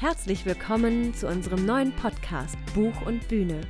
[0.00, 3.60] Herzlich willkommen zu unserem neuen Podcast Buch und Bühne.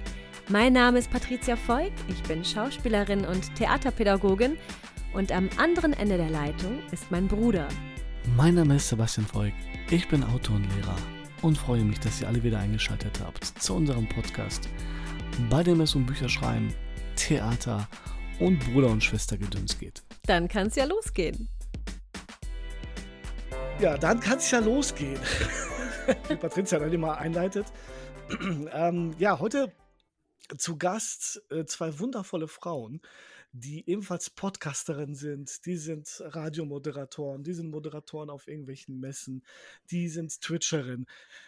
[0.48, 4.56] Mein Name ist Patricia Voigt, ich bin Schauspielerin und Theaterpädagogin
[5.12, 7.66] und am anderen Ende der Leitung ist mein Bruder.
[8.37, 9.56] Mein Name ist Sebastian Voigt,
[9.90, 10.95] ich bin Autor und Lehrer
[11.43, 14.69] und freue mich, dass ihr alle wieder eingeschaltet habt zu unserem Podcast,
[15.51, 16.73] bei dem es um Bücherschreiben,
[17.17, 17.89] Theater
[18.39, 20.05] und Bruder- und Schwestergedöns geht.
[20.27, 21.49] Dann kann es ja losgehen.
[23.81, 25.19] Ja, dann kann es ja losgehen.
[26.29, 27.66] Wie Patricia dann immer einleitet.
[28.73, 29.73] ähm, ja, heute
[30.59, 33.01] zu Gast äh, zwei wundervolle Frauen,
[33.52, 39.45] die ebenfalls Podcasterinnen sind, die sind Radiomoderatoren, die sind Moderatoren auf irgendwelchen Messen,
[39.91, 41.06] die sind Twitcherin,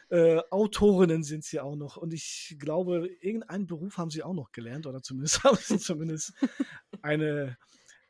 [0.09, 4.53] äh, Autorinnen sind sie auch noch und ich glaube, irgendeinen Beruf haben sie auch noch
[4.53, 6.35] gelernt oder zumindest haben sie zumindest
[7.03, 7.57] eine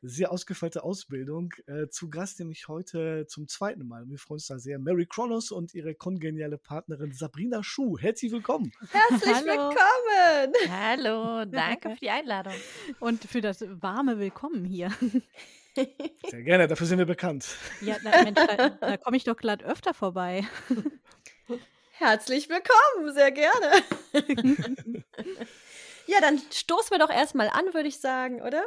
[0.03, 1.53] sehr ausgefeilte Ausbildung.
[1.67, 4.09] Äh, zu Gast nämlich heute zum zweiten Mal.
[4.09, 4.79] Wir freuen uns da sehr.
[4.79, 7.97] Mary Kronos und ihre kongeniale Partnerin Sabrina Schuh.
[7.99, 8.73] Herzlich willkommen.
[8.91, 9.47] Herzlich Hallo.
[9.47, 10.71] willkommen.
[10.71, 12.55] Hallo, danke für die Einladung.
[12.99, 14.91] Und für das warme Willkommen hier.
[16.29, 17.47] Sehr gerne, dafür sind wir bekannt.
[17.81, 20.47] Ja, na, Mensch, da, da komme ich doch glatt öfter vorbei.
[21.93, 23.83] Herzlich willkommen, sehr gerne.
[26.07, 28.65] ja, dann stoßen wir doch erstmal an, würde ich sagen, oder?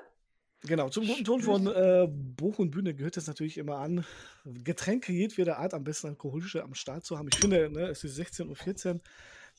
[0.68, 4.06] Genau, zum guten Ton von äh, Buch und Bühne gehört es natürlich immer an,
[4.46, 7.30] Getränke jedweder Art, am besten alkoholische, am Start zu haben.
[7.32, 9.02] Ich finde, ne, es ist 16.14 Uhr.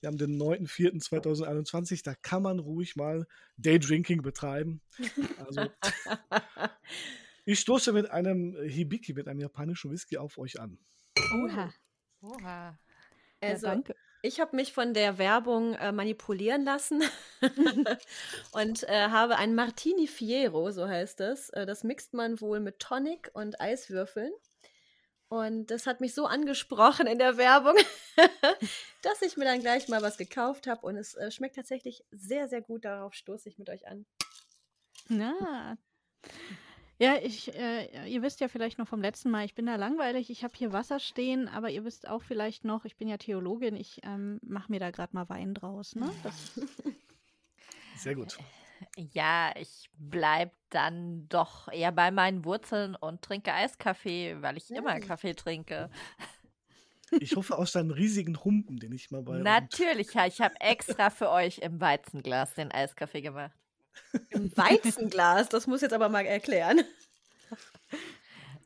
[0.00, 2.02] Wir haben den 9.4.2021.
[2.04, 3.26] Da kann man ruhig mal
[3.56, 4.80] Daydrinking betreiben.
[5.38, 5.70] Also,
[7.44, 10.78] ich stoße mit einem Hibiki, mit einem japanischen Whisky auf euch an.
[11.42, 11.72] Oha.
[12.20, 12.78] Oha.
[13.40, 13.94] Also, ja, danke.
[14.26, 17.02] Ich habe mich von der Werbung äh, manipulieren lassen
[18.52, 21.50] und äh, habe ein Martini Fiero, so heißt das.
[21.50, 24.32] Äh, das mixt man wohl mit Tonic und Eiswürfeln.
[25.28, 27.74] Und das hat mich so angesprochen in der Werbung,
[29.02, 30.86] dass ich mir dann gleich mal was gekauft habe.
[30.86, 32.84] Und es äh, schmeckt tatsächlich sehr, sehr gut.
[32.84, 34.06] Darauf stoße ich mit euch an.
[35.08, 35.76] Na.
[36.98, 40.30] Ja, ich, äh, ihr wisst ja vielleicht noch vom letzten Mal, ich bin da langweilig,
[40.30, 43.76] ich habe hier Wasser stehen, aber ihr wisst auch vielleicht noch, ich bin ja Theologin,
[43.76, 45.94] ich ähm, mache mir da gerade mal Wein draus.
[45.94, 46.10] Ne?
[46.22, 46.58] Das,
[47.96, 48.38] Sehr gut.
[48.96, 55.00] Ja, ich bleib dann doch eher bei meinen Wurzeln und trinke Eiskaffee, weil ich immer
[55.00, 55.90] Kaffee trinke.
[57.20, 59.38] Ich hoffe aus deinem riesigen Humpen, den ich mal bei.
[59.38, 63.56] Natürlich, ja, ich habe extra für euch im Weizenglas den Eiskaffee gemacht.
[64.30, 66.82] Im Weizenglas, das muss jetzt aber mal erklären.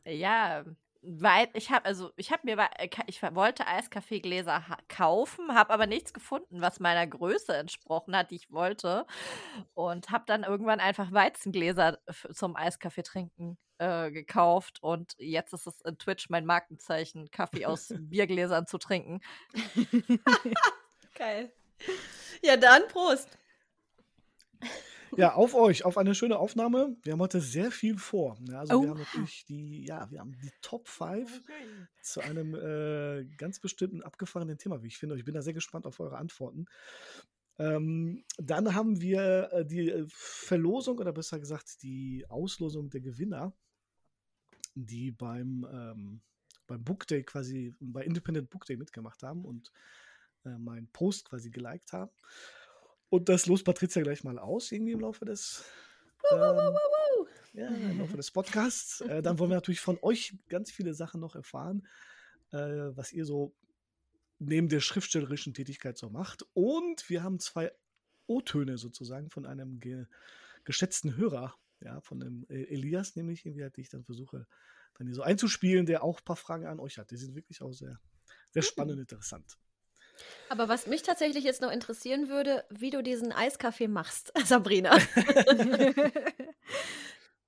[0.05, 0.63] Ja,
[1.01, 6.13] weil ich habe also ich habe mir äh, ich wollte Eiskaffeegläser kaufen, habe aber nichts
[6.13, 9.05] gefunden, was meiner Größe entsprochen hat, die ich wollte
[9.73, 11.99] und habe dann irgendwann einfach Weizengläser
[12.33, 17.91] zum Eiskaffee trinken äh, gekauft und jetzt ist es in Twitch mein Markenzeichen, Kaffee aus
[17.97, 19.21] Biergläsern zu trinken.
[21.15, 21.51] Geil.
[22.43, 23.37] Ja, dann Prost.
[25.17, 26.95] Ja, auf euch, auf eine schöne Aufnahme.
[27.03, 28.37] Wir haben heute sehr viel vor.
[28.47, 31.41] Ja, also wir haben natürlich die, ja, wir haben die Top 5
[32.01, 35.17] zu einem äh, ganz bestimmten abgefahrenen Thema, wie ich finde.
[35.17, 36.65] Ich bin da sehr gespannt auf eure Antworten.
[37.59, 43.53] Ähm, dann haben wir äh, die äh, Verlosung oder besser gesagt die Auslosung der Gewinner,
[44.73, 46.21] die beim, ähm,
[46.65, 49.71] beim Book Day quasi, bei Independent Book Day mitgemacht haben und
[50.45, 52.11] äh, meinen Post quasi geliked haben.
[53.11, 55.65] Und das lost Patricia gleich mal aus, irgendwie im Laufe des,
[56.31, 56.77] ähm,
[57.51, 59.01] ja, im Laufe des Podcasts.
[59.01, 61.85] Äh, dann wollen wir natürlich von euch ganz viele Sachen noch erfahren,
[62.51, 63.53] äh, was ihr so
[64.39, 66.45] neben der schriftstellerischen Tätigkeit so macht.
[66.53, 67.73] Und wir haben zwei
[68.27, 70.05] O-Töne sozusagen von einem ge
[70.63, 74.47] geschätzten Hörer, ja, von dem äh, Elias, nämlich, irgendwie, die ich dann versuche,
[74.93, 77.11] dann hier so einzuspielen, der auch ein paar Fragen an euch hat.
[77.11, 77.99] Die sind wirklich auch sehr,
[78.51, 79.57] sehr spannend und interessant.
[80.49, 84.97] Aber was mich tatsächlich jetzt noch interessieren würde, wie du diesen Eiskaffee machst, Sabrina.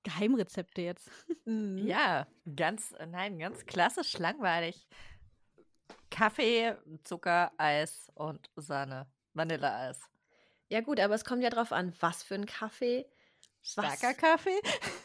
[0.04, 1.10] Geheimrezepte jetzt.
[1.44, 1.78] Mhm.
[1.78, 2.26] Ja,
[2.56, 4.86] ganz nein, ganz klassisch langweilig.
[6.10, 9.98] Kaffee, Zucker, Eis und Sahne, Vanilleeis.
[10.68, 13.06] Ja gut, aber es kommt ja drauf an, was für ein Kaffee.
[13.76, 13.98] Was?
[13.98, 14.60] Starker Kaffee?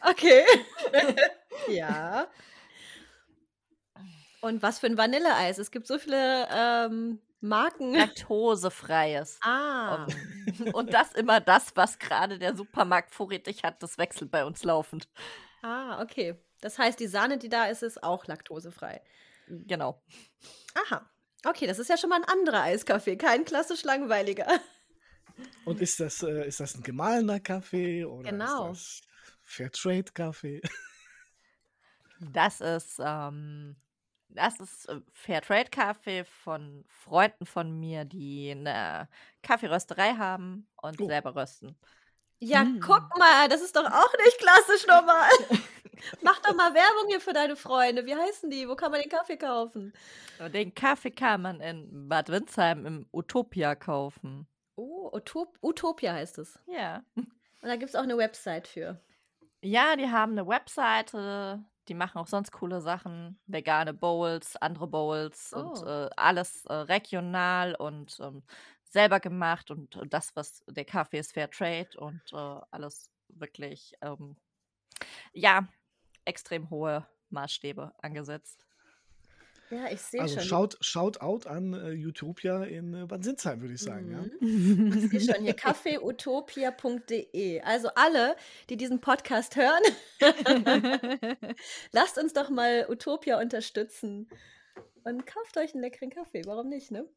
[0.09, 0.43] Okay.
[1.69, 2.27] ja.
[4.41, 5.57] Und was für ein Vanilleeis?
[5.57, 7.93] Es gibt so viele ähm, Marken.
[7.93, 9.39] Laktosefreies.
[9.41, 10.05] Ah.
[10.05, 14.63] Und, und das immer das, was gerade der Supermarkt vorrätig hat, das wechselt bei uns
[14.63, 15.07] laufend.
[15.61, 16.35] Ah, okay.
[16.61, 19.01] Das heißt, die Sahne, die da ist, ist auch laktosefrei.
[19.47, 20.01] Genau.
[20.75, 21.09] Aha.
[21.45, 24.45] Okay, das ist ja schon mal ein anderer Eiskaffee, kein klassisch langweiliger.
[25.65, 28.71] Und ist das, äh, ist das ein gemahlener Kaffee oder Genau.
[28.71, 29.07] ist das
[29.43, 30.61] Fairtrade-Kaffee?
[32.33, 33.77] Das ist ähm,
[34.29, 39.09] Das ist äh, Fairtrade-Kaffee von Freunden von mir, die eine
[39.41, 41.07] Kaffeerösterei haben und Oh.
[41.07, 41.75] selber rösten.
[42.39, 42.79] Ja, Mm.
[42.79, 45.29] guck mal, das ist doch auch nicht klassisch normal.
[46.21, 48.05] Mach doch mal Werbung hier für deine Freunde.
[48.05, 48.69] Wie heißen die?
[48.69, 49.91] Wo kann man den Kaffee kaufen?
[50.39, 54.47] Und Den Kaffee kann man in Bad Windsheim im Utopia kaufen.
[54.77, 56.57] Oh, Utop Utopia heißt es.
[56.67, 57.03] Ja.
[57.15, 57.27] Und
[57.67, 59.01] da gibt es auch eine Website für.
[59.61, 63.39] Ja, die haben eine Webseite, die machen auch sonst coole Sachen.
[63.47, 65.83] Vegane Bowls, andere Bowls und Oh.
[65.83, 68.43] äh, alles äh, regional und ähm,
[68.85, 73.93] selber gemacht und, und das, was der Kaffee ist, Fair Trade und äh, alles wirklich,
[74.01, 74.37] ähm,
[75.33, 75.67] ja,
[76.25, 78.68] extrem hohe Maßstäbe angesetzt.
[79.71, 80.47] Ja, ich sehe Also schon.
[80.47, 84.11] shout, shout out an äh, Utopia in äh, Bad Sinsheim, würde ich sagen.
[84.11, 84.21] Ja?
[84.45, 85.09] Mhm.
[85.11, 87.61] Ich sehe schon hier kaffeeutopia.de.
[87.61, 88.35] Also alle,
[88.69, 89.81] die diesen Podcast hören,
[91.91, 94.27] lasst uns doch mal Utopia unterstützen.
[95.03, 96.41] Und kauft euch einen leckeren Kaffee.
[96.45, 97.07] Warum nicht, ne?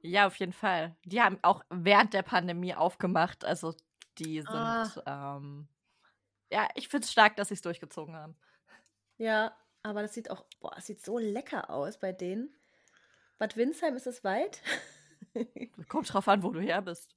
[0.00, 0.96] Ja, auf jeden Fall.
[1.04, 3.44] Die haben auch während der Pandemie aufgemacht.
[3.44, 3.74] Also
[4.18, 5.36] die sind, Ah.
[5.36, 5.68] ähm,
[6.50, 8.34] ja, ich finde es stark, dass sie es durchgezogen haben.
[9.18, 9.54] Ja,
[9.86, 12.52] aber das sieht auch, boah, sieht so lecker aus bei denen.
[13.38, 14.60] Bad Windsheim ist es weit?
[15.88, 17.14] Kommt drauf an, wo du her bist.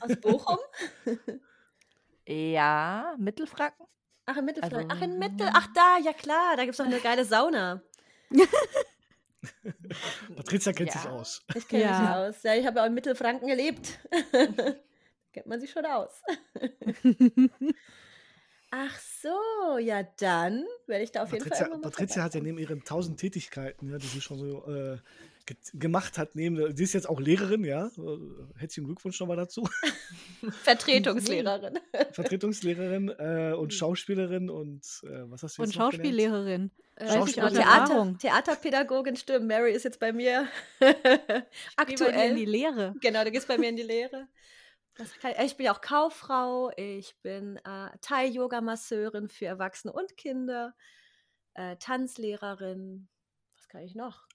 [0.00, 0.58] Aus Bochum?
[2.24, 3.84] Ja, Mittelfranken?
[4.26, 4.88] Ach, in Mittelfranken.
[4.92, 5.50] Also, Ach, in Mittel.
[5.52, 6.54] Ach, da, ja klar.
[6.56, 7.82] Da gibt es doch eine geile Sauna.
[10.36, 11.00] Patricia kennt Ja.
[11.00, 11.44] sich aus.
[11.56, 12.28] Ich kenne mich Ja.
[12.28, 12.42] aus.
[12.44, 13.98] Ja, ich habe ja auch in Mittelfranken gelebt.
[15.32, 16.22] Kennt man sich schon aus.
[18.74, 21.72] Ach so, ja dann werde ich da auf jeden Patricia, Fall.
[21.72, 24.96] irgendwann mal Patricia hat ja neben ihren tausend Tätigkeiten, ja, die sie schon so äh,
[25.44, 27.88] ge gemacht hat, neben, sie ist jetzt auch Lehrerin, ja.
[27.88, 28.00] Äh,
[28.56, 29.68] Herzlichen Glückwunsch nochmal dazu.
[30.62, 31.78] Vertretungslehrerin.
[32.12, 36.06] Vertretungslehrerin äh, und Schauspielerin und äh, was hast du Und jetzt noch genannt?
[36.06, 36.70] Schauspiellehrerin.
[36.96, 38.16] Äh, aus Theater.
[38.18, 39.48] Theaterpädagogin, stimmt.
[39.48, 40.46] Mary ist jetzt bei mir
[40.80, 41.42] Geh bei dir in
[41.76, 42.34] aktuell.
[42.36, 42.94] die Lehre.
[43.00, 44.28] Genau, du gehst bei mir in die Lehre.
[44.98, 50.74] Was kann, ich bin ja auch Kauffrau, ich bin äh, Thai-Yoga-Masseurin für Erwachsene und Kinder,
[51.54, 53.08] äh, Tanzlehrerin.
[53.56, 54.26] Was kann ich noch?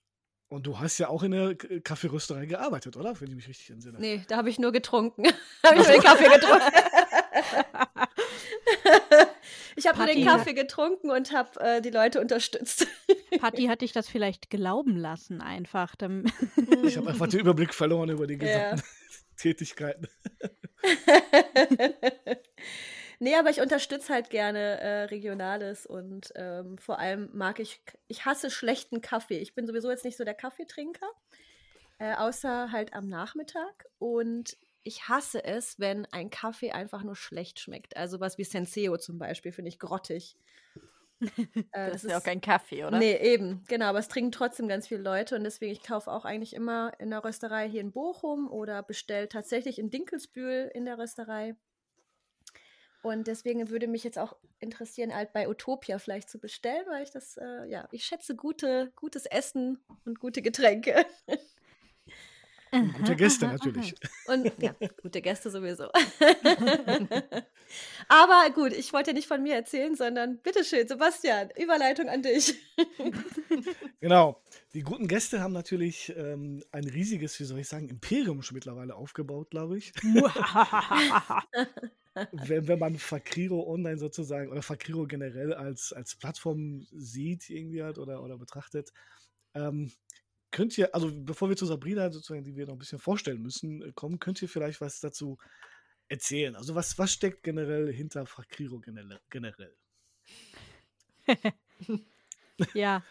[0.49, 3.19] Und du hast ja auch in der K- Kaffeerösterei gearbeitet, oder?
[3.19, 3.99] Wenn ich mich richtig entsinne.
[3.99, 5.25] Nee, da habe ich nur getrunken.
[5.63, 6.73] habe ich nur den Kaffee getrunken.
[9.75, 10.25] ich habe nur den.
[10.25, 12.87] Kaffee getrunken und habe äh, die Leute unterstützt.
[13.39, 15.95] Patti hat dich das vielleicht glauben lassen, einfach.
[16.83, 18.75] Ich habe einfach den Überblick verloren über die Ja.
[19.37, 20.07] Tätigkeiten.
[23.19, 28.25] nee, aber ich unterstütze halt gerne äh, Regionales und ähm, vor allem mag ich, ich
[28.25, 29.39] hasse schlechten Kaffee.
[29.39, 31.09] Ich bin sowieso jetzt nicht so der Kaffeetrinker,
[31.99, 33.85] äh, außer halt am Nachmittag.
[33.99, 37.97] Und ich hasse es, wenn ein Kaffee einfach nur schlecht schmeckt.
[37.97, 40.37] Also was wie Senseo zum Beispiel, finde ich grottig.
[41.71, 42.97] Äh, Das ist ja auch kein Kaffee, oder?
[42.97, 43.85] Nee, eben, genau.
[43.87, 47.09] Aber es trinken trotzdem ganz viele Leute und deswegen, ich kaufe auch eigentlich immer in
[47.09, 51.55] der Rösterei hier in Bochum oder bestelle tatsächlich in Dinkelsbühl in der Rösterei.
[53.03, 57.11] Und deswegen würde mich jetzt auch interessieren, halt bei Utopia vielleicht zu bestellen, weil ich
[57.11, 61.05] das, äh, ja, ich schätze gute, gutes Essen und gute Getränke.
[62.71, 63.95] Und gute Gäste natürlich.
[64.27, 65.85] Und ja, gute Gäste sowieso.
[68.07, 72.55] Aber gut, ich wollte ja nicht von mir erzählen, sondern bitteschön, Sebastian, Überleitung an dich.
[73.99, 74.39] Genau.
[74.73, 78.93] Die guten Gäste haben natürlich ähm, ein riesiges, wie soll ich sagen, Imperium schon mittlerweile
[78.95, 79.91] aufgebaut, glaube ich.
[82.31, 87.97] wenn, wenn man Fakriro online sozusagen oder Fakriro generell als, als Plattform sieht, irgendwie halt
[87.97, 88.93] oder, oder betrachtet.
[89.55, 89.91] Ähm,
[90.51, 93.81] könnt ihr, also bevor wir zu Sabrina sozusagen, die wir noch ein bisschen vorstellen müssen,
[93.81, 95.37] äh, kommen, könnt ihr vielleicht was dazu
[96.07, 96.55] erzählen?
[96.55, 99.19] Also was, was steckt generell hinter Fakriro generell?
[99.29, 99.75] generell?
[102.73, 103.03] ja.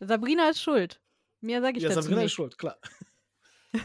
[0.00, 1.00] Sabrina ist schuld.
[1.40, 2.26] Mehr sage ich Ja, dazu Sabrina nicht.
[2.26, 2.78] ist schuld, klar.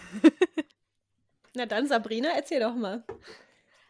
[1.53, 3.03] Na dann, Sabrina, erzähl doch mal.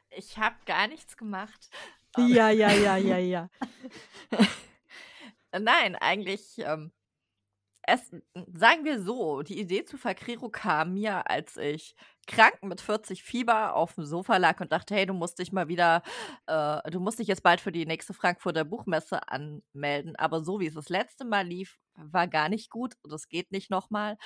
[0.09, 1.69] Ich habe gar nichts gemacht.
[2.17, 3.49] Ja, ja, ja, ja, ja.
[5.57, 6.91] Nein, eigentlich, ähm,
[7.83, 8.11] es,
[8.53, 11.95] sagen wir so, die Idee zu Fakriro kam mir, als ich
[12.27, 15.67] krank mit 40 Fieber auf dem Sofa lag und dachte, hey, du musst dich mal
[15.67, 16.03] wieder,
[16.47, 20.15] äh, du musst dich jetzt bald für die nächste Frankfurter Buchmesse anmelden.
[20.15, 22.93] Aber so wie es das letzte Mal lief, war gar nicht gut.
[23.03, 24.17] Das geht nicht nochmal.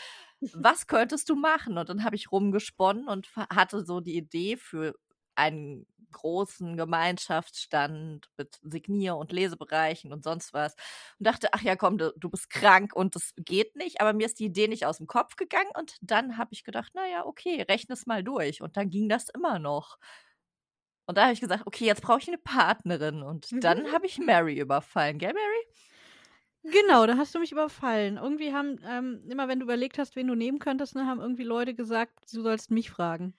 [0.54, 1.78] Was könntest du machen?
[1.78, 4.96] Und dann habe ich rumgesponnen und hatte so die Idee für
[5.36, 10.76] einen großen Gemeinschaftsstand mit Signier- und Lesebereichen und sonst was.
[11.20, 14.02] Und dachte, ach ja, komm, du, du bist krank und das geht nicht.
[14.02, 15.72] Aber mir ist die Idee nicht aus dem Kopf gegangen.
[15.78, 18.62] Und dann habe ich gedacht, naja, okay, rechne es mal durch.
[18.62, 19.98] Und dann ging das immer noch.
[21.08, 23.22] Und da habe ich gesagt, okay, jetzt brauche ich eine Partnerin.
[23.22, 25.66] Und dann habe ich Mary überfallen, gell, Mary?
[26.72, 28.18] Genau, da hast du mich überfallen.
[28.18, 31.44] Irgendwie haben, ähm, immer wenn du überlegt hast, wen du nehmen könntest, ne, haben irgendwie
[31.44, 33.34] Leute gesagt, du sollst mich fragen.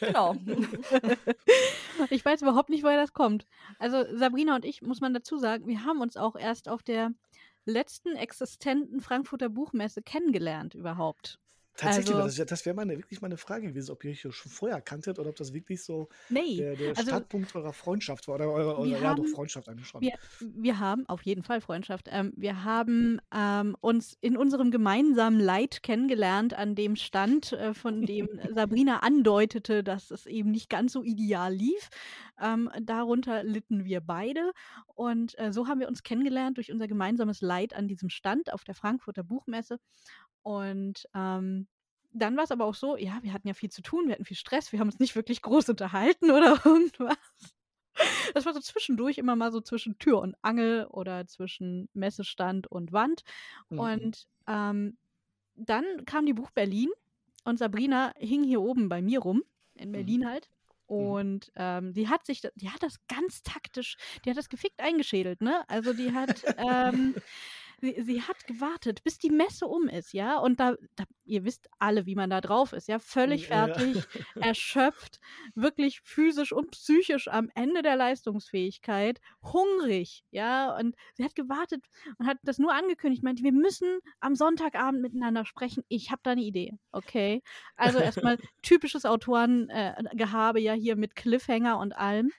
[0.00, 0.34] Genau.
[2.10, 3.46] ich weiß überhaupt nicht, woher das kommt.
[3.78, 7.12] Also Sabrina und ich, muss man dazu sagen, wir haben uns auch erst auf der
[7.64, 11.38] letzten existenten Frankfurter Buchmesse kennengelernt überhaupt.
[11.76, 14.80] Tatsächlich, Also- das, das wäre meine, wirklich meine Frage gewesen, ob ihr euch schon vorher
[14.80, 18.36] kanntet oder ob das wirklich so Nee, der, der also Startpunkt eurer Freundschaft war.
[18.36, 20.00] Oder eurer, Wir eurer ja, doch Freundschaft eigentlich schon.
[20.00, 22.08] wir, wir haben auf jeden Fall Freundschaft.
[22.10, 28.06] Ähm, wir haben ähm, uns in unserem gemeinsamen Leid kennengelernt an dem Stand, äh, von
[28.06, 31.90] dem Sabrina andeutete, dass es eben nicht ganz so ideal lief.
[32.40, 34.52] Ähm, darunter litten wir beide.
[34.94, 38.64] Und äh, so haben wir uns kennengelernt durch unser gemeinsames Leid an diesem Stand auf
[38.64, 39.78] der Frankfurter Buchmesse.
[40.46, 41.66] Und ähm,
[42.12, 44.24] dann war es aber auch so, ja, wir hatten ja viel zu tun, wir hatten
[44.24, 47.16] viel Stress, wir haben uns nicht wirklich groß unterhalten oder irgendwas.
[48.32, 52.92] Das war so zwischendurch immer mal so zwischen Tür und Angel oder zwischen Messestand und
[52.92, 53.24] Wand.
[53.70, 53.78] Mhm.
[53.80, 54.96] Und ähm,
[55.56, 56.90] dann kam die Buch Berlin
[57.42, 59.42] und Sabrina hing hier oben bei mir rum,
[59.74, 60.48] in Berlin halt.
[60.86, 65.40] Und ähm, die hat sich, die hat das ganz taktisch, die hat das gefickt eingeschädelt,
[65.40, 65.68] ne?
[65.68, 67.16] Also die hat, ähm,
[67.80, 70.38] sie, sie hat gewartet, bis die Messe um ist, ja?
[70.38, 72.98] Und da, da, ihr wisst alle, wie man da drauf ist, ja?
[72.98, 73.66] Völlig Ja.
[73.66, 73.96] fertig,
[74.40, 75.18] erschöpft,
[75.54, 80.76] wirklich physisch und psychisch am Ende der Leistungsfähigkeit, hungrig, ja?
[80.76, 81.84] Und sie hat gewartet
[82.18, 85.84] und hat das nur angekündigt, meinte, wir müssen am Sonntagabend miteinander sprechen.
[85.88, 87.42] Ich habe da eine Idee, okay?
[87.76, 92.32] Also erstmal typisches Autorengehabe ja hier mit Cliffhanger und allem.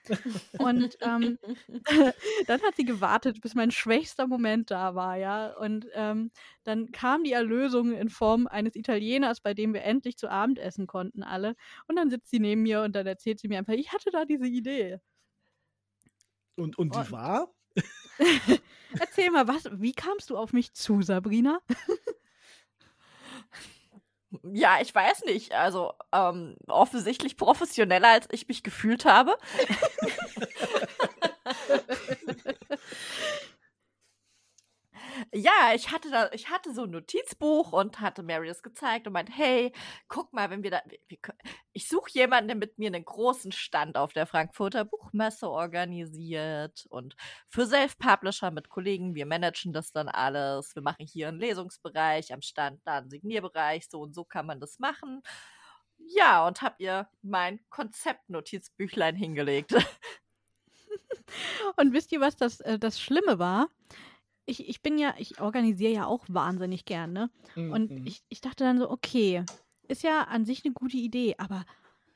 [0.56, 1.38] Und ähm,
[2.46, 5.56] dann hat sie gewartet, bis mein schwächster Moment da war, ja.
[5.56, 6.30] Und ähm,
[6.64, 10.86] dann kam die Erlösung in Form eines Italieners, bei dem wir endlich zu Abend essen
[10.86, 11.54] konnten, alle.
[11.86, 14.24] Und dann sitzt sie neben mir und dann erzählt sie mir einfach, ich hatte da
[14.24, 14.98] diese Idee.
[16.56, 17.52] Und, und die Und- war?
[18.98, 21.60] Erzähl mal, was, wie kamst du auf mich zu, Sabrina?
[24.42, 25.52] Ja, ich weiß nicht.
[25.52, 29.36] Also ähm, offensichtlich professioneller, als ich mich gefühlt habe.
[35.34, 39.12] ja, ich hatte da, ich hatte so ein Notizbuch und hatte Mary das gezeigt und
[39.12, 39.72] meinte, hey,
[40.08, 41.18] guck mal, wenn wir da, wir,
[41.72, 47.16] ich suche jemanden, der mit mir einen großen Stand auf der Frankfurter Buchmesse organisiert und
[47.48, 50.74] für Self-Publisher mit Kollegen, wir managen das dann alles.
[50.74, 54.60] Wir machen hier einen Lesungsbereich, am Stand da einen Signierbereich, so und so kann man
[54.60, 55.22] das machen.
[55.98, 59.74] Ja, und hab ihr mein Konzeptnotizbüchlein hingelegt.
[61.76, 63.68] Und wisst ihr, was das, äh, das Schlimme war?
[64.48, 67.30] Ich, ich bin ja, ich organisiere ja auch wahnsinnig gern, ne?
[67.54, 68.06] Und Mhm.
[68.06, 69.44] ich, ich dachte dann so, okay,
[69.88, 71.64] ist ja an sich eine gute Idee, aber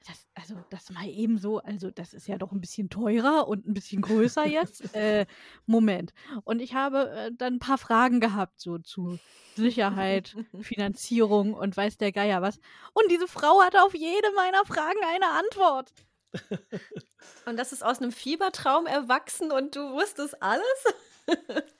[0.06, 3.66] das, also das mal eben so, also das ist ja doch ein bisschen teurer und
[3.66, 4.92] ein bisschen größer jetzt.
[4.94, 5.26] äh,
[5.66, 6.12] Moment.
[6.44, 9.18] Und ich habe äh, dann ein paar Fragen gehabt, so zu
[9.54, 12.58] Sicherheit, Finanzierung und weiß der Geier was.
[12.94, 15.92] Und diese Frau hatte auf jede meiner Fragen eine Antwort.
[17.46, 20.62] Und das ist aus einem Fiebertraum erwachsen und du wusstest alles?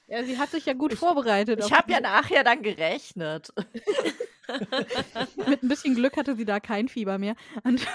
[0.06, 1.60] Ja, sie hat sich ja gut vorbereitet.
[1.64, 3.50] Ich habe ja nachher dann gerechnet.
[5.48, 7.34] Mit ein bisschen Glück hatte sie da kein Fieber mehr.
[7.64, 7.86] Und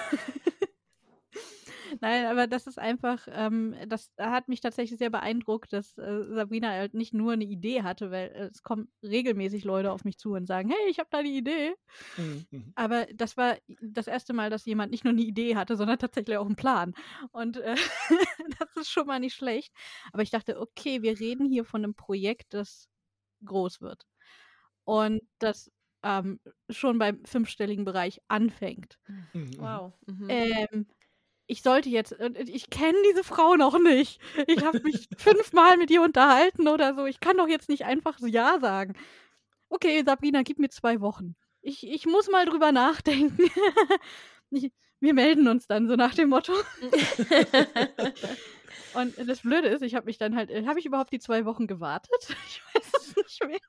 [2.02, 6.70] Nein, aber das ist einfach, ähm, das hat mich tatsächlich sehr beeindruckt, dass äh, Sabrina
[6.70, 10.34] halt nicht nur eine Idee hatte, weil äh, es kommen regelmäßig Leute auf mich zu
[10.34, 11.76] und sagen, hey, ich habe da eine Idee.
[12.18, 12.72] Mhm, mhm.
[12.76, 16.38] Aber das war das erste Mal, dass jemand nicht nur eine Idee hatte, sondern tatsächlich
[16.38, 16.94] auch einen Plan.
[17.32, 17.76] Und äh,
[18.60, 19.74] das ist schon mal nicht schlecht.
[20.12, 22.90] Aber ich dachte, okay, wir reden hier von einem Projekt, das
[23.46, 24.06] groß wird.
[24.86, 25.72] Und das
[26.04, 26.40] ähm,
[26.70, 28.98] schon beim fünfstelligen Bereich anfängt.
[29.08, 29.52] Mhm, mhm.
[29.60, 29.94] Wow.
[30.06, 30.28] Mhm.
[30.30, 30.88] Ähm,
[31.48, 34.20] ich sollte jetzt, ich kenne diese Frau noch nicht.
[34.48, 37.06] Ich habe mich fünfmal mit ihr unterhalten oder so.
[37.06, 38.96] Ich kann doch jetzt nicht einfach so Ja sagen.
[39.70, 41.36] Okay, Sabrina, gib mir zwei Wochen.
[41.62, 43.42] Ich, ich muss mal drüber nachdenken.
[44.52, 46.54] ich, wir melden uns dann so nach dem Motto.
[48.94, 51.68] Und das Blöde ist, ich habe mich dann halt, habe ich überhaupt die zwei Wochen
[51.68, 52.36] gewartet?
[52.48, 53.60] Ich weiß es nicht mehr.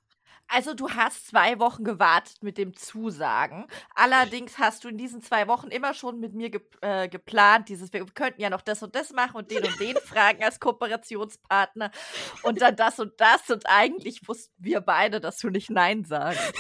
[0.49, 3.67] Also du hast zwei Wochen gewartet mit dem Zusagen.
[3.95, 7.93] Allerdings hast du in diesen zwei Wochen immer schon mit mir ge äh, geplant, dieses,
[7.93, 11.90] wir könnten ja noch das und das machen und den und den fragen als Kooperationspartner
[12.43, 16.55] und dann das und das und eigentlich wussten wir beide, dass du nicht Nein sagst.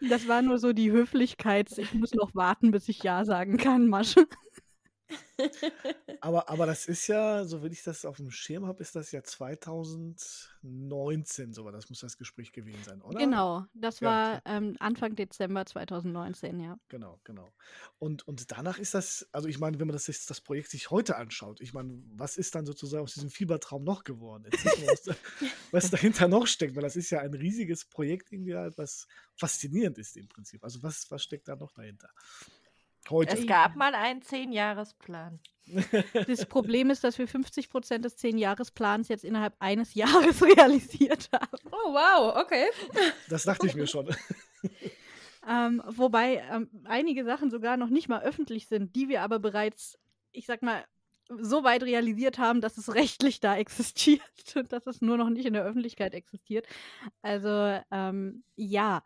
[0.00, 3.88] Das war nur so die Höflichkeits, ich muss noch warten, bis ich Ja sagen kann,
[3.88, 4.26] Masche.
[6.20, 9.12] aber, aber das ist ja, so wenn ich das auf dem Schirm habe, ist das
[9.12, 13.18] ja 2019 so, das muss das Gespräch gewesen sein, oder?
[13.18, 16.78] Genau, das Ja, war ähm, Anfang Dezember 2019, ja.
[16.88, 17.48] Genau, genau.
[17.98, 20.90] Und, und danach ist das, also ich meine, wenn man das, jetzt, das Projekt sich
[20.90, 24.46] heute anschaut, ich meine, was ist dann sozusagen aus diesem Fiebertraum noch geworden?
[24.86, 25.14] Was, da,
[25.70, 29.98] was dahinter noch steckt, weil das ist ja ein riesiges Projekt irgendwie halt, was faszinierend
[29.98, 30.64] ist im Prinzip.
[30.64, 32.08] Also was, was steckt da noch dahinter?
[33.10, 33.36] Heute.
[33.36, 35.40] Es gab mal einen Zehn-Jahres-Plan.
[36.26, 41.58] Das Problem ist, dass wir 50 Prozent des 10-Jahres-Plans jetzt innerhalb eines Jahres realisiert haben.
[41.70, 42.66] Oh, wow, okay.
[43.28, 44.08] Das dachte ich mir schon.
[45.48, 49.98] Ähm, wobei ähm, einige Sachen sogar noch nicht mal öffentlich sind, die wir aber bereits,
[50.32, 50.84] ich sag mal,
[51.28, 54.22] so weit realisiert haben, dass es rechtlich da existiert
[54.56, 56.66] und dass es nur noch nicht in der Öffentlichkeit existiert.
[57.22, 59.02] Also ähm, ja,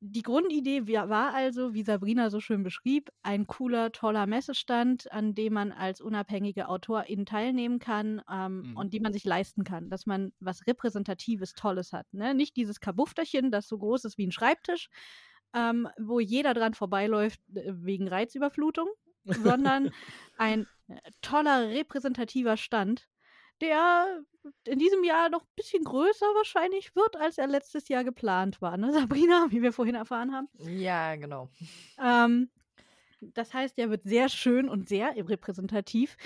[0.00, 5.34] die Grundidee wa- war also, wie Sabrina so schön beschrieb, ein cooler, toller Messestand, an
[5.34, 8.76] dem man als unabhängige Autorin teilnehmen kann ähm, Mhm.
[8.76, 12.06] und die man sich leisten kann, dass man was Repräsentatives, Tolles hat.
[12.12, 12.34] Ne?
[12.34, 14.88] Nicht dieses Kabufterchen, das so groß ist wie ein Schreibtisch,
[15.54, 18.88] ähm, wo jeder dran vorbeiläuft äh, wegen Reizüberflutung,
[19.24, 19.90] sondern
[20.36, 23.08] ein äh, toller, repräsentativer Stand,
[23.60, 24.22] der
[24.64, 28.76] in diesem Jahr noch ein bisschen größer wahrscheinlich wird, als er letztes Jahr geplant war.
[28.76, 28.92] Ne,
[29.26, 30.48] Sabrina, wie wir vorhin erfahren haben.
[30.58, 31.48] Ja, genau.
[32.02, 32.50] Ähm,
[33.20, 36.16] das heißt, er wird sehr schön und sehr repräsentativ.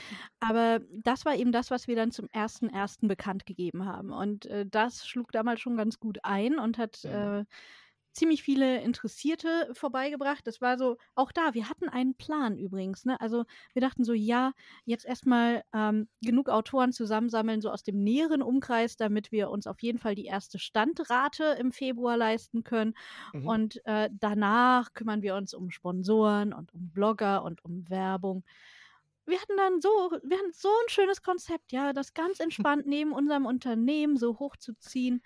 [0.40, 4.12] Aber das war eben das, was wir dann zum ersten ersten bekannt gegeben haben.
[4.12, 7.10] Und äh, das schlug damals schon ganz gut ein und hat Mhm.
[7.10, 7.44] äh,
[8.12, 10.46] ziemlich viele Interessierte vorbeigebracht.
[10.46, 13.04] Das war so, auch da, wir hatten einen Plan übrigens.
[13.04, 13.20] Ne?
[13.20, 14.52] Also wir dachten so, ja,
[14.84, 19.82] jetzt erstmal ähm, genug Autoren zusammensammeln, so aus dem näheren Umkreis, damit wir uns auf
[19.82, 22.94] jeden Fall die erste Standrate im Februar leisten können.
[23.32, 23.46] Mhm.
[23.46, 28.44] Und äh, danach kümmern wir uns um Sponsoren und um Blogger und um Werbung.
[29.24, 29.88] Wir hatten dann so,
[30.22, 35.22] wir hatten so ein schönes Konzept, ja, das ganz entspannt neben unserem Unternehmen so hochzuziehen.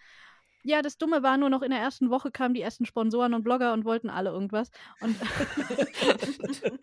[0.67, 3.45] Ja, das Dumme war nur noch in der ersten Woche kamen die ersten Sponsoren und
[3.45, 4.71] Blogger und wollten alle irgendwas.
[5.01, 5.15] Und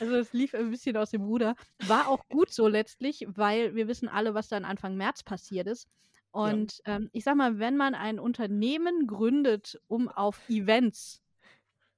[0.00, 1.54] also es lief ein bisschen aus dem Ruder.
[1.86, 5.88] War auch gut so letztlich, weil wir wissen alle, was dann Anfang März passiert ist.
[6.30, 11.22] Und ähm, ich sag mal, wenn man ein Unternehmen gründet, um auf Events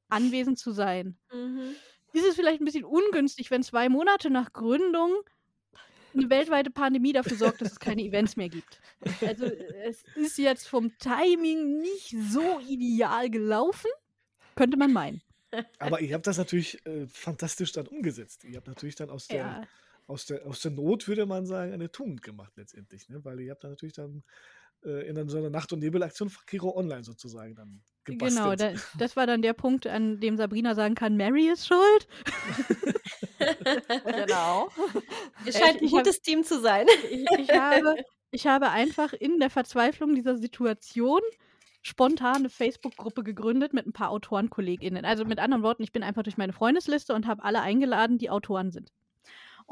[0.09, 1.75] anwesend zu sein, Mhm.
[2.13, 5.13] ist es vielleicht ein bisschen ungünstig, wenn zwei Monate nach Gründung
[6.15, 8.81] eine weltweite Pandemie dafür sorgt, dass es keine Events mehr gibt.
[9.27, 13.91] Also es ist jetzt vom Timing nicht so ideal gelaufen,
[14.55, 15.23] könnte man meinen.
[15.79, 18.45] Aber ihr habt das natürlich äh, fantastisch dann umgesetzt.
[18.45, 19.63] Ihr habt natürlich dann aus der, Ja,
[20.07, 23.09] aus der, aus der Not, würde man sagen, eine Tugend gemacht letztendlich.
[23.09, 23.25] Ne?
[23.25, 24.23] Weil ihr habt dann natürlich dann
[24.85, 28.39] äh, in so einer Nacht- und Nebelaktion Kiro Online sozusagen dann gebastelt.
[28.39, 28.57] genau.
[28.57, 32.09] Da, das war dann der Punkt, an dem Sabrina sagen kann, Mary ist schuld.
[34.05, 34.69] Genau.
[35.47, 36.87] Ihr scheint ein ich hab- gutes Team zu sein.
[37.11, 37.97] Ich, ich, habe,
[38.31, 41.21] ich habe einfach in der Verzweiflung dieser Situation
[41.83, 45.05] spontan eine Facebook-Gruppe gegründet mit ein paar AutorenkollegInnen.
[45.05, 48.31] Also mit anderen Worten, ich bin einfach durch meine Freundesliste und habe alle eingeladen, die
[48.31, 48.93] Autoren sind.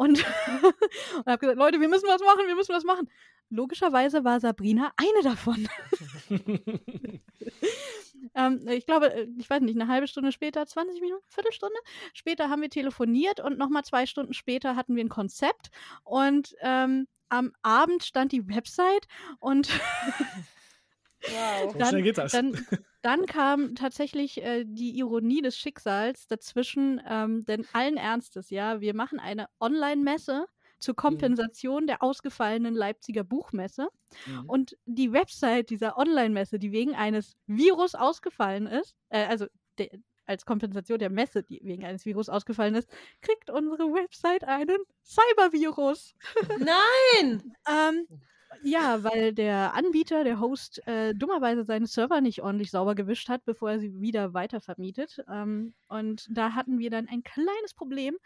[0.00, 0.24] Und,
[1.14, 3.10] und habe gesagt, Leute, wir müssen was machen, wir müssen was machen.
[3.50, 5.68] Logischerweise war Sabrina eine davon.
[8.34, 11.76] ähm, ich glaube, äh, ich weiß nicht, eine halbe Stunde später, 20 Minuten, Viertelstunde
[12.14, 15.68] später haben wir telefoniert und nochmal zwei Stunden später hatten wir ein Konzept
[16.04, 19.06] und ähm, am Abend stand die Website
[19.38, 19.68] und
[21.22, 21.72] Wow.
[21.72, 22.32] So dann- schnell geht das.
[22.32, 22.52] dann,
[23.02, 28.94] dann kam tatsächlich äh, die Ironie des Schicksals dazwischen, ähm, denn allen Ernstes, ja, wir
[28.94, 30.46] machen eine Online-Messe
[30.78, 33.88] zur Kompensation der ausgefallenen Leipziger Buchmesse.
[34.26, 34.48] Mhm.
[34.48, 39.46] Und die Website dieser Online-Messe, die wegen eines Virus ausgefallen ist, äh, also
[39.78, 39.90] de,
[40.24, 42.88] als Kompensation der Messe, die wegen eines Virus ausgefallen ist,
[43.20, 46.14] kriegt unsere Website einen Cybervirus.
[46.58, 47.54] Nein!
[47.68, 48.06] Ähm,
[48.62, 53.44] ja, weil der Anbieter, der Host, äh, dummerweise seine Server nicht ordentlich sauber gewischt hat,
[53.44, 55.24] bevor er sie wieder weitervermietet.
[55.28, 58.16] Ähm, und da hatten wir dann ein kleines Problem.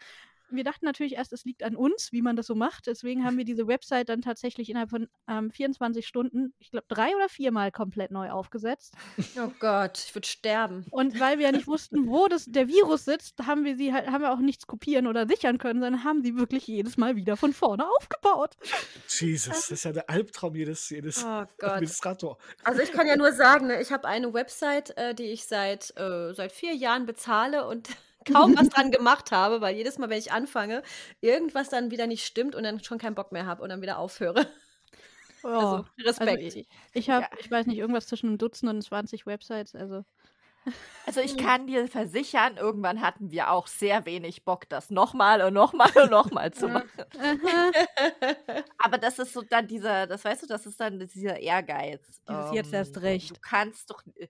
[0.49, 2.87] Wir dachten natürlich erst, es liegt an uns, wie man das so macht.
[2.87, 7.15] Deswegen haben wir diese Website dann tatsächlich innerhalb von ähm, 24 Stunden, ich glaube, drei
[7.15, 8.93] oder viermal komplett neu aufgesetzt.
[9.37, 10.85] Oh Gott, ich würde sterben.
[10.91, 14.07] Und weil wir ja nicht wussten, wo das, der Virus sitzt, haben wir sie halt,
[14.07, 17.37] haben wir auch nichts kopieren oder sichern können, sondern haben sie wirklich jedes Mal wieder
[17.37, 18.55] von vorne aufgebaut.
[19.07, 21.71] Jesus, das ist ja der Albtraum jedes, jedes Oh Gott.
[21.71, 22.37] Administrator.
[22.63, 25.95] Also ich kann ja nur sagen, ne, ich habe eine Website, äh, die ich seit,
[25.97, 27.89] äh, seit vier Jahren bezahle und
[28.25, 30.83] kaum was dran gemacht habe, weil jedes Mal, wenn ich anfange,
[31.21, 33.97] irgendwas dann wieder nicht stimmt und dann schon keinen Bock mehr habe und dann wieder
[33.99, 34.47] aufhöre.
[35.43, 36.43] Oh, Also Respekt.
[36.43, 37.29] Also ich, ich habe, Ja.
[37.37, 39.75] ich weiß nicht, irgendwas zwischen einem Dutzend und 20 Websites.
[39.75, 40.03] Also
[41.05, 45.53] Also ich kann dir versichern, irgendwann hatten wir auch sehr wenig Bock, das nochmal und
[45.53, 46.89] nochmal und nochmal zu machen.
[48.77, 52.21] Aber das ist so dann dieser, das weißt du, das ist dann dieser Ehrgeiz.
[52.27, 53.37] Dieses jetzt erst recht.
[53.37, 54.27] Du kannst doch, äh,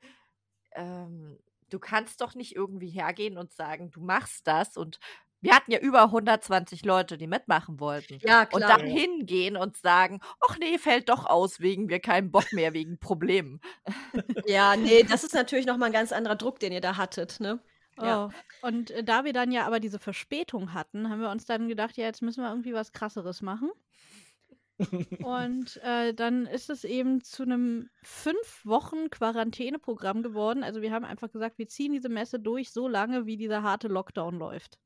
[0.76, 5.00] ähm, du kannst doch nicht irgendwie hergehen und sagen, du machst das und
[5.42, 8.18] wir hatten ja über 120 Leute, die mitmachen wollten.
[8.22, 8.80] Ja, Und klar.
[8.80, 12.98] dann hingehen und sagen, ach nee, fällt doch aus, wegen wir keinen Bock mehr, wegen
[12.98, 13.62] Problemen.
[14.48, 17.40] Ja, nee, das ist natürlich noch mal ein ganz anderer Druck, den ihr da hattet,
[17.40, 17.60] ne?
[18.02, 18.26] Ja.
[18.26, 18.68] Oh.
[18.68, 21.96] Und äh, da wir dann ja aber diese Verspätung hatten, haben wir uns dann gedacht,
[21.96, 23.72] ja, jetzt müssen wir irgendwie was krasseres machen.
[25.24, 30.64] Und äh, dann ist es eben zu einem fünf Wochen Quarantäneprogramm geworden.
[30.64, 33.88] Also wir haben einfach gesagt, wir ziehen diese Messe durch so lange, wie dieser harte
[33.88, 34.78] Lockdown läuft.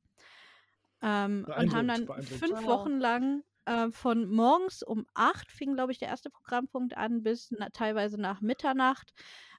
[1.02, 2.64] Ähm, und haben dann fünf.
[2.66, 7.50] Wochen lang äh, von morgens um acht fing, glaube ich, der erste Programmpunkt an, bis
[7.56, 9.12] na, teilweise nach Mitternacht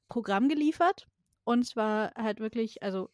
[0.08, 1.08] Programm geliefert.
[1.44, 3.10] Und zwar halt wirklich, also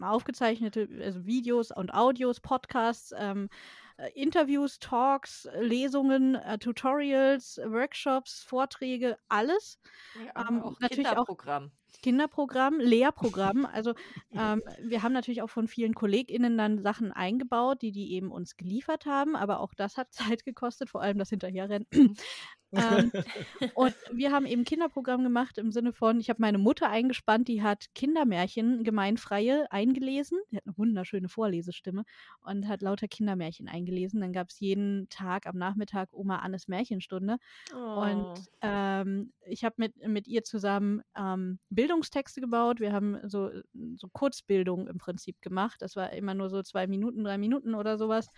[0.00, 9.18] aufgezeichnete also Videos und Audios, Podcasts, ähm, äh, Interviews, Talks, Lesungen, äh, Tutorials, Workshops, Vorträge,
[9.28, 9.80] alles.
[10.36, 11.72] Ähm, auch natürlich auch- Kinderprogramm.
[12.02, 13.66] Kinderprogramm, Lehrprogramm.
[13.72, 13.94] Also
[14.32, 18.56] ähm, wir haben natürlich auch von vielen KollegInnen dann Sachen eingebaut, die die eben uns
[18.56, 21.86] geliefert haben, aber auch das hat Zeit gekostet, vor allem das Hinterherrennen.
[22.72, 23.10] Ähm,
[23.74, 27.62] und wir haben eben Kinderprogramm gemacht im Sinne von, ich habe meine Mutter eingespannt, die
[27.62, 30.38] hat Kindermärchen, gemeinfreie, eingelesen.
[30.50, 32.04] Die hat eine wunderschöne Vorlesestimme
[32.40, 34.20] und hat lauter Kindermärchen eingelesen.
[34.20, 37.38] Dann gab es jeden Tag am Nachmittag Oma Annes Märchenstunde.
[37.74, 38.02] Oh.
[38.02, 42.80] Und ähm, ich habe mit, mit ihr zusammen ähm, Bildungstexte gebaut.
[42.80, 43.50] Wir haben so,
[43.96, 45.80] so Kurzbildung im Prinzip gemacht.
[45.80, 48.28] Das war immer nur so zwei Minuten, drei Minuten oder sowas.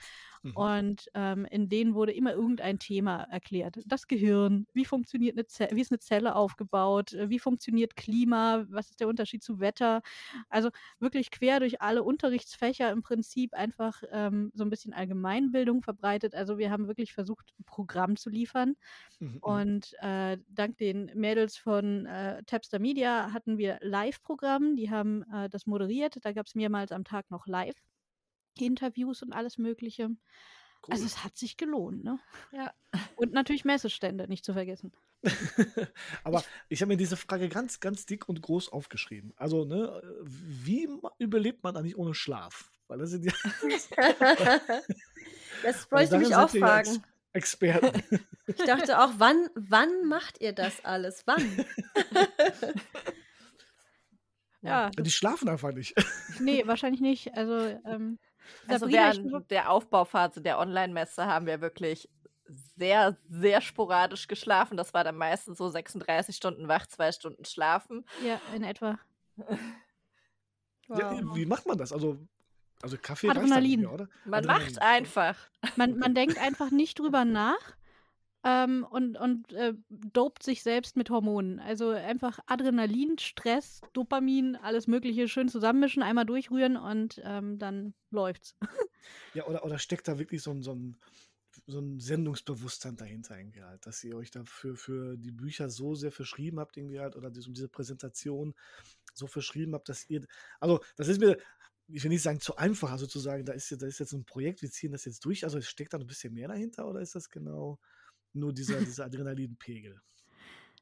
[0.42, 0.56] Mhm.
[0.56, 3.78] Und ähm, in denen wurde immer irgendein Thema erklärt.
[3.86, 8.66] Das Gehirn, wie funktioniert eine Zelle, wie ist eine Zelle aufgebaut, äh, wie funktioniert Klima,
[8.68, 10.02] was ist der Unterschied zu Wetter.
[10.48, 16.34] Also wirklich quer durch alle Unterrichtsfächer im Prinzip einfach ähm, so ein bisschen Allgemeinbildung verbreitet.
[16.34, 18.76] Also wir haben wirklich versucht, ein Programm zu liefern.
[19.18, 19.38] Mhm, mhm.
[19.38, 24.76] Und äh, dank den Mädels von äh, Tapster Media hatten wir Live-Programm.
[24.76, 26.18] Die haben äh, das moderiert.
[26.22, 30.10] Da gab es mehrmals am Tag noch Live-Interviews und alles Mögliche.
[30.86, 30.92] Cool.
[30.92, 32.18] Also es hat sich gelohnt, ne?
[32.52, 32.72] Ja.
[33.16, 34.92] Und natürlich Messestände, nicht zu vergessen.
[36.24, 39.34] Aber ich habe mir diese Frage ganz, ganz dick und groß aufgeschrieben.
[39.36, 40.88] Also, ne, wie
[41.18, 42.72] überlebt man eigentlich ohne Schlaf?
[42.88, 43.32] Weil das sind ja
[45.62, 47.02] das wollte ich mich auch fragen.
[47.32, 48.02] Experten.
[48.46, 51.22] Ich dachte auch, wann, wann macht ihr das alles?
[51.24, 51.64] Wann?
[54.60, 55.94] Ja, Die schlafen einfach nicht.
[56.40, 57.32] nee, wahrscheinlich nicht.
[57.34, 58.18] Also, ähm,
[58.68, 62.08] Also während der Aufbauphase der Online-Messe haben wir wirklich
[62.76, 64.76] sehr, sehr sporadisch geschlafen.
[64.76, 68.04] Das war dann meistens so 36 Stunden wach, zwei Stunden schlafen.
[68.24, 68.98] ja, in etwa.
[70.88, 71.36] Ja, Wow.
[71.36, 71.92] wie macht man das?
[71.92, 72.18] Also,
[72.82, 73.80] also Kaffee reicht da nicht Adrenalin.
[73.80, 74.08] mehr, oder?
[74.24, 74.66] Man Adrenalin.
[74.74, 75.36] macht einfach.
[75.76, 77.76] Man, man denkt einfach nicht drüber nach
[78.44, 81.60] ähm, und, und äh, dopt sich selbst mit Hormonen.
[81.60, 88.56] Also einfach Adrenalin, Stress, Dopamin, alles Mögliche schön zusammenmischen, einmal durchrühren und ähm, dann läuft's.
[89.32, 90.96] Ja, oder, oder steckt da wirklich so ein, so ein,
[91.66, 96.12] so ein Sendungsbewusstsein dahinter irgendwie halt, dass ihr euch dafür für die Bücher so sehr
[96.12, 98.54] verschrieben habt irgendwie halt oder diese, diese Präsentation
[99.14, 100.26] so verschrieben habt, dass ihr,
[100.60, 101.38] also das ist mir,
[101.88, 104.24] ich will nicht sagen zu einfach, also zu sagen, da ist, da ist jetzt ein
[104.24, 107.14] Projekt, wir ziehen das jetzt durch, also steckt da ein bisschen mehr dahinter oder ist
[107.14, 107.78] das genau
[108.32, 110.00] nur dieser, dieser Adrenalinpegel?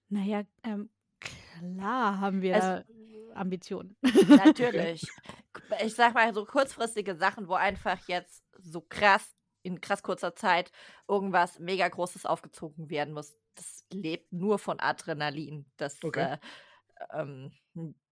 [0.08, 2.68] Naja, ähm, klar haben wir Also-
[3.32, 3.96] da Ambitionen.
[4.28, 5.02] Natürlich.
[5.84, 10.72] Ich sag mal, so kurzfristige Sachen, wo einfach jetzt so krass, in krass kurzer Zeit
[11.08, 13.36] irgendwas mega Großes aufgezogen werden muss.
[13.54, 15.66] Das lebt nur von Adrenalin.
[15.76, 16.36] Das, Okay.
[16.36, 17.52] äh, ähm,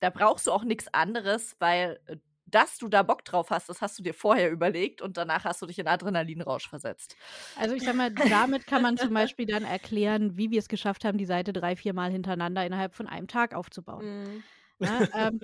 [0.01, 3.83] da brauchst du auch nichts anderes, weil äh, dass du da Bock drauf hast, das
[3.83, 7.19] hast du dir vorher überlegt und danach hast du dich in Adrenalinrausch versetzt.
[7.55, 11.05] Also ich sag mal, damit kann man zum Beispiel dann erklären, wie wir es geschafft
[11.05, 14.07] haben, die Seite drei, vier Mal hintereinander innerhalb von einem Tag aufzubauen.
[14.07, 14.45] Mhm.
[14.79, 15.09] Ne?
[15.15, 15.41] ähm,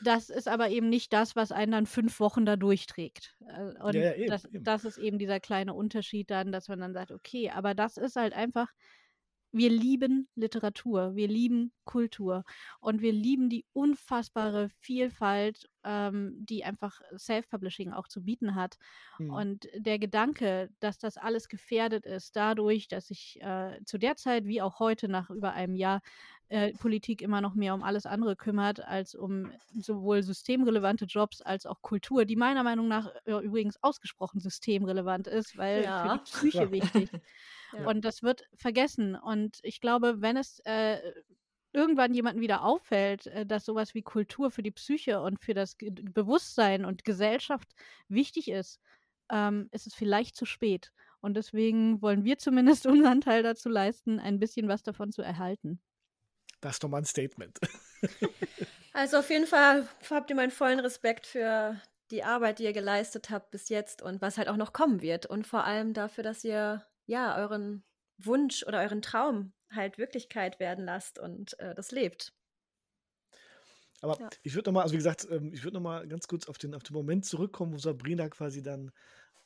[0.00, 3.36] das ist aber eben nicht das, was einen dann fünf Wochen da durchträgt.
[3.48, 4.64] Äh, Und Ja, ja, eben, das, eben.
[4.64, 8.16] das ist eben dieser kleine Unterschied dann, dass man dann sagt, okay, aber das ist
[8.16, 8.68] halt einfach,
[9.52, 12.44] wir lieben Literatur, wir lieben Kultur
[12.80, 18.76] und wir lieben die unfassbare Vielfalt, ähm, die einfach Self-Publishing auch zu bieten hat.
[19.16, 19.30] Hm.
[19.30, 24.44] Und der Gedanke, dass das alles gefährdet ist, dadurch, dass sich äh, zu der Zeit
[24.46, 26.00] wie auch heute nach über einem Jahr
[26.48, 31.66] äh, Politik immer noch mehr um alles andere kümmert, als um sowohl systemrelevante Jobs als
[31.66, 35.92] auch Kultur, die meiner Meinung nach äh, übrigens ausgesprochen systemrelevant ist, weil Ja.
[35.92, 36.70] für die Psyche Ja.
[36.70, 37.12] wichtig.
[37.72, 37.88] Ja.
[37.88, 39.16] Und das wird vergessen.
[39.16, 41.00] Und ich glaube, wenn es äh,
[41.72, 45.76] irgendwann jemandem wieder auffällt, äh, dass sowas wie Kultur für die Psyche und für das
[45.78, 47.74] Bewusstsein und Gesellschaft
[48.08, 48.80] wichtig ist,
[49.30, 50.92] ähm, ist es vielleicht zu spät.
[51.20, 55.80] Und deswegen wollen wir zumindest unseren Teil dazu leisten, ein bisschen was davon zu erhalten.
[56.66, 57.58] Das ist doch mal ein Statement.
[58.92, 61.78] Also auf jeden Fall habt ihr meinen vollen Respekt für
[62.10, 65.26] die Arbeit, die ihr geleistet habt bis jetzt und was halt auch noch kommen wird.
[65.26, 67.84] Und vor allem dafür, dass ihr ja euren
[68.16, 72.32] Wunsch oder euren Traum halt Wirklichkeit werden lasst und äh, das lebt.
[74.00, 74.30] Aber ja.
[74.42, 76.82] ich würde nochmal, also wie gesagt, ähm, ich würde nochmal ganz kurz auf den, auf
[76.82, 78.92] den Moment zurückkommen, wo Sabrina quasi dann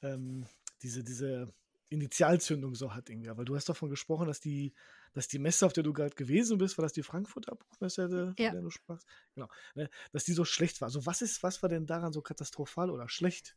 [0.02, 0.46] ähm,
[0.82, 1.52] diese, diese
[1.88, 3.36] Initialzündung so hat irgendwie.
[3.36, 4.74] Weil du hast davon gesprochen, dass die,
[5.12, 8.34] dass die Messe, auf der du gerade gewesen bist, war das die Frankfurter Buchmesse, von
[8.38, 8.50] ja.
[8.50, 9.06] der du sprachst?
[9.34, 9.48] Genau.
[9.74, 10.86] Ne, dass die so schlecht war.
[10.86, 13.56] Also was ist, was war denn daran so katastrophal oder schlecht?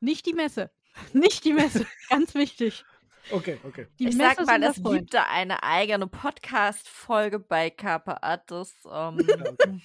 [0.00, 0.70] Nicht die Messe.
[1.12, 1.86] Nicht die Messe.
[2.08, 2.84] Ganz wichtig.
[3.30, 3.86] Okay, okay.
[3.98, 9.18] Die ich Messe sag mal, es gibt da eine eigene Podcast-Folge bei Kappa Artis, ähm,
[9.18, 9.80] okay.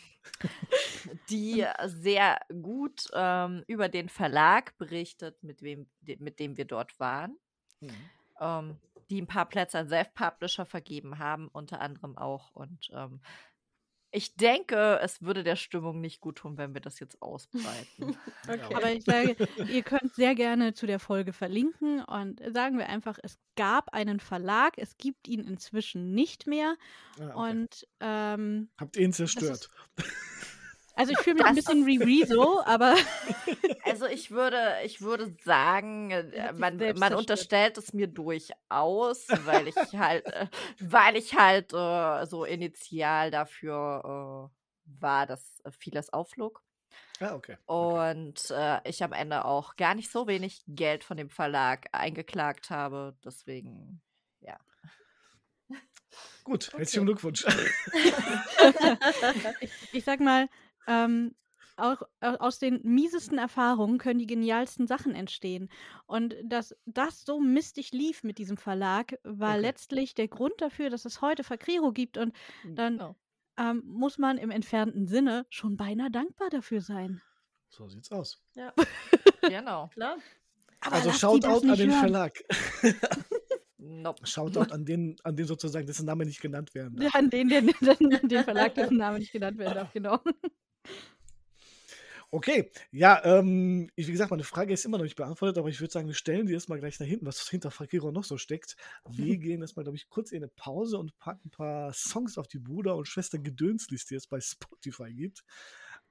[1.30, 7.38] die sehr gut ähm, über den Verlag berichtet, mit, wem, mit dem wir dort waren.
[7.80, 8.10] Mhm.
[8.42, 8.78] Ähm,
[9.10, 12.52] die ein paar Plätze an Self-Publisher vergeben haben, unter anderem auch.
[12.52, 13.22] Und ähm,
[14.12, 18.18] ich denke, es würde der Stimmung nicht gut tun, wenn wir das jetzt ausbreiten.
[18.48, 18.76] okay.
[18.76, 19.36] Aber ich sage,
[19.68, 24.20] ihr könnt sehr gerne zu der Folge verlinken und sagen wir einfach, es gab einen
[24.20, 26.76] Verlag, es gibt ihn inzwischen nicht mehr.
[27.20, 27.34] Ah, okay.
[27.36, 29.70] Und ähm, habt ihn zerstört?
[31.00, 32.96] Also ich fühle mich das ein bisschen wie Rezo, aber.
[33.86, 36.10] Also ich würde, ich würde sagen,
[36.58, 40.48] man, man unterstellt es mir durchaus, weil ich halt, äh,
[40.80, 46.62] weil ich halt äh, so initial dafür äh, war, dass vieles aufflog.
[47.20, 47.58] Ah, okay.
[47.66, 52.70] Und äh, ich am Ende auch gar nicht so wenig Geld von dem Verlag eingeklagt
[52.70, 53.16] habe.
[53.26, 54.02] Deswegen,
[54.42, 54.60] ja.
[56.44, 56.78] Gut, okay.
[56.78, 57.46] herzlichen Glückwunsch.
[59.62, 60.48] ich, ich sag mal,
[60.90, 61.36] ähm,
[61.78, 65.70] auch aus den miesesten Erfahrungen können die genialsten Sachen entstehen.
[66.08, 69.62] Und dass das so mistig lief mit diesem Verlag, war okay.
[69.62, 72.18] letztlich der Grund dafür, dass es heute Fakriro gibt.
[72.18, 72.34] Und
[72.66, 73.16] dann genau.
[73.58, 77.22] ähm, muss man im entfernten Sinne schon beinahe dankbar dafür sein.
[77.70, 78.42] So sieht's aus.
[78.56, 78.74] Ja,
[79.42, 79.88] genau.
[79.94, 80.18] Klar.
[80.82, 82.00] Aber also Shoutout an den hören.
[82.00, 82.34] Verlag.
[83.82, 84.28] Nope.
[84.28, 87.14] Shoutout an den, an den sozusagen, dessen Name nicht genannt werden darf.
[87.14, 90.20] Ja, an den, den, den, den Verlag, dessen Name nicht genannt werden darf, genau.
[92.32, 95.82] Okay, ja, ähm, ich, wie gesagt, meine Frage ist immer noch nicht beantwortet, aber ich
[95.82, 98.76] würde sagen, wir stellen die erstmal gleich nach hinten, was hinter Fakiro noch so steckt.
[99.10, 102.48] Wir gehen erstmal, glaube ich, kurz in eine Pause und packen ein paar Songs auf
[102.48, 105.44] die Bruder- und Schwester Gedönsliste, die es bei Spotify gibt.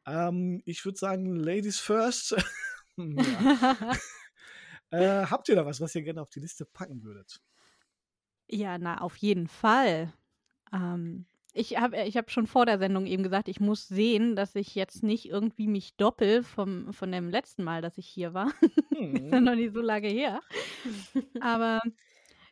[0.06, 2.34] Ähm, ich würde sagen, Ladies first.
[4.90, 7.40] äh, habt ihr da was, was ihr gerne auf die Liste packen würdet?
[8.48, 10.12] Ja, na, auf jeden Fall.
[10.72, 11.26] Ähm,
[11.58, 14.74] ich habe ich hab schon vor der Sendung eben gesagt, ich muss sehen, dass ich
[14.76, 18.52] jetzt nicht irgendwie mich doppel vom, von dem letzten Mal, dass ich hier war.
[18.94, 19.16] Hm.
[19.26, 20.40] ist ja noch nicht so lange her.
[21.40, 21.80] Aber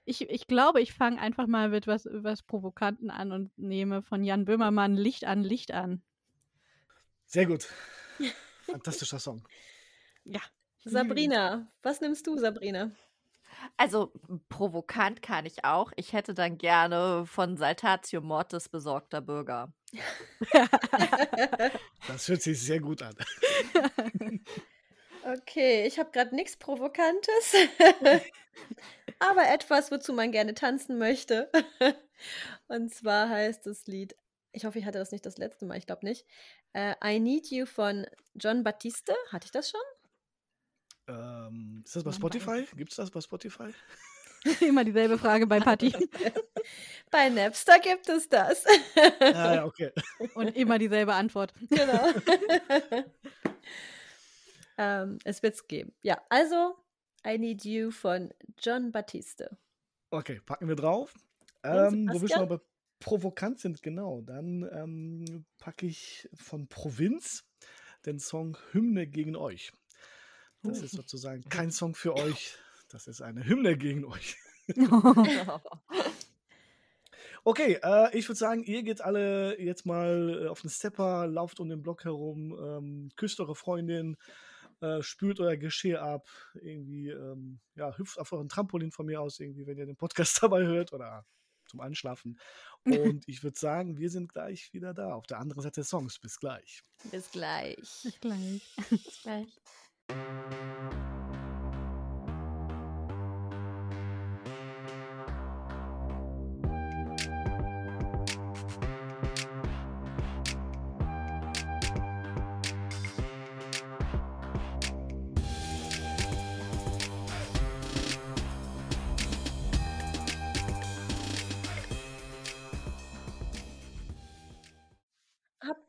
[0.04, 4.24] ich, ich glaube, ich fange einfach mal mit was, was Provokanten an und nehme von
[4.24, 6.02] Jan Böhmermann Licht an, Licht an.
[7.26, 7.68] Sehr gut.
[8.62, 9.46] Fantastischer Song.
[10.24, 10.40] Ja.
[10.84, 12.92] Sabrina, was nimmst du, Sabrina?
[13.76, 14.12] Also
[14.48, 15.92] provokant kann ich auch.
[15.96, 19.72] Ich hätte dann gerne von Saltatio Mortis besorgter Bürger.
[22.08, 23.14] das hört sich sehr gut an.
[25.26, 27.54] Okay, ich habe gerade nichts Provokantes,
[29.18, 31.50] aber etwas, wozu man gerne tanzen möchte.
[32.68, 34.14] Und zwar heißt das Lied,
[34.52, 36.24] ich hoffe, ich hatte das nicht das letzte Mal, ich glaube nicht.
[36.76, 39.16] Uh, I Need You von John Battiste.
[39.32, 39.80] Hatte ich das schon?
[41.08, 42.64] Ähm, ist das bei Spotify?
[42.76, 43.70] Gibt es das bei Spotify?
[44.60, 45.92] Immer dieselbe Frage bei Patti.
[47.10, 48.64] bei Napster gibt es das.
[49.20, 49.92] ah, ja, okay.
[50.34, 51.52] Und immer dieselbe Antwort.
[51.70, 52.08] Genau.
[54.78, 55.92] ähm, es wird es geben.
[56.02, 56.76] Ja, also
[57.26, 59.56] I Need You von John Battiste.
[60.10, 61.14] Okay, packen wir drauf.
[61.64, 62.60] Ähm, wo wir schon mal
[63.00, 67.44] provokant sind, genau, dann ähm, packe ich von Provinz
[68.04, 69.72] den Song Hymne gegen euch.
[70.68, 72.56] Das ist sozusagen kein Song für euch.
[72.88, 74.36] Das ist eine Hymne gegen euch.
[77.44, 81.60] okay, äh, ich würde sagen, ihr geht alle jetzt mal äh, auf den Stepper, lauft
[81.60, 84.16] um den Block herum, ähm, küsst eure Freundin,
[84.80, 89.40] äh, spült euer Geschirr ab, irgendwie, ähm, ja, hüpft auf euren Trampolin von mir aus,
[89.40, 91.24] irgendwie, wenn ihr den Podcast dabei hört oder
[91.66, 92.38] zum Anschlafen.
[92.84, 96.18] Und ich würde sagen, wir sind gleich wieder da, auf der anderen Seite des Songs.
[96.18, 96.84] Bis gleich.
[97.10, 97.76] Bis gleich.
[98.04, 98.76] Bis gleich.
[98.90, 99.60] Bis gleich.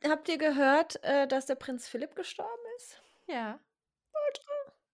[0.08, 3.02] Habt, ihr gehört, äh, dass der Prinz Philipp gestorben ist?
[3.28, 3.60] Ja.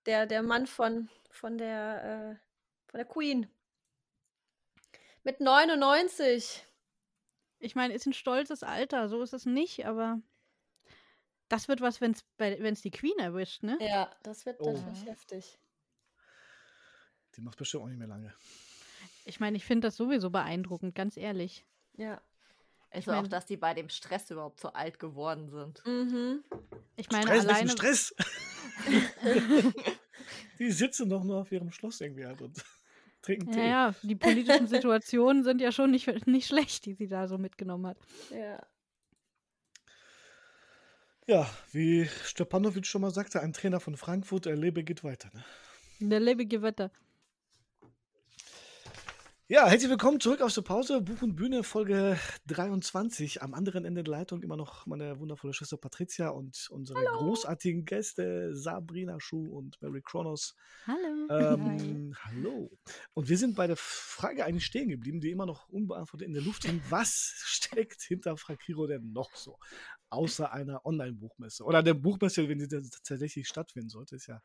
[0.06, 3.48] Der, der Mann von, von, der, äh, von der Queen.
[5.24, 6.66] Mit 99.
[7.60, 10.22] Ich meine, ist ein stolzes Alter, so ist es nicht, aber
[11.48, 13.78] das wird was, wenn es die Queen erwischt, ne?
[13.80, 14.74] Ja, das wird Oh.
[14.74, 15.58] natürlich heftig.
[17.36, 18.34] Die macht bestimmt auch nicht mehr lange.
[19.26, 21.66] Ich meine, ich finde das sowieso beeindruckend, ganz ehrlich.
[21.94, 22.22] Ja.
[22.94, 25.84] Also mein- auch, dass die bei dem Stress überhaupt so alt geworden sind.
[25.86, 26.44] Mhm.
[26.96, 27.70] Ich meine, Stress, alleine.
[27.72, 28.16] Stress?
[30.60, 32.64] die sitzen doch nur auf ihrem Schloss irgendwie halt und
[33.22, 33.60] trinken Tee.
[33.60, 37.38] Ja, ja, die politischen Situationen sind ja schon nicht, nicht schlecht, die sie da so
[37.38, 37.98] mitgenommen hat.
[38.30, 38.62] Ja.
[41.26, 45.30] Ja, wie Stepanovic schon mal sagte, ein Trainer von Frankfurt, er lebe, geht weiter.
[45.34, 45.44] Ne?
[46.10, 46.92] Der lebige Wetter.
[49.50, 51.02] Ja, herzlich willkommen zurück aus der Pause.
[51.02, 53.42] Buch und Bühne, Folge 23.
[53.42, 58.56] Am anderen Ende der Leitung immer noch meine wundervolle Schwester Patricia und unsere großartigen Gäste
[58.56, 60.56] Sabrina Schuh und Mary Kronos.
[60.88, 61.28] Hallo.
[61.30, 62.72] Ähm, hallo.
[63.14, 66.44] Und wir sind bei der Frage eigentlich stehen geblieben, die immer noch unbeantwortet in der
[66.44, 66.90] Luft hängt.
[66.90, 69.60] Was steckt hinter Frakiro denn noch so?
[70.10, 71.66] Außer einer Online-Buchmesse.
[71.66, 72.70] Oder der Buchmesse, wenn sie
[73.04, 74.42] tatsächlich stattfinden sollte, ist ja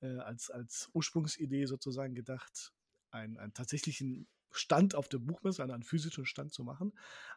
[0.00, 2.72] äh, als, als Ursprungsidee sozusagen gedacht,
[3.10, 4.26] einen, einen tatsächlichen
[4.58, 6.92] Stand auf der Buchmesse, einen, einen physischen Stand zu machen.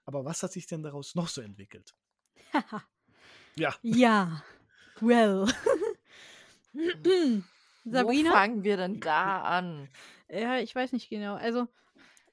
[0.05, 1.95] Aber was hat sich denn daraus noch so entwickelt?
[3.57, 4.41] Ja, ja.
[5.01, 5.45] Well.
[7.83, 8.31] Wo Sabrina?
[8.31, 9.89] fangen wir denn da an?
[10.29, 11.35] Ja, ich weiß nicht genau.
[11.35, 11.67] Also,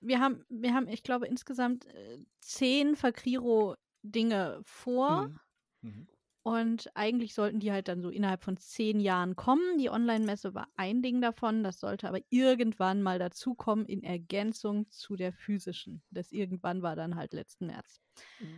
[0.00, 5.28] wir haben, wir haben, ich glaube, insgesamt äh, zehn Fakriro-Dinge vor.
[5.28, 5.40] Mhm.
[5.82, 6.08] Mhm.
[6.42, 9.78] Und eigentlich sollten die halt dann so innerhalb von zehn Jahren kommen.
[9.78, 11.62] Die Online-Messe war ein Ding davon.
[11.62, 16.02] Das sollte aber irgendwann mal dazukommen in Ergänzung zu der physischen.
[16.10, 18.00] Das irgendwann war dann halt letzten März.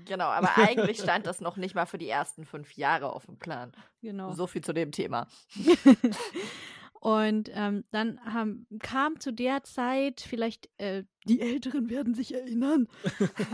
[0.04, 3.38] Genau, aber eigentlich stand das noch nicht mal für die ersten fünf Jahre auf dem
[3.38, 3.72] Plan.
[4.02, 4.32] Genau.
[4.32, 5.26] So viel zu dem Thema.
[7.00, 12.88] Und ähm, dann haben, kam zu der Zeit, vielleicht äh, die Älteren werden sich erinnern,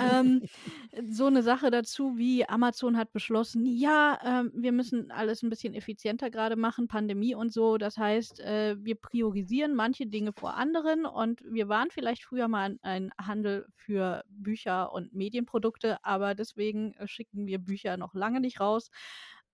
[0.00, 0.42] ähm,
[1.08, 5.74] so eine Sache dazu, wie Amazon hat beschlossen, ja, ähm, wir müssen alles ein bisschen
[5.74, 7.78] effizienter gerade machen, Pandemie und so.
[7.78, 12.76] Das heißt, äh, wir priorisieren manche Dinge vor anderen und wir waren vielleicht früher mal
[12.82, 18.58] ein, Handel für Bücher und Medienprodukte, aber deswegen äh, schicken wir Bücher noch lange nicht
[18.58, 18.90] raus.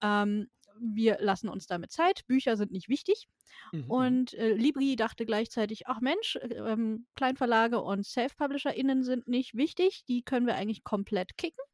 [0.01, 2.27] Ähm, wir lassen uns damit Zeit.
[2.27, 3.29] Bücher sind nicht wichtig.
[3.73, 3.91] Mhm.
[3.91, 10.05] Und äh, Libri dachte gleichzeitig, ach Mensch, äh, ähm, Kleinverlage und Self-PublisherInnen sind nicht wichtig,
[10.07, 11.65] die können wir eigentlich komplett kicken.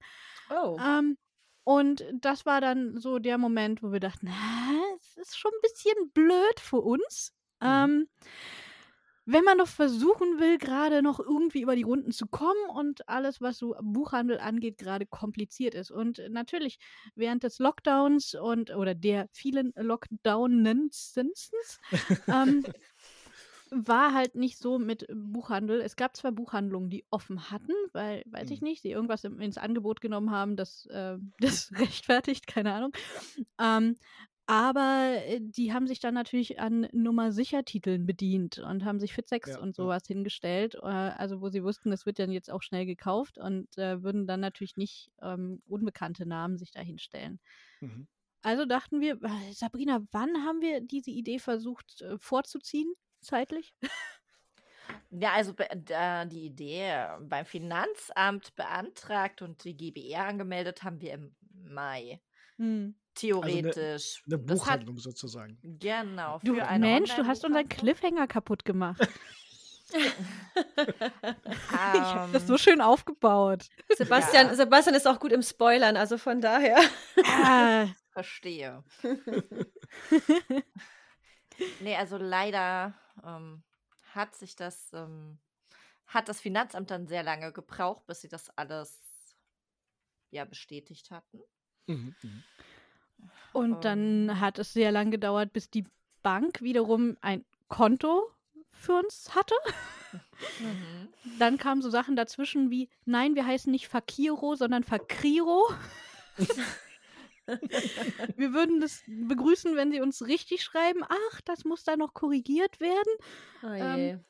[0.50, 0.78] Oh.
[0.80, 1.16] Ähm,
[1.64, 5.60] und das war dann so der Moment, wo wir dachten, na, es ist schon ein
[5.60, 7.34] bisschen blöd für uns.
[7.60, 7.66] Mhm.
[7.66, 8.08] Ähm,
[9.30, 13.42] wenn man doch versuchen will, gerade noch irgendwie über die Runden zu kommen und alles,
[13.42, 15.90] was so Buchhandel angeht, gerade kompliziert ist.
[15.90, 16.78] Und natürlich
[17.14, 21.14] während des Lockdowns und oder der vielen Lockdownens
[22.30, 22.64] ähm,
[23.70, 25.82] war halt nicht so mit Buchhandel.
[25.82, 28.64] Es gab zwar Buchhandlungen, die offen hatten, weil, weiß ich Mhm.
[28.64, 32.92] nicht, die irgendwas im, ins Angebot genommen haben, das, äh, das rechtfertigt, keine Ahnung.
[33.60, 33.96] Ähm,
[34.48, 39.12] aber äh, die haben sich dann natürlich an Nummer sicher Titeln bedient und haben sich
[39.12, 39.84] Fit6 Ja, und ja.
[39.84, 43.76] sowas hingestellt, äh, also wo sie wussten, das wird dann jetzt auch schnell gekauft und
[43.76, 47.40] äh, würden dann natürlich nicht ähm, unbekannte Namen sich da hinstellen.
[47.80, 48.08] Mhm.
[48.42, 53.74] Also dachten wir, äh, Sabrina, wann haben wir diese Idee versucht äh, vorzuziehen, zeitlich?
[55.10, 61.14] Ja, also da die Idee äh, beim Finanzamt beantragt und die GBR angemeldet haben wir
[61.14, 62.20] im Mai.
[62.58, 62.94] Hm.
[63.18, 64.22] Theoretisch.
[64.26, 65.58] Eine Das hat, Buchhandlung sozusagen.
[65.62, 66.38] genau.
[66.44, 67.68] Du für eine Mensch, du hast unseren.
[67.68, 69.00] Cliffhanger kaputt gemacht.
[69.90, 70.04] ich
[71.74, 73.68] habe das Ähm, so schön aufgebaut.
[73.96, 74.54] Sebastian, Ja.
[74.54, 76.78] Sebastian ist auch gut im Spoilern, also von daher.
[77.24, 78.82] Ah, Verstehe.
[81.80, 83.62] nee, also leider ähm,
[84.12, 85.38] hat sich das, ähm,
[86.06, 89.36] hat das Finanzamt dann sehr lange gebraucht, bis sie das alles
[90.30, 91.40] ja bestätigt hatten.
[91.86, 92.14] Mhm.
[92.22, 92.44] Mhm.
[93.52, 93.80] Und Ähm.
[93.80, 95.84] dann hat es sehr lang gedauert, bis die
[96.22, 98.30] Bank wiederum ein Konto
[98.70, 99.54] für uns hatte.
[100.60, 101.08] Mhm.
[101.38, 105.68] Dann kamen so Sachen dazwischen wie, nein, wir heißen nicht Fakiro, sondern Fakriro.
[108.36, 111.02] wir würden das begrüßen, wenn sie uns richtig schreiben.
[111.08, 113.12] Ach, das muss da noch korrigiert werden.
[113.62, 114.24] Oh Ähm.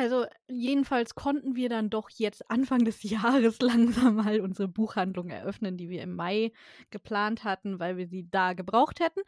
[0.00, 5.76] Also jedenfalls konnten wir dann doch jetzt Anfang des Jahres langsam mal unsere Buchhandlung eröffnen,
[5.76, 6.52] die wir im Mai
[6.88, 9.20] geplant hatten, weil wir sie da gebraucht hätten.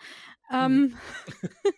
[0.51, 0.97] Ähm,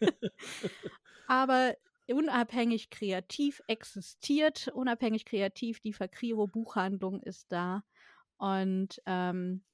[1.26, 1.74] aber
[2.06, 7.82] unabhängig kreativ existiert, unabhängig kreativ, die Fakriro Buchhandlung ist da.
[8.36, 9.64] Und ähm,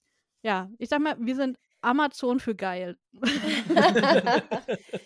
[0.43, 2.97] ja, ich sag mal, wir sind Amazon für geil.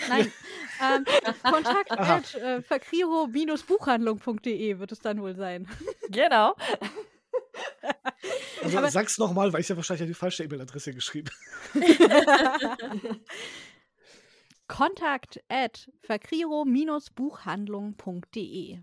[0.09, 0.31] Nein,
[0.83, 1.05] ähm,
[1.49, 2.17] kontakt Aha.
[2.17, 2.61] at äh,
[4.79, 5.67] wird es dann wohl sein.
[6.09, 6.55] Genau.
[8.63, 11.29] Also Aber- sag's nochmal, weil ich ja wahrscheinlich die falsche E-Mail-Adresse geschrieben.
[14.67, 18.79] kontakt at verkriro-buchhandlung.de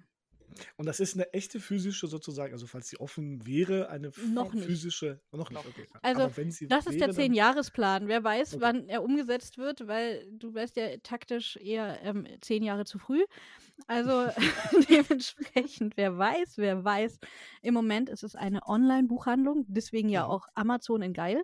[0.77, 4.67] Und das ist eine echte physische sozusagen, also falls sie offen wäre, eine Noch nicht.
[4.67, 5.21] physische.
[5.33, 5.89] Noch nicht, okay.
[6.03, 8.07] Also, Aber wenn sie Das ist der wäre, Zehn-Jahres-Plan.
[8.07, 8.63] Wer weiß, Okay.
[8.63, 13.25] wann er umgesetzt wird, weil du wärst ja taktisch eher ähm, zehn Jahre zu früh.
[13.87, 14.29] Also
[14.91, 17.19] dementsprechend, wer weiß, wer weiß.
[17.63, 21.43] Im Moment ist es eine Online-Buchhandlung, deswegen ja auch Amazon in geil.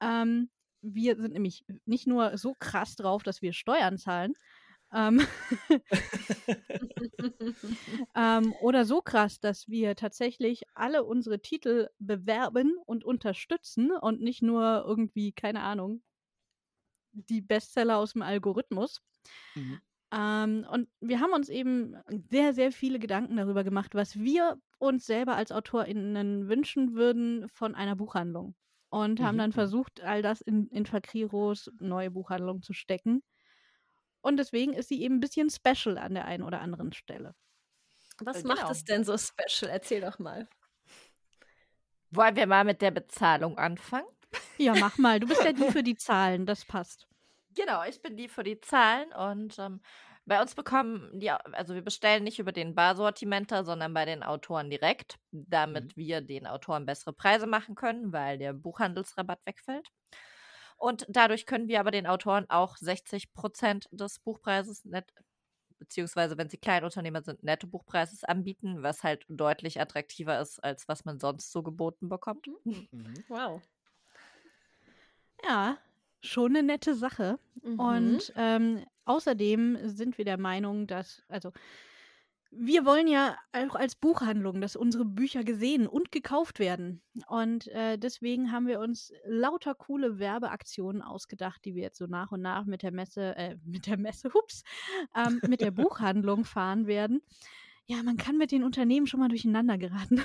[0.00, 0.50] Ähm,
[0.82, 4.34] wir sind nämlich nicht nur so krass drauf, dass wir Steuern zahlen.
[4.92, 5.20] Ähm,
[8.16, 14.42] ähm, oder so krass, dass wir tatsächlich alle unsere Titel bewerben und unterstützen und nicht
[14.42, 16.02] nur irgendwie, keine Ahnung,
[17.12, 19.00] die Bestseller aus dem Algorithmus.
[19.54, 19.80] Mhm.
[20.12, 21.96] Ähm, und wir haben uns eben
[22.30, 27.74] sehr, sehr viele Gedanken darüber gemacht, was wir uns selber als AutorInnen wünschen würden von
[27.74, 28.54] einer Buchhandlung.
[28.90, 29.38] Und haben Mhm.
[29.38, 33.22] dann versucht, all das in, in Fakriros neue Buchhandlung zu stecken.
[34.20, 37.34] Und deswegen ist sie eben ein bisschen special an der einen oder anderen Stelle.
[38.20, 38.70] Was Äh, macht genau.
[38.70, 39.70] es denn so special?
[39.70, 40.48] Erzähl doch mal.
[42.10, 44.06] Wollen wir mal mit der Bezahlung anfangen?
[44.58, 45.20] Ja, mach mal.
[45.20, 47.07] Du bist ja die für die Zahlen, das passt.
[47.58, 49.80] Genau, ich bin die für die Zahlen und ähm,
[50.24, 54.70] bei uns bekommen die, also wir bestellen nicht über den Barsortimenter, sondern bei den Autoren
[54.70, 59.88] direkt, damit wir den Autoren bessere Preise machen können, weil der Buchhandelsrabatt wegfällt.
[60.76, 65.12] Und dadurch können wir aber den Autoren auch 60 Prozent des Buchpreises net,
[65.80, 71.18] beziehungsweise wenn sie Kleinunternehmer sind, Nettobuchpreises anbieten, was halt deutlich attraktiver ist, als was man
[71.18, 72.46] sonst so geboten bekommt.
[72.64, 72.88] Mhm.
[73.28, 73.60] Wow.
[75.44, 75.78] Ja,
[76.20, 77.38] schon eine nette Sache.
[77.62, 77.80] Mhm.
[77.80, 81.52] Und ähm, außerdem sind wir der Meinung, dass, also,
[82.50, 87.02] wir wollen ja auch als Buchhandlung, dass unsere Bücher gesehen und gekauft werden.
[87.26, 92.32] Und äh, deswegen haben wir uns lauter coole Werbeaktionen ausgedacht, die wir jetzt so nach
[92.32, 94.62] und nach mit der Messe, äh, mit der Messe, hups,
[95.14, 97.20] ähm, mit der Buchhandlung fahren werden.
[97.90, 100.20] Ja, man kann mit den Unternehmen schon mal durcheinander geraten.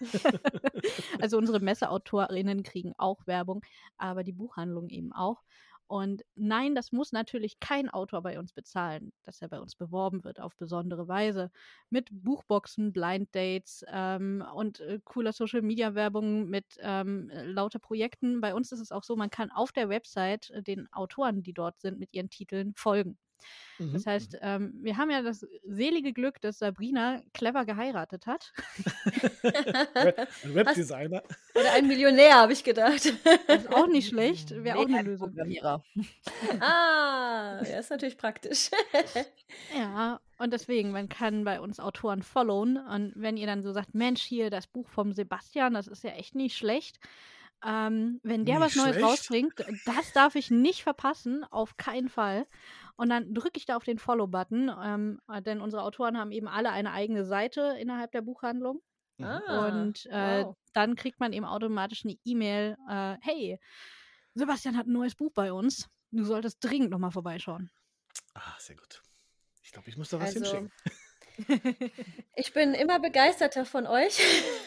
[1.20, 3.62] also unsere Messeautorinnen kriegen auch Werbung,
[3.98, 5.42] aber die Buchhandlung eben auch.
[5.88, 10.24] Und nein, das muss natürlich kein Autor bei uns bezahlen, dass er bei uns beworben
[10.24, 11.50] wird auf besondere Weise.
[11.90, 17.80] Mit Buchboxen, Blind Dates ähm, und äh, cooler Social Media Werbung mit ähm, äh, lauter
[17.80, 18.40] Projekten.
[18.40, 21.52] Bei uns ist es auch so, man kann auf der Website äh, den Autoren, die
[21.52, 23.18] dort sind, mit ihren Titeln folgen.
[23.78, 23.92] Mhm.
[23.92, 28.52] Das heißt, ähm, wir haben ja das selige Glück, dass Sabrina clever geheiratet hat.
[30.44, 31.22] Ein Webdesigner.
[31.54, 33.12] Oder ein Millionär, habe ich gedacht.
[33.46, 35.28] Das ist auch nicht schlecht, wäre auch eine ein Lösung.
[35.28, 35.82] Programmierer.
[36.60, 38.70] ah, ja, ist natürlich praktisch.
[39.76, 42.76] Ja, und deswegen, man kann bei uns Autoren followen.
[42.76, 46.10] Und wenn ihr dann so sagt, Mensch, hier das Buch vom Sebastian, das ist ja
[46.10, 46.98] echt nicht schlecht.
[47.62, 49.06] Ähm, wenn der Nicht was Neues schlecht?
[49.06, 52.46] rausbringt, das darf ich nicht verpassen, auf keinen Fall.
[53.00, 56.46] Und dann drücke ich da auf den Follow-Button, ähm, äh, denn unsere Autoren haben eben
[56.46, 58.82] alle eine eigene Seite innerhalb der Buchhandlung.
[59.16, 59.24] Mhm.
[59.24, 60.54] Ah, und äh, wow.
[60.74, 63.58] dann kriegt man eben automatisch eine E-Mail, äh, hey,
[64.34, 65.88] Sebastian hat ein neues Buch bei uns.
[66.10, 67.70] Du solltest dringend nochmal vorbeischauen.
[68.34, 69.00] Ah, sehr gut.
[69.62, 70.70] Ich glaube, ich muss da was Also, hinschicken.
[72.34, 74.18] ich bin immer begeisterter von euch.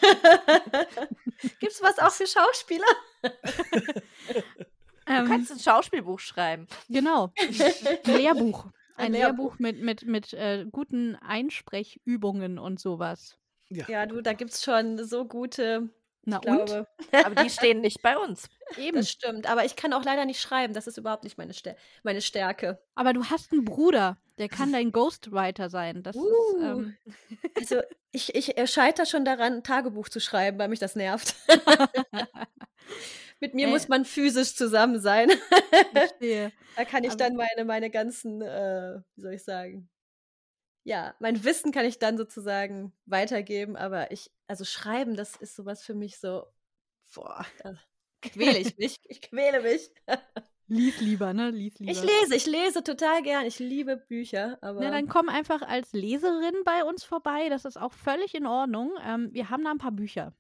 [1.60, 2.88] Gibt es was auch für Schauspieler?
[5.06, 6.68] Du Ähm, kannst ein Schauspielbuch schreiben.
[6.90, 7.32] Genau.
[8.06, 8.66] Ein Lehrbuch.
[8.96, 13.38] Ein, Ein Lehrbuch, mit, mit, mit äh, guten Einsprechübungen und sowas.
[13.70, 15.90] Ja, Ja, du, da gibt es schon so gute,
[16.26, 16.88] Na ich glaube,
[17.24, 18.48] Aber die stehen nicht bei uns.
[18.78, 18.98] Eben.
[18.98, 19.48] das stimmt.
[19.50, 20.74] Aber ich kann auch leider nicht schreiben.
[20.74, 22.80] Das ist überhaupt nicht meine, Stär meine Stärke.
[22.96, 26.04] Aber du hast einen Bruder, der kann dein Ghostwriter sein.
[26.04, 26.22] Das Uh.
[26.28, 26.98] ist, ähm,
[27.60, 27.82] Also
[28.12, 31.36] ich, ich scheitere schon daran, ein Tagebuch zu schreiben, weil mich das nervt.
[33.44, 33.72] Mit mir Äh.
[33.72, 35.30] muss man physisch zusammen sein.
[35.94, 36.54] verstehe.
[36.78, 39.90] Da kann ich Aber- dann meine, meine ganzen, äh, wie soll ich sagen,
[40.86, 45.84] ja, mein Wissen kann ich dann sozusagen weitergeben, aber ich, also schreiben, das ist sowas
[45.84, 46.46] für mich so,
[47.14, 47.76] boah, da
[48.22, 49.92] quäle ich mich, ich quäle mich.
[50.68, 51.50] Lies lieber, ne?
[51.52, 51.92] Lies lieber.
[51.92, 55.92] Ich lese, ich lese total gern, ich liebe Bücher, aber Na, dann komm einfach als
[55.92, 57.50] Leserin bei uns vorbei.
[57.50, 58.94] Das ist auch völlig in Ordnung.
[59.06, 60.34] Ähm, wir haben da ein paar Bücher.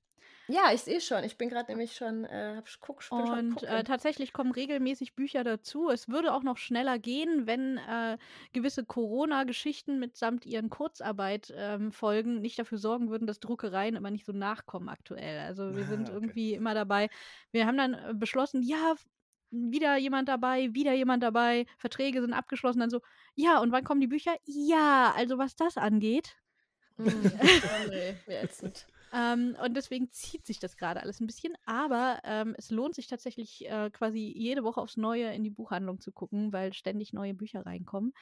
[0.47, 1.23] Ja, ich sehe schon.
[1.23, 5.15] Ich bin gerade nämlich schon, äh, hab, guck, bin schon Und äh, tatsächlich kommen regelmäßig
[5.15, 5.89] Bücher dazu.
[5.89, 8.17] Es würde auch noch schneller gehen, wenn äh,
[8.51, 14.89] gewisse Corona-Geschichten mitsamt ihren Kurzarbeit-Folgen nicht dafür sorgen würden, dass Druckereien immer nicht so nachkommen
[14.89, 15.39] aktuell.
[15.39, 16.13] Also wir sind okay.
[16.13, 17.09] irgendwie immer dabei.
[17.51, 18.95] Wir haben dann äh, beschlossen, ja,
[19.53, 23.01] wieder jemand dabei, wieder jemand dabei, Verträge sind abgeschlossen, dann so,
[23.35, 24.35] ja, und wann kommen die Bücher?
[24.45, 26.35] Ja, also was das angeht.
[26.97, 27.07] Hm.
[27.23, 28.87] oh nee, wie ätzend.
[29.13, 31.53] Ähm, und deswegen zieht sich das gerade alles ein bisschen.
[31.65, 36.01] Aber ähm, es lohnt sich tatsächlich äh, quasi jede Woche aufs Neue in die Buchhandlung
[36.01, 38.13] zu gucken, weil ständig neue Bücher reinkommen.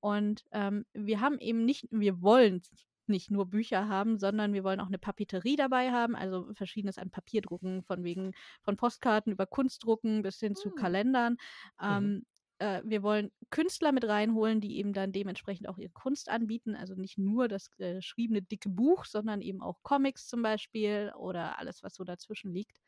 [0.00, 2.62] Und ähm, wir haben eben nicht, wir wollen
[3.08, 7.10] nicht nur Bücher haben, sondern wir wollen auch eine Papeterie dabei haben, also verschiedenes an
[7.10, 8.32] Papierdrucken, von wegen
[8.62, 10.76] von Postkarten über Kunstdrucken bis hin zu Hm.
[10.76, 11.36] Kalendern.
[11.80, 12.24] Ähm,
[12.58, 16.74] äh, wir wollen Künstler mit reinholen, die eben dann dementsprechend auch ihre Kunst anbieten.
[16.76, 21.58] Also nicht nur das äh, geschriebene dicke Buch, sondern eben auch Comics zum Beispiel oder
[21.58, 22.78] alles, was so dazwischen liegt.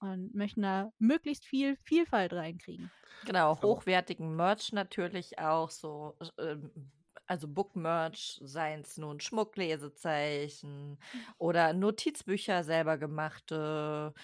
[0.00, 2.92] Und möchten da möglichst viel Vielfalt reinkriegen.
[3.24, 6.92] Genau, Aber- hochwertigen Merch natürlich auch, so, ähm,
[7.26, 10.98] also Book-Merch, seien es nun Schmucklesezeichen
[11.38, 14.14] oder Notizbücher selber gemachte.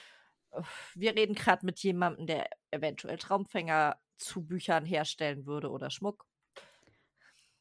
[0.53, 0.63] Äh,
[0.95, 6.27] Wir reden gerade mit jemandem, der eventuell Traumfänger zu Büchern herstellen würde oder Schmuck.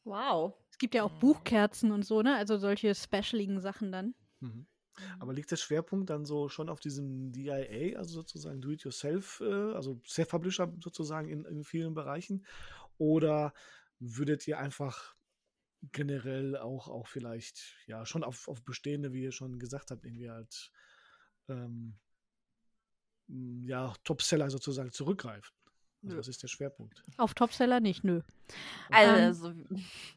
[0.04, 0.54] Wow.
[0.70, 1.20] Es gibt ja auch Mhm.
[1.20, 2.36] Buchkerzen und so, ne?
[2.36, 4.16] Also solche specialigen Sachen dann.
[4.40, 4.68] Mhm.
[5.20, 10.00] Aber liegt der Schwerpunkt dann so schon auf diesem DIA, also sozusagen Do-it-yourself, äh, also
[10.06, 12.46] Self-Publisher sozusagen in, in vielen Bereichen?
[12.98, 13.54] Oder
[14.00, 15.16] würdet ihr einfach
[15.92, 20.30] generell auch, auch vielleicht, ja, schon auf, auf bestehende, wie ihr schon gesagt habt, irgendwie
[20.30, 20.72] halt,
[21.50, 21.96] ähm,
[23.28, 25.56] ja, Topseller sozusagen zurückgreifen?
[26.04, 27.02] Also, was ist der Schwerpunkt?
[27.18, 28.22] Auf Topseller nicht, nö.
[28.92, 29.54] Also,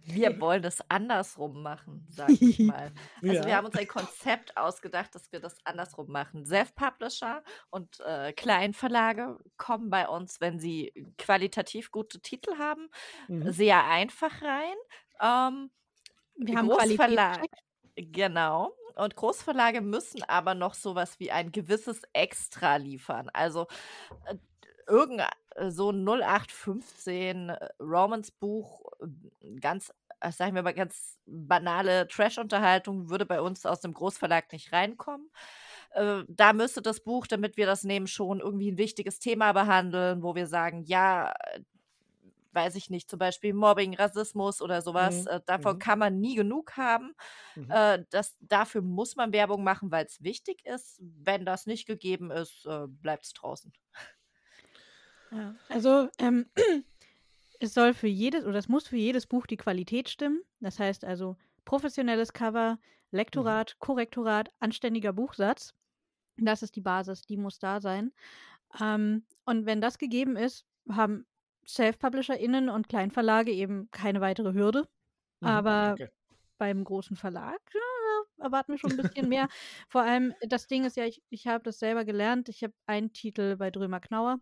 [0.04, 2.92] wir wollen das andersrum machen, sag ich mal.
[3.22, 3.46] Also, Ja.
[3.46, 6.44] wir haben uns ein Konzept ausgedacht, dass wir das andersrum machen.
[6.44, 12.88] Self-Publisher und äh, Kleinverlage kommen bei uns, wenn sie qualitativ gute Titel haben,
[13.28, 13.52] Mhm.
[13.52, 14.74] sehr einfach rein.
[15.20, 15.70] Ähm,
[16.36, 17.44] Wir haben Großverlag,
[17.94, 18.72] genau.
[18.96, 23.28] Und Großverlage müssen aber noch sowas wie ein gewisses Extra liefern.
[23.32, 23.66] Also
[24.26, 24.36] äh,
[24.88, 25.28] irgendein
[25.70, 33.26] so ein 0815 äh, Romance-Buch, äh, ganz, äh, sagen wir mal, ganz banale Trash-Unterhaltung, würde
[33.26, 35.30] bei uns aus dem Großverlag nicht reinkommen.
[35.92, 40.22] Äh, da müsste das Buch, damit wir das nehmen, schon irgendwie ein wichtiges Thema behandeln,
[40.22, 41.60] wo wir sagen, ja, äh,
[42.52, 45.22] weiß ich nicht, zum Beispiel Mobbing, Rassismus oder sowas.
[45.24, 45.78] Mhm, Äh, davon mhm.
[45.78, 47.14] kann man nie genug haben.
[47.54, 47.70] Mhm.
[47.70, 50.98] Äh, das, dafür muss man Werbung machen, weil es wichtig ist.
[51.00, 53.72] Wenn das nicht gegeben ist, äh, bleibt es draußen.
[55.30, 55.54] Ja.
[55.68, 56.46] Also ähm,
[57.60, 60.42] es soll für jedes oder es muss für jedes Buch die Qualität stimmen.
[60.60, 62.78] Das heißt also professionelles Cover,
[63.10, 65.74] Lektorat, Korrektorat, anständiger Buchsatz.
[66.36, 68.12] Das ist die Basis, die muss da sein.
[68.80, 71.26] Ähm, und wenn das gegeben ist, haben
[71.66, 74.86] Self-PublisherInnen und Kleinverlage eben keine weitere Hürde.
[75.40, 76.08] Mhm, Aber okay.
[76.58, 79.48] beim großen Verlag ja, erwarten wir schon ein bisschen mehr.
[79.88, 82.48] Vor allem, das Ding ist ja, ich, ich habe das selber gelernt.
[82.48, 84.38] Ich habe einen Titel bei Drömer Knauer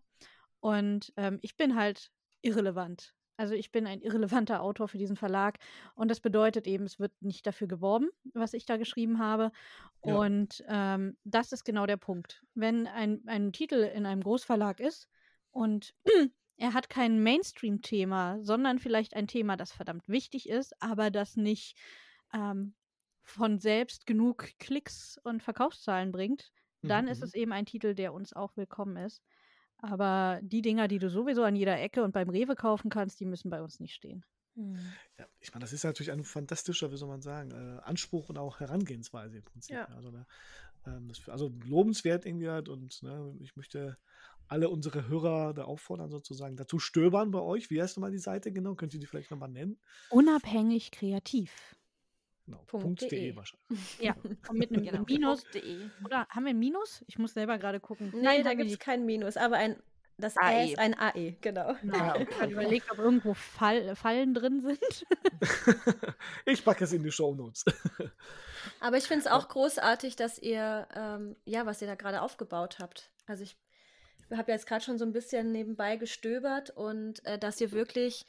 [0.65, 2.09] und ähm, ich bin halt
[2.41, 3.13] irrelevant.
[3.37, 5.59] Also ich bin ein irrelevanter Autor für diesen Verlag
[5.93, 9.51] und das bedeutet eben, es wird nicht dafür geworben, was ich da geschrieben habe.
[10.03, 10.15] Ja.
[10.15, 12.43] Und ähm, das ist genau der Punkt.
[12.55, 15.07] Wenn ein, ein Titel in einem Großverlag ist
[15.51, 15.93] und
[16.57, 21.77] er hat kein Mainstream-Thema, sondern vielleicht ein Thema, das verdammt wichtig ist, aber das nicht
[22.33, 22.73] ähm,
[23.21, 26.51] von selbst genug Klicks und Verkaufszahlen bringt,
[26.81, 27.25] dann Mhm, ist mhm.
[27.25, 29.21] es eben ein Titel, der uns auch willkommen ist.
[29.77, 33.25] Aber die Dinger, die du sowieso an jeder Ecke und beim Rewe kaufen kannst, die
[33.25, 34.23] müssen bei uns nicht stehen.
[34.55, 34.77] Hm.
[35.19, 38.37] Ja, ich meine, das ist natürlich ein fantastischer, wie soll man sagen, äh, Anspruch und
[38.37, 39.75] auch Herangehensweise im Prinzip.
[39.75, 39.85] Ja.
[39.85, 40.25] Also, ne,
[40.87, 43.97] ähm, das, also lobenswert irgendwie halt und ne, ich möchte
[44.47, 47.69] alle unsere Hörer da auffordern, sozusagen dazu stöbern bei euch.
[47.69, 48.75] Wie heißt nochmal die Seite genau?
[48.75, 49.79] Könnt ihr die vielleicht nochmal nennen?
[50.09, 51.75] Unabhängig kreativ.
[52.45, 53.35] Genau, Punkt .de de.
[53.35, 53.67] wahrscheinlich.
[53.99, 54.15] Ja,
[54.49, 55.03] und mit einem Genau.
[55.07, 55.41] Minus.
[55.43, 55.77] Punkt.de.
[56.03, 57.03] Oder haben wir ein Minus?
[57.07, 58.11] Ich muss selber gerade gucken.
[58.13, 59.81] Nee, Nein, da gibt es kein Minus, aber ein,
[60.17, 60.53] das AE.
[60.53, 61.75] Ä ist ein AE, genau.
[61.81, 61.97] Genau.
[61.97, 65.05] Ah, Ich okay, habe überlegt, ob irgendwo Fall, Fallen drin sind.
[66.45, 67.65] ich packe es in die Shownotes.
[68.79, 72.77] Aber ich finde es auch großartig, dass ihr, ähm, ja, was ihr da gerade aufgebaut
[72.79, 73.11] habt.
[73.25, 73.57] Also ich
[74.31, 78.25] habe jetzt gerade schon so ein bisschen nebenbei gestöbert und äh, dass ihr wirklich,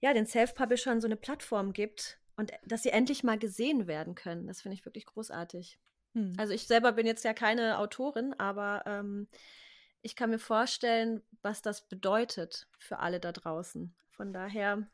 [0.00, 4.46] ja, den Self-Publishern so eine Plattform gibt und dass sie endlich mal gesehen werden können.
[4.46, 5.78] Das finde ich wirklich großartig.
[6.14, 6.32] Hm.
[6.38, 9.28] Also ich selber bin jetzt ja keine Autorin, aber ähm,
[10.00, 13.94] ich kann mir vorstellen, was das bedeutet für alle da draußen.
[14.10, 14.88] Von daher,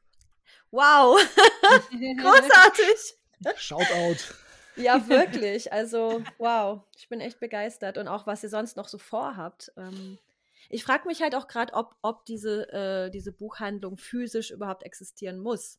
[0.72, 1.16] wow,
[1.90, 3.14] großartig.
[3.57, 4.34] Shoutout.
[4.74, 5.72] Ja, wirklich.
[5.72, 7.97] Also, wow, ich bin echt begeistert.
[7.97, 9.72] Und auch, was ihr sonst noch so vorhabt.
[9.76, 10.18] Ähm,
[10.68, 15.38] ich frage mich halt auch gerade, ob, ob diese, äh, diese Buchhandlung physisch überhaupt existieren
[15.38, 15.78] muss.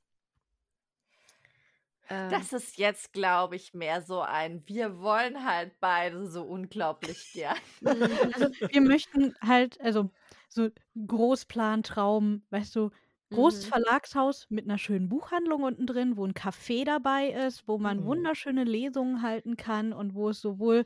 [2.10, 7.34] Ähm, das ist jetzt, glaube ich, mehr so ein, wir wollen halt beide so unglaublich
[7.34, 7.58] gern.
[8.34, 10.10] Also wir möchten halt, also
[10.50, 12.92] so Großplan, Traum, weißt du,
[13.32, 13.70] großes mhm.
[13.70, 18.06] Verlagshaus mit einer schönen Buchhandlung unten drin, wo ein Café dabei ist, wo man mhm.
[18.06, 20.86] wunderschöne Lesungen halten kann und wo es sowohl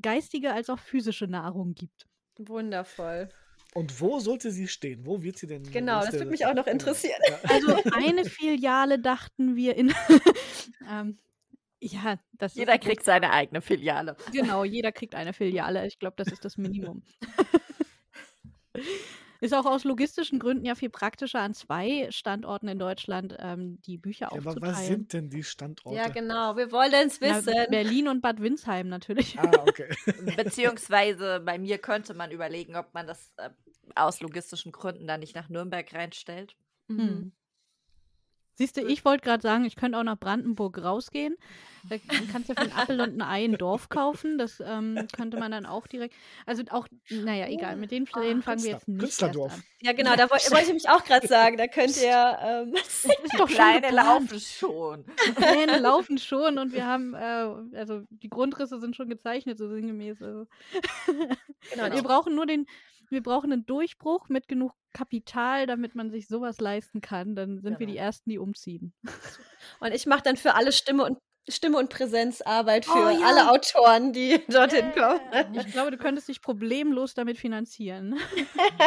[0.00, 2.06] geistige als auch physische Nahrung gibt.
[2.38, 3.28] Wundervoll.
[3.74, 5.06] Und wo sollte sie stehen?
[5.06, 5.62] Wo wird sie denn?
[5.70, 7.20] Genau, das würde mich auch noch interessieren.
[7.44, 9.94] Also eine Filiale dachten wir in.
[10.90, 11.18] ähm,
[11.80, 14.16] ja, das jeder kriegt seine eigene Filiale.
[14.32, 15.86] Genau, jeder kriegt eine Filiale.
[15.86, 17.02] Ich glaube, das ist das Minimum.
[19.40, 23.96] Ist auch aus logistischen Gründen ja viel praktischer, an zwei Standorten in Deutschland ähm, die
[23.96, 24.62] Bücher ja, aufzuteilen.
[24.62, 25.96] Aber was sind denn die Standorte?
[25.96, 27.52] Ja, genau, wir wollen es wissen.
[27.54, 29.38] Na, Berlin und Bad Windsheim natürlich.
[29.38, 29.88] Ah, okay.
[30.36, 33.50] Beziehungsweise bei mir könnte man überlegen, ob man das äh,
[33.94, 36.54] aus logistischen Gründen dann nicht nach Nürnberg reinstellt.
[36.88, 37.32] Mhm.
[38.60, 41.34] Siehst du, ich wollte gerade sagen, ich könnte auch nach Brandenburg rausgehen.
[41.88, 41.96] Da
[42.30, 44.36] kannst du für einen Apfel und ein Ei ein Dorf kaufen.
[44.36, 46.14] Das ähm, könnte man dann auch direkt.
[46.44, 49.54] Also auch, naja, egal, mit den Plänen oh, fangen wir jetzt nicht Künstlerdorf.
[49.54, 49.62] an.
[49.80, 51.56] Ja, genau, da wollte wollt ich mich auch gerade sagen.
[51.56, 52.38] Da könnt ihr.
[52.42, 55.06] Ähm, ist doch Kleine laufen schon.
[55.36, 60.20] Kleine laufen schon und wir haben, äh, also die Grundrisse sind schon gezeichnet, so sinngemäß.
[60.20, 60.44] Also.
[61.72, 62.66] Genau, wir brauchen nur den
[63.10, 67.34] wir brauchen einen Durchbruch mit genug Kapital, damit man sich sowas leisten kann.
[67.34, 67.78] Dann sind genau.
[67.80, 68.04] wir die genau.
[68.04, 68.92] Ersten, die umziehen.
[69.80, 73.26] Und ich mache dann für alle Stimme und Stimme und Präsenzarbeit für oh, ja.
[73.26, 75.18] alle Autoren, die dorthin yeah.
[75.18, 75.54] kommen.
[75.54, 78.18] Ich glaube, du könntest dich problemlos damit finanzieren.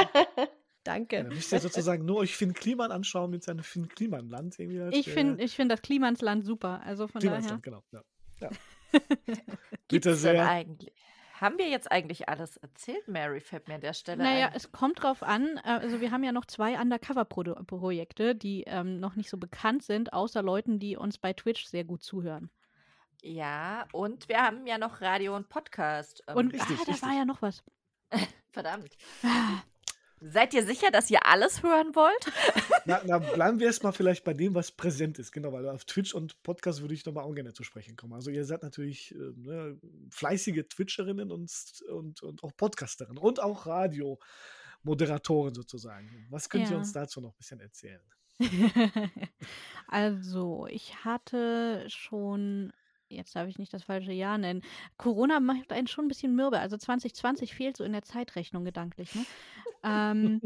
[0.83, 1.17] Danke.
[1.17, 4.59] Ja, dann müsst ihr sozusagen nur euch Finn Kliman anschauen mit seinem Finn Kliman-Land.
[4.91, 6.81] Ich finde find das Klimansland super.
[6.83, 7.81] Also von Klimansland, daher.
[7.91, 8.03] genau.
[8.39, 8.49] Ja.
[8.49, 8.99] ja.
[9.87, 10.47] Bitte sehr.
[10.47, 10.93] Eigentlich?
[11.43, 13.41] Haben wir jetzt eigentlich alles erzählt, Mary?
[13.41, 14.53] Fällt mir an der Stelle Naja, ein.
[14.55, 15.59] es kommt drauf an.
[15.65, 20.13] Äh, also, wir haben ja noch zwei Undercover-Projekte, die ähm, noch nicht so bekannt sind,
[20.13, 22.49] außer Leuten, die uns bei Twitch sehr gut zuhören.
[23.21, 26.23] Ja, und wir haben ja noch Radio und Podcast.
[26.29, 27.01] Ähm, und richtig, ah, da richtig.
[27.01, 27.61] war ja noch was.
[28.53, 28.95] Verdammt.
[30.25, 32.31] Seid ihr sicher, dass ihr alles hören wollt?
[32.85, 35.31] Na, na bleiben wir erstmal vielleicht bei dem, was präsent ist.
[35.31, 38.13] Genau, weil auf Twitch und Podcast würde ich nochmal auch gerne zu sprechen kommen.
[38.13, 39.77] Also ihr seid natürlich äh, ne,
[40.09, 41.51] fleißige Twitcherinnen und,
[41.89, 46.27] und, und auch Podcasterinnen und auch Radiomoderatoren sozusagen.
[46.29, 46.71] Was könnt ja.
[46.71, 48.01] ihr uns dazu noch ein bisschen erzählen?
[49.87, 52.73] also, ich hatte schon
[53.15, 54.61] jetzt darf ich nicht das falsche Jahr nennen.
[54.97, 56.59] Corona macht einen schon ein bisschen mürbe.
[56.59, 59.13] Also 2020 fehlt so in der Zeitrechnung gedanklich.
[59.15, 59.25] Ne?
[59.83, 60.41] ähm,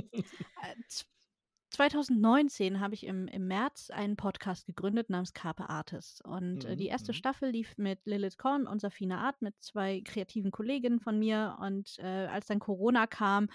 [1.71, 6.23] 2019 äh, habe ich im, im März einen Podcast gegründet namens Carpe Artist.
[6.23, 7.17] Und äh, die erste mhm.
[7.17, 11.57] Staffel lief mit Lilith Korn und Safina Art, mit zwei kreativen Kolleginnen von mir.
[11.61, 13.49] Und äh, als dann Corona kam,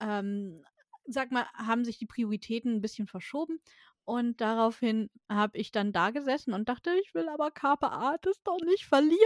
[0.00, 0.64] ähm,
[1.06, 3.60] sag mal, haben sich die Prioritäten ein bisschen verschoben.
[4.08, 8.58] Und daraufhin habe ich dann da gesessen und dachte, ich will aber Carpe Artist doch
[8.64, 9.20] nicht verlieren.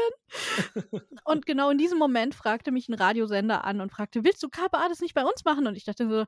[1.24, 4.78] und genau in diesem Moment fragte mich ein Radiosender an und fragte, willst du Carpe
[4.78, 5.68] Artist nicht bei uns machen?
[5.68, 6.24] Und ich dachte so,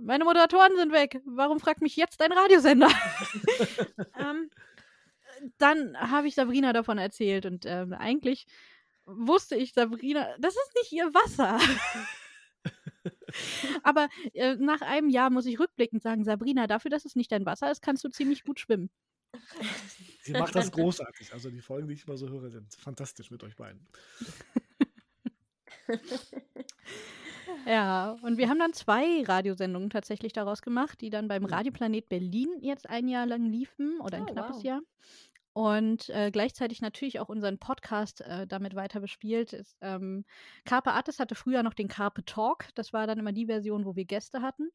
[0.00, 1.20] meine Moderatoren sind weg.
[1.26, 2.88] Warum fragt mich jetzt ein Radiosender?
[4.18, 4.48] ähm,
[5.58, 8.46] dann habe ich Sabrina davon erzählt und ähm, eigentlich
[9.04, 11.58] wusste ich, Sabrina, das ist nicht ihr Wasser.
[13.82, 17.46] Aber äh, nach einem Jahr muss ich rückblickend sagen, Sabrina, dafür, dass es nicht dein
[17.46, 18.90] Wasser ist, kannst du ziemlich gut schwimmen.
[20.22, 21.32] Sie macht das großartig.
[21.32, 23.86] Also die Folgen, die ich mal so höre, sind fantastisch mit euch beiden.
[27.66, 32.48] ja, und wir haben dann zwei Radiosendungen tatsächlich daraus gemacht, die dann beim Radioplanet Berlin
[32.60, 34.64] jetzt ein Jahr lang liefen oder ein oh, knappes wow.
[34.64, 34.80] Jahr
[35.54, 39.64] und äh, gleichzeitig natürlich auch unseren Podcast äh, damit weiter bespielt.
[39.80, 40.24] Ähm,
[40.64, 42.66] Carpe Artis hatte früher noch den Carpe Talk.
[42.74, 44.68] Das war dann immer die Version, wo wir Gäste hatten.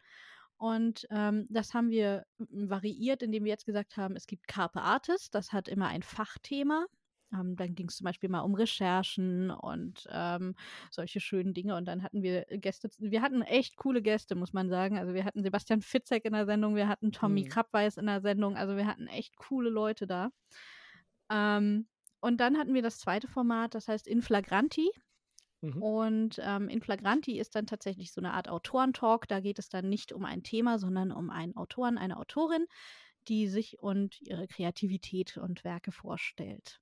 [0.55, 5.29] Und ähm, das haben wir variiert, indem wir jetzt gesagt haben, es gibt Carpe Artis,
[5.29, 6.85] das hat immer ein Fachthema.
[7.33, 10.55] Ähm, dann ging es zum Beispiel mal um Recherchen und ähm,
[10.91, 11.75] solche schönen Dinge.
[11.75, 14.97] Und dann hatten wir Gäste, wir hatten echt coole Gäste, muss man sagen.
[14.97, 17.49] Also wir hatten Sebastian Fitzek in der Sendung, wir hatten Tommy mhm.
[17.49, 20.29] Krabweis in der Sendung, also wir hatten echt coole Leute da.
[21.29, 21.87] Ähm,
[22.21, 24.91] und dann hatten wir das zweite Format, das heißt Inflagranti.
[25.61, 25.81] Mhm.
[25.81, 29.27] Und ähm, Inflagranti ist dann tatsächlich so eine Art Autorentalk.
[29.27, 32.65] Da geht es dann nicht um ein Thema, sondern um einen Autoren, eine Autorin,
[33.27, 36.81] die sich und ihre Kreativität und Werke vorstellt.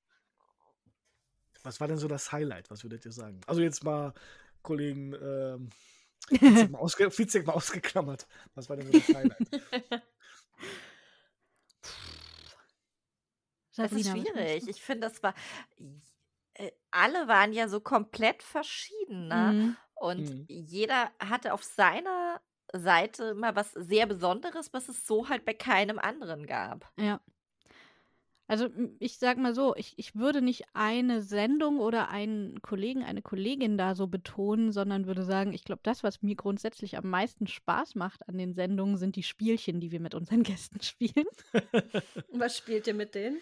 [1.67, 2.71] Was war denn so das Highlight?
[2.71, 3.41] Was würdet ihr sagen?
[3.45, 4.13] Also jetzt mal
[4.61, 5.69] Kollegen ähm,
[6.71, 8.25] mal ausge Fitzek mal ausgeklammert.
[8.55, 9.49] Was war denn so das Highlight?
[13.75, 14.69] das ist schwierig.
[14.69, 15.33] Ich finde, das war
[16.53, 19.55] äh, alle waren ja so komplett verschieden, ne?
[19.57, 19.77] Mhm.
[19.95, 20.47] Und Mhm.
[20.47, 22.41] jeder hatte auf seiner
[22.71, 26.91] Seite immer was sehr Besonderes, was es so halt bei keinem anderen gab.
[26.97, 27.19] Ja.
[28.47, 28.69] Also
[28.99, 33.77] ich sag mal so, ich, ich würde nicht eine Sendung oder einen Kollegen, eine Kollegin
[33.77, 37.95] da so betonen, sondern würde sagen, ich glaube, das, was mir grundsätzlich am meisten Spaß
[37.95, 41.27] macht an den Sendungen, sind die Spielchen, die wir mit unseren Gästen spielen.
[42.31, 43.39] Was spielt ihr mit denen?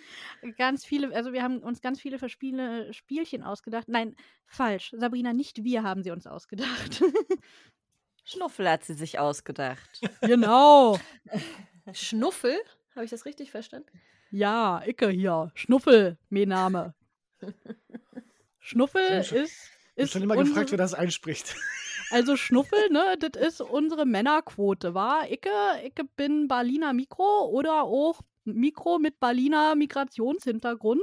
[0.58, 3.88] Ganz viele, also wir haben uns ganz viele Verspiele, Spielchen ausgedacht.
[3.88, 4.16] Nein,
[4.48, 4.92] falsch.
[4.98, 7.04] Sabrina, nicht wir haben sie uns ausgedacht.
[8.24, 10.02] Schnuffel hat sie sich ausgedacht.
[10.22, 11.00] genau.
[11.94, 12.58] Schnuffel?
[12.96, 14.02] Habe ich das richtig verstanden?
[14.36, 15.50] Ja, Icke hier.
[15.56, 16.94] Schnuffel, mein Name.
[18.60, 19.70] Schnuffel schon- ist.
[19.96, 21.56] Ich habe schon immer unsere- gefragt, wer das einspricht.
[22.12, 25.28] Also Schnuffel, ne, das ist unsere Männerquote, war?
[25.32, 25.50] Icke,
[25.84, 31.02] Icke bin Berliner Mikro oder auch Mikro mit Berliner Migrationshintergrund.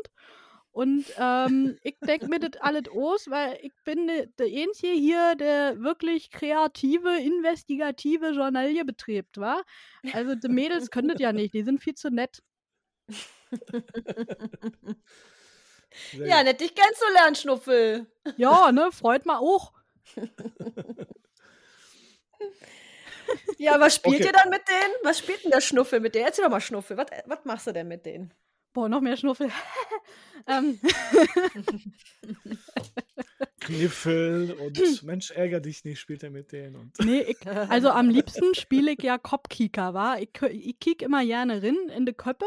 [0.71, 5.35] Und ähm, ich denke mir das alles aus, weil ich bin de- der Einzige hier,
[5.35, 9.61] der wirklich kreative, investigative Journalie betreibt, wa?
[10.13, 12.43] Also die Mädels können das ja nicht, die sind viel zu nett.
[16.13, 18.07] Ja, nett, dich kennenzulernen, Schnuffel.
[18.39, 19.73] Ja, ne, freut mal auch.
[23.59, 24.27] Ja, was spielt Okay.
[24.27, 24.93] ihr dann mit denen?
[25.05, 26.27] Was spielt denn der Schnuffel mit denen?
[26.27, 26.97] Erzähl doch mal, Schnuffel.
[26.97, 28.35] Was, was machst du denn mit denen?
[28.73, 29.51] Boah, noch mehr Schnuffel.
[30.47, 30.79] ähm,
[33.61, 36.77] Kniffel und Mensch, ärger dich nicht, spielt er mit denen.
[36.77, 40.17] Und Nee, ich, also am liebsten spiele ich ja Kopfkicker, wa?
[40.19, 42.47] Ich, ich kick immer gerne rin in die Köppe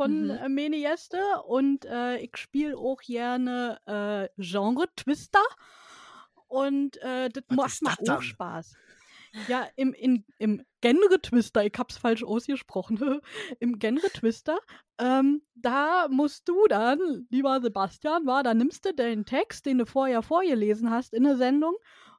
[0.00, 0.30] von Mhm.
[0.30, 5.42] äh, meine Gäste und äh, ich spiele auch gerne äh, Genre-Twister
[6.48, 8.22] und äh, das macht mir auch?
[8.22, 8.76] Spaß.
[9.46, 13.20] Ja, im, in, im Genre-Twister, ich hab's falsch ausgesprochen,
[13.60, 14.58] im Genre-Twister,
[14.98, 19.86] ähm, da musst du dann, lieber Sebastian, war, da nimmst du den Text, den du
[19.86, 21.76] vorher vorgelesen hast in der Sendung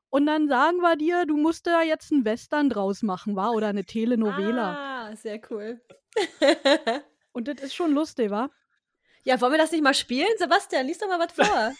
[0.09, 3.53] und dann sagen wir dir, du musst da jetzt einen Western draus machen, war?
[3.53, 5.07] Oder eine Telenovela.
[5.09, 5.81] Ah, sehr cool.
[7.31, 8.49] Und das ist schon lustig, wa?
[9.23, 10.29] ja, wollen wir das nicht mal spielen?
[10.37, 11.73] Sebastian, lies doch mal was vor.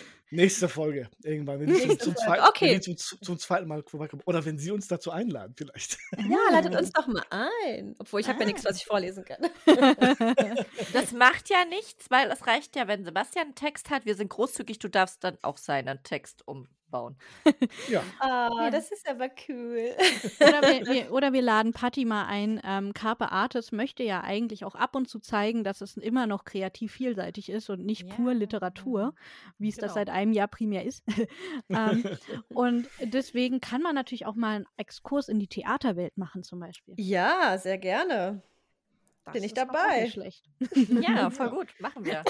[0.30, 2.74] nächste Folge irgendwann, wenn die zum, zweiten, okay.
[2.74, 4.22] wenn zum, zum zweiten Mal vorbeikommen.
[4.26, 5.96] Oder wenn sie uns dazu einladen, vielleicht.
[6.16, 7.94] ja, ladet uns doch mal ein.
[7.98, 9.38] Obwohl, ich habe ja nichts, was ich vorlesen kann.
[10.92, 14.04] Das macht ja nichts, weil es reicht ja, wenn Sebastian einen Text hat.
[14.04, 16.46] Wir sind großzügig, du darfst dann auch seinen Text
[16.90, 17.16] umbauen.
[17.88, 18.70] Ja, Ah, Ja.
[18.70, 19.90] das ist aber cool.
[20.40, 22.60] Oder wir, wir, oder wir laden Patti mal ein.
[22.64, 26.44] Ähm, Carpe Artis möchte ja eigentlich auch ab und zu zeigen, dass es immer noch
[26.44, 29.14] kreativ vielseitig ist und nicht Ja, pur Literatur,
[29.58, 29.94] wie es das genau.
[29.94, 31.04] seit einem Jahr primär ist.
[31.68, 32.04] ähm,
[32.48, 36.94] und deswegen kann man natürlich auch mal einen Exkurs in die Theaterwelt machen, zum Beispiel.
[36.98, 38.42] Ja, sehr gerne.
[39.24, 40.02] Das Bin ich ist doch auch dabei.
[40.02, 40.44] nicht schlecht.
[41.00, 42.24] Ja, voll gut, machen wir.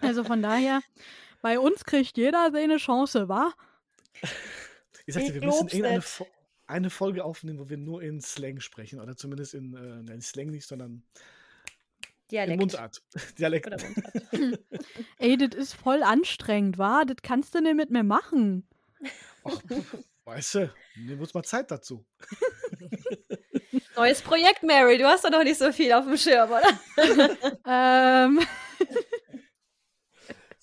[0.00, 0.80] Also von daher,
[1.44, 3.52] bei uns kriegt jeder seine Chance, wa?
[5.04, 6.00] ich sagte, Ich wir müssen irgendeine.
[6.00, 6.26] Fo
[6.66, 8.98] eine Folge aufnehmen, wo wir nur in Slang sprechen.
[8.98, 11.02] Oder zumindest in, äh, nein, Slang nicht, sondern in
[12.30, 12.60] Dialekt.
[12.60, 13.02] Mundart.
[13.38, 13.66] Dialekt.
[13.66, 14.60] Oder Mundart.
[15.18, 17.04] Ey, das ist voll anstrengend, wa?
[17.04, 18.66] Das kannst du nicht mit mir machen.
[19.44, 19.60] Ach,
[20.24, 22.06] weißt du, nehmen wir uns mal Zeit dazu.
[23.96, 24.96] Neues Projekt, Mary.
[24.96, 26.78] Du hast doch noch nicht so viel auf dem Schirm, oder?
[27.66, 28.40] Ähm,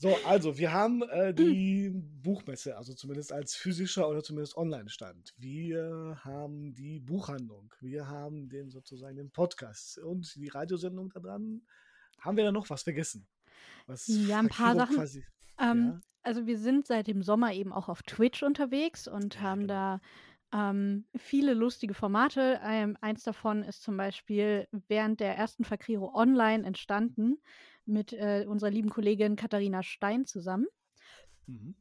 [0.02, 5.36] So, also, wir haben äh, die Buchmesse, also zumindest als physischer oder zumindest Online-Stand.
[5.38, 7.72] Wir haben die Buchhandlung.
[7.82, 11.62] Wir haben den sozusagen den Podcast und die Radiosendung da dran.
[12.20, 13.28] Haben wir da noch was vergessen?
[13.86, 14.96] Was Ja, ein paar Sachen.
[14.96, 15.24] Quasi,
[15.60, 16.02] Ähm, Ja.
[16.24, 20.00] Also wir sind seit dem Sommer eben auch auf Twitch unterwegs und Ja, haben genau.
[20.52, 22.60] da ähm, viele lustige Formate.
[22.64, 27.38] Ähm, eins davon ist zum Beispiel während der ersten Fakriro online entstanden
[27.86, 30.68] mit äh, unserer lieben Kollegin Katharina Stein zusammen.
[31.48, 31.74] Mhm.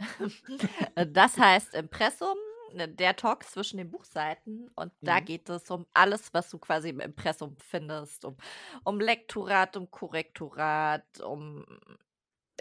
[0.96, 2.36] Das heißt Impressum,
[2.72, 4.70] ne, der Talk zwischen den Buchseiten.
[4.74, 5.20] Und da Mhm.
[5.20, 8.24] geht es um alles, was du quasi im Impressum findest.
[8.24, 8.36] Um,
[8.84, 11.64] um Lektorat, um Korrektorat, um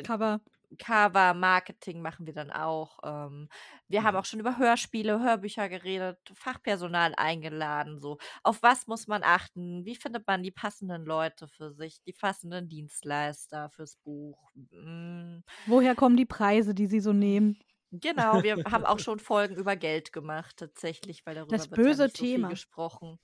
[0.03, 0.39] Cover.
[0.77, 2.99] Cover, Marketing machen wir dann auch.
[3.03, 3.49] Ähm,
[3.87, 4.17] wir haben Mhm.
[4.17, 7.99] auch schon über Hörspiele, Hörbücher geredet, Fachpersonal eingeladen.
[7.99, 9.85] So, auf was muss man achten?
[9.85, 14.51] Wie findet man die passenden Leute für sich, die passenden Dienstleister fürs Buch?
[14.71, 17.59] Mm, Woher kommen die Preise, die sie so nehmen?
[17.91, 21.95] Genau, wir haben auch schon Folgen über Geld gemacht, tatsächlich, weil darüber Das wird ja
[21.95, 22.47] böse nicht so viel Thema.
[22.47, 23.19] gesprochen.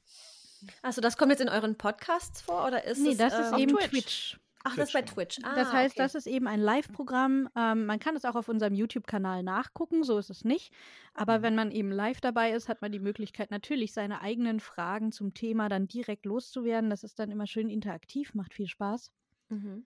[0.84, 3.52] Achso, das kommt jetzt in euren Podcasts vor oder ist nee, es, das äh, ist
[3.52, 3.80] eben Twitch?
[3.80, 4.40] Twitch.
[4.64, 5.48] Ach, das ist bei Twitch, Twitch.
[5.48, 6.04] Ah, das heißt, okay.
[6.04, 7.50] das ist eben ein Live-Programm.
[7.56, 10.74] Ähm, man kann es auch auf unserem YouTube-Kanal nachgucken, so ist es nicht.
[11.14, 11.44] Aber Mhm.
[11.44, 15.34] wenn man eben live dabei ist, hat man die Möglichkeit, natürlich seine eigenen Fragen zum
[15.34, 16.90] Thema dann direkt loszuwerden.
[16.90, 19.12] Das ist dann immer schön interaktiv, macht viel Spaß.
[19.50, 19.86] Mhm.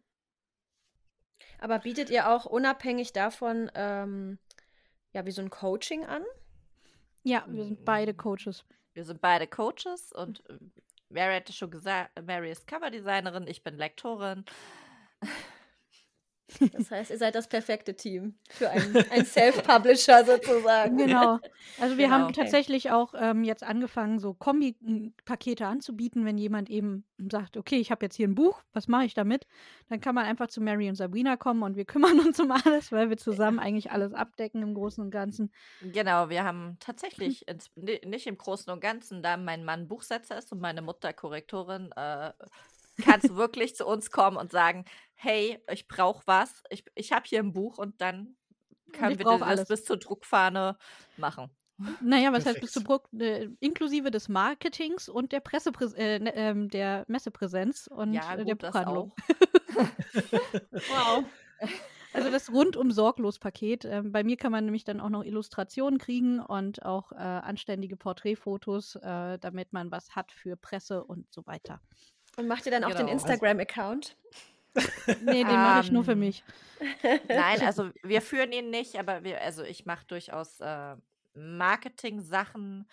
[1.59, 4.39] Aber bietet ihr auch unabhängig davon ähm,
[5.13, 6.24] ja wie so ein Coaching an?
[7.24, 8.65] Ja, wir sind beide Coaches.
[8.93, 10.57] Wir sind beide Coaches und äh,
[11.14, 14.45] Mary hatte schon gesagt, Mary ist Coverdesignerin, ich bin Lektorin.
[16.73, 20.97] Das heißt, ihr seid das perfekte Team für einen, einen Self-Publisher sozusagen.
[20.97, 21.39] Genau.
[21.79, 22.09] Also wir Genau.
[22.15, 22.33] haben Okay.
[22.33, 28.05] tatsächlich auch ähm, jetzt angefangen, so Kombi-Pakete anzubieten, wenn jemand eben sagt, okay, ich habe
[28.05, 29.47] jetzt hier ein Buch, was mache ich damit?
[29.89, 32.91] Dann kann man einfach zu Mary und Sabrina kommen und wir kümmern uns um alles,
[32.91, 35.51] weil wir zusammen eigentlich alles abdecken im Großen und Ganzen.
[35.81, 40.37] Genau, wir haben tatsächlich ins, ni- nicht im Großen und Ganzen, da mein Mann Buchsetzer
[40.37, 42.31] ist und meine Mutter Korrektorin, äh,
[43.01, 44.85] kannst du wirklich zu uns kommen und sagen,
[45.24, 48.36] hey, ich brauche was, ich, ich habe hier ein Buch und dann
[48.95, 49.67] wir brauch das alles.
[49.69, 50.78] bis zur Druckfahne
[51.17, 51.49] machen.
[52.01, 52.74] Naja, was heißt bis Perfekt.
[52.74, 58.34] zu Bruck, äh, inklusive des Marketings und der Pressepräs äh, ähm, der Messepräsenz und Ja,
[58.34, 59.13] äh, der gut, das Buchhandlung.
[60.71, 61.24] Wow.
[62.13, 63.86] Also das rundum sorglos Paket.
[63.86, 67.97] Ähm, bei mir kann man nämlich dann auch noch Illustrationen kriegen und auch äh, anständige
[67.97, 71.82] Porträtfotos, äh, damit man was hat für Presse und so weiter.
[72.38, 73.13] Und macht ihr dann auch den Genau.
[73.13, 74.15] Instagram-Account?
[75.21, 76.43] Nee, den mache ich nur für Ähm, mich.
[77.28, 80.95] Nein, also wir führen ihn nicht, aber wir, also ich mache durchaus äh,
[81.34, 82.88] Marketing-Sachen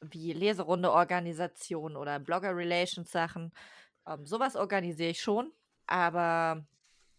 [0.00, 3.52] wie Leserunde-Organisation oder Blogger-Relations-Sachen.
[4.06, 5.52] Ähm, sowas organisiere ich schon,
[5.86, 6.66] aber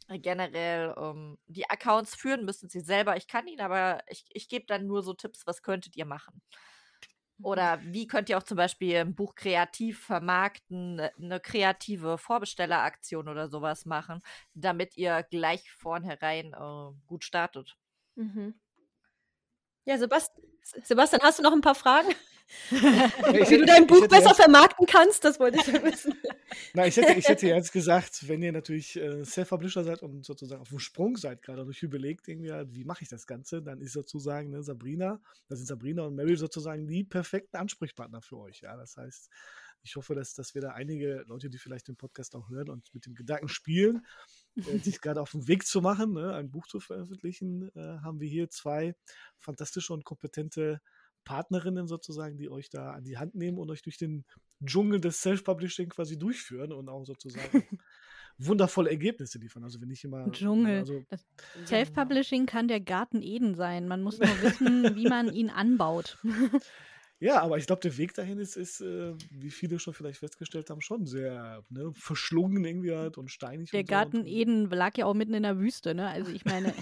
[0.10, 3.16] generell ähm, die Accounts führen müssen sie selber.
[3.18, 6.42] Ich kann ihn, aber ich, ich gebe dann nur so Tipps, was könntet ihr machen.
[7.44, 13.50] Oder wie könnt ihr auch zum Beispiel ein Buch kreativ vermarkten, eine kreative Vorbestelleraktion oder
[13.50, 14.22] sowas machen,
[14.54, 17.76] damit ihr gleich vornherein äh, gut startet.
[18.16, 18.54] Mhm.
[19.86, 20.32] Ja, Sebast
[20.84, 22.10] Sebastian, hast du noch ein paar Fragen?
[22.70, 26.14] Wie du dein Buch besser jetzt- vermarkten kannst, das wollte ich ja wissen.
[26.74, 30.62] Nein, ich hätte, ich hätte jetzt gesagt, wenn ihr natürlich äh, Self-Publisher seid und sozusagen
[30.62, 33.94] auf dem Sprung seid, gerade euch überlegt, irgendwie, wie mache ich das Ganze, dann ist
[33.94, 38.62] sozusagen ne, Sabrina, das sind Sabrina und Mary sozusagen die perfekten Ansprechpartner für euch.
[38.62, 39.30] Ja, das heißt,
[39.84, 42.94] ich hoffe, dass, dass wir da einige Leute, die vielleicht den Podcast auch hören und
[42.94, 44.06] mit dem Gedanken spielen,
[44.56, 48.20] äh, sich gerade auf den Weg zu machen, ne, ein Buch zu veröffentlichen, äh, haben
[48.20, 48.96] wir hier zwei
[49.40, 50.82] fantastische und kompetente
[51.24, 54.26] Partnerinnen sozusagen, die euch da an die Hand nehmen und euch durch den
[54.66, 57.64] Dschungel des Self-Publishing quasi durchführen und auch sozusagen
[58.38, 59.64] wundervolle Ergebnisse liefern.
[59.64, 60.80] Also wenn ich immer Dschungel.
[60.80, 61.04] Also,
[61.66, 63.88] Self-Publishing kann der Garten Eden sein.
[63.88, 66.18] Man muss nur wissen, wie man ihn anbaut.
[67.20, 70.70] ja, aber ich glaube, der Weg dahin ist, ist äh, wie viele schon vielleicht festgestellt
[70.70, 73.72] haben, schon sehr ne, verschlungen irgendwie halt und steinig.
[73.72, 76.08] Der und so Garten und, Eden lag ja auch mitten in der Wüste, ne?
[76.08, 76.74] Also ich meine.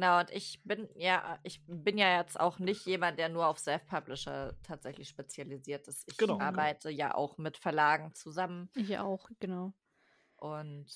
[0.00, 3.58] Genau, und ich bin ja, ich bin ja jetzt auch nicht jemand, der nur auf
[3.58, 6.08] Self-Publisher tatsächlich spezialisiert ist.
[6.10, 6.38] Ich Genau.
[6.40, 9.74] arbeite ja auch mit Verlagen zusammen ich auch, genau.
[10.36, 10.86] und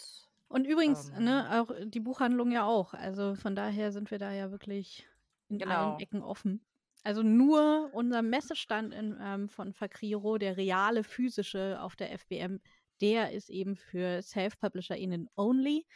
[0.49, 1.25] Und übrigens, Ähm.
[1.25, 2.95] ne, auch die Buchhandlung ja auch.
[2.95, 5.07] Also von daher sind wir da ja wirklich
[5.49, 5.97] in Genau.
[5.97, 6.65] allen Ecken offen.
[7.03, 12.61] Also nur unser Messestand in, ähm, von Fakriro, der reale physische auf der FBM,
[13.03, 15.87] der ist eben für Self-PublisherInnen only.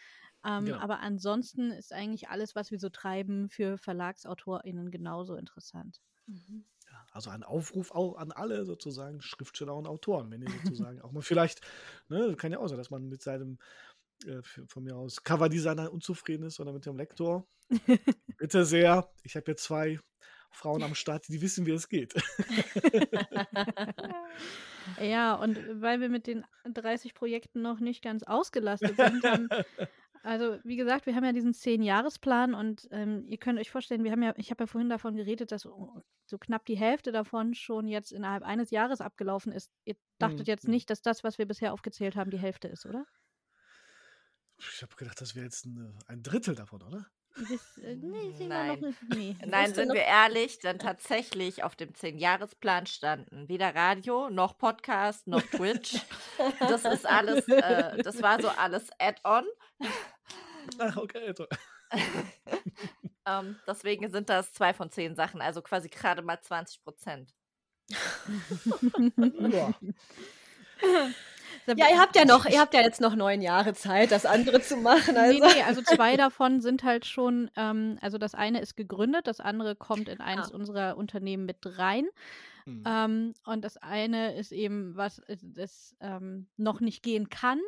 [0.48, 0.78] Ähm, Genau.
[0.78, 6.00] Aber ansonsten ist eigentlich alles, was wir so treiben, für VerlagsautorInnen genauso interessant.
[6.26, 11.12] Ja, also ein Aufruf auch an alle sozusagen Schriftsteller und Autoren, wenn ihr sozusagen auch
[11.12, 11.60] mal vielleicht,
[12.08, 13.58] ne, kann ja auch sein, dass man mit seinem
[14.26, 17.46] äh, von mir aus Coverdesigner unzufrieden ist oder mit dem Lektor.
[18.38, 20.00] Bitte sehr, ich habe jetzt zwei
[20.50, 22.14] Frauen am Start, die wissen, wie es geht.
[24.96, 29.50] Ja, und weil wir mit den 30 Projekten noch nicht ganz ausgelastet sind, haben,
[30.22, 34.12] also wie gesagt, wir haben ja diesen 10-Jahres-Plan und ähm, ihr könnt euch vorstellen, wir
[34.12, 37.88] haben ja, ich habe ja vorhin davon geredet, dass so knapp die Hälfte davon schon
[37.88, 39.72] jetzt innerhalb eines Jahres abgelaufen ist.
[39.84, 40.48] Ihr dachtet Mhm.
[40.48, 43.06] jetzt nicht, dass das, was wir bisher aufgezählt haben, die Hälfte ist, oder?
[44.58, 47.10] Ich habe gedacht, das wäre jetzt ein, ein Drittel davon, oder?
[47.82, 48.68] Äh, nee, sind wir Nein.
[48.68, 49.02] noch nicht.
[49.14, 49.36] Nee.
[49.46, 55.26] Nein, sind noch- wir ehrlich, denn tatsächlich auf dem 10-Jahres-Plan standen weder Radio, noch Podcast,
[55.26, 55.96] noch Twitch.
[56.58, 59.44] Das ist alles, äh, das war so alles Add-on.
[60.78, 61.32] Ach, okay.
[61.34, 61.48] toll.
[63.26, 67.34] Ähm, deswegen sind das zwei von zehn Sachen, also quasi gerade mal 20 Prozent.
[69.50, 69.74] Ja.
[71.76, 74.60] Ja, ihr habt ja noch, ihr habt ja jetzt noch neun Jahre Zeit, das andere
[74.62, 75.16] zu machen.
[75.16, 75.38] Also.
[75.38, 79.40] Nee, nee, also zwei davon sind halt schon, ähm, also das eine ist gegründet, das
[79.40, 80.54] andere kommt in eines Ah.
[80.54, 82.06] unserer Unternehmen mit rein.
[82.64, 82.84] Hm.
[82.86, 87.60] Ähm, und das eine ist eben, was es- das ähm, noch nicht gehen kann,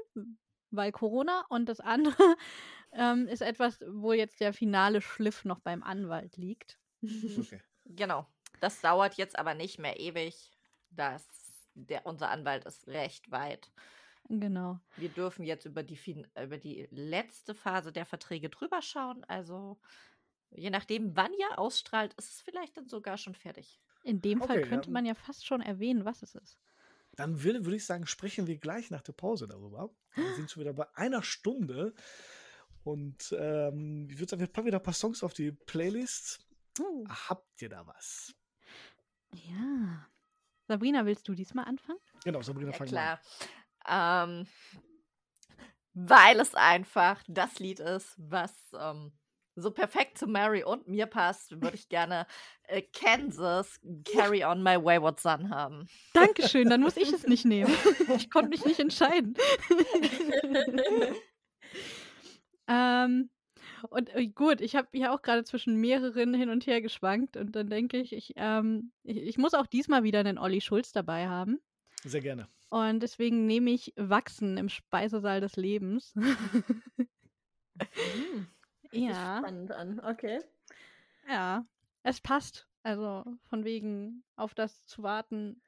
[0.71, 1.45] weil Corona.
[1.49, 2.17] Und das andere
[2.93, 6.79] ähm, ist etwas, wo jetzt der finale Schliff noch beim Anwalt liegt.
[7.03, 7.61] Okay.
[7.87, 8.27] Genau.
[8.61, 10.51] Das dauert jetzt aber nicht mehr ewig.
[10.91, 11.25] Das,
[11.75, 13.71] der, unser Anwalt ist recht weit.
[14.29, 14.79] Genau.
[14.97, 15.99] Wir dürfen jetzt über die,
[16.41, 19.25] über die letzte Phase der Verträge drüber schauen.
[19.25, 19.79] Also
[20.51, 23.81] je nachdem, wann ihr ausstrahlt, ist es vielleicht dann sogar schon fertig.
[24.03, 24.93] In dem Fall Okay, könnte ja.
[24.93, 26.59] man ja fast schon erwähnen, was es ist.
[27.17, 29.91] Dann würde würd ich sagen, sprechen wir gleich nach der Pause darüber.
[30.15, 31.93] Wir sind schon wieder bei einer Stunde.
[32.85, 36.47] Und ähm, ich würde sagen, wir packen wieder ein paar Songs auf die Playlist.
[36.81, 37.05] Oh.
[37.09, 38.35] Habt ihr da was?
[39.33, 40.10] Ja.
[40.71, 41.99] Sabrina, willst du diesmal anfangen?
[42.23, 43.19] Genau, Sabrina, Ja, fang mal an.
[43.89, 44.29] klar.
[44.29, 44.47] Ähm,
[45.95, 49.11] weil es einfach das Lied ist, was ähm,
[49.57, 52.25] so perfekt zu Mary und mir passt, würde ich gerne
[52.69, 55.89] äh, Kansas Carry on My Wayward Son haben.
[56.15, 57.75] Dankeschön, dann muss ich es nicht nehmen.
[58.15, 59.35] Ich konnte mich nicht entscheiden.
[62.69, 63.29] ähm,
[63.89, 67.57] und äh, gut, ich habe ja auch gerade zwischen mehreren hin und her geschwankt und
[67.57, 71.29] dann denke ich, ich, ähm, ich, ich muss auch diesmal wieder einen Olli Schulz dabei
[71.29, 71.61] haben.
[72.05, 72.49] Sehr gerne.
[72.69, 76.15] Und deswegen nehme ich Wachsen im Speisesaal des Lebens.
[76.15, 76.37] Hm,
[78.93, 80.41] ja, Spannend an, okay.
[81.29, 81.67] ja,
[82.03, 82.69] es passt.
[82.83, 85.61] Also von wegen auf das zu warten,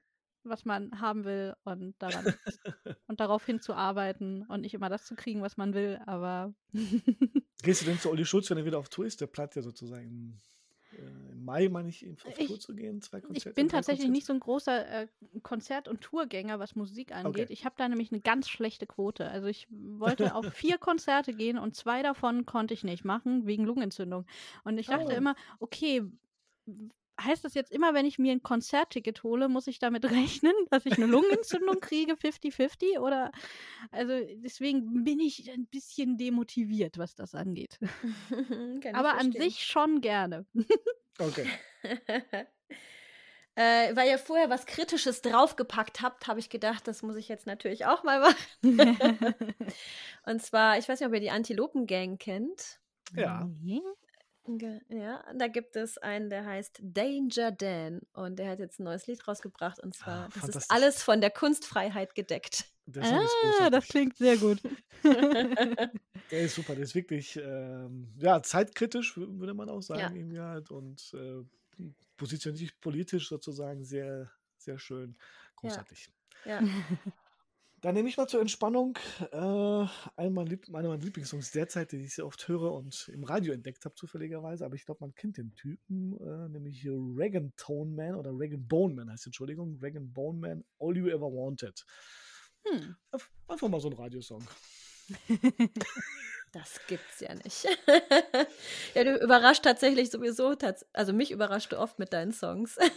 [0.45, 2.25] was man haben will und daran
[3.07, 6.55] und darauf hinzuarbeiten und nicht immer das zu kriegen, was man will, aber
[7.63, 9.21] Gehst du denn zu Olli Schulz, wenn er wieder auf Tour ist?
[9.21, 10.41] Der plant ja sozusagen im,
[10.99, 13.01] äh, im Mai, meine ich, auf Ich- Tour zu gehen.
[13.03, 13.51] Zwei Konzerte.
[13.51, 14.13] ich bin tatsächlich Konzerte.
[14.13, 15.09] nicht so ein großer äh,
[15.43, 17.45] Konzert- und Tourgänger, was Musik angeht.
[17.45, 17.53] Okay.
[17.53, 19.29] Ich habe da nämlich eine ganz schlechte Quote.
[19.29, 23.65] Also ich wollte auf vier Konzerte gehen und zwei davon konnte ich nicht machen, wegen
[23.65, 24.27] Lungenentzündung.
[24.65, 25.17] Und ich dachte Oh.
[25.17, 26.03] immer, okay,
[27.21, 30.87] heißt das jetzt immer, wenn ich mir ein Konzertticket hole, muss ich damit rechnen, dass
[30.87, 32.99] ich eine Lungenentzündung kriege, 50-50?
[32.99, 33.33] Oder
[33.91, 37.79] also deswegen bin ich ein bisschen demotiviert, was das angeht.
[38.93, 40.47] Aber an sich schon gerne.
[41.19, 41.47] Okay.
[43.55, 47.47] äh, weil ihr vorher was Kritisches draufgepackt habt, habe ich gedacht, das muss ich jetzt
[47.47, 48.97] natürlich auch mal machen.
[50.25, 52.81] Und zwar, ich weiß nicht, ob ihr die Antilopen-Gang kennt.
[53.15, 53.49] Ja.
[54.89, 59.07] Ja, da gibt es einen, der heißt Danger Dan und der hat jetzt ein neues
[59.07, 62.65] Lied rausgebracht und zwar, Ah, das ist alles von der Kunstfreiheit gedeckt.
[62.87, 63.21] Der Song
[63.61, 64.61] Ah, das klingt sehr gut.
[66.31, 70.45] Der ist super, der ist wirklich ähm, ja, zeitkritisch, wü- würde man auch sagen, Ja.
[70.49, 70.71] halt.
[70.71, 71.45] Und äh,
[72.17, 75.17] positioniert sich politisch sozusagen sehr, sehr schön.
[75.57, 76.11] Großartig.
[76.47, 76.61] Ja.
[77.83, 78.97] Dann nehme ich mal zur Entspannung
[79.33, 83.25] äh, einen meiner, Lieb einer meiner Lieblingssongs derzeit, die ich sehr oft höre und im
[83.25, 84.65] Radio entdeckt habe, zufälligerweise.
[84.65, 88.67] Aber ich glaube, man kennt den Typen, äh, nämlich hier Regan Tone Man oder Regan
[88.69, 91.85] Bone Man heißt, Entschuldigung, Regan Bone Man, All You Ever Wanted.
[92.65, 92.95] Hm.
[93.11, 94.47] Einf- Einfach mal so ein Radiosong.
[96.53, 97.65] Das gibt's ja nicht.
[98.95, 100.55] ja, du überrascht tatsächlich sowieso,
[100.93, 102.79] also mich überrascht du oft mit deinen Songs.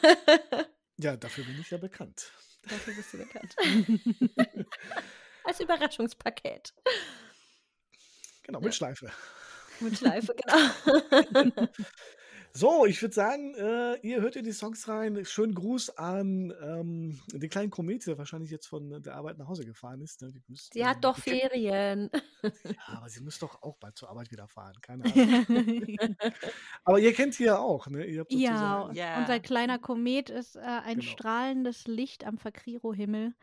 [0.97, 2.31] Ja, dafür bin ich ja bekannt.
[2.69, 3.55] Dafür bist du bekannt.
[5.43, 6.73] Als Überraschungspaket.
[8.43, 9.11] Genau, mit Schleife.
[9.79, 10.35] Mit Schleife,
[11.33, 11.67] genau.
[12.57, 15.25] So, ich würde sagen, äh, ihr hört in die Songs rein.
[15.25, 19.65] Schönen Gruß an ähm, den kleinen Komet, der wahrscheinlich jetzt von der Arbeit nach Hause
[19.65, 20.21] gefahren ist.
[20.21, 20.31] Ne?
[20.31, 22.09] Die müsst, Sie hat ähm, doch Ferien.
[22.41, 22.51] Ja,
[22.85, 24.73] aber sie muss doch auch bald zur Arbeit wieder fahren.
[24.81, 25.03] Keine
[25.49, 25.97] Ahnung.
[26.85, 28.05] aber ihr kennt sie ja auch, ne?
[28.05, 28.51] Ihr habt Ja,
[28.83, 29.19] sozusagen- Ja.
[29.19, 31.11] unser kleiner Komet ist äh, ein Genau.
[31.11, 33.35] strahlendes Licht am Verkriro-Himmel,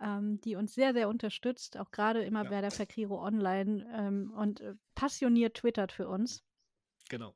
[0.00, 2.50] ähm, die uns sehr, sehr unterstützt, auch gerade immer Ja.
[2.50, 6.44] bei der Verkriro Online ähm, und äh, passioniert twittert für uns.
[7.08, 7.34] Genau.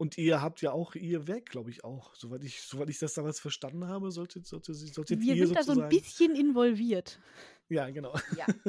[0.00, 2.14] Und ihr habt ja auch ihr Werk, glaube ich, auch.
[2.14, 5.62] Soweit ich, soweit ich das damals verstanden habe, solltet, solltet, solltet Wir ihr sind da
[5.62, 7.20] so ein bisschen involviert.
[7.68, 8.14] Ja, genau.
[8.34, 8.46] Ja,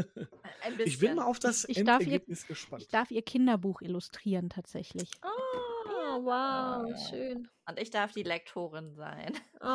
[0.62, 0.88] ein bisschen.
[0.88, 2.84] Ich bin mal auf das Ich darf ihr- Endergebnis gespannt.
[2.84, 5.10] Ich darf ihr Kinderbuch illustrieren tatsächlich.
[5.24, 7.48] Oh, wow, schön.
[7.66, 9.32] Und ich darf die Lektorin sein.
[9.62, 9.66] Oh.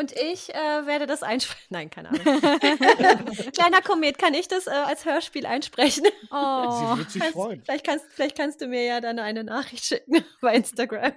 [0.00, 1.66] Und ich äh, werde das einsprechen.
[1.68, 2.22] Nein, keine Ahnung.
[3.52, 6.04] Kleiner Komet, kann ich das äh, als Hörspiel einsprechen?
[6.32, 7.62] Oh, sie wird sich Kannst, freuen.
[7.62, 11.12] vielleicht, kannst, vielleicht kannst du mir ja dann eine Nachricht schicken bei Instagram.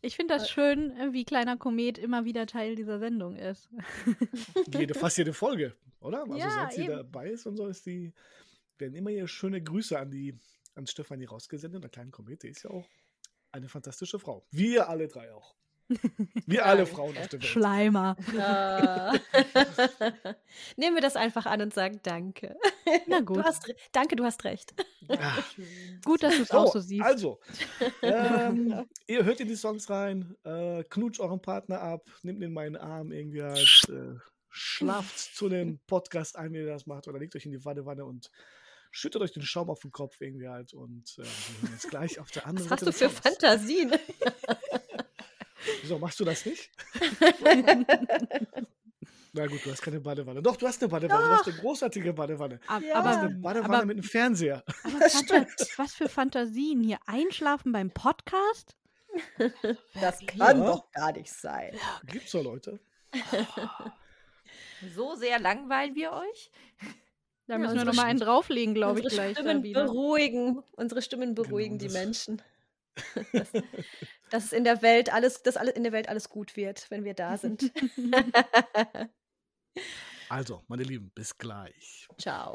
[0.00, 3.68] ich finde das schön, äh, wie kleiner Komet immer wieder Teil dieser Sendung ist.
[4.72, 6.22] jede, fast jede Folge, oder?
[6.22, 6.92] Also Ja, seit sie eben.
[6.96, 8.12] dabei ist und so, ist die,
[8.78, 10.34] werden immer hier schöne Grüße an die
[10.74, 11.82] an Stefanie rausgesendet.
[11.82, 12.88] Der kleine Komet, die ist ja auch
[13.52, 14.46] eine fantastische Frau.
[14.50, 15.54] Wir alle drei auch.
[16.46, 16.94] Wir alle Danke.
[16.94, 17.44] Frauen auf der Welt.
[17.44, 18.16] Schleimer.
[20.76, 22.56] Nehmen wir das einfach an und sagen Danke.
[23.06, 23.44] Na Du gut.
[23.44, 24.74] hast, re- danke, du hast recht.
[25.08, 25.38] Ah,
[26.04, 27.02] Gut, dass du es so, auch so siehst.
[27.04, 27.40] also,
[28.02, 32.52] ähm, ihr hört in die Songs rein, äh, knutscht euren Partner ab, nehmt ihn in
[32.52, 34.18] meinen Arm irgendwie halt, äh,
[34.50, 38.04] schlaft zu dem Podcast ein, wie ihr das macht, oder legt euch in die Badewanne
[38.04, 38.30] und
[38.90, 42.18] schüttet euch den Schaum auf den Kopf irgendwie halt und äh, wir hören uns gleich
[42.20, 43.38] auf der anderen Was hast Seite du für des Songs.
[43.40, 43.92] Fantasien?
[45.82, 46.70] Wieso machst du das nicht?
[49.32, 50.42] Na gut, du hast keine Badewanne.
[50.42, 51.22] Doch, du hast eine Badewanne.
[51.22, 52.60] Du hast eine großartige Badewanne.
[52.66, 53.00] Ab, Ja.
[53.02, 54.64] Du hast Aber, eine Badewanne aber, mit einem Fernseher.
[54.84, 55.78] aber Das Fanta stimmt.
[55.78, 56.98] was für Fantasien hier?
[57.06, 58.74] Einschlafen beim Podcast?
[60.00, 60.66] Das kann Ja.
[60.66, 61.72] doch gar nicht sein.
[62.06, 62.78] Gibt's doch Leute.
[64.94, 66.50] So sehr langweilen wir euch?
[67.48, 70.62] Da Ja, müssen wir unsere noch mal einen drauflegen, glaube ich, Unsere gleich Stimmen beruhigen.
[70.76, 72.40] Unsere Stimmen beruhigen die das- Menschen.
[73.32, 73.52] dass,
[74.30, 77.04] dass es in der Welt alles, dass alle, in der Welt alles gut wird, wenn
[77.04, 77.72] wir da sind.
[80.30, 82.06] Also, meine Lieben, bis gleich.
[82.18, 82.54] Ciao.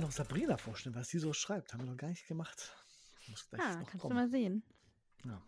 [0.00, 1.72] Fall noch Sabrina vorstellen, was sie so schreibt.
[1.72, 2.72] Haben wir noch gar nicht gemacht.
[3.28, 4.14] Muss gleich Ah, noch kannst du kommen.
[4.14, 4.62] mal sehen.
[5.24, 5.42] Ja.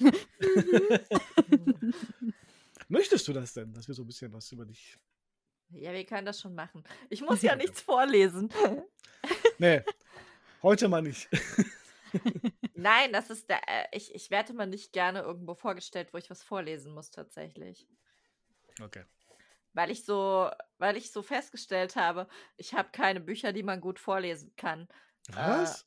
[2.88, 4.98] Möchtest du das denn, dass wir so ein bisschen was über dich.
[5.70, 6.82] Ja, wir können das schon machen.
[7.10, 8.50] Ich muss ja nichts vorlesen.
[9.60, 9.82] Nee,
[10.62, 11.28] heute mal nicht.
[12.74, 13.60] Nein, das ist der.
[13.68, 17.88] Äh, ich, ich werde mal nicht gerne irgendwo vorgestellt, wo ich was vorlesen muss, tatsächlich.
[18.80, 19.04] Okay.
[19.78, 22.26] Weil ich so, weil ich so festgestellt habe,
[22.56, 24.88] ich habe keine Bücher, die man gut vorlesen kann.
[25.30, 25.86] Was?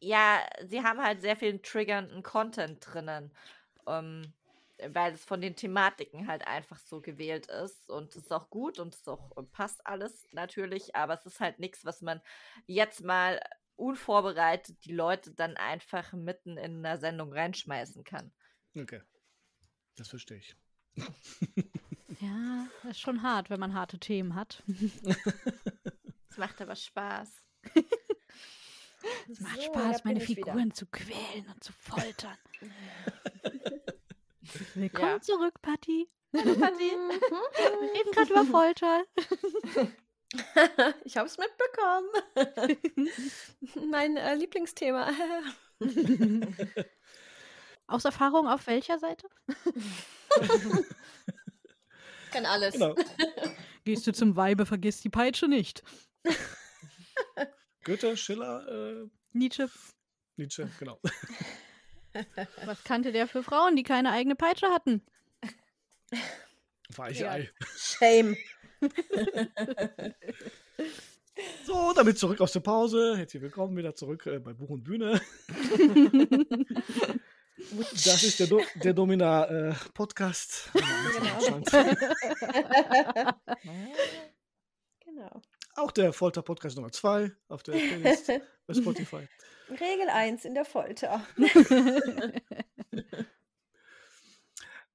[0.00, 3.30] Ja, sie haben halt sehr viel triggernden Content drinnen.
[3.86, 4.32] Ähm,
[4.88, 7.88] weil es von den Thematiken halt einfach so gewählt ist.
[7.88, 11.38] Und es ist auch gut und es auch äh, passt alles natürlich, aber es ist
[11.38, 12.20] halt nichts, was man
[12.66, 13.40] jetzt mal
[13.76, 18.32] unvorbereitet die Leute dann einfach mitten in einer Sendung reinschmeißen kann.
[18.76, 19.00] Okay.
[19.94, 20.56] Das verstehe ich.
[22.20, 24.62] Ja, das ist schon hart, wenn man harte Themen hat.
[26.28, 27.28] Es macht aber Spaß.
[29.30, 30.44] Es macht So, Spaß, meine ich wieder.
[30.52, 32.36] Figuren zu quälen und zu foltern.
[34.74, 35.20] Willkommen Ja.
[35.20, 36.08] zurück, Patti.
[36.36, 36.78] Hallo, Patti.
[36.90, 39.04] Wir reden gerade über Folter.
[41.04, 42.08] Ich habe es mitbekommen.
[43.90, 45.10] mein äh, Lieblingsthema.
[47.88, 49.26] Aus Erfahrung auf welcher Seite?
[52.30, 52.74] Kann alles.
[52.74, 52.94] Genau.
[53.84, 55.82] Gehst du zum Weibe, vergiss die Peitsche nicht.
[57.84, 59.70] Goethe, Schiller, äh, Nietzsche,
[60.36, 61.00] Nietzsche, genau.
[62.64, 65.02] was kannte der für Frauen, die keine eigene Peitsche hatten?
[66.94, 67.50] Weichei.
[67.76, 68.36] Shame.
[71.64, 73.16] So, damit zurück aus der Pause.
[73.16, 75.20] Herzlich willkommen wieder zurück äh, bei Buch und Bühne.
[78.04, 80.70] Das ist der, Do der Domina äh, Podcast.
[81.20, 81.60] Genau.
[85.04, 85.42] genau.
[85.76, 88.30] Auch der Folter Podcast Nummer 2 auf der Playlist
[88.66, 89.28] bei Spotify.
[89.70, 91.24] Regel 1 in der Folter.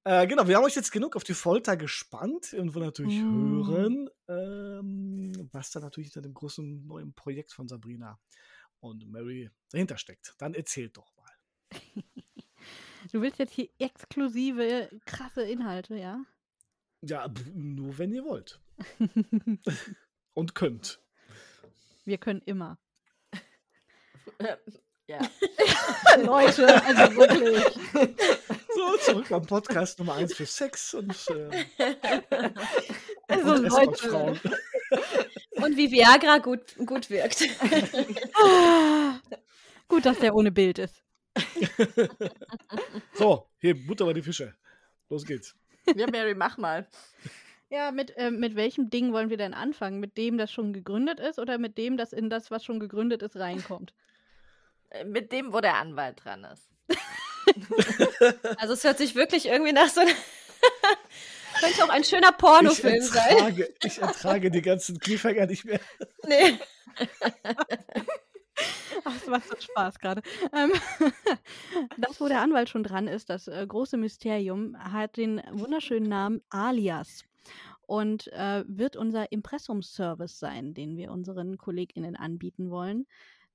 [0.03, 3.67] Äh, genau, wir haben euch jetzt genug auf die Folter gespannt und wollen natürlich Mm.
[3.67, 8.19] hören, ähm, was da natürlich hinter dem großen neuen Projekt von Sabrina
[8.81, 10.35] und Mary dahinter steckt.
[10.37, 11.31] Dann erzählt doch mal.
[13.11, 16.25] Du willst jetzt hier exklusive, krasse Inhalte, ja?
[17.01, 18.59] Ja, nur wenn ihr wollt.
[20.33, 20.99] und könnt.
[22.03, 22.79] Wir können immer.
[25.07, 25.19] ja.
[26.17, 27.63] Leute, also wirklich.
[28.73, 31.65] So, zurück am Podcast Nummer 1 für Sex und, äh,
[33.27, 33.91] Also und Leute.
[33.91, 34.39] Escortfrauen.
[35.51, 37.43] Und wie Viagra gut, gut wirkt.
[39.87, 41.04] Gut, dass der ohne Bild ist.
[43.13, 44.55] So, hier, Butter bei die Fische.
[45.09, 45.55] Los geht's.
[45.95, 46.87] Ja, Mary, mach mal.
[47.69, 49.99] Ja, mit, äh, mit welchem Ding wollen wir denn anfangen?
[49.99, 53.21] Mit dem, das schon gegründet ist oder mit dem, das in das, was schon gegründet
[53.21, 53.93] ist, reinkommt?
[54.89, 56.69] Äh, Mit dem, wo der Anwalt dran ist.
[58.57, 60.11] Also es hört sich wirklich irgendwie nach so einer
[61.59, 63.65] Könnte auch ein schöner Pornofilm ich, sein.
[63.83, 65.79] ich ertrage die ganzen Cliffhanger nicht mehr.
[66.27, 66.59] Nee.
[69.05, 70.21] Das macht so Spaß gerade.
[70.51, 70.71] Ähm,
[71.97, 76.41] das, wo der Anwalt schon dran ist, das äh, große Mysterium, hat den wunderschönen Namen
[76.49, 77.23] Alias
[77.85, 83.05] und äh, wird unser Impressumsservice sein, den wir unseren KollegInnen anbieten wollen.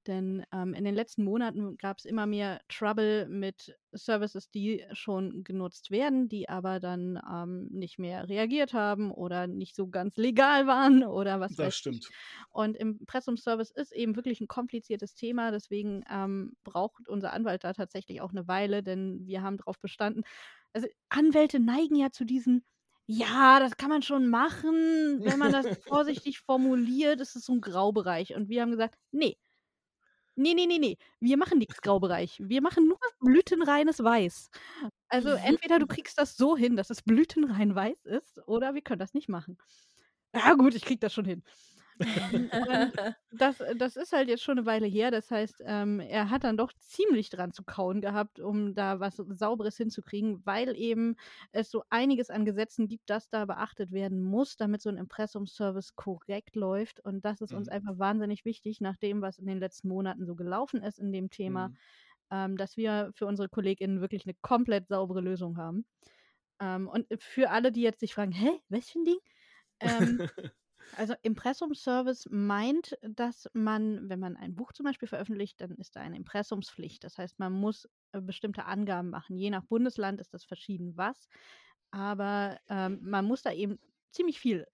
[0.06, 5.44] Denn ähm, in den letzten Monaten gab es immer mehr Trouble mit Services, die schon
[5.44, 10.66] genutzt werden, die aber dann ähm, nicht mehr reagiert haben oder nicht so ganz legal
[10.66, 12.06] waren oder was Das stimmt.
[12.08, 12.16] ich.
[12.50, 15.50] Und Impressum-Service ist eben wirklich ein kompliziertes Thema.
[15.50, 20.22] Deswegen ähm, braucht unser Anwalt da tatsächlich auch eine Weile, denn wir haben darauf bestanden.
[20.72, 22.64] Also Anwälte neigen ja zu diesen
[23.12, 27.60] ja, das kann man schon machen, wenn man das vorsichtig formuliert, ist es so ein
[27.60, 28.36] Graubereich.
[28.36, 29.36] Und wir haben gesagt, nee,
[30.40, 32.40] nee, nee, nee, nee, wir machen nichts Graubereich.
[32.42, 34.50] Wir machen nur blütenreines Weiß.
[35.08, 39.00] Also entweder du kriegst das so hin, dass es blütenrein weiß ist, oder wir können
[39.00, 39.58] das nicht machen.
[40.34, 41.42] Ja gut, ich krieg das schon hin.
[42.68, 42.92] Ähm,
[43.32, 45.10] das, das ist halt jetzt schon eine Weile her.
[45.12, 49.16] Das heißt, ähm, er hat dann doch ziemlich dran zu kauen gehabt, um da was
[49.16, 51.16] Sauberes hinzukriegen, weil eben
[51.52, 55.94] es so einiges an Gesetzen gibt, das da beachtet werden muss, damit so ein Impressumservice
[55.96, 57.00] korrekt läuft.
[57.04, 57.68] Und das ist uns Mhm.
[57.68, 61.30] einfach wahnsinnig wichtig, nach dem, was in den letzten Monaten so gelaufen ist in dem
[61.30, 61.78] Thema, Mhm.
[62.30, 65.86] ähm, dass wir für unsere KollegInnen wirklich eine komplett saubere Lösung haben.
[66.60, 69.18] Ähm, und für alle, die jetzt sich fragen, hä, was für ein Ding?
[69.80, 70.22] Ähm,
[70.96, 76.00] also Impressumservice meint, dass man, wenn man ein Buch zum Beispiel veröffentlicht, dann ist da
[76.00, 77.04] eine Impressumspflicht.
[77.04, 79.36] Das heißt, man muss äh, bestimmte Angaben machen.
[79.36, 81.28] Je nach Bundesland ist das verschieden was.
[81.90, 83.78] Aber ähm, man muss da eben
[84.10, 84.66] ziemlich viel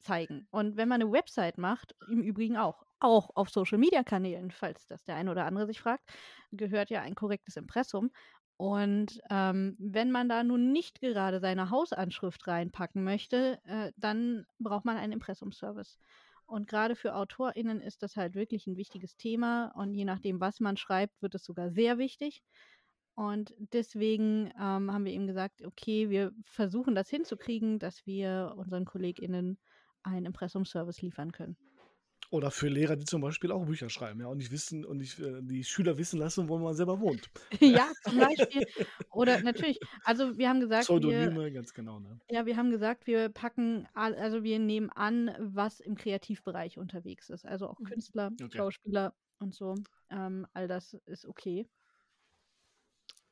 [0.00, 0.46] zeigen.
[0.50, 5.16] Und wenn man eine Website macht, im Übrigen auch, auch auf Social-Media-Kanälen, falls das der
[5.16, 6.10] eine oder andere sich fragt,
[6.52, 8.10] gehört ja ein korrektes Impressum.
[8.56, 14.84] Und ähm, wenn man da nun nicht gerade seine Hausanschrift reinpacken möchte, äh, dann braucht
[14.84, 15.98] man einen Impressumservice.
[16.46, 19.72] Und gerade für AutorInnen ist das halt wirklich ein wichtiges Thema.
[19.74, 22.42] Und je nachdem, was man schreibt, wird es sogar sehr wichtig.
[23.14, 28.84] Und deswegen ähm, haben wir eben gesagt, okay, wir versuchen das hinzukriegen, dass wir unseren
[28.84, 29.58] KollegInnen
[30.02, 31.56] einen Impressumservice liefern können.
[32.34, 35.20] Oder für Lehrer, die zum Beispiel auch Bücher schreiben, ja, und nicht wissen und nicht,
[35.20, 37.30] äh, die Schüler wissen lassen, wo man selber wohnt.
[37.60, 38.66] ja, zum Beispiel.
[39.12, 42.18] Oder natürlich, also wir haben gesagt, wir, Pseudonyme, ganz genau, ne?
[42.28, 47.46] ja, wir haben gesagt, wir packen, also wir nehmen an, was im Kreativbereich unterwegs ist.
[47.46, 47.84] Also auch Mhm.
[47.84, 48.56] Künstler, Okay.
[48.56, 49.76] Schauspieler und so.
[50.10, 51.68] Ähm, all das ist okay.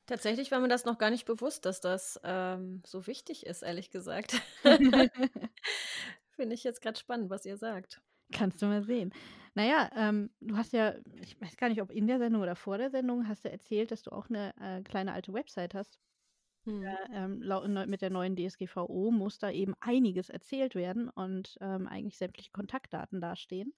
[0.07, 3.91] Tatsächlich war mir das noch gar nicht bewusst, dass das ähm, so wichtig ist, ehrlich
[3.91, 4.41] gesagt.
[6.37, 8.01] Finde ich jetzt gerade spannend, was ihr sagt.
[8.33, 9.13] Kannst du mal sehen.
[9.55, 12.79] Naja, ähm, du hast ja, ich weiß gar nicht, ob in der Sendung oder vor
[12.79, 15.99] der Sendung, hast du erzählt, dass du auch eine äh, kleine alte Website hast.
[16.65, 16.83] Hm.
[16.83, 17.41] Äh, ähm,
[17.89, 23.21] mit der neuen DSGVO muss da eben einiges erzählt werden und ähm, eigentlich sämtliche Kontaktdaten
[23.21, 23.75] dastehen.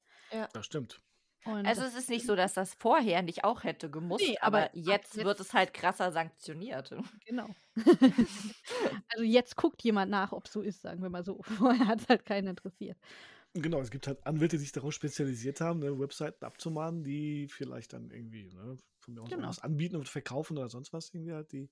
[0.53, 1.03] Das stimmt.
[1.45, 4.59] Und Also es ist nicht so, dass das vorher nicht auch hätte gemusst, Nee, aber
[4.59, 6.91] aber, ab jetzt, wird jetzt- es halt krasser sanktioniert.
[7.27, 7.55] Genau.
[9.09, 11.43] also jetzt guckt jemand nach, ob es so ist, sagen wir mal so.
[11.43, 12.99] Vorher hat es halt keinen interessiert.
[13.57, 17.93] Genau, es gibt halt Anwälte, die sich darauf spezialisiert haben, ne, Webseiten abzumahnen, die vielleicht
[17.93, 19.57] dann irgendwie ne, von mir aus Genau.
[19.57, 21.71] was anbieten und verkaufen oder sonst was irgendwie halt die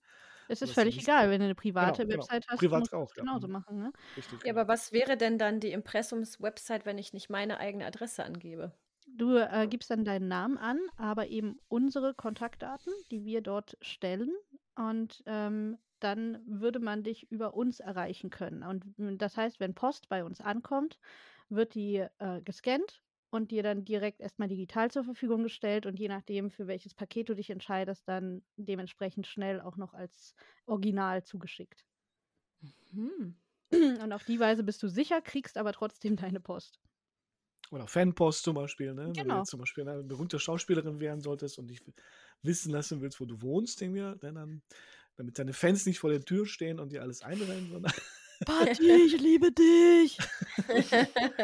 [0.49, 2.29] Es ist völlig egal, wenn du eine private genau.
[2.29, 3.25] Website hast, Privat musst du auch, es ja.
[3.25, 3.49] genauso Mhm.
[3.49, 3.79] machen.
[3.79, 3.93] Ne?
[4.17, 4.45] richtig.
[4.45, 4.61] Ja, genau.
[4.61, 8.73] aber was wäre denn dann die Impressums-Website, wenn ich nicht meine eigene Adresse angebe?
[9.07, 14.33] Du äh, gibst dann deinen Namen an, aber eben unsere Kontaktdaten, die wir dort stellen.
[14.77, 18.63] Und ähm, dann würde man dich über uns erreichen können.
[18.63, 20.99] Und m, das heißt, wenn Post bei uns ankommt,
[21.55, 25.87] wird die äh, gescannt und dir dann direkt erstmal digital zur Verfügung gestellt.
[25.87, 30.35] Und je nachdem, für welches Paket du dich entscheidest, dann dementsprechend schnell auch noch als
[30.67, 31.87] Original zugeschickt.
[32.93, 33.35] Hm.
[34.03, 36.81] Und auf die Weise bist du sicher, kriegst aber trotzdem deine Post.
[37.71, 39.17] Oder Fanpost zum Beispiel, ne?
[39.17, 39.37] Wenn du Genau.
[39.37, 41.81] jetzt zum Beispiel eine berühmte Schauspielerin werden solltest und dich
[42.43, 44.63] wissen lassen willst, wo du wohnst, irgendwie, ne, dann,
[45.17, 47.93] damit deine Fans nicht vor der Tür stehen und dir alles einrennen, sondern.
[48.45, 50.19] Patti, ich liebe dich!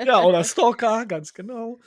[0.04, 1.80] ja, oder Stalker, ganz genau.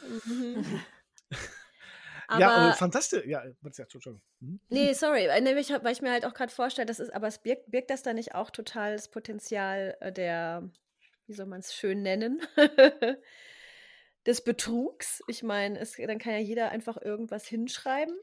[2.32, 3.26] Aber, ja, äh, fantastisch.
[3.26, 4.22] Ja, Entschuldigung.
[4.40, 4.62] Mhm.
[4.70, 7.70] nee, sorry, nämlich, weil ich mir halt auch gerade vorstelle, das ist, aber es birgt,
[7.70, 10.70] birgt das da nicht auch total das Potenzial äh, der,
[11.28, 12.42] wie soll man es schön nennen,
[14.26, 15.22] des Betrugs?
[15.28, 18.16] Ich meine, dann kann ja jeder einfach irgendwas hinschreiben,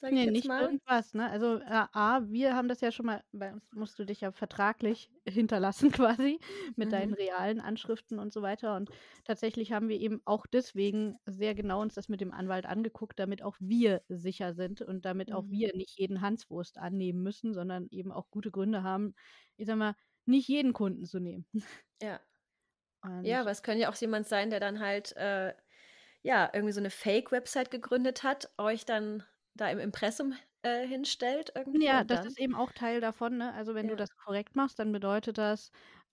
[0.00, 0.68] sag ich Nee, jetzt nicht mal.
[0.68, 1.30] irgendwas, ne?
[1.30, 4.32] Also, äh, A, wir haben das ja schon mal, bei uns musst du dich ja
[4.32, 6.38] vertraglich hinterlassen quasi
[6.76, 7.14] mit deinen Mhm.
[7.14, 8.76] realen Anschriften und so weiter.
[8.76, 8.90] Und
[9.24, 13.42] tatsächlich haben wir eben auch deswegen sehr genau uns das mit dem Anwalt angeguckt, damit
[13.42, 15.48] auch wir sicher sind und damit auch Mhm.
[15.48, 19.14] wir nicht jeden Hanswurst annehmen müssen, sondern eben auch gute Gründe haben,
[19.56, 19.94] ich sag mal,
[20.26, 21.46] nicht jeden Kunden zu nehmen.
[22.00, 22.20] Ja.
[23.02, 25.54] Und Ja, aber es könnte ja auch jemand sein, der dann halt, äh,
[26.22, 31.80] ja, irgendwie so eine Fake-Website gegründet hat, euch dann da im Impressum äh, hinstellt irgendwie.
[31.80, 33.52] Ja, das ist eben auch Teil davon, ne?
[33.54, 33.96] Also wenn du Ja.
[33.96, 35.70] das korrekt machst, dann bedeutet das,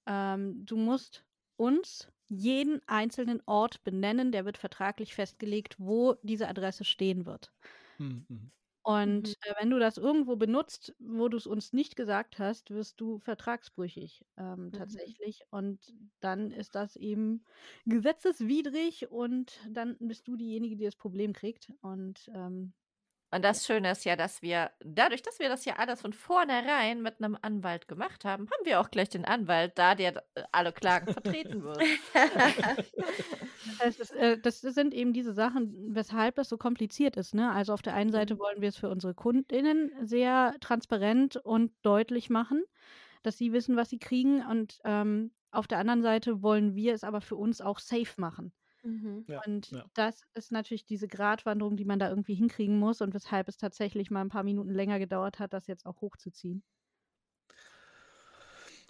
[0.08, 1.26] ähm, du musst
[1.58, 7.52] uns jeden einzelnen Ort benennen, der wird vertraglich festgelegt, wo diese Adresse stehen wird.
[8.00, 8.26] Mhm.
[8.30, 8.52] mhm.
[8.84, 9.36] Und Mhm.
[9.46, 13.20] äh, wenn du das irgendwo benutzt, wo du es uns nicht gesagt hast, wirst du
[13.20, 15.02] vertragsbrüchig ähm, Mhm.
[15.12, 15.42] tatsächlich.
[15.52, 17.46] Und dann ist das eben
[17.86, 21.72] gesetzeswidrig und dann bist du diejenige, die das Problem kriegt.
[21.82, 22.74] Und ähm,
[23.34, 27.02] Und das Schöne ist ja, dass wir, dadurch, dass wir das ja alles von vornherein
[27.02, 30.74] mit einem Anwalt gemacht haben, haben wir auch gleich den Anwalt da, der äh, alle
[30.74, 31.82] Klagen vertreten wird.
[33.80, 37.34] Das es, äh, das sind eben diese Sachen, weshalb das so kompliziert ist.
[37.34, 37.52] Ne?
[37.52, 42.30] Also auf der einen Seite wollen wir es für unsere KundInnen sehr transparent und deutlich
[42.30, 42.64] machen,
[43.24, 44.46] dass sie wissen, was sie kriegen.
[44.46, 48.52] Und ähm, auf der anderen Seite wollen wir es aber für uns auch safe machen.
[48.84, 49.28] Mhm.
[49.28, 49.90] Ja, Und ja.
[49.94, 54.10] das ist natürlich diese Gratwanderung, die man da irgendwie hinkriegen muss und weshalb es tatsächlich
[54.12, 56.64] mal ein paar Minuten länger gedauert hat, das jetzt auch hochzuziehen.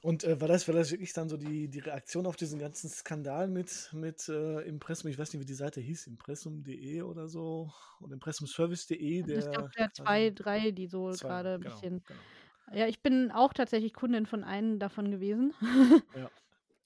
[0.01, 2.89] Und äh, war, das, war das wirklich dann so die, die Reaktion auf diesen ganzen
[2.89, 7.71] Skandal mit, mit äh, Impressum, ich weiß nicht, wie die Seite hieß, impressum.de oder so,
[7.99, 9.39] oder impressumservice.de, der.
[9.39, 12.03] Es gab ja zwei, drei, die so gerade ein genau, bisschen.
[12.05, 12.25] Genau.
[12.73, 15.53] Ja, ich bin auch tatsächlich Kundin von einem davon gewesen.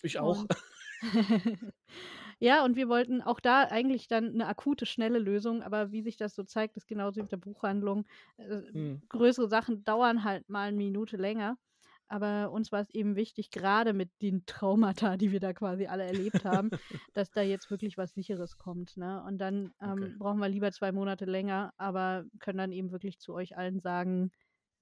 [0.02, 0.46] Ich auch.
[2.40, 6.18] Ja, und wir wollten auch da eigentlich dann eine akute, schnelle Lösung, aber wie sich
[6.18, 8.06] das so zeigt, ist genauso wie mit der Buchhandlung.
[8.38, 8.96] Äh, Hm.
[9.10, 11.58] größere Sachen dauern halt mal eine Minute länger.
[12.08, 16.04] Aber uns war es eben wichtig, gerade mit den Traumata, die wir da quasi alle
[16.04, 16.72] erlebt haben,
[17.14, 18.96] dass da jetzt wirklich was Sicheres kommt.
[18.98, 19.24] Ne?
[19.24, 20.20] Und dann ähm, Okay.
[20.20, 24.32] brauchen wir lieber zwei Monate länger, aber können dann eben wirklich zu euch allen sagen,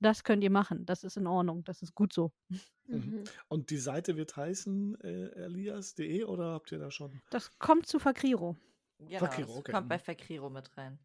[0.04, 2.32] das könnt ihr machen, das ist in Ordnung, das ist gut so.
[2.88, 3.24] Mhm.
[3.48, 7.22] Und die Seite wird heißen äh, elias.de oder habt ihr da schon?
[7.30, 8.56] Das kommt zu Fakriro.
[9.00, 9.72] Genau, Fakiro, das okay.
[9.72, 10.00] kommt bei Mhm.
[10.00, 11.00] Fakriro mit rein.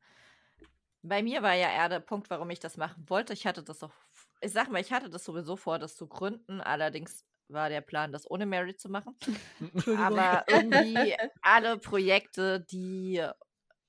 [1.03, 3.33] Bei mir war ja eher der Punkt, warum ich das machen wollte.
[3.33, 3.95] Ich hatte das auch,
[4.41, 6.61] ich sag mal, ich hatte das sowieso vor, das zu gründen.
[6.61, 9.17] Allerdings war der Plan, das ohne Mary zu machen.
[9.97, 13.25] Aber irgendwie alle Projekte, die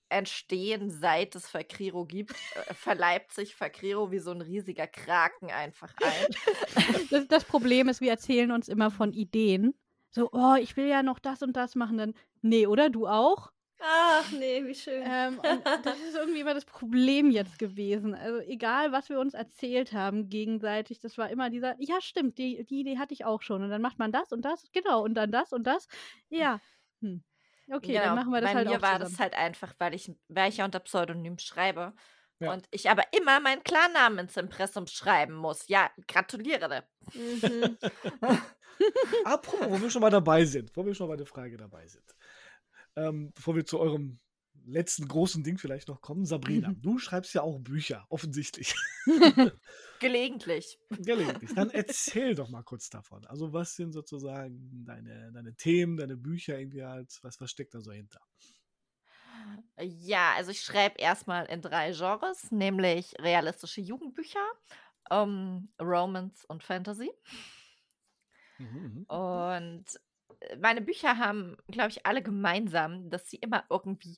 [0.09, 5.93] entstehen, seit es Fakriro gibt, äh, verleibt sich Fakriro wie so ein riesiger Kraken einfach
[6.01, 7.05] ein.
[7.09, 9.73] das, das Problem ist, wir erzählen uns immer von Ideen.
[10.11, 11.97] So, oh, ich will ja noch das und das machen.
[11.97, 12.89] Dann, nee, oder?
[12.89, 13.51] Du auch?
[13.81, 15.03] Ach nee, wie schön.
[15.05, 18.13] Ähm, und das ist irgendwie immer das Problem jetzt gewesen.
[18.13, 22.65] Also egal, was wir uns erzählt haben gegenseitig, das war immer dieser, ja stimmt, die,
[22.65, 23.63] die Idee hatte ich auch schon.
[23.63, 25.87] Und dann macht man das und das, genau, und dann das und das.
[26.29, 26.59] Ja.
[27.01, 27.23] Hm.
[27.71, 29.11] Okay, dann machen wir das Bei halt mir auch war zusammen.
[29.11, 31.93] das halt einfach, weil ich, weil ich ja unter Pseudonym schreibe.
[32.39, 32.53] Ja.
[32.53, 35.67] Und ich aber immer meinen Klarnamen ins Impressum schreiben muss.
[35.67, 36.87] Ja, gratuliere.
[37.13, 37.77] Mhm.
[39.25, 42.15] Apropos, wo wir schon mal dabei sind, wo wir schon bei der Frage dabei sind.
[42.95, 44.19] Ähm, bevor wir zu eurem
[44.65, 48.75] letzten großen Ding vielleicht noch kommen, Sabrina, du schreibst ja auch Bücher, offensichtlich.
[49.99, 50.79] Gelegentlich.
[50.89, 51.53] Gelegentlich.
[51.53, 53.25] Dann erzähl doch mal kurz davon.
[53.25, 57.81] Also, was sind sozusagen deine, deine Themen, deine Bücher irgendwie halt, was, was steckt da
[57.81, 58.21] so hinter?
[59.77, 64.45] Ja, also ich schreibe erstmal in drei Genres, nämlich realistische Jugendbücher,
[65.09, 67.11] ähm, Romance und Fantasy.
[68.57, 69.03] Mhm, mhm.
[69.05, 69.85] Und
[70.41, 74.17] äh, meine Bücher haben, glaube ich, alle gemeinsam, dass sie immer irgendwie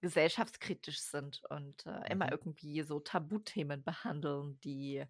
[0.00, 2.32] gesellschaftskritisch sind und äh, immer Mhm.
[2.32, 5.04] irgendwie so Tabuthemen behandeln, die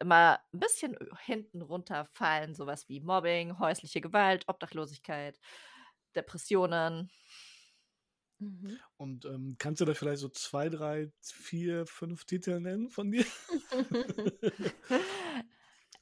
[0.00, 5.40] immer ein bisschen hinten runterfallen, sowas wie Mobbing, häusliche Gewalt, Obdachlosigkeit,
[6.16, 7.10] Depressionen.
[8.40, 8.80] Mhm.
[8.96, 13.24] Und ähm, kannst du da vielleicht so zwei, drei, vier, fünf Titel nennen von dir?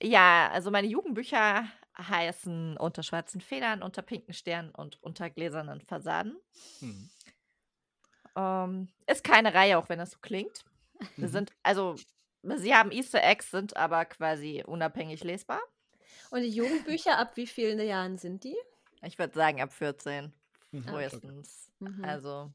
[0.03, 6.37] Ja, also meine Jugendbücher heißen Unter schwarzen Federn, Unter pinken Sternen und Unter gläsernen Fassaden.
[6.81, 7.11] Mhm.
[8.37, 10.65] Ähm, ist keine Reihe, auch wenn das so klingt.
[11.17, 11.27] Mhm.
[11.29, 11.97] Sind, also,
[12.57, 15.61] sie haben Easter Eggs, sind aber quasi unabhängig lesbar.
[16.31, 18.57] Und die Jugendbücher, ab wie vielen Jahren sind die?
[19.03, 20.33] Ich würde sagen, ab 14
[20.71, 20.83] Mhm.
[20.83, 21.71] frühestens.
[21.81, 22.05] Mhm.
[22.05, 22.51] Also,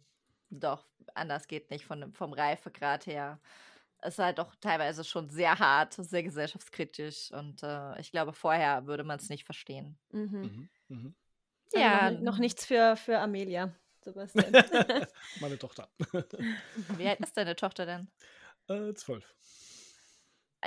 [0.50, 3.40] doch, anders geht nicht von, vom Reifegrad her.
[4.00, 8.86] Es ist halt doch teilweise schon sehr hart, sehr gesellschaftskritisch und äh, ich glaube, vorher
[8.86, 9.98] würde man es nicht verstehen.
[10.12, 10.42] Mhm.
[10.42, 10.70] Mhm.
[10.90, 11.16] Mhm.
[11.74, 13.74] Also Ja, noch, noch nichts für, für Amelia,
[14.08, 14.54] Sebastian.
[15.42, 15.90] Meine Tochter.
[16.98, 18.08] Wie alt ist deine Tochter denn?
[18.70, 19.26] äh, zwölf.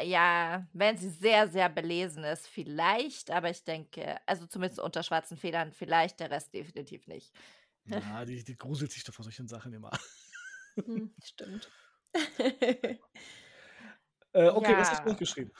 [0.03, 5.37] Ja, wenn sie sehr, sehr belesen ist, vielleicht, aber ich denke, also zumindest unter schwarzen
[5.37, 7.33] Federn, vielleicht, der Rest definitiv nicht.
[7.87, 9.91] Ja, die, die gruselt sich doch vor solchen Sachen immer.
[10.77, 11.71] Hm, stimmt.
[14.33, 15.05] Äh, okay, was hast Ja.
[15.05, 15.53] du noch geschrieben?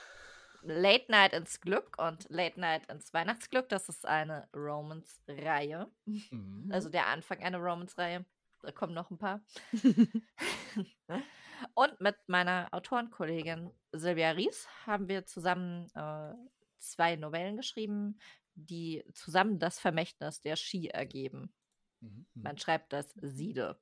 [0.63, 5.91] Late Night ins Glück und Late Night ins Weihnachtsglück, das ist eine Romance-Reihe.
[6.07, 6.69] Mhm.
[6.73, 8.25] Also der Anfang einer Romance-Reihe.
[8.63, 9.41] Da kommen noch ein paar.
[11.75, 16.35] und mit meiner Autorenkollegin Silvia Ries haben wir zusammen äh,
[16.79, 18.19] zwei Novellen geschrieben.
[18.55, 21.53] die zusammen das Vermächtnis der Ski ergeben.
[22.01, 22.43] Mhm, mhm.
[22.43, 23.79] Man schreibt das Siede.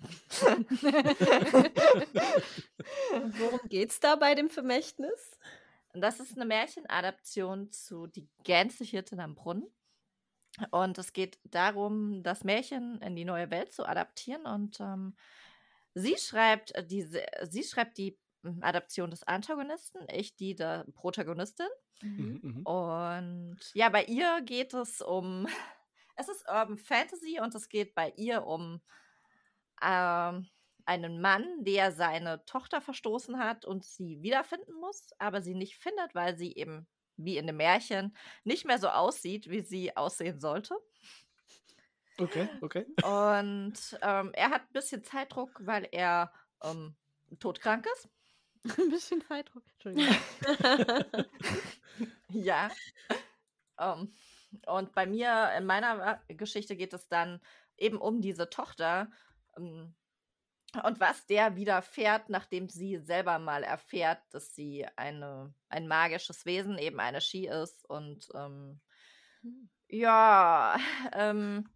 [3.38, 5.38] Worum geht's da bei dem Vermächtnis?
[5.92, 9.70] Das ist eine Märchenadaption zu Die Gänsehirtin am Brunnen.
[10.70, 14.46] Und es geht darum, das Märchen in die neue Welt zu adaptieren.
[14.46, 15.16] Und ähm,
[15.94, 21.68] sie schreibt äh, diese, sie schreibt die hm, Adaption des Antagonisten, ich die der Protagonistin.
[22.02, 22.62] Mhm, mhm.
[22.66, 25.46] Und ja, bei ihr geht es um,
[26.16, 28.80] es ist Urban Fantasy und es geht bei ihr um
[29.82, 30.48] ähm,
[30.90, 36.16] einen Mann, der seine Tochter verstoßen hat und sie wiederfinden muss, aber sie nicht findet,
[36.16, 40.74] weil sie eben, wie in dem Märchen, nicht mehr so aussieht, wie sie aussehen sollte.
[42.18, 42.86] Okay, okay.
[43.04, 46.32] Und ähm, er hat ein bisschen Zeitdruck, weil er
[46.64, 46.96] ähm,
[47.38, 48.08] todkrank ist.
[48.78, 49.62] Ein bisschen Zeitdruck.
[49.72, 50.14] Entschuldigung.
[52.28, 52.68] ja.
[53.78, 54.12] Ähm,
[54.66, 57.40] und bei mir, in meiner Geschichte geht es dann
[57.78, 59.10] eben um diese Tochter.
[59.56, 59.94] Ähm,
[60.84, 66.78] und was der widerfährt, nachdem sie selber mal erfährt, dass sie eine, ein magisches Wesen,
[66.78, 67.88] eben eine Ski ist.
[67.88, 68.80] Und ähm,
[69.42, 69.68] Hm.
[69.88, 70.76] ja,
[71.12, 71.68] ähm,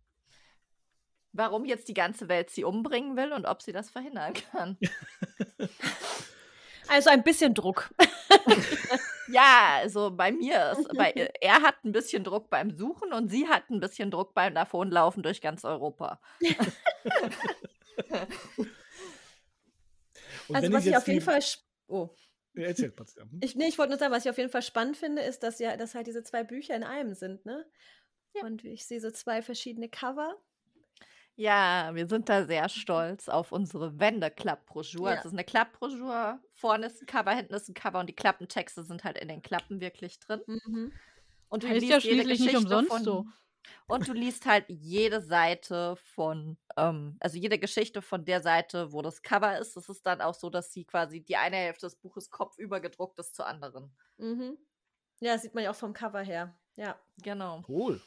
[1.33, 4.79] warum jetzt die ganze Welt sie umbringen will und ob sie das verhindern kann.
[6.87, 7.89] Also ein bisschen Druck.
[9.29, 11.11] Ja, also bei mir ist, bei,
[11.41, 15.23] er hat ein bisschen Druck beim Suchen und sie hat ein bisschen Druck beim Davonlaufen
[15.23, 16.21] durch ganz Europa.
[20.49, 21.41] Und also wenn was ich jetzt auf jeden Fall.
[21.87, 22.11] Oh.
[22.55, 22.69] Ja.
[22.69, 22.93] Hm?
[23.41, 25.59] Ich, nee, ich wollte nur sagen, was ich auf jeden Fall spannend finde, ist, dass
[25.59, 27.67] ja, dass halt diese zwei Bücher in einem sind, ne?
[28.35, 28.45] Ja.
[28.45, 30.37] Und ich sehe so zwei verschiedene Cover.
[31.37, 35.11] Ja, wir sind da sehr stolz auf unsere Wände-Klapp-Broschüre.
[35.11, 35.19] Ja.
[35.19, 36.39] Es ist eine Klapp-Broschüre.
[36.53, 39.43] Vorne ist ein Cover, hinten ist ein Cover und die Klappentexte sind halt in den
[39.43, 40.41] Klappen wirklich drin.
[40.47, 40.93] Mhm.
[41.49, 43.27] Und du liest ja jede schließlich nicht Geschichte umsonst von, so.
[43.87, 49.03] Und du liest halt jede Seite von, ähm, also jede Geschichte von der Seite, wo
[49.03, 49.77] das Cover ist.
[49.77, 53.19] Es ist dann auch so, dass sie quasi die eine Hälfte des Buches kopfüber gedruckt
[53.19, 53.95] ist zur anderen.
[54.19, 54.59] Mhm.
[55.21, 56.57] Ja, sieht man ja auch vom Cover her.
[56.77, 56.99] Ja.
[57.23, 57.63] Genau.
[57.69, 58.01] Cool.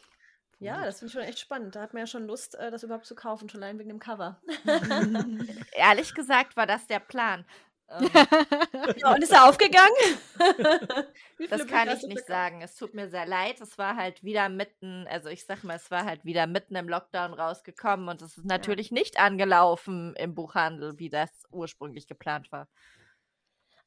[0.59, 1.75] Ja, das finde ich schon echt spannend.
[1.75, 3.99] Da hat man ja schon Lust, äh, das überhaupt zu kaufen, schon allein wegen dem
[3.99, 4.41] Cover.
[5.71, 7.45] Ehrlich gesagt war das der Plan.
[7.89, 8.09] Ähm,
[8.97, 9.95] Ja, und ist er aufgegangen?
[11.49, 12.61] Das kann ich nicht sagen.
[12.61, 13.61] Es tut mir sehr leid.
[13.61, 16.89] Es war halt wieder mitten, also ich sag mal, es war halt wieder mitten im
[16.89, 22.67] Lockdown rausgekommen und es ist natürlich nicht angelaufen im Buchhandel, wie das ursprünglich geplant war.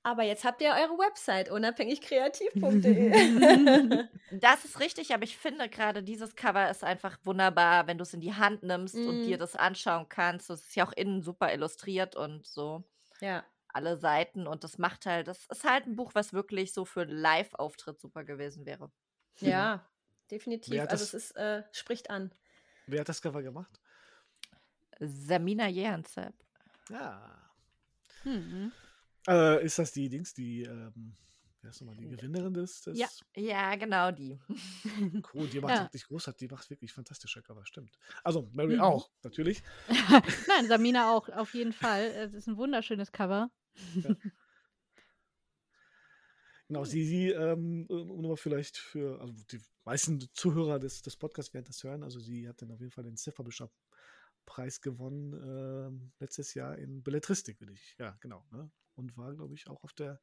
[0.03, 3.13] Aber jetzt habt ihr eure Website, unabhängigkreativ.de.
[4.31, 8.15] Das ist richtig, aber ich finde gerade dieses Cover ist einfach wunderbar, wenn du es
[8.15, 9.41] in die Hand nimmst und dir Mm.
[9.41, 10.49] das anschauen kannst.
[10.51, 12.85] Es ist ja auch innen super illustriert und so
[13.21, 13.45] ja.
[13.73, 17.03] Alle Seiten und das macht halt, das ist halt ein Buch, was wirklich so für
[17.03, 18.91] einen Live-Auftritt super gewesen wäre.
[19.41, 19.87] Ja,
[20.31, 20.81] definitiv.
[20.81, 22.33] Also das- es ist, äh, spricht an.
[22.87, 23.81] Wer hat das Cover gemacht?
[24.99, 26.35] Samina Jehanzep.
[26.91, 27.51] Ja.
[28.25, 28.73] Mhm.
[29.29, 31.17] Äh, ist das die Dings, die, ähm,
[31.63, 33.09] wer ist nochmal die Gewinnerin des, des Ja.
[33.37, 34.39] Ja, genau die.
[35.33, 35.83] Cool, die macht Ja.
[35.85, 37.97] wirklich großartig, die macht wirklich fantastische Cover, stimmt.
[38.25, 38.81] Also, Mary Mhm.
[38.83, 39.63] auch, natürlich.
[40.49, 42.05] Nein, Samina auch, auf jeden Fall.
[42.07, 43.51] Es ist ein wunderschönes Cover.
[46.69, 51.65] Genau, sie, sie ähm, um vielleicht für, also die meisten Zuhörer des, des Podcasts werden
[51.65, 53.73] das hören, also sie hat dann auf jeden Fall den Zifferbischof
[54.47, 57.97] Preis gewonnen ähm, letztes Jahr in Belletristik, will ich.
[57.99, 58.47] Ja, genau.
[58.53, 58.71] Ne?
[58.95, 60.21] Und war, glaube ich, auch auf der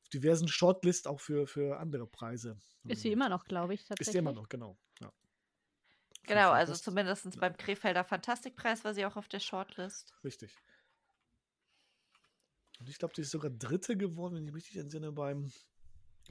[0.00, 2.58] auf diversen Shortlist auch für, für andere Preise.
[2.84, 4.12] Ist sie immer noch, glaube ich, Ist tatsächlich.
[4.12, 4.78] sie immer noch, genau.
[5.00, 5.12] Ja.
[6.24, 10.14] Genau, also zumindest beim Krefelder Fantastikpreis war sie auch auf der Shortlist.
[10.24, 10.56] Richtig.
[12.78, 15.50] Und ich glaube, die ist sogar Dritte geworden, wenn ich mich richtig entsinne, beim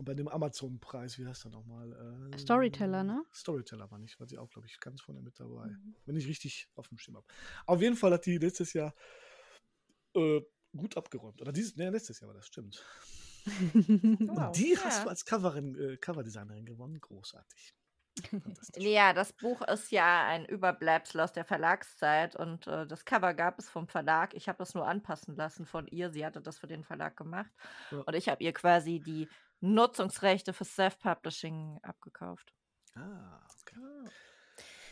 [0.03, 1.17] bei dem Amazon-Preis.
[1.19, 1.91] Wie heißt der nochmal?
[1.99, 3.23] Ähm, Storyteller, ne?
[3.34, 5.67] Storyteller war nicht, war sie auch, glaube ich, ganz vorne mit dabei.
[5.67, 5.95] Mhm.
[6.05, 7.26] Wenn ich richtig auf dem Schirm habe.
[7.65, 8.93] Auf jeden Fall hat die letztes Jahr
[10.13, 10.41] äh,
[10.76, 11.41] gut abgeräumt.
[11.41, 12.84] Oder dieses, ne, letztes Jahr war das, stimmt.
[13.45, 14.47] Wow.
[14.47, 15.03] Und die hast ja.
[15.03, 16.99] du als Coverin, äh, Coverdesignerin gewonnen.
[16.99, 17.76] Großartig.
[18.77, 23.59] Ja, das Buch ist ja ein Überbleibsel aus der Verlagszeit und äh, das Cover gab
[23.59, 24.33] es vom Verlag.
[24.33, 26.09] Ich habe das nur anpassen lassen von ihr.
[26.11, 27.51] Sie hatte das für den Verlag gemacht.
[27.91, 27.99] Ja.
[27.99, 29.27] Und ich habe ihr quasi die
[29.61, 32.53] Nutzungsrechte für Self-Publishing abgekauft.
[32.95, 34.09] Ah, okay.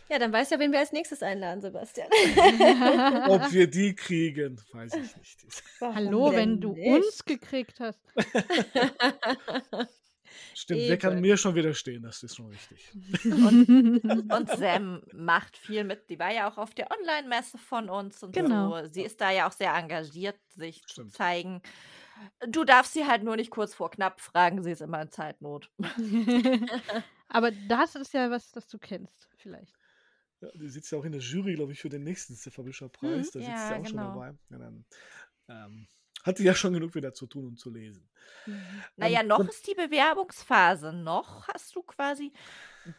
[0.09, 2.09] Ja, dann weißt du ja, wen wir als nächstes einladen, Sebastian.
[3.29, 5.63] Ob wir die kriegen, weiß ich nicht.
[5.79, 6.87] Hallo, Warum wenn denn du nicht?
[6.87, 8.01] uns gekriegt hast.
[10.53, 12.03] Stimmt, wer kann mir schon widerstehen?
[12.03, 12.91] Das ist schon richtig.
[13.23, 16.09] Und Sam macht viel mit.
[16.09, 18.81] Die war ja auch auf der Online-Messe von uns und Genau.
[18.81, 18.87] so.
[18.87, 21.11] Sie ist da ja auch sehr engagiert, sich Stimmt.
[21.11, 21.61] zu zeigen.
[22.47, 25.71] Du darfst sie halt nur nicht kurz vor knapp fragen, sie ist immer in Zeitnot.
[27.27, 29.73] Aber das ist ja was, das du kennst, vielleicht.
[30.41, 33.31] Ja, die sitzt ja auch in der Jury, glaube ich, für den nächsten Zifferbücherpreis.
[33.31, 34.13] Da sitzt ja, sie auch schon genau.
[34.13, 34.33] dabei.
[34.49, 34.85] Ja, dann,
[35.47, 35.87] ähm,
[36.23, 38.09] hat sie ja schon genug wieder zu tun und zu lesen.
[38.95, 40.93] Naja, Ähm, noch ist die Bewerbungsphase.
[40.93, 42.31] Noch hast du quasi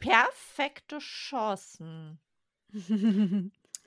[0.00, 2.18] perfekte Chancen.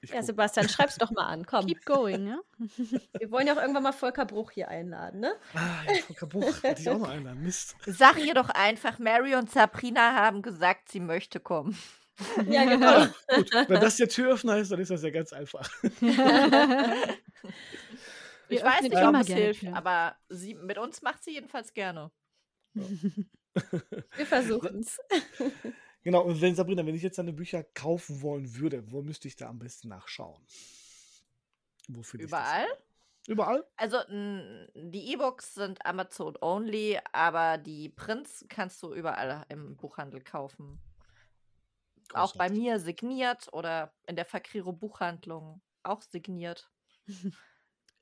[0.03, 1.45] Ja, Sebastian, schreib's doch mal an.
[1.45, 1.65] Komm.
[1.65, 2.39] Keep going, ja?
[3.19, 5.33] Wir wollen ja auch irgendwann mal Volker Bruch hier einladen, ne?
[5.55, 7.41] Ah, ja, Volker Bruch, hätte ich auch noch einladen.
[7.41, 7.75] Mist.
[7.85, 11.77] Sag ihr doch einfach, Mary und Sabrina haben gesagt, sie möchte kommen.
[12.49, 13.05] Ja, genau.
[13.27, 15.69] Gut, wenn das der Türöffner ist, dann ist das ja ganz einfach.
[18.49, 19.73] Ich weiß nicht, ob es hilft, Türen.
[19.75, 22.11] aber sie, mit uns macht sie jedenfalls gerne.
[22.75, 24.99] Wir versuchen's.
[26.03, 29.35] Genau, und wenn Sabrina, wenn ich jetzt deine Bücher kaufen wollen würde, wo müsste ich
[29.35, 30.41] da am besten nachschauen?
[31.89, 32.39] Wo finde ich das?
[32.39, 32.67] Überall?
[33.27, 33.67] Überall?
[33.75, 40.79] Also die E-Books sind Amazon only, aber die Prints kannst du überall im Buchhandel kaufen.
[42.13, 42.57] Auch bei Großartig.
[42.57, 46.71] mir signiert oder in der Fakriro Buchhandlung auch signiert.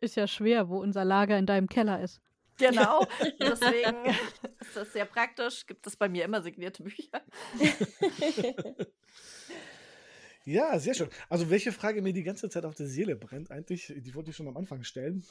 [0.05, 2.21] Ist ja schwer, wo unser Lager in deinem Keller ist.
[2.59, 3.07] Genau,
[3.39, 4.05] deswegen
[4.61, 5.65] ist das sehr praktisch.
[5.65, 7.21] Gibt es bei mir immer signierte Bücher.
[10.47, 11.09] Ja, sehr schön.
[11.27, 14.35] Also, welche Frage mir die ganze Zeit auf der Seele brennt, eigentlich, die wollte ich
[14.35, 15.25] schon am Anfang stellen.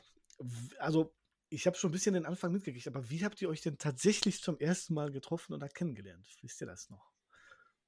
[0.80, 1.14] Also,
[1.50, 4.42] ich habe schon ein bisschen den Anfang mitgekriegt, aber wie habt ihr euch denn tatsächlich
[4.42, 6.26] zum ersten Mal getroffen oder kennengelernt?
[6.42, 7.13] Wisst ihr das noch?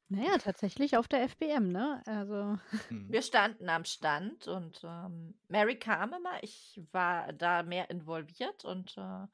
[0.08, 2.02] Naja, tatsächlich auf der FBM, ne?
[2.06, 2.58] Also,
[2.90, 3.06] Hm.
[3.08, 6.42] Wir standen am Stand und ähm, Mary kam immer.
[6.42, 9.26] Ich war da mehr involviert und äh,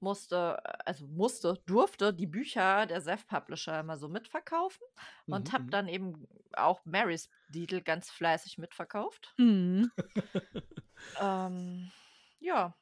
[0.00, 4.82] musste, also musste, durfte die Bücher der Self-Publisher immer so mitverkaufen
[5.28, 5.70] und Mhm, habe mhm.
[5.70, 9.36] dann eben auch Marys Titel ganz fleißig mitverkauft.
[9.38, 9.90] hm.
[11.14, 11.92] Ähm,
[12.40, 12.76] ja.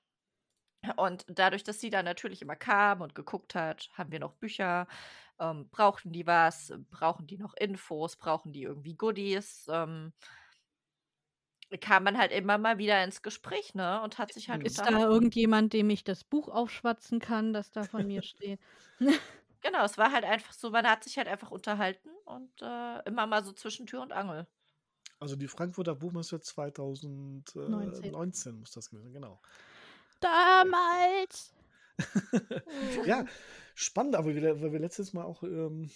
[0.96, 4.86] Und dadurch, dass sie dann natürlich immer kam und geguckt hat, haben wir noch Bücher,
[5.40, 10.12] ähm, brauchten die was, brauchen die noch Infos, brauchen die irgendwie Goodies, ähm,
[11.80, 14.00] kam man halt immer mal wieder ins Gespräch, ne?
[14.02, 17.70] Und hat sich halt Ist ist da irgendjemand, dem ich das Buch aufschwatzen kann, das
[17.70, 18.60] da von mir steht?
[19.60, 23.26] Genau, es war halt einfach so, man hat sich halt einfach unterhalten und äh, immer
[23.26, 24.46] mal so zwischen Tür und Angel.
[25.20, 28.58] Also, die Frankfurter Buchmesse 2019 19.
[28.58, 29.40] muss das gewesen sein, genau.
[30.20, 31.52] Damals!
[33.06, 33.26] Ja,
[33.74, 35.90] spannend, aber wir, weil wir letztes Mal auch, ähm,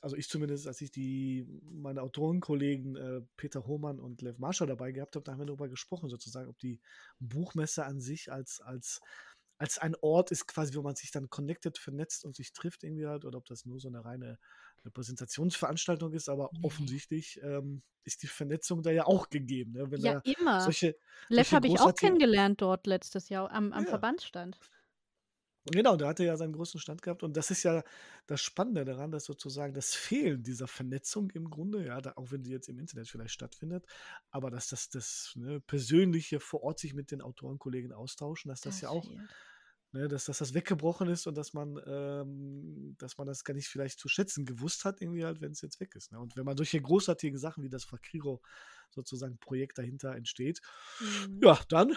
[0.00, 4.92] also ich zumindest, als ich die, meine Autorenkollegen äh, Peter Hohmann und Lev Marschall dabei
[4.92, 6.80] gehabt habe, da haben wir darüber gesprochen, sozusagen, ob die
[7.20, 9.00] Buchmesse an sich als, als,
[9.58, 13.06] als ein Ort ist, quasi, wo man sich dann connected, vernetzt und sich trifft irgendwie
[13.06, 14.38] halt, oder ob das nur so eine reine
[14.84, 19.72] Repräsentationsveranstaltung ist, aber offensichtlich ähm, ist die Vernetzung da ja auch gegeben.
[19.72, 19.88] Ne?
[19.98, 20.60] Ja, da immer.
[20.60, 20.96] solche,
[21.28, 23.90] Lev habe ich auch kennengelernt dort letztes Jahr am, am Ja.
[23.90, 24.58] Verbandsstand.
[25.70, 27.84] Genau, der hatte ja seinen großen Stand gehabt und das ist ja
[28.26, 32.42] das Spannende daran, dass sozusagen das Fehlen dieser Vernetzung im Grunde, ja, da, auch wenn
[32.42, 33.86] die jetzt im Internet vielleicht stattfindet,
[34.30, 38.80] aber dass das, das ne, persönliche vor Ort sich mit den Autorenkollegen austauschen, dass das,
[38.80, 39.20] ja auch, fehlt.
[39.92, 43.68] Ne, dass, dass das weggebrochen ist und dass man, ähm, dass man das gar nicht
[43.68, 46.12] vielleicht zu schätzen gewusst hat, irgendwie halt, wenn es jetzt weg ist.
[46.12, 46.20] Ne?
[46.20, 48.42] Und wenn man solche großartigen Sachen wie das Fakriro
[48.90, 50.60] sozusagen Projekt dahinter entsteht,
[51.00, 51.42] Mhm.
[51.42, 51.96] ja, dann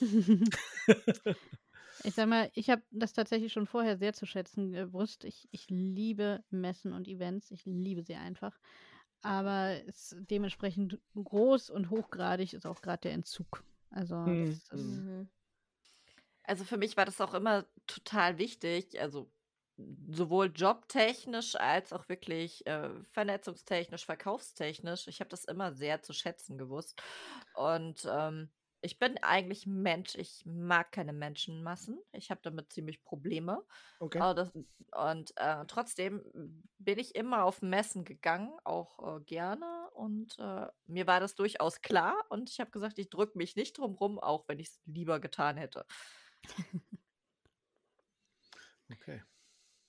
[2.04, 5.24] Ich sag mal, ich habe das tatsächlich schon vorher sehr zu schätzen gewusst.
[5.24, 7.50] Ich, ich liebe Messen und Events.
[7.50, 8.58] Ich liebe sie einfach.
[9.22, 13.64] Aber es dementsprechend groß und hochgradig ist auch gerade der Entzug.
[13.90, 14.80] Also, Mhm, das, das.
[14.80, 15.28] Mhm.
[16.44, 19.30] Also für mich war das auch immer total wichtig, also
[20.08, 25.08] sowohl jobtechnisch als auch wirklich äh, vernetzungstechnisch, verkaufstechnisch.
[25.08, 27.00] Ich habe das immer sehr zu schätzen gewusst.
[27.54, 28.50] Und ähm,
[28.84, 32.00] ich bin eigentlich Mensch, ich mag keine Menschenmassen.
[32.12, 33.64] Ich habe damit ziemlich Probleme.
[34.00, 34.64] okay.
[34.90, 36.22] Und äh, trotzdem
[36.78, 39.88] bin ich immer auf Messen gegangen, auch äh, gerne.
[39.94, 42.14] Und äh, mir war das durchaus klar.
[42.28, 45.20] Und ich habe gesagt, ich drücke mich nicht drum rum, auch wenn ich es lieber
[45.20, 45.86] getan hätte.
[48.90, 49.22] Okay.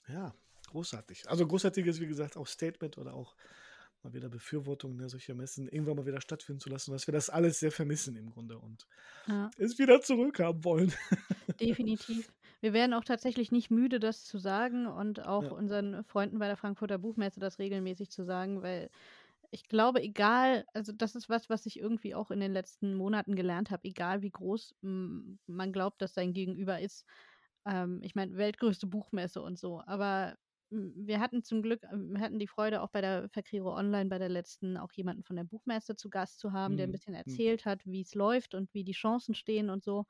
[0.08, 0.34] Ja,
[0.68, 1.30] großartig.
[1.30, 3.36] Also großartig ist, wie gesagt, auch Statement oder auch
[4.04, 7.30] mal wieder Befürwortung ne, solcher Messen irgendwann mal wieder stattfinden zu lassen, dass wir das
[7.30, 8.88] alles sehr vermissen im Grunde und
[9.28, 10.94] ja, es wieder zurückhaben wollen.
[11.60, 12.34] definitiv.
[12.62, 15.52] Wir werden auch tatsächlich nicht müde, das zu sagen und auch Ja.
[15.52, 18.90] unseren Freunden bei der Frankfurter Buchmesse das regelmäßig zu sagen, weil
[19.54, 23.36] ich glaube, egal, also das ist was, was ich irgendwie auch in den letzten Monaten
[23.36, 27.06] gelernt habe, egal wie groß man glaubt, dass sein Gegenüber ist.
[27.66, 30.38] Ähm, ich meine, weltgrößte Buchmesse und so, aber
[30.70, 34.18] wir hatten zum Glück, ähm, wir hatten die Freude, auch bei der Verkriro Online, bei
[34.20, 37.14] der letzten, auch jemanden von der Buchmesse zu Gast zu haben, der ein Mhm, bisschen
[37.26, 37.42] mhm.
[37.44, 40.06] erzählt hat, wie es läuft und wie die Chancen stehen und so.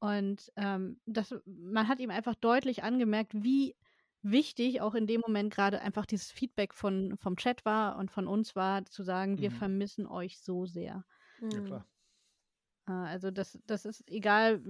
[0.00, 3.76] Und ähm, das, man hat ihm einfach deutlich angemerkt, wie
[4.22, 8.26] wichtig, auch in dem Moment gerade einfach dieses Feedback von, vom Chat war und von
[8.28, 9.52] uns war, zu sagen, wir Mhm.
[9.52, 11.04] vermissen euch so sehr.
[11.52, 11.62] Ja, Mhm.
[11.62, 11.86] klar.
[12.86, 14.62] Äh, Also das, das ist egal,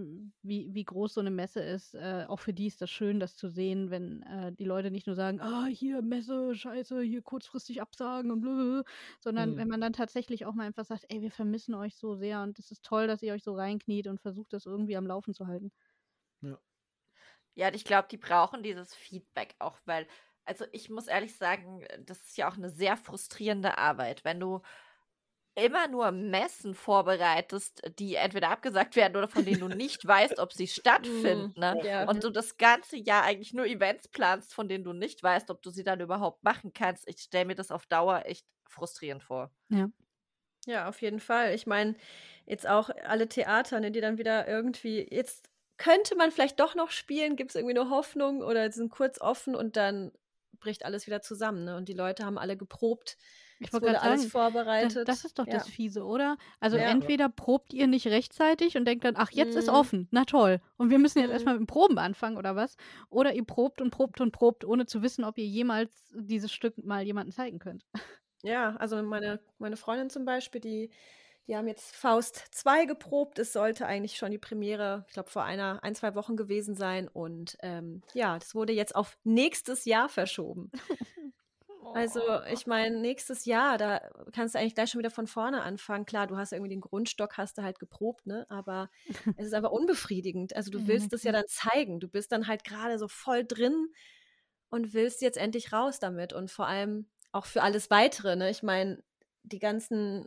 [0.43, 3.37] wie, wie groß so eine Messe ist, äh, auch für die ist das schön, das
[3.37, 7.81] zu sehen, wenn äh, die Leute nicht nur sagen, ah, hier Messe, scheiße, hier kurzfristig
[7.81, 8.83] absagen und blablabla,
[9.21, 9.57] sondern Mhm.
[9.57, 12.59] wenn man dann tatsächlich auch mal einfach sagt, ey, wir vermissen euch so sehr und
[12.59, 15.47] es ist toll, dass ihr euch so reinkniet und versucht, das irgendwie am Laufen zu
[15.47, 15.73] halten.
[16.43, 16.61] Ja,
[17.57, 20.07] und ich glaube, die brauchen dieses Feedback auch, weil,
[20.45, 24.41] also ich muss ehrlich sagen, äh, das ist ja auch eine sehr frustrierende Arbeit, wenn
[24.41, 24.63] du
[25.55, 30.53] immer nur Messen vorbereitest, die entweder abgesagt werden oder von denen du nicht weißt, ob
[30.53, 31.53] sie stattfinden.
[31.61, 31.79] Ne?
[31.83, 32.05] Ja.
[32.09, 35.63] Und du das ganze Jahr eigentlich nur Events planst, von denen du nicht weißt, ob
[35.63, 37.07] du sie dann überhaupt machen kannst.
[37.07, 39.51] Ich stelle mir das auf Dauer echt frustrierend vor.
[40.67, 41.55] Ja, auf jeden Fall.
[41.55, 41.97] Ich meine,
[42.47, 45.51] jetzt auch alle Theater, ne, die dann wieder irgendwie, jetzt
[45.83, 49.55] könnte man vielleicht doch noch spielen, gibt es irgendwie eine Hoffnung oder sind kurz offen
[49.55, 50.13] und dann
[50.61, 51.65] bricht alles wieder zusammen.
[51.65, 51.77] Ne?
[51.77, 53.17] Und die Leute haben alle geprobt.
[53.59, 54.33] Ich wurde alles sagen,
[54.79, 55.09] das, vorbereitet.
[55.09, 55.53] das ist doch ja.
[55.53, 56.37] das Fiese, oder?
[56.61, 56.85] Also Ja.
[56.91, 59.75] entweder probt ihr nicht rechtzeitig und denkt dann, ach, jetzt ist Mhm.
[59.75, 60.61] offen, na toll.
[60.77, 61.33] Und wir müssen jetzt Mhm.
[61.33, 62.77] erstmal mit dem Proben anfangen oder was?
[63.11, 66.79] Oder ihr probt und probt und probt, ohne zu wissen, ob ihr jemals dieses Stück
[66.85, 67.85] mal jemandem zeigen könnt.
[68.45, 70.91] Ja, also meine, meine Freundin zum Beispiel, die,
[71.49, 73.39] die haben jetzt Faust 2 geprobt.
[73.39, 77.09] Es sollte eigentlich schon die Premiere, ich glaube, vor einer, ein, zwei Wochen gewesen sein.
[77.09, 80.71] Und ähm, ja, das wurde jetzt auf nächstes Jahr verschoben.
[81.95, 82.21] Also,
[82.51, 84.01] ich meine, nächstes Jahr, da
[84.33, 86.07] kannst du eigentlich gleich schon wieder von vorne anfangen.
[86.07, 88.47] Klar, du hast irgendwie den Grundstock, hast du halt geprobt, ne?
[88.49, 88.89] Aber
[89.37, 90.57] es ist einfach unbefriedigend.
[90.57, 92.01] Also, du willst na es ja dann zeigen.
[92.01, 93.89] Du bist dann halt gerade so voll drin
[94.71, 96.33] und willst jetzt endlich raus damit.
[96.33, 98.49] Und vor allem auch für alles weitere, ne?
[98.51, 99.03] Ich meine,
[99.43, 100.27] die ganzen,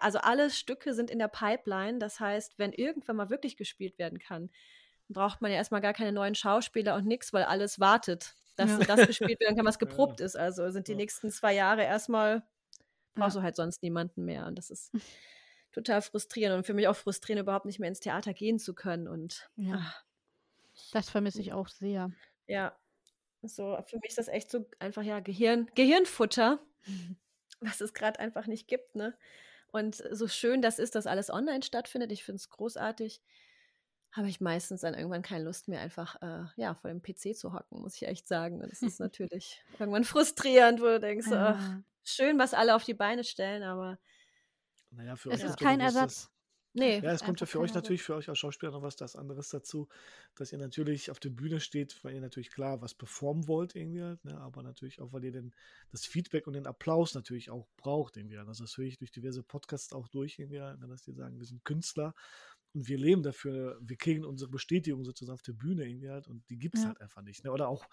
[0.00, 1.98] also alle Stücke sind in der Pipeline.
[1.98, 4.50] Das heißt, wenn irgendwann mal wirklich gespielt werden kann,
[5.08, 8.84] braucht man ja erstmal gar keine neuen Schauspieler und nix, weil alles wartet, dass Ja.
[8.84, 10.36] das gespielt werden kann, was Ja, geprobt ist.
[10.36, 10.96] Also sind die ja.
[10.98, 12.42] nächsten zwei Jahre erstmal,
[13.14, 13.40] brauchst Ja.
[13.40, 14.46] du halt sonst niemanden mehr.
[14.46, 14.90] Und das ist
[15.72, 19.06] total frustrierend und für mich auch frustrierend, überhaupt nicht mehr ins Theater gehen zu können.
[19.08, 19.74] Und Ja.
[19.78, 20.04] ach,
[20.92, 22.10] Das vermisse ich auch sehr.
[22.46, 22.76] ja,
[23.42, 26.58] so für mich ist das echt so einfach ja Gehirn, Gehirnfutter,
[27.60, 29.16] was es gerade einfach nicht gibt, ne?
[29.76, 33.20] Und so schön das ist, dass alles online stattfindet, ich finde es großartig,
[34.12, 37.52] habe ich meistens dann irgendwann keine Lust mehr, einfach äh, ja, vor dem PC zu
[37.52, 38.62] hocken, muss ich echt sagen.
[38.62, 42.84] Und das ist natürlich irgendwann frustrierend, wo du denkst, so, ach, schön, was alle auf
[42.84, 43.98] die Beine stellen, aber
[44.90, 46.30] Naja, für Es ist kein Ersatz.
[46.76, 47.02] Nee.
[47.02, 49.48] Ja, es kommt ja für euch natürlich, für euch als Schauspieler noch was das anderes
[49.50, 49.88] dazu,
[50.34, 54.02] dass ihr natürlich auf der Bühne steht, weil ihr natürlich klar was performen wollt irgendwie
[54.02, 54.38] halt, ne?
[54.40, 55.54] aber natürlich auch, weil ihr denn
[55.90, 58.48] das Feedback und den Applaus natürlich auch braucht irgendwie halt.
[58.48, 61.38] Also das höre ich durch diverse Podcasts auch durch irgendwie halt, ne, dass die sagen,
[61.38, 62.14] wir sind Künstler
[62.74, 66.48] und wir leben dafür, wir kriegen unsere Bestätigung sozusagen auf der Bühne irgendwie halt und
[66.50, 66.86] die gibt es Ja.
[66.86, 67.44] halt einfach nicht.
[67.44, 67.52] Ne?
[67.52, 67.86] Oder auch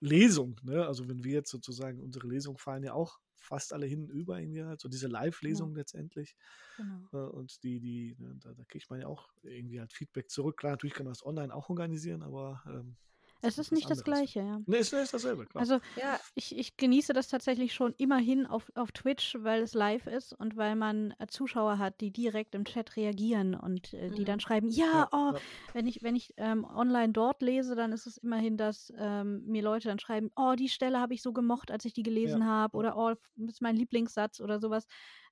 [0.00, 0.86] Lesung, ne?
[0.86, 4.64] Also wenn wir jetzt sozusagen, unsere Lesungen fallen ja auch fast alle hinten über irgendwie
[4.64, 6.36] halt, so diese Live-Lesung letztendlich.
[6.76, 7.08] Genau.
[7.12, 10.56] Äh, Und die, die, ne, da, da kriegt man ja auch irgendwie halt Feedback zurück.
[10.56, 12.96] Klar, natürlich kann man das online auch organisieren, aber ähm,
[13.44, 14.04] Es ist nicht das anderes.
[14.04, 14.60] Gleiche, ja.
[14.66, 15.66] ne, ist, ist dasselbe, klar.
[15.66, 20.08] Also Ja, ich, ich genieße das tatsächlich schon immerhin auf, auf Twitch, weil es live
[20.08, 24.24] ist und weil man äh, Zuschauer hat, die direkt im Chat reagieren und äh, die
[24.24, 24.24] Mhm.
[24.24, 25.40] dann schreiben, ja, Ja, oh, ja.
[25.72, 29.62] wenn ich, wenn ich ähm, online dort lese, dann ist es immerhin, dass ähm, mir
[29.62, 32.46] Leute dann schreiben, oh, die Stelle habe ich so gemocht, als ich die gelesen Ja,
[32.46, 34.86] habe oder oh, das ist mein Lieblingssatz oder sowas.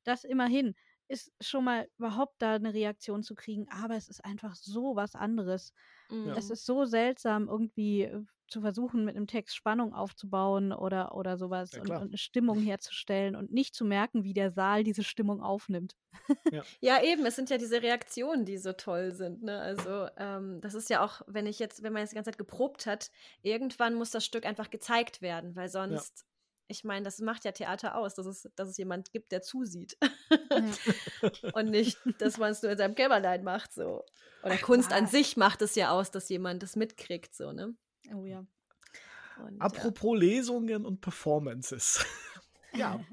[0.04, 0.74] Das immerhin
[1.12, 5.14] ist schon mal überhaupt da eine Reaktion zu kriegen, aber es ist einfach so was
[5.14, 5.72] anderes.
[6.08, 6.28] mhm.
[6.36, 11.38] Es ist so seltsam, irgendwie äh, zu versuchen, mit einem Text Spannung aufzubauen oder, oder
[11.38, 15.04] sowas Ja, und, und eine Stimmung herzustellen und nicht zu merken, wie der Saal diese
[15.04, 15.96] Stimmung aufnimmt.
[16.80, 19.42] Ja, eben, es sind ja diese Reaktionen, die so toll sind.
[19.42, 19.58] Ne?
[19.60, 22.38] Also, ähm, das ist ja auch, wenn ich jetzt, wenn man jetzt die ganze Zeit
[22.38, 23.10] geprobt hat,
[23.42, 26.26] irgendwann muss das Stück einfach gezeigt werden, weil sonst,
[26.72, 29.96] ich meine, das macht ja Theater aus, dass es, dass es jemand gibt, der zusieht.
[31.54, 33.72] Und nicht, dass man es nur in seinem Kämmerlein macht.
[33.74, 34.04] So.
[34.42, 35.10] Oder Kunst an was?
[35.12, 37.76] sich macht es ja aus, dass jemand das mitkriegt, so, ne?
[38.14, 38.44] Oh ja.
[39.44, 42.04] Und, Apropos Lesungen und Performances.
[42.74, 43.04] ja,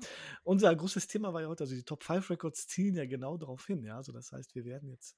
[0.43, 3.65] unser großes Thema war ja heute, also die Top 5 Records zielen ja genau darauf
[3.65, 3.83] hin.
[3.83, 5.15] Ja, also das heißt, wir werden jetzt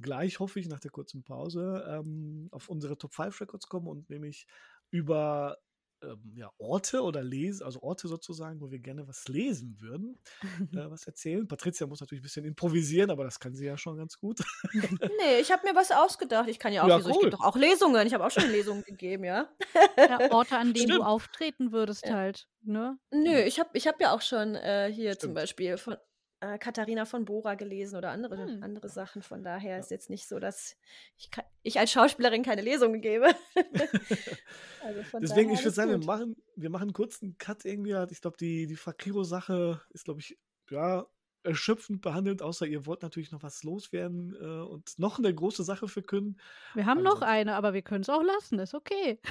[0.00, 4.10] gleich, hoffe ich, nach der kurzen Pause ähm, auf unsere Top 5 Records kommen und
[4.10, 4.46] nämlich
[4.90, 5.56] über
[6.02, 10.46] ähm, ja, Orte oder lesen, also Orte sozusagen, wo wir gerne was lesen würden, äh,
[10.90, 11.46] was erzählen.
[11.46, 14.40] Patricia muss natürlich ein bisschen improvisieren, aber das kann sie ja schon ganz gut.
[15.20, 16.48] Nee, ich habe mir was ausgedacht.
[16.48, 17.20] Ich kann ja auch, Ja, wieso, ich cool.
[17.24, 18.06] gebe doch auch Lesungen.
[18.06, 19.48] Ich habe auch schon Lesungen gegeben, ja.
[19.96, 20.30] ja.
[20.30, 21.00] Orte, an denen Stimmt.
[21.00, 22.14] du auftreten würdest Ja.
[22.14, 22.98] halt, ne?
[23.12, 25.34] Nö, ich habe ich hab ja auch schon äh, hier zum Stimmt.
[25.34, 25.96] Beispiel von
[26.40, 28.62] äh, Katharina von Bora gelesen oder andere, Hm.
[28.62, 29.22] andere Sachen.
[29.22, 30.76] Von daher ist jetzt nicht so, dass
[31.16, 31.30] ich,
[31.62, 33.26] ich als Schauspielerin keine Lesungen gebe.
[34.82, 37.94] also von Deswegen, ich würde sagen, wir machen, wir machen kurz einen Cut irgendwie.
[37.94, 38.12] halt.
[38.12, 40.38] Ich glaube, die, die Fakiro-Sache ist, glaube ich,
[40.70, 41.06] ja,
[41.42, 45.88] erschöpfend behandelt, außer ihr wollt natürlich noch was loswerden äh, und noch eine große Sache
[45.88, 46.38] verkünden.
[46.74, 49.18] Wir haben noch Also- eine, aber wir können es auch lassen, ist okay.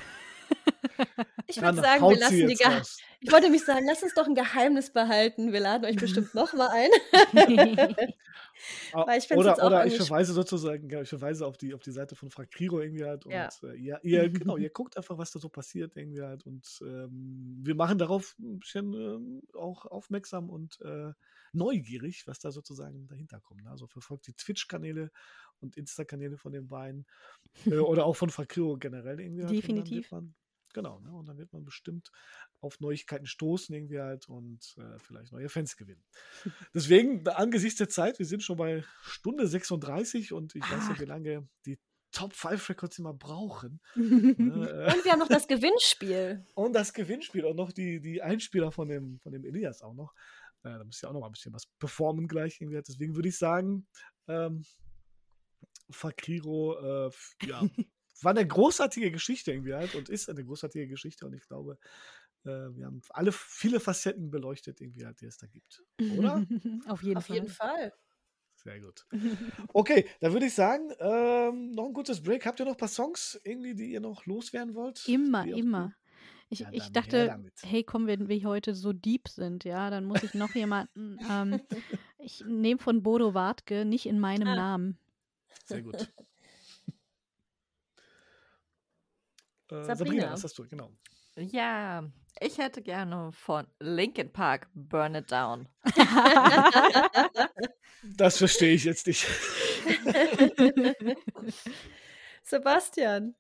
[1.48, 2.98] Ich würde sagen, wir lassen die jetzt Ge raus.
[3.22, 5.52] Ich wollte mich sagen, lass uns doch ein Geheimnis behalten.
[5.52, 6.90] Wir laden euch bestimmt nochmal ein.
[8.92, 12.16] Ah, Weil ich oder oder ich verweise sozusagen, ich verweise auf die, auf die Seite
[12.16, 13.50] von Frakriro irgendwie halt und Ja.
[13.64, 17.60] äh, ihr, ihr, genau, ihr guckt einfach, was da so passiert irgendwie halt und ähm,
[17.62, 21.14] wir machen darauf ein bisschen ähm, auch aufmerksam und äh,
[21.54, 23.64] neugierig, was da sozusagen dahinter kommt.
[23.64, 23.70] ne?
[23.72, 25.12] Also verfolgt die Twitch-Kanäle
[25.60, 27.06] und Insta-Kanäle von den beiden
[27.66, 29.56] äh, oder auch von Frakriro generell irgendwie halt.
[29.56, 30.12] Definitiv.
[30.12, 30.36] Man,
[30.74, 31.12] genau, ne?
[31.14, 32.12] und dann wird man bestimmt
[32.62, 36.04] auf Neuigkeiten stoßen irgendwie halt und äh, vielleicht neue Fans gewinnen.
[36.74, 40.90] Deswegen, angesichts der Zeit, wir sind schon bei Stunde 36 und ich weiß Ach.
[40.90, 41.80] nicht, wie lange die
[42.12, 43.82] Top 5 Records immer brauchen.
[43.96, 46.46] ne, äh, Und wir haben noch das Gewinnspiel.
[46.56, 50.14] und das Gewinnspiel und noch die, die Einspieler von dem, von dem Elias auch noch.
[50.64, 52.60] Äh, da müsst ihr auch noch mal ein bisschen was performen gleich.
[52.60, 52.82] Irgendwie.
[52.82, 53.88] Deswegen würde ich sagen,
[54.28, 54.66] ähm,
[55.90, 57.12] Fakriro, äh,
[57.46, 57.62] ja,
[58.22, 61.78] war eine großartige Geschichte irgendwie halt und ist eine großartige Geschichte und ich glaube,
[62.44, 65.84] äh, wir haben alle viele Facetten beleuchtet irgendwie halt, die es da gibt.
[66.18, 66.46] Oder?
[66.88, 67.36] Auf jeden Auf Fall.
[67.36, 67.94] jeden Fall.
[68.56, 69.06] Sehr gut.
[69.74, 72.46] Okay, dann würde ich sagen, ähm, noch ein kurzes Break.
[72.46, 75.08] Habt ihr noch ein paar Songs irgendwie, die ihr noch loswerden wollt?
[75.08, 75.94] Immer, immer.
[76.52, 80.24] Ich, Ja, ich dachte, hey, komm, wenn wir heute so deep sind, ja, dann muss
[80.24, 81.20] ich noch jemanden.
[81.30, 81.62] Ähm,
[82.20, 84.56] ich nehme von Bodo Wartke nicht in meinem Ah.
[84.56, 84.98] Namen.
[85.66, 86.12] Sehr gut.
[89.72, 89.96] Äh, Sabrina.
[89.96, 90.68] Sabrina, was hast du?
[90.68, 90.90] Genau.
[91.36, 92.04] Ja,
[92.40, 95.68] ich hätte gerne von Linkin Park Burn It Down.
[98.18, 99.28] Das verstehe ich jetzt nicht.
[102.44, 103.36] Sebastian.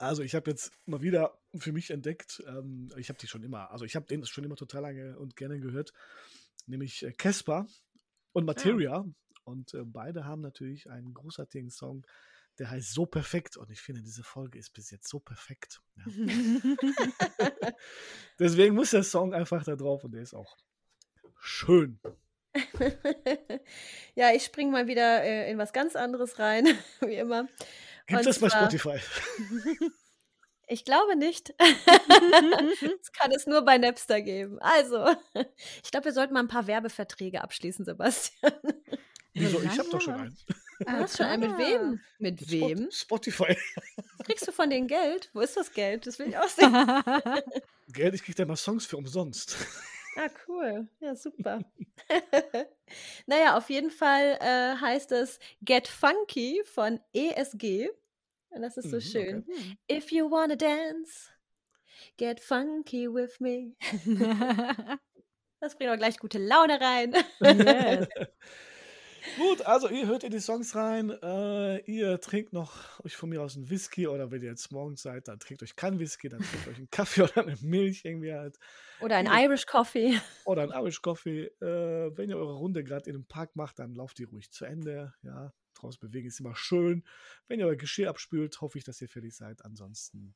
[0.00, 3.70] Also ich habe jetzt mal wieder für mich entdeckt, ähm, ich habe die schon immer,
[3.70, 5.92] also ich habe den schon immer total lange und gerne gehört,
[6.66, 7.66] nämlich äh, Casper
[8.32, 9.04] und Materia.
[9.44, 12.06] Und äh, beide haben natürlich einen großartigen Song,
[12.58, 13.58] der heißt So Perfekt.
[13.58, 15.82] Und ich finde, diese Folge ist bis jetzt so perfekt.
[15.96, 16.04] Ja.
[18.38, 20.56] Deswegen muss der Song einfach da drauf und der ist auch
[21.38, 22.00] schön.
[24.14, 26.66] ja, ich springe mal wieder äh, in was ganz anderes rein,
[27.00, 27.48] wie immer.
[28.10, 28.98] Gibt es bei Spotify?
[30.72, 31.52] Ich glaube nicht.
[33.02, 34.60] Es kann es nur bei Napster geben.
[34.60, 35.04] Also,
[35.82, 38.52] ich glaube, wir sollten mal ein paar Werbeverträge abschließen, Sebastian.
[39.32, 39.60] Wieso?
[39.62, 40.38] Ich habe doch schon einen.
[40.78, 42.00] Du hast schon einen mit wem?
[42.20, 42.88] Mit Spot- wem?
[42.92, 43.56] Spotify.
[44.24, 45.28] Kriegst du von denen Geld?
[45.32, 46.06] Wo ist das Geld?
[46.06, 46.72] Das will ich auch sehen.
[47.88, 49.56] Geld, ich kriege da mal Songs für umsonst.
[50.16, 50.88] Ah, cool.
[51.00, 51.60] Ja, super.
[53.26, 57.88] naja, auf jeden Fall äh, heißt es Get Funky von ESG.
[58.50, 59.46] Und das ist so Mhm, schön.
[59.46, 59.76] Hm.
[59.90, 61.30] If you wanna dance,
[62.16, 63.74] get funky with me.
[65.62, 67.14] Das bringt auch gleich gute Laune rein.
[67.42, 68.08] yes.
[69.36, 71.10] Gut, also ihr hört in die Songs rein.
[71.22, 75.02] Äh, ihr trinkt noch euch von mir aus einen Whisky oder wenn ihr jetzt morgens
[75.02, 78.32] seid, dann trinkt euch keinen Whisky, dann trinkt euch einen Kaffee oder eine Milch irgendwie
[78.32, 78.56] halt.
[79.02, 79.38] Oder ein Ja.
[79.42, 80.18] Irish Coffee.
[80.46, 81.44] Oder einen Irish Coffee.
[81.60, 84.64] Äh, wenn ihr eure Runde gerade in einem Park macht, dann lauft die ruhig zu
[84.64, 85.12] Ende.
[85.22, 87.04] Ja, draußen bewegen ist immer schön.
[87.48, 89.64] Wenn ihr euer Geschirr abspült, hoffe ich, dass ihr fertig seid.
[89.64, 90.34] Ansonsten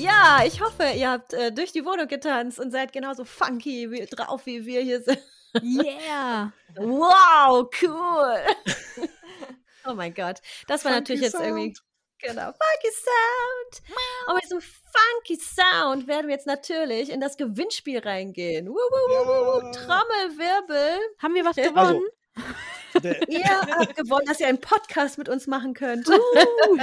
[0.00, 4.06] Ja, ich hoffe, ihr habt äh, durch die Wohnung getanzt und seid genauso funky wie,
[4.06, 5.20] drauf, wie wir hier sind.
[5.62, 6.52] Yeah.
[6.76, 8.38] Wow, cool.
[9.86, 10.40] oh mein Gott.
[10.68, 11.74] Das war natürlich Funky jetzt irgendwie.
[12.22, 13.96] Genau, Funky Sound.
[14.28, 18.68] Und mit diesem Funky Sound werden wir jetzt natürlich in das Gewinnspiel reingehen.
[18.68, 19.62] Wuh, wuh.
[19.62, 19.70] Ja.
[19.72, 20.98] Trommelwirbel.
[21.18, 22.02] Haben wir was Also, gewonnen?
[23.02, 26.08] Der, Ihr habt gewonnen, dass ihr einen Podcast mit uns machen könnt.
[26.08, 26.12] Uh.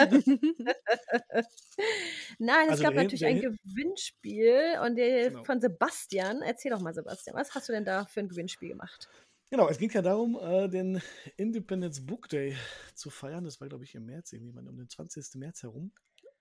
[2.39, 5.43] Nein, es Also gab der- natürlich der- ein Gewinnspiel und der Genau.
[5.43, 6.41] von Sebastian.
[6.41, 9.09] Erzähl doch mal, Sebastian, was hast du denn da für ein Gewinnspiel gemacht?
[9.49, 11.01] Genau, es ging ja darum, äh, den
[11.37, 12.57] Independence Book Day
[12.95, 13.45] zu feiern.
[13.45, 15.35] Das war, glaube ich, im März, irgendwie um den 20.
[15.35, 15.91] März herum.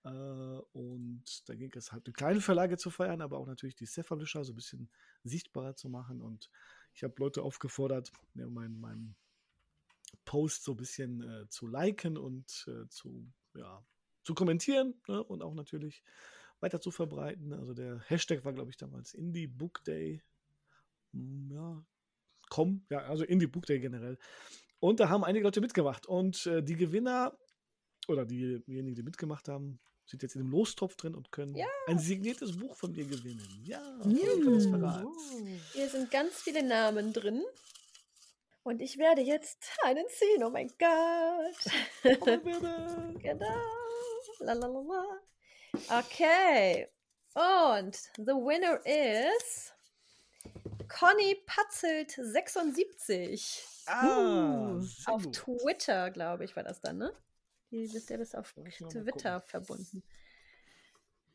[0.04, 3.86] Äh, und da ging es halt, eine kleine Verlage zu feiern, aber auch natürlich die
[3.86, 4.90] Cephalyscher so ein bisschen
[5.22, 6.20] sichtbarer zu machen.
[6.20, 6.50] Und
[6.96, 9.14] ich habe Leute aufgefordert, meinen mein
[10.24, 13.84] Post so ein bisschen äh, zu liken und äh, zu, ja,
[14.24, 15.22] zu kommentieren ne?
[15.22, 16.02] und auch natürlich
[16.60, 17.52] weiter zu verbreiten.
[17.52, 20.22] Also der Hashtag war, glaube ich, damals Indie Book Day.
[21.12, 21.84] Hm, ja,
[22.48, 24.18] komm, ja, also Indie Book Day generell.
[24.80, 26.06] Und da haben einige Leute mitgemacht.
[26.06, 27.36] Und äh, die Gewinner
[28.08, 31.66] oder diejenigen, die mitgemacht haben, sind jetzt in dem Lostopf drin und können Ja.
[31.88, 33.46] ein signiertes Buch von dir gewinnen.
[33.64, 34.70] Ja, Mm.
[34.70, 35.32] Verrats.
[35.72, 37.42] Hier sind ganz viele Namen drin.
[38.62, 40.42] Und ich werde jetzt einen ziehen.
[40.44, 42.18] Oh mein Gott.
[42.20, 43.14] Trommelwirbel.
[43.22, 43.60] genau.
[44.40, 45.04] Lalalala.
[45.88, 46.88] Okay.
[47.34, 49.72] Und the winner is
[50.88, 53.62] Conny Patzelt 76.
[53.86, 54.06] Ah,
[54.78, 55.34] Uh, Auf gut.
[55.36, 57.12] Twitter, glaube ich, war das dann, ne?
[57.76, 60.02] Die bist ja bis auf Twitter verbunden.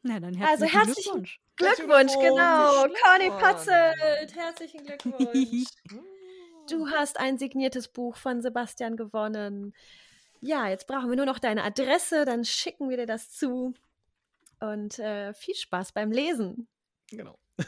[0.01, 1.41] Na, dann Also herzlichen herzlichen Glückwunsch.
[1.55, 2.13] Glückwunsch, Glückwunsch.
[2.17, 2.87] genau.
[3.03, 3.29] Conny.
[3.29, 4.35] Patzelt.
[4.35, 5.67] Herzlichen Glückwunsch.
[6.69, 9.73] Du hast ein signiertes Buch von Sebastian gewonnen.
[10.39, 13.73] Ja, jetzt brauchen wir nur noch deine Adresse, dann schicken wir dir das zu.
[14.59, 16.67] Und äh, viel Spaß beim Lesen.
[17.09, 17.37] Genau.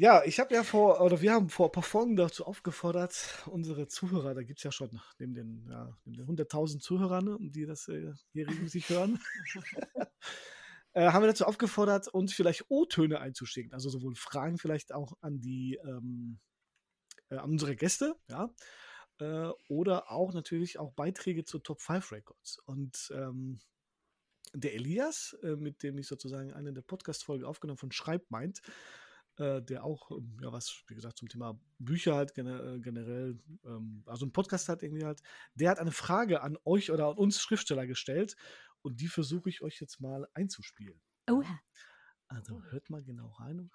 [0.00, 3.86] ja, ich habe ja vor, oder wir haben vor ein paar Folgen dazu aufgefordert, unsere
[3.86, 8.14] Zuhörer, da gibt es ja schon neben den, ja, den 100.000 Zuhörern, die das äh,
[8.32, 9.20] hier regelmäßig hören,
[10.94, 13.74] äh, haben wir dazu aufgefordert, uns vielleicht O-Töne einzuschicken.
[13.74, 16.38] Also sowohl Fragen vielleicht auch an die, ähm,
[17.28, 18.54] äh, an unsere Gäste, ja,
[19.18, 22.58] äh, oder auch natürlich auch Beiträge zu Top 5 Records.
[22.64, 23.60] Und ähm,
[24.54, 28.62] der Elias, äh, mit dem ich sozusagen eine der Podcast-Folge aufgenommen von Schreib meint,
[29.40, 33.38] äh, der auch, ähm, ja, was, wie gesagt, zum Thema Bücher halt gene äh, generell,
[33.64, 35.20] ähm, also ein Podcast hat irgendwie halt,
[35.54, 38.36] der hat eine Frage an euch oder an uns Schriftsteller gestellt
[38.82, 41.00] und die versuche ich euch jetzt mal einzuspielen.
[41.30, 41.42] Oh,
[42.28, 43.70] Also hört mal genau rein,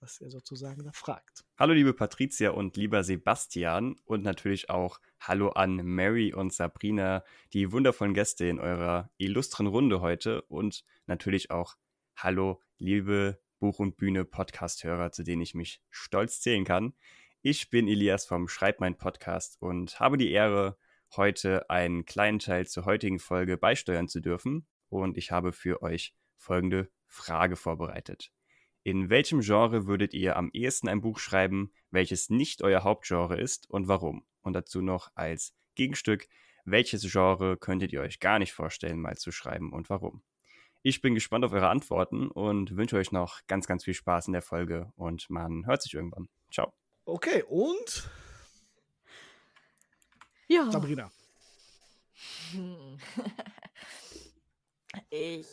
[0.00, 1.44] was er sozusagen da fragt.
[1.58, 7.72] Hallo liebe Patricia und lieber Sebastian und natürlich auch Hallo an Mary und Sabrina, die
[7.72, 11.76] wundervollen Gäste in eurer illustren Runde heute und natürlich auch
[12.16, 16.94] Hallo liebe Buch und Bühne Podcast-Hörer, zu denen ich mich stolz zählen kann.
[17.42, 20.76] Ich bin Elias vom Schreib mein Podcast und habe die Ehre,
[21.14, 26.14] heute einen kleinen Teil zur heutigen Folge beisteuern zu dürfen und ich habe für euch
[26.36, 28.32] folgende Frage vorbereitet.
[28.82, 33.68] In welchem Genre würdet ihr am ehesten ein Buch schreiben, welches nicht euer Hauptgenre ist
[33.68, 34.26] und warum?
[34.42, 36.28] Und dazu noch als Gegenstück,
[36.64, 40.22] welches Genre könntet ihr euch gar nicht vorstellen, mal zu schreiben und warum?
[40.88, 44.34] Ich bin gespannt auf eure Antworten und wünsche euch noch ganz, ganz viel Spaß in
[44.34, 46.28] der Folge und man hört sich irgendwann.
[46.52, 46.72] Ciao.
[47.04, 48.08] Okay, und
[50.46, 50.70] ja.
[50.70, 51.10] Sabrina.
[55.10, 55.46] Ich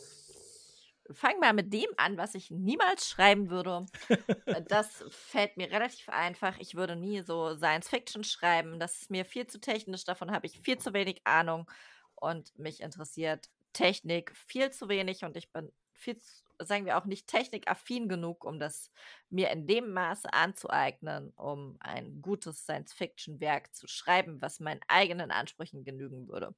[1.11, 3.87] fange mal mit dem an, was ich niemals schreiben würde.
[4.69, 6.59] Das fällt mir relativ einfach.
[6.59, 8.79] Ich würde nie so Science Fiction schreiben.
[8.79, 10.03] Das ist mir viel zu technisch.
[10.05, 11.67] Davon habe ich viel zu wenig Ahnung.
[12.15, 15.23] Und mich interessiert Technik viel zu wenig.
[15.23, 18.91] Und ich bin viel, zu, sagen wir auch nicht technikaffin genug, um das
[19.29, 24.81] mir in dem Maße anzueignen, um ein gutes Science Fiction Werk zu schreiben, was meinen
[24.87, 26.55] eigenen Ansprüchen genügen würde.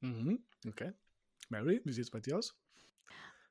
[0.00, 0.44] Mhm.
[0.66, 0.92] Okay.
[1.48, 2.56] Mary, wie sieht es bei dir aus?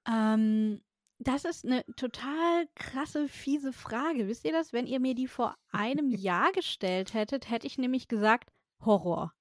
[0.08, 0.82] Ähm,
[1.20, 4.28] das ist eine total krasse, fiese Frage.
[4.28, 4.74] Wisst ihr das?
[4.74, 8.52] Wenn ihr mir die vor einem Jahr gestellt hättet, hätte ich nämlich gesagt
[8.84, 9.34] Horror.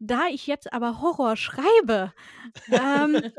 [0.00, 2.12] Da ich jetzt aber Horror schreibe,
[2.70, 3.32] ähm,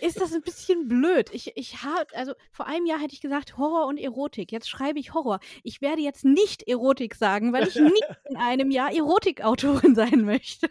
[0.00, 1.30] ist das ein bisschen blöd.
[1.32, 4.52] Ich, ich habe, also vor einem Jahr hätte ich gesagt Horror und Erotik.
[4.52, 5.40] Jetzt schreibe ich Horror.
[5.64, 10.68] Ich werde jetzt nicht Erotik sagen, weil ich nicht in einem Jahr Erotikautorin sein möchte.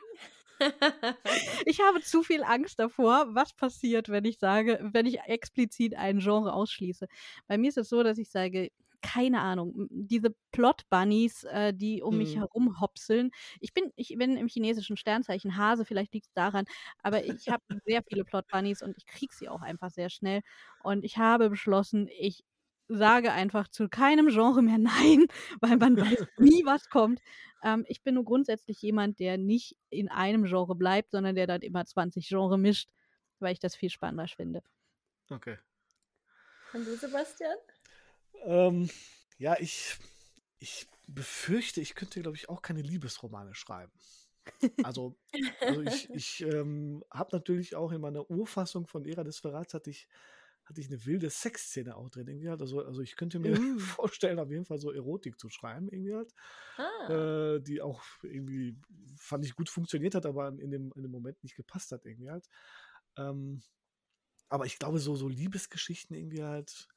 [1.66, 6.20] Ich habe zu viel Angst davor, was passiert, wenn ich sage, wenn ich explizit ein
[6.20, 7.08] Genre ausschließe.
[7.48, 8.72] Bei mir ist es so, dass ich sage,
[9.04, 12.40] keine Ahnung, diese Plot-Bunnies, äh, die um mich Mhm.
[12.40, 13.32] herum hopseln.
[13.60, 16.66] Ich bin, ich bin im chinesischen Sternzeichen Hase, vielleicht liegt es daran,
[17.04, 20.42] aber ich habe sehr viele Plot-Bunnies und ich kriege sie auch einfach sehr schnell.
[20.80, 22.44] Und ich habe beschlossen, ich
[22.88, 24.78] sage einfach zu keinem Genre mehr
[25.18, 25.28] Nein,
[25.62, 27.22] weil man weiß nie, was kommt.
[27.64, 31.62] Ähm, ich bin nur grundsätzlich jemand, der nicht in einem Genre bleibt, sondern der dann
[31.62, 32.90] immer 20 Genre mischt,
[33.40, 34.62] weil ich das viel spannender finde.
[35.32, 35.58] Okay.
[36.74, 37.58] Und du, Sebastian?
[38.44, 38.90] Ähm,
[39.38, 39.98] ja, ich,
[40.60, 43.92] ich befürchte, ich könnte, glaube ich, auch keine Liebesromane schreiben.
[44.84, 45.18] Also,
[45.62, 49.90] also ich, ich ähm, habe natürlich auch in meiner Urfassung von Ära des Verrats hatte
[49.90, 50.08] ich,
[50.66, 52.28] hatte ich eine wilde Sexszene auch drin.
[52.28, 52.62] Irgendwie halt.
[52.62, 53.80] also, also ich könnte mir Uh.
[53.80, 56.34] vorstellen, auf jeden Fall so Erotik zu schreiben, irgendwie halt.
[56.78, 57.56] Ah.
[57.56, 58.78] Äh, die auch irgendwie,
[59.18, 62.30] fand ich, gut funktioniert hat, aber in dem, in dem Moment nicht gepasst hat, irgendwie
[62.30, 62.48] halt.
[63.18, 63.62] Ähm,
[64.50, 66.88] aber ich glaube, so, so Liebesgeschichten irgendwie halt,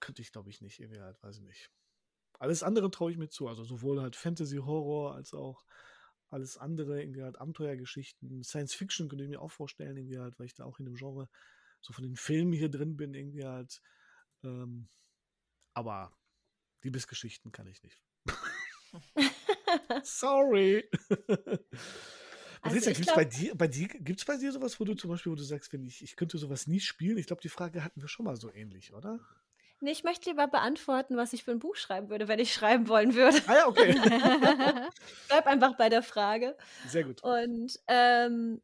[0.00, 1.70] könnte ich, glaube ich, nicht, irgendwie halt, weiß ich nicht.
[2.38, 5.64] Alles andere traue ich mir zu, also sowohl halt Fantasy, Horror, als auch
[6.30, 10.46] alles andere, irgendwie halt Abenteuergeschichten, Science Fiction könnte ich mir auch vorstellen, irgendwie halt, weil
[10.46, 11.28] ich da auch in dem Genre
[11.80, 13.82] so von den Filmen hier drin bin, irgendwie halt.
[14.44, 14.88] Ähm,
[15.74, 16.16] aber
[16.82, 18.02] Liebesgeschichten kann ich nicht.
[20.02, 20.88] Sorry.
[22.62, 25.32] Also ich gibt's bei dir, bei dir, gibt's bei dir sowas, wo du zum Beispiel,
[25.32, 27.16] wo du sagst, wenn ich, ich könnte sowas nie spielen?
[27.16, 29.18] Ich glaube, die Frage hatten wir schon mal so ähnlich, oder?
[29.80, 32.88] Nee, ich möchte lieber beantworten, was ich für ein Buch schreiben würde, wenn ich schreiben
[32.88, 33.38] wollen würde.
[33.46, 33.94] Ah ja, okay.
[35.28, 36.56] Bleib einfach bei der Frage.
[36.86, 37.22] Sehr gut.
[37.22, 38.60] Und ähm,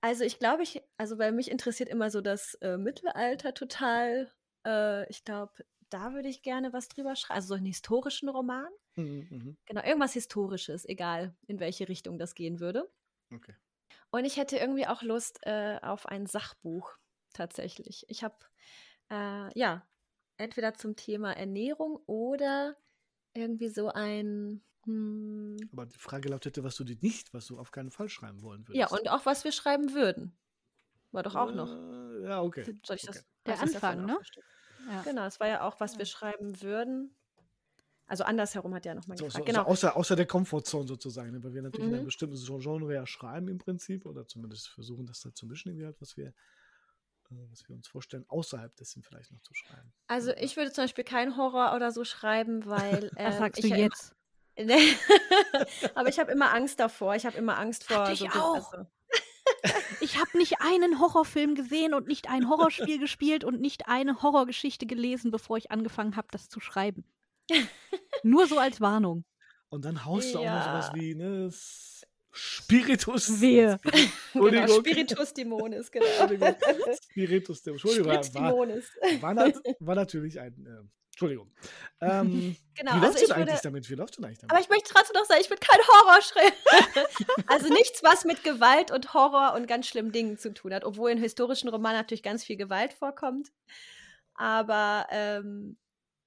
[0.00, 4.32] also ich glaube, ich, also weil mich interessiert immer so das äh, Mittelalter total.
[4.66, 5.52] Äh, ich glaube,
[5.90, 7.36] da würde ich gerne was drüber schreiben.
[7.36, 8.68] Also so einen historischen Roman.
[8.96, 9.56] Mhm, mhm.
[9.66, 12.90] Genau, irgendwas Historisches, egal in welche Richtung das gehen würde.
[13.32, 13.54] Okay.
[14.10, 16.96] Und ich hätte irgendwie auch Lust äh, auf ein Sachbuch
[17.32, 18.04] tatsächlich.
[18.08, 18.36] Ich habe,
[19.10, 19.86] äh, ja,
[20.36, 22.76] entweder zum Thema Ernährung oder
[23.34, 27.70] irgendwie so ein, hm, Aber die Frage lautete, was du dir nicht, was du auf
[27.70, 28.92] keinen Fall schreiben wollen würdest.
[28.92, 30.36] ja, und auch was wir schreiben würden.
[31.12, 31.70] War doch auch noch.
[31.70, 32.64] Äh, ja, okay.
[32.84, 33.18] Soll ich das?
[33.18, 33.26] okay.
[33.46, 34.18] Der das davon Anfang, ne?
[34.90, 35.02] ja.
[35.02, 37.14] Genau, es war ja auch, was wir schreiben würden.
[38.06, 39.46] Also andersherum hat er nochmal So, so, gefragt.
[39.46, 39.64] so genau.
[39.64, 41.42] außer, außer der Komfortzone sozusagen, ne?
[41.42, 41.94] weil wir natürlich in Mhm.
[41.94, 45.86] einem bestimmten Genre ja schreiben im Prinzip oder zumindest versuchen, das da zu mischen, irgendwie
[45.86, 46.34] halt, was wir,
[47.30, 49.92] was wir uns vorstellen, außerhalb dessen vielleicht noch zu schreiben.
[50.06, 53.70] Also ich würde zum Beispiel keinen Horror oder so schreiben, weil Was ähm, sagst ich
[53.70, 54.14] du ja jetzt?
[54.56, 54.94] Nee.
[55.96, 57.16] Aber ich habe immer Angst davor.
[57.16, 58.04] Ich habe immer Angst vor.
[58.04, 58.72] Hatte ich so, auch.
[58.72, 58.86] Also,
[60.00, 64.86] Ich habe nicht einen Horrorfilm gesehen und nicht ein Horrorspiel gespielt und nicht eine Horrorgeschichte
[64.86, 67.04] gelesen, bevor ich angefangen habe, das zu schreiben.
[68.22, 69.24] Nur so als Warnung.
[69.70, 70.82] Und dann haust du auch noch Ja.
[70.82, 71.50] sowas wie, ne,
[72.34, 73.40] Spiritus.
[73.40, 73.78] Wehe.
[74.32, 74.68] genau.
[74.68, 76.06] Spiritus Dimonis, genau.
[76.06, 76.56] Entschuldigung.
[77.10, 78.90] Spiritus, der Entschuldigung, war, Dimonis.
[79.20, 81.52] war, nat- war natürlich ein, äh, Entschuldigung.
[82.00, 83.88] Ähm, Genau, wie also läuft ich denn eigentlich würde, damit?
[83.90, 84.50] Wie läuft denn eigentlich damit?
[84.50, 87.06] aber ich möchte trotzdem noch sagen, ich würde kein Horror schreiben.
[87.46, 91.12] also nichts, was mit Gewalt und Horror und ganz schlimmen Dingen zu tun hat, obwohl
[91.12, 93.52] in historischen Romanen natürlich ganz viel Gewalt vorkommt.
[94.34, 95.76] Aber ähm,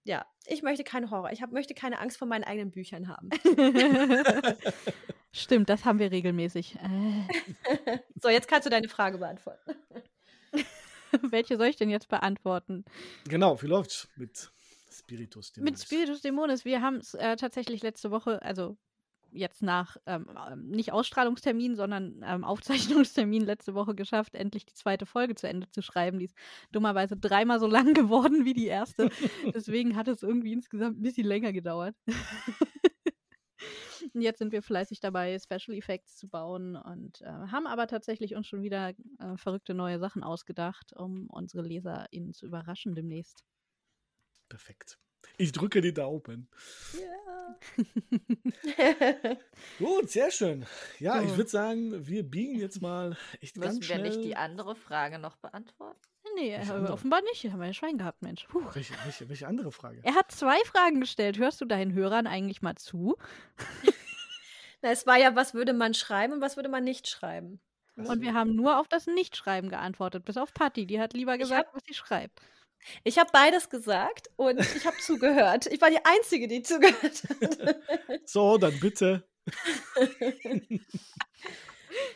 [0.06, 1.32] ja, ich möchte keinen Horror.
[1.34, 3.30] Ich hab, möchte keine Angst vor meinen eigenen Büchern haben.
[5.38, 6.76] Stimmt, das haben wir regelmäßig.
[6.76, 9.76] Äh, So, jetzt kannst du deine Frage beantworten.
[11.22, 12.84] welche soll ich denn jetzt beantworten?
[13.26, 14.52] genau, wie läuft's mit
[14.92, 15.50] Spiritus?
[15.58, 15.84] Mit Dimonis?
[15.84, 16.66] Spiritus Dämonis.
[16.66, 18.78] Wir haben es äh, tatsächlich letzte Woche, also
[19.32, 25.06] jetzt nach ähm, ähm, nicht Ausstrahlungstermin, sondern ähm, Aufzeichnungstermin letzte Woche geschafft, endlich die zweite
[25.06, 26.20] Folge zu Ende zu schreiben.
[26.20, 26.36] Die ist
[26.72, 29.10] dummerweise dreimal so lang geworden wie die erste.
[29.54, 31.96] Deswegen hat es irgendwie insgesamt ein bisschen länger gedauert.
[34.18, 38.34] Und jetzt sind wir fleißig dabei, Special Effects zu bauen und äh, haben aber tatsächlich
[38.34, 38.89] uns schon wieder
[39.19, 43.44] äh, verrückte neue Sachen ausgedacht, um unsere LeserInnen zu überraschen demnächst.
[44.49, 44.98] Perfekt.
[45.38, 46.49] Ich drücke die Daumen.
[49.77, 50.65] Gut, sehr schön.
[50.98, 51.38] Ja, ich So.
[51.38, 54.02] würde sagen, wir biegen jetzt mal echt Müssen ganz wir schnell.
[54.02, 55.99] nicht die andere Frage noch beantworten?
[56.35, 57.45] Nee, äh, offenbar nicht.
[57.52, 58.45] Haben wir ja Schwein gehabt, Mensch.
[58.48, 58.64] Puh.
[58.73, 60.02] welche, welche, welche andere Frage?
[60.03, 61.38] Er hat zwei Fragen gestellt.
[61.38, 63.15] Hörst du deinen Hörern eigentlich mal zu?
[64.82, 67.60] Na, es war ja, was würde man schreiben und was würde man nicht schreiben.
[67.95, 70.86] Und wir haben nur auf das Nichtschreiben geantwortet, bis auf Patti.
[70.86, 72.40] Die hat lieber gesagt, was sie schreibt.
[73.04, 75.66] Ich habe beides gesagt und ich habe zugehört.
[75.66, 78.30] Ich war die Einzige, die zugehört hat.
[78.30, 79.28] So, dann bitte.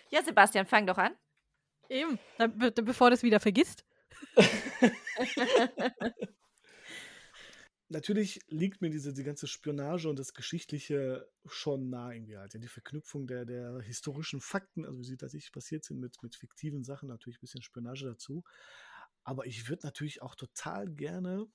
[0.10, 1.16] Ja, Sebastian, fang doch an.
[1.90, 2.20] Eben.
[2.38, 3.84] Be bevor du es wieder vergisst.
[7.92, 12.54] Natürlich liegt mir diese die ganze Spionage und das Geschichtliche schon nah irgendwie halt.
[12.54, 16.34] Ja, die Verknüpfung der, der historischen Fakten, also wie sie tatsächlich passiert sind, mit, mit
[16.38, 18.46] fiktiven Sachen, natürlich ein bisschen Spionage dazu.
[19.26, 21.48] Aber ich würde natürlich auch total gerne,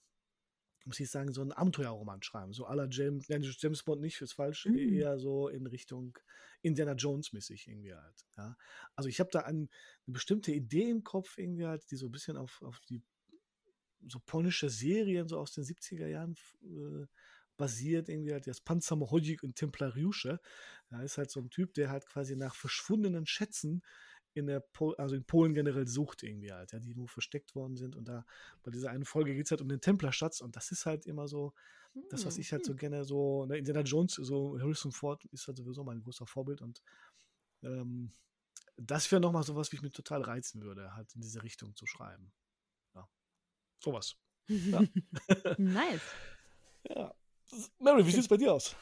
[0.85, 2.53] muss ich sagen, so einen Abenteuerroman schreiben.
[2.53, 4.93] So aller James, nein, James Bond nicht, ist falsch, Mhm.
[4.93, 6.19] eher so in Richtung
[6.61, 8.27] Indiana Jones-mäßig irgendwie halt.
[8.37, 8.59] Ja.
[8.95, 9.71] Also ich habe da ein,
[10.07, 13.03] eine bestimmte Idee im Kopf irgendwie halt, die so ein bisschen auf, auf die
[14.09, 17.07] so polnische Serien so aus den 70er Jahren äh,
[17.57, 20.41] basiert, irgendwie halt das Panzermochodzik und Templariusche.
[20.91, 23.83] Da ist halt so ein Typ, der halt quasi nach verschwundenen Schätzen
[24.35, 27.77] in der Pol also in Polen generell sucht irgendwie halt, ja, die wo versteckt worden
[27.77, 27.97] sind.
[27.97, 28.27] Und da
[28.63, 31.27] bei dieser einen Folge geht es halt um den Templerschatz und das ist halt immer
[31.27, 31.55] so,
[32.11, 35.57] das, was ich halt so gerne so, ne, Indiana Jones, so Harrison Ford ist halt
[35.57, 36.83] sowieso mein großer Vorbild und
[37.63, 38.13] ähm,
[38.77, 41.87] das wäre nochmal sowas, wie ich mich total reizen würde, halt in diese Richtung zu
[41.87, 42.31] schreiben.
[43.79, 44.17] Sowas.
[44.49, 44.83] Ja.
[45.59, 46.03] nice.
[46.89, 47.15] Ja.
[47.79, 48.75] Mary, wie sieht es bei dir aus?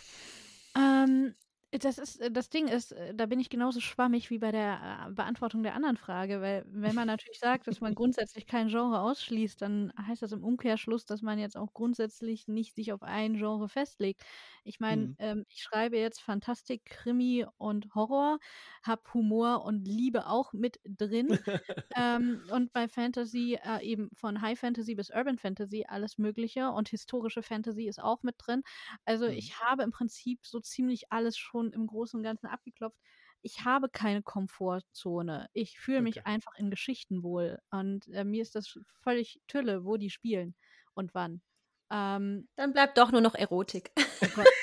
[0.76, 1.34] Ähm,
[1.80, 5.06] Das ist, äh, das Ding ist, äh, da bin ich genauso schwammig wie bei der
[5.09, 9.01] äh, Beantwortung der anderen Frage, weil wenn man natürlich sagt, dass man grundsätzlich kein Genre
[9.01, 13.34] ausschließt, dann heißt das im Umkehrschluss, dass man jetzt auch grundsätzlich nicht sich auf ein
[13.36, 14.22] Genre festlegt.
[14.62, 15.16] Ich meine, Mhm.
[15.18, 18.38] ähm, ich schreibe jetzt Fantastik, Krimi und Horror,
[18.82, 21.28] habe Humor und Liebe auch mit drin.
[21.96, 26.88] ähm, und bei Fantasy äh, eben von High Fantasy bis Urban Fantasy alles Mögliche und
[26.88, 28.62] historische Fantasy ist auch mit drin.
[29.05, 29.26] Also Mhm.
[29.26, 32.98] ich habe im Prinzip so ziemlich alles schon im Großen und Ganzen abgeklopft.
[33.42, 35.48] Ich habe keine Komfortzone.
[35.52, 36.24] Ich fühle mich Okay.
[36.24, 37.58] einfach in Geschichten wohl.
[37.70, 40.54] Und äh, mir ist das völlig Tülle, wo die spielen
[40.94, 41.42] und wann.
[41.90, 43.90] Ähm, Dann bleibt doch nur noch Erotik.
[43.98, 44.46] oh Gott.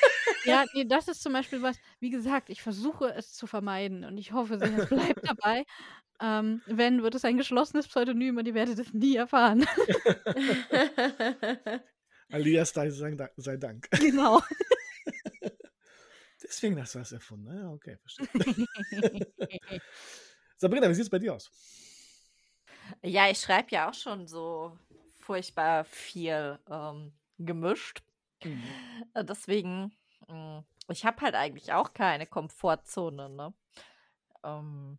[0.44, 4.18] Ja, nee, das ist zum Beispiel was, wie gesagt, ich versuche es zu vermeiden und
[4.18, 5.66] ich hoffe es bleibt dabei.
[6.20, 9.68] Ähm, wenn, wird es ein geschlossenes Pseudonym und ihr werdet es nie erfahren.
[12.32, 13.88] Alias sei Dank.
[14.00, 14.42] genau.
[16.52, 17.46] Deswegen hast du das erfunden.
[17.46, 17.62] ne?
[17.62, 18.28] Ja, okay, verstehe.
[20.58, 21.50] Sabrina, wie sieht es bei dir aus?
[23.02, 24.78] Ja, ich schreibe ja auch schon so
[25.20, 28.04] furchtbar viel ähm, gemischt.
[29.14, 29.94] Äh, Deswegen,
[30.28, 33.54] mh, ich habe halt eigentlich auch keine Komfortzone, ne?
[34.44, 34.98] Ähm,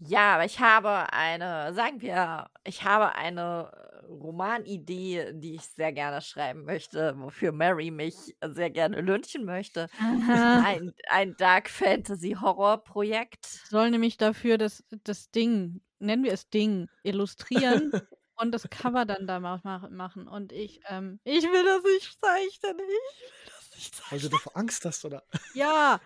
[0.00, 5.92] ja, aber ich habe eine, sagen wir, ich habe eine äh, Romanidee, die ich sehr
[5.92, 9.88] gerne schreiben möchte, wofür Mary mich sehr gerne lünchen möchte.
[10.00, 10.62] Aha.
[10.64, 13.44] Ein, ein Dark Fantasy Horror Projekt.
[13.44, 17.92] Soll nämlich dafür das, das Ding, nennen wir es Ding, illustrieren
[18.36, 20.26] und das Cover dann da ma ma- machen.
[20.26, 22.78] Und ich, ähm, ich will das nicht zeichnen.
[22.80, 24.10] Ich will das nicht zeichnen.
[24.10, 25.22] Weil du davor Angst hast, oder?
[25.54, 26.00] Ja.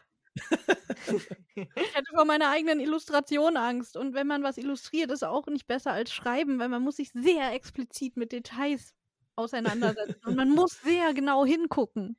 [1.55, 3.97] Ich hätte vor meiner eigenen Illustration Angst.
[3.97, 7.11] Und wenn man was illustriert, ist auch nicht besser als schreiben, weil man muss sich
[7.12, 8.94] sehr explizit mit Details
[9.36, 10.27] auseinandersetzen.
[10.27, 12.16] Und man muss sehr genau hingucken.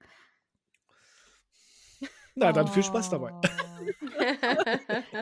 [2.36, 3.32] Na, dann viel Spaß dabei.
[3.32, 3.44] Oh.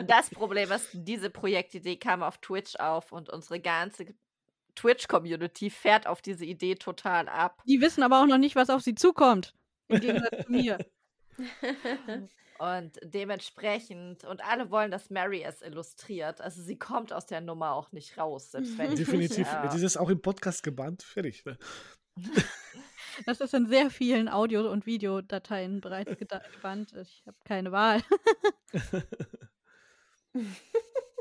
[0.06, 4.06] Das Problem ist, diese Projektidee kam auf Twitch auf und unsere ganze
[4.74, 7.62] Twitch-Community fährt auf diese Idee total ab.
[7.66, 9.54] Die wissen aber auch noch nicht, was auf sie zukommt.
[9.88, 10.78] Im Gegensatz zu mir.
[12.64, 16.40] Und dementsprechend, und alle wollen, dass Mary es illustriert.
[16.40, 19.46] Also sie kommt aus der Nummer auch nicht raus, selbst wenn ich Definitiv.
[19.46, 19.64] Ja.
[19.64, 21.02] Jetzt ist auch im Podcast gebannt.
[21.02, 21.44] Fertig.
[21.44, 21.58] Ne?
[23.26, 26.92] Das ist in sehr vielen Audio- und Videodateien bereits gebannt.
[26.94, 28.02] Ich habe keine Wahl.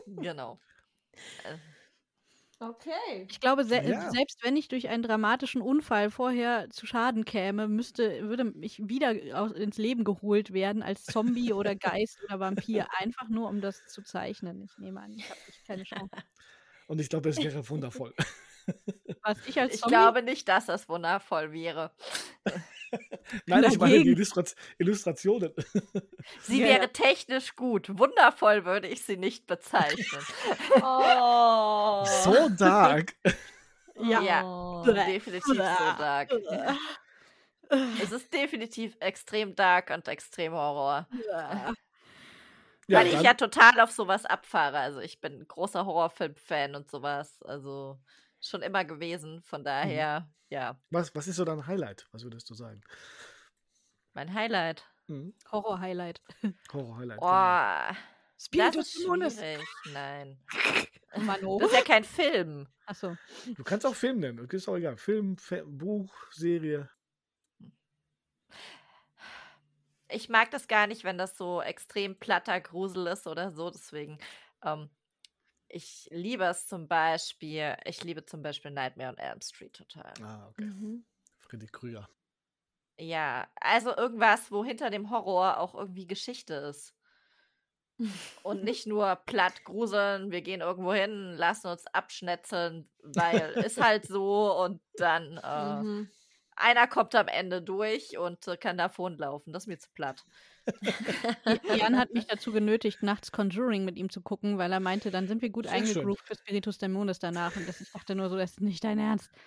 [0.05, 0.59] Genau.
[2.63, 3.29] Äh, Okay.
[3.29, 4.01] Ich glaube, se Ja.
[4.07, 9.13] selbst wenn ich durch einen dramatischen Unfall vorher zu Schaden käme, müsste, würde ich wieder
[9.39, 13.85] aus, ins Leben geholt werden als Zombie oder Geist oder Vampir, einfach nur um das
[13.85, 14.61] zu zeichnen.
[14.61, 16.23] Ich nehme an, ich habe keine Chance.
[16.87, 18.13] Und ich glaube, es wäre wundervoll.
[19.23, 19.95] Was ich als Ich Zombie?
[19.95, 21.91] glaube nicht, dass das wundervoll wäre.
[23.47, 24.09] Nein, ich meine die
[24.77, 25.51] Illustrationen.
[26.41, 27.97] Sie Ja, wäre technisch gut.
[27.97, 30.21] Wundervoll würde ich sie nicht bezeichnen.
[30.81, 32.05] Oh.
[32.23, 33.15] So dark.
[33.99, 34.21] Ja.
[34.21, 34.83] Ja, Oh.
[34.85, 36.31] definitiv so dark.
[38.03, 41.07] Es ist definitiv extrem dark und extrem Horror.
[41.29, 41.73] Ja,
[42.89, 44.77] weil ich ja total auf sowas abfahre.
[44.77, 47.41] Also ich bin ein großer Horrorfilm-Fan und sowas.
[47.43, 47.97] Also
[48.43, 49.41] schon immer gewesen.
[49.43, 52.07] Von daher, ja, was, was ist so dein Highlight?
[52.11, 52.81] Was würdest du sagen?
[54.13, 54.83] mein Highlight.
[55.07, 55.33] Mhm.
[55.51, 56.21] Horror-Highlight.
[56.73, 57.19] Horror-Highlight.
[57.19, 57.87] Oh, genau.
[58.35, 59.37] das Spiritus ist Simonis.
[59.37, 59.67] schwierig.
[59.91, 60.39] Nein.
[61.17, 61.59] Mano.
[61.59, 62.67] Das ist ja kein Film.
[62.85, 63.17] Achso.
[63.55, 64.47] Du kannst auch Film nennen.
[64.49, 64.97] Ist auch egal.
[64.97, 66.89] Film, Fe Buch, Serie.
[70.09, 73.69] Ich mag das gar nicht, wenn das so extrem platter Grusel ist oder so.
[73.69, 74.19] Deswegen,
[74.63, 74.89] ähm,
[75.73, 80.21] ich liebe es zum Beispiel, ich liebe zum Beispiel Nightmare on Elm Street total.
[80.21, 80.69] Ah, okay.
[80.75, 81.05] Mhm.
[81.39, 82.07] Freddy Krüger.
[82.99, 86.95] Ja, also irgendwas, wo hinter dem Horror auch irgendwie Geschichte ist.
[88.41, 94.05] Und nicht nur platt gruseln, wir gehen irgendwo hin, lassen uns abschnetzeln, weil ist halt
[94.05, 96.11] so und dann äh, Mhm.
[96.55, 99.53] einer kommt am Ende durch und äh, kann davonlaufen.
[99.53, 100.25] Das ist mir zu platt.
[101.75, 105.27] Jan hat mich dazu genötigt, nachts Conjuring mit ihm zu gucken, weil er meinte, dann
[105.27, 107.55] sind wir gut eingegroovt für Spiritus Dämonis danach.
[107.55, 109.29] Und das, ich dachte nur so, das ist nicht dein Ernst.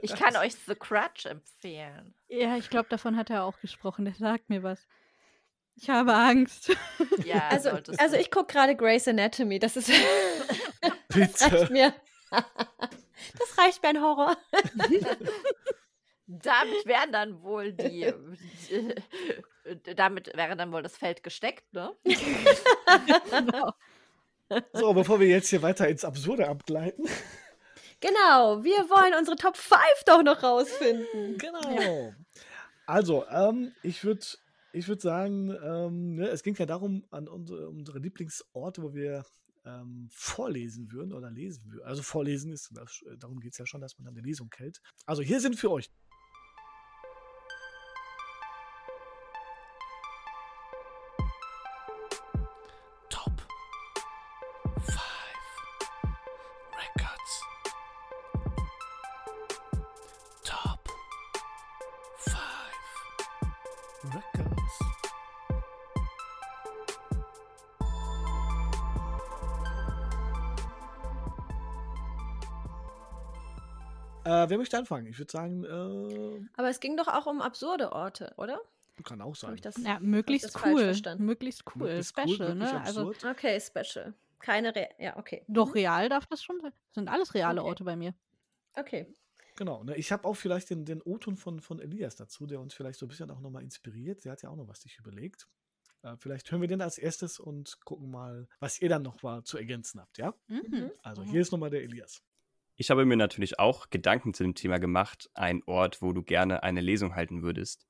[0.00, 2.14] Ich kann euch The Crutch empfehlen.
[2.28, 4.06] Ja, ich glaube, davon hat er auch gesprochen.
[4.06, 4.88] Der sagt mir was.
[5.76, 6.74] Ich habe Angst.
[7.24, 9.58] Ja, Also, also ich gucke gerade Grey's Anatomy.
[9.58, 9.90] Das ist.
[9.90, 11.52] das Bitte.
[11.52, 11.94] reicht mir.
[12.30, 14.36] Das reicht mir ein Horror.
[16.26, 18.12] Damit wären dann wohl die.
[19.96, 21.94] damit wäre dann wohl das Feld gesteckt, ne?
[23.30, 23.72] genau.
[24.72, 27.06] So, bevor wir jetzt hier weiter ins Absurde abgleiten.
[28.00, 31.38] Genau, wir wollen unsere Top 5 doch noch rausfinden.
[31.38, 32.12] Genau.
[32.86, 34.26] Also, ähm, ich würde
[34.72, 39.24] ich würd sagen, ähm, ne, es ging ja darum, an unsere, unsere Lieblingsorte, wo wir
[39.64, 41.86] ähm, vorlesen würden oder lesen würden.
[41.86, 44.80] Also vorlesen ist, das, darum geht es ja schon, dass man dann eine Lesung hält.
[45.06, 45.90] Also hier sind für euch
[74.52, 75.06] wer möchte anfangen?
[75.06, 78.60] Ich würde sagen, äh, Aber es ging doch auch um absurde Orte, oder?
[79.02, 79.54] kann auch sein.
[79.54, 79.76] ich das?
[79.78, 80.84] Ja, möglichst cool.
[80.84, 81.24] verstanden?
[81.24, 81.88] Möglichst cool.
[81.88, 82.80] Möglichst cool, Special, wirklich ne?
[82.82, 83.12] Also.
[83.28, 84.14] Okay, Special.
[84.38, 85.44] Keine Re Ja, okay.
[85.48, 85.72] doch Mhm.
[85.72, 86.72] real darf das schon sein.
[86.90, 87.68] Das sind alles reale Okay.
[87.70, 88.14] Orte bei mir.
[88.74, 89.06] Okay.
[89.56, 92.74] Genau, ne, ich habe auch vielleicht den, den O-Ton von, von Elias dazu, der uns
[92.74, 94.24] vielleicht so ein bisschen auch nochmal inspiriert.
[94.24, 95.48] Der hat ja auch noch was sich überlegt.
[96.02, 99.42] Äh, vielleicht hören wir den als erstes und gucken mal, was ihr dann noch mal
[99.42, 100.34] zu ergänzen habt, ja?
[100.48, 100.90] Mhm.
[101.02, 101.26] Also Mhm.
[101.30, 102.22] hier ist nochmal der Elias.
[102.76, 106.62] Ich habe mir natürlich auch Gedanken zu dem Thema gemacht, ein Ort, wo du gerne
[106.62, 107.86] eine Lesung halten würdest.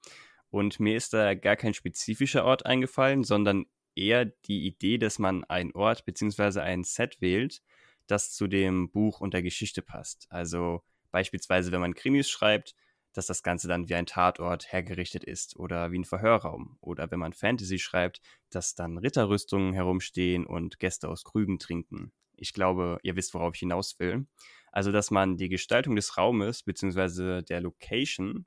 [0.51, 5.45] Und mir ist da gar kein spezifischer Ort eingefallen, sondern eher die Idee, dass man
[5.45, 6.61] einen Ort bzw.
[6.61, 7.63] ein Set wählt,
[8.07, 10.27] das zu dem Buch und der Geschichte passt.
[10.31, 12.75] Also beispielsweise, wenn man Krimis schreibt,
[13.13, 16.79] dass das Ganze dann wie ein Tatort hergerichtet ist oder wie ein Verhörraum.
[16.81, 22.13] Oder wenn man Fantasy schreibt, dass dann Ritterrüstungen herumstehen und Gäste aus Krügen trinken.
[22.37, 24.27] Ich glaube, ihr wisst, worauf ich hinaus will.
[24.73, 27.43] Also, dass man die Gestaltung des Raumes bzw.
[27.43, 28.47] der Location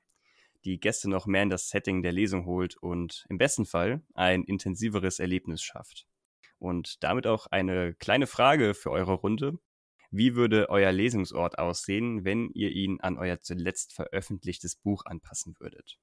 [0.64, 4.42] die Gäste noch mehr in das Setting der Lesung holt und im besten Fall ein
[4.42, 6.06] intensiveres Erlebnis schafft.
[6.58, 9.58] Und damit auch eine kleine Frage für eure Runde.
[10.10, 15.98] Wie würde euer Lesungsort aussehen, wenn ihr ihn an euer zuletzt veröffentlichtes Buch anpassen würdet?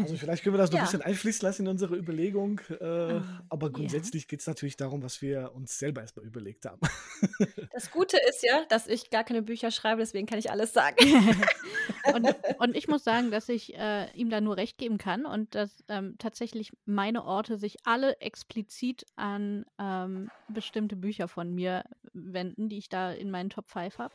[0.00, 0.90] Also vielleicht können wir das noch ein Ja.
[0.90, 2.60] bisschen einfließen lassen in unsere Überlegung.
[2.80, 3.72] Äh, Ah, aber ja.
[3.72, 6.80] grundsätzlich geht es natürlich darum, was wir uns selber erstmal überlegt haben.
[7.72, 10.96] Das Gute ist ja, dass ich gar keine Bücher schreibe, deswegen kann ich alles sagen.
[12.14, 15.54] und, und ich muss sagen, dass ich äh, ihm da nur recht geben kann und
[15.56, 22.68] dass ähm, tatsächlich meine Orte sich alle explizit an ähm, bestimmte Bücher von mir wenden,
[22.68, 24.14] die ich da in meinen Top 5 habe.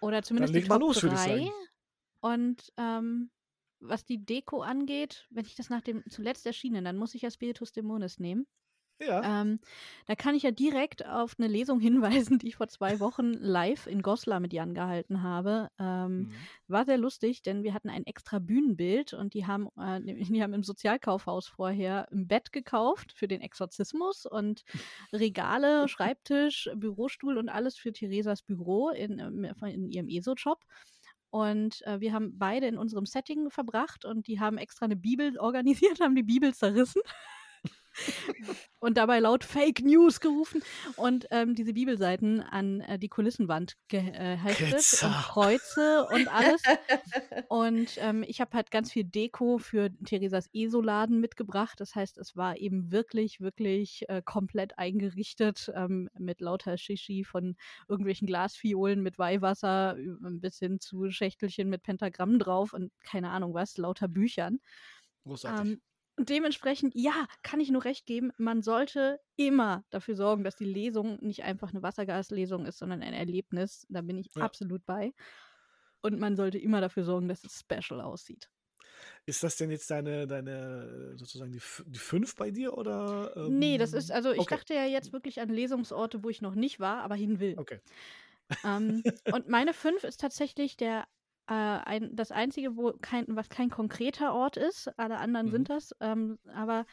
[0.00, 1.28] Oder zumindest die leg mal Top los, würde ich 3.
[1.38, 1.50] sagen.
[2.20, 3.30] Und ähm,
[3.84, 7.30] was die Deko angeht, wenn ich das nach dem zuletzt erschienen, dann muss ich ja
[7.30, 8.46] Spiritus Dämonis nehmen.
[8.98, 9.60] Ja, Ähm,
[10.06, 11.80] da kann ich ja direkt auf eine Lesung
[12.32, 15.68] hinweisen, die ich vor zwei Wochen live in Goslar mit Jan gehalten habe.
[15.78, 16.48] Ähm, Mhm.
[16.68, 20.00] war sehr lustig, denn wir hatten ein extra Bühnenbild und die haben, äh,
[20.36, 24.64] die haben im Sozialkaufhaus vorher ein Bett gekauft für den Exorzismus und
[25.12, 30.64] Regale, Schreibtisch, Bürostuhl und alles für Theresas Büro in, ähm, in ihrem ESO-Job.
[31.34, 35.36] Und äh, wir haben beide in unserem Setting verbracht und die haben extra eine Bibel
[35.36, 37.02] organisiert, haben die Bibel zerrissen
[38.78, 40.62] und dabei laut Fake News gerufen
[40.96, 45.06] und ähm, diese Bibelseiten an äh, die Kulissenwand geheftet Ketzer.
[45.06, 46.62] und Kreuze und alles.
[47.48, 51.78] Und ähm, ich habe halt ganz viel Deko für Theresas ESO-Laden mitgebracht.
[51.78, 57.56] Das heißt, es war eben wirklich, wirklich äh, komplett eingerichtet ähm, mit lauter Shishi von
[57.88, 63.76] irgendwelchen Glasfiolen mit Weihwasser bis hin zu Schächtelchen mit Pentagrammen drauf und keine Ahnung was,
[63.76, 64.60] lauter Büchern.
[65.24, 65.78] großartig.
[66.18, 70.56] Ähm, und dementsprechend, ja, kann ich nur recht geben, man sollte immer dafür sorgen, dass
[70.56, 73.86] die Lesung nicht einfach eine Wassergaslesung ist, sondern ein Erlebnis.
[73.88, 74.50] Da bin ich Ja.
[74.50, 75.12] absolut bei.
[76.02, 78.50] Und man sollte immer dafür sorgen, dass es special aussieht.
[79.26, 83.34] ist das denn jetzt deine, deine sozusagen die, die fünf bei dir oder?
[83.44, 84.48] nee, das ähm, ist, also ich okay.
[84.48, 87.58] dachte ja jetzt wirklich an Lesungsorte, wo ich noch nicht war, aber hin will.
[87.58, 87.80] Okay.
[88.64, 91.06] Ähm, und meine fünf ist tatsächlich der
[91.48, 94.88] äh, ein, das einzige, wo kein, was kein konkreter Ort ist.
[94.98, 95.50] Alle anderen Mhm.
[95.50, 95.92] sind das.
[96.00, 96.86] Ähm, aber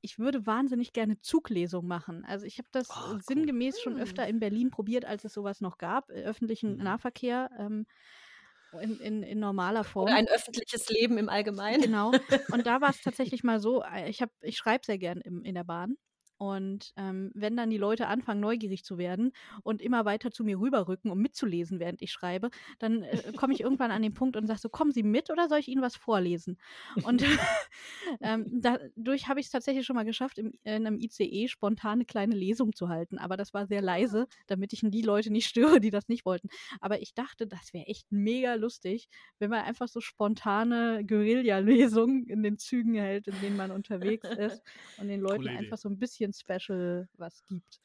[0.00, 2.24] ich würde wahnsinnig gerne Zuglesung machen.
[2.24, 3.20] Also ich habe das cool.
[3.26, 4.02] sinngemäß schon Hm.
[4.02, 6.82] öfter in Berlin probiert, als es sowas noch gab, äh, öffentlichen Mhm.
[6.82, 7.86] Nahverkehr ähm,
[8.80, 10.06] in, in, in normaler Form.
[10.06, 11.82] Oder ein öffentliches Leben im Allgemeinen.
[11.82, 12.16] Genau.
[12.50, 15.44] Und da war es tatsächlich mal so, äh, ich, hab- ich schreibe sehr gern im,
[15.44, 15.96] in der Bahn.
[16.38, 19.32] Und ähm, wenn dann die Leute anfangen, neugierig zu werden
[19.62, 23.60] und immer weiter zu mir rüberrücken, um mitzulesen, während ich schreibe, dann äh, komme ich
[23.60, 25.96] irgendwann an den Punkt und sage so, kommen Sie mit oder soll ich Ihnen was
[25.96, 26.58] vorlesen?
[27.02, 27.22] Und
[28.20, 32.04] ähm, dadurch habe ich es tatsächlich schon mal geschafft, im, in einem ICE spontan eine
[32.04, 33.18] kleine Lesung zu halten.
[33.18, 36.48] Aber das war sehr leise, damit ich die Leute nicht störe, die das nicht wollten.
[36.80, 39.08] Aber ich dachte, das wäre echt mega lustig,
[39.38, 44.62] wenn man einfach so spontane Guerilla-Lesungen in den Zügen hält, in denen man unterwegs ist
[44.98, 47.80] und den Leuten einfach so ein bisschen special was gibt.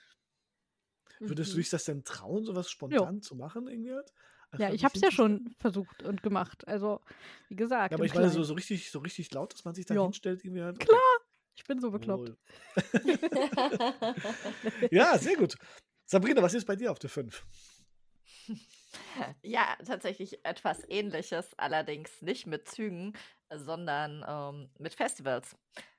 [1.19, 1.61] Würdest du Mhm.
[1.61, 3.93] dich das denn trauen, sowas spontan zu machen, irgendwie?
[3.93, 4.11] halt?
[4.51, 6.67] Ach, Ja, ich habe es ja schon versucht und gemacht.
[6.67, 7.01] Also,
[7.49, 9.85] wie gesagt, Ja, aber ich meine, so, so, richtig, so richtig laut, dass man sich
[9.85, 10.43] da hinstellt.
[10.43, 10.79] Irgendwie halt.
[10.79, 10.99] Klar,
[11.55, 12.33] ich bin so bekloppt.
[14.91, 15.55] Ja, sehr gut.
[16.05, 17.45] Sabrina, was ist bei dir auf der 5?
[19.41, 23.13] Ja, tatsächlich etwas Ähnliches, allerdings nicht mit Zügen,
[23.53, 25.55] sondern ähm, mit Festivals.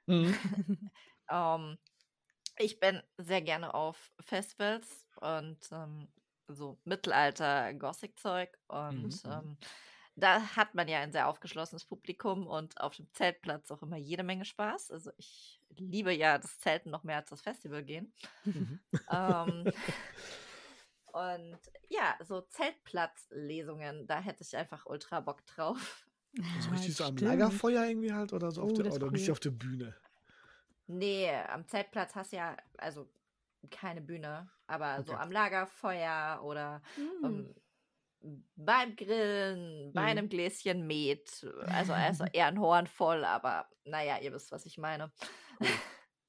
[1.31, 1.79] Ähm,
[2.59, 6.09] ich bin sehr gerne auf Festivals und ähm,
[6.49, 9.25] so Mittelalter-Gothic-Zeug und Mhm, mhm.
[9.25, 9.59] ähm,
[10.17, 14.23] da hat man ja ein sehr aufgeschlossenes Publikum und auf dem Zeltplatz auch immer jede
[14.23, 14.91] Menge Spaß.
[14.93, 18.15] Also ich liebe ja das Zelten noch mehr als das Festival gehen.
[18.45, 18.81] Mhm.
[19.11, 19.71] Ähm,
[21.13, 21.59] und
[21.89, 26.07] ja, so Zeltplatzlesungen, da hätte ich einfach ultra Bock drauf.
[26.57, 27.17] So richtig so am.
[27.17, 29.33] Lagerfeuer irgendwie halt oder so auf Oh, der, oder richtig cool.
[29.33, 29.95] auf der Bühne.
[30.89, 33.09] Nee, am Zeltplatz hast du ja also
[33.71, 35.17] keine Bühne, aber so Okay.
[35.17, 37.15] am Lagerfeuer oder Hm.
[37.23, 37.55] ähm,
[38.57, 40.05] beim Grillen, bei Mhm.
[40.05, 41.47] einem Gläschen Met.
[41.69, 45.13] Also, also eher ein Horn voll, aber naja, ihr wisst, was ich meine.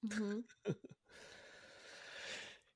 [0.02, 0.46] Mhm.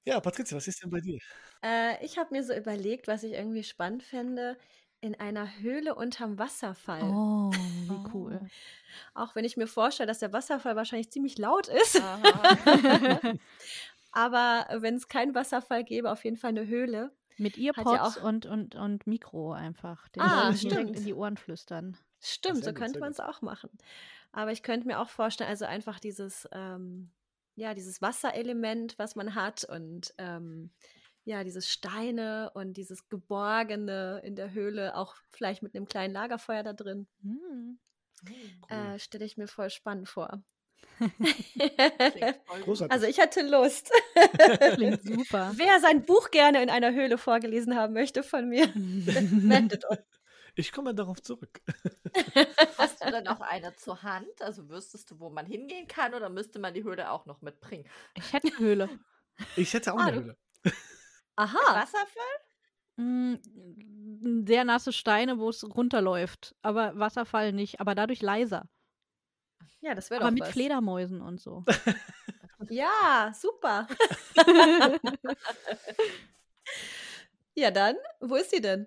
[0.06, 1.20] Ja, Patricia, was ist denn bei dir?
[1.64, 4.58] Äh, ich habe mir so überlegt, was ich irgendwie spannend fände,
[5.02, 7.04] in einer Höhle unterm Wasserfall.
[7.04, 8.40] Oh, wie cool.
[9.14, 12.02] Auch wenn ich mir vorstelle, dass der Wasserfall wahrscheinlich ziemlich laut ist.
[14.12, 17.12] Aber wenn es keinen Wasserfall gäbe, auf jeden Fall eine Höhle.
[17.38, 20.10] Mit ja Earpods auch- und, und, und Mikro einfach.
[20.10, 20.98] Den Ah, stimmt.
[20.98, 21.96] in die Ohren flüstern.
[22.20, 23.70] Stimmt, so gut, könnte man es auch machen.
[24.34, 27.12] Aber ich könnte mir auch vorstellen, also einfach dieses, ähm,
[27.56, 30.72] ja, dieses Wasserelement, was man hat und ähm,
[31.26, 36.64] ja, dieses Steine und dieses Geborgene in der Höhle, auch vielleicht mit einem kleinen Lagerfeuer
[36.64, 37.80] da drin, Hm.
[38.68, 40.42] äh, stelle ich mir voll spannend vor.
[42.90, 43.90] Also ich hätte Lust.
[44.74, 45.52] Klingt super.
[45.56, 50.00] Wer sein Buch gerne in einer Höhle vorgelesen haben möchte von mir, meldet euch.
[50.56, 51.62] ich komme darauf zurück.
[52.78, 54.42] Hast du denn auch eine zur Hand?
[54.42, 57.88] Also wüsstest du, wo man hingehen kann oder müsste man die Höhle auch noch mitbringen?
[58.16, 58.90] Ich hätte eine Höhle.
[59.56, 60.38] Ich hätte auch Ah, eine Höhle.
[61.40, 61.58] Aha.
[61.74, 62.38] Wasserfall?
[62.98, 66.56] Mm, Sehr nasse Steine, wo es runterläuft.
[66.62, 67.80] Aber Wasserfall nicht.
[67.80, 68.68] Aber dadurch leiser.
[69.82, 70.52] Ja, das wäre Aber doch mit was.
[70.52, 71.64] Fledermäusen und so.
[72.70, 73.88] Ja, super.
[77.56, 78.86] ja, dann, wo ist sie denn?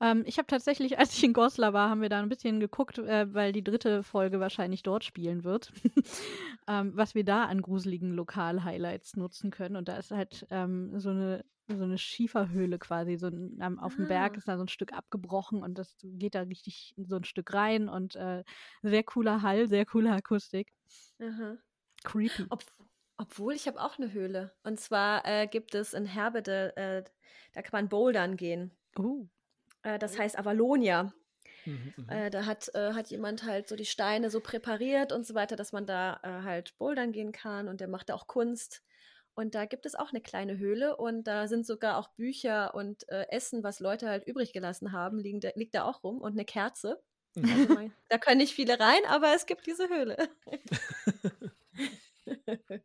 [0.00, 2.98] Ähm, ich habe tatsächlich, als ich in Goslar war, haben wir da ein bisschen geguckt,
[2.98, 5.72] äh, weil die dritte Folge wahrscheinlich dort spielen wird,
[6.68, 9.76] ähm, was wir da an gruseligen Lokal-Highlights nutzen können.
[9.76, 14.06] Und da ist halt ähm, so eine so eine Schieferhöhle quasi, so ein, auf dem
[14.06, 14.38] Berg Ah.
[14.38, 17.88] ist da so ein Stück abgebrochen und das geht da richtig so ein Stück rein
[17.88, 18.44] und äh,
[18.82, 20.72] sehr cooler Hall, sehr coole Akustik.
[21.20, 21.58] Aha.
[22.04, 22.46] Creepy.
[22.50, 22.64] Ob,
[23.16, 24.54] obwohl, ich habe auch eine Höhle.
[24.62, 27.04] Und zwar äh, gibt es in Herbede, äh,
[27.52, 28.72] da kann man bouldern gehen.
[29.82, 31.12] Äh, das heißt Avalonia.
[31.64, 32.08] Mhm, mhm.
[32.08, 35.56] Äh, da hat, äh, hat jemand halt so die Steine so präpariert und so weiter,
[35.56, 37.68] dass man da äh, halt bouldern gehen kann.
[37.68, 38.82] Und der macht da auch Kunst.
[39.36, 43.06] Und da gibt es auch eine kleine Höhle und da sind sogar auch Bücher und
[43.10, 46.32] äh, Essen, was Leute halt übrig gelassen haben, liegen da, liegt da auch rum und
[46.32, 47.02] eine Kerze.
[47.34, 47.44] Mhm.
[47.44, 50.16] Also man, da können nicht viele rein, aber es gibt diese Höhle.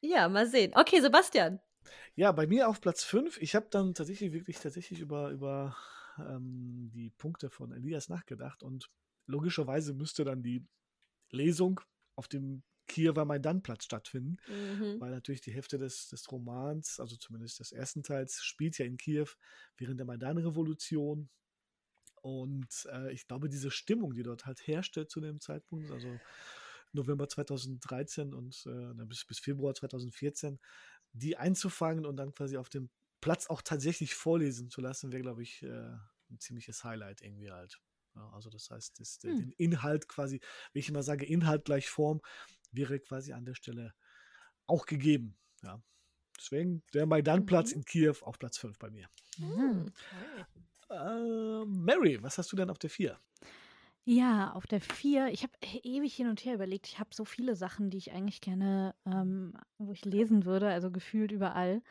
[0.00, 0.72] ja, mal sehen.
[0.74, 1.60] Okay, Sebastian.
[2.16, 3.40] Ja, bei mir auf Platz 5.
[3.40, 5.76] Ich habe dann tatsächlich wirklich tatsächlich über, über
[6.18, 8.90] ähm, die Punkte von Elias nachgedacht und
[9.26, 10.66] logischerweise müsste dann die
[11.30, 11.80] Lesung
[12.16, 15.00] auf dem Kiewer Maidanplatz stattfinden, Mhm.
[15.00, 18.96] weil natürlich die Hälfte des, des Romans, also zumindest des ersten Teils, spielt ja in
[18.96, 19.28] Kiew
[19.76, 21.28] während der Maidan-Revolution.
[22.22, 26.20] Und äh, ich glaube, diese Stimmung, die dort halt herrschte zu dem Zeitpunkt, also
[26.92, 30.58] November 2013 und äh, bis, bis Februar 2014,
[31.12, 32.90] die einzufangen und dann quasi auf dem
[33.20, 35.68] Platz auch tatsächlich vorlesen zu lassen, wäre, glaube ich, äh,
[36.30, 37.80] ein ziemliches Highlight irgendwie halt.
[38.14, 39.36] Ja, also das heißt, das, Hm.
[39.36, 40.40] den Inhalt quasi,
[40.72, 42.20] wie ich immer sage, Inhalt gleich Form,
[42.72, 43.94] wäre quasi an der Stelle
[44.66, 45.38] auch gegeben.
[45.62, 45.82] Ja.
[46.38, 47.72] Deswegen der Maidanplatz Mhm.
[47.72, 49.08] in Kiew auf Platz 5 bei mir.
[49.38, 49.92] Mhm.
[50.90, 53.20] Äh, Mary, was hast du denn auf der 4?
[54.08, 55.52] Ja, auf der 4, ich habe
[55.82, 56.86] ewig hin und her überlegt.
[56.86, 60.92] Ich habe so viele Sachen, die ich eigentlich gerne, ähm, wo ich lesen würde, also
[60.92, 61.82] gefühlt überall.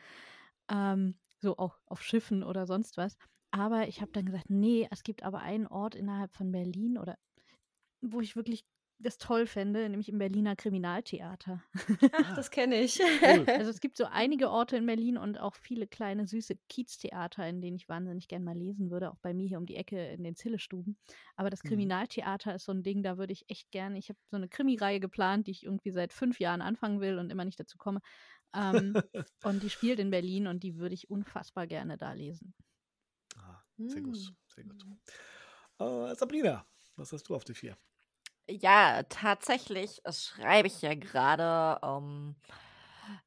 [0.70, 3.18] Ähm, so auch auf Schiffen oder sonst was.
[3.50, 7.18] Aber ich habe dann gesagt, nee, es gibt aber einen Ort innerhalb von Berlin oder
[8.02, 8.64] wo ich wirklich
[8.98, 11.62] das toll fände, nämlich im Berliner Kriminaltheater.
[12.18, 12.98] Ach, das kenne ich.
[13.22, 13.50] Cool.
[13.54, 17.60] Also es gibt so einige Orte in Berlin und auch viele kleine süße Kieztheater, in
[17.60, 20.24] denen ich wahnsinnig gern mal lesen würde, auch bei mir hier um die Ecke in
[20.24, 20.98] den Zillestuben.
[21.36, 21.90] Aber das Mhm.
[21.92, 24.98] Kriminaltheater ist so ein Ding, da würde ich echt gerne, ich habe so eine Krimireihe
[25.00, 28.00] geplant, die ich irgendwie seit fünf Jahren anfangen will und immer nicht dazu komme.
[28.54, 29.00] Ähm,
[29.42, 32.54] und die spielt in Berlin und die würde ich unfassbar gerne da lesen.
[33.36, 34.36] Ah, sehr gut, Hm.
[34.46, 34.86] sehr gut.
[35.78, 36.66] Äh, Sabrina,
[36.96, 37.76] was hast du auf die vier?
[38.48, 42.36] Ja, tatsächlich schreibe ich ja gerade ähm,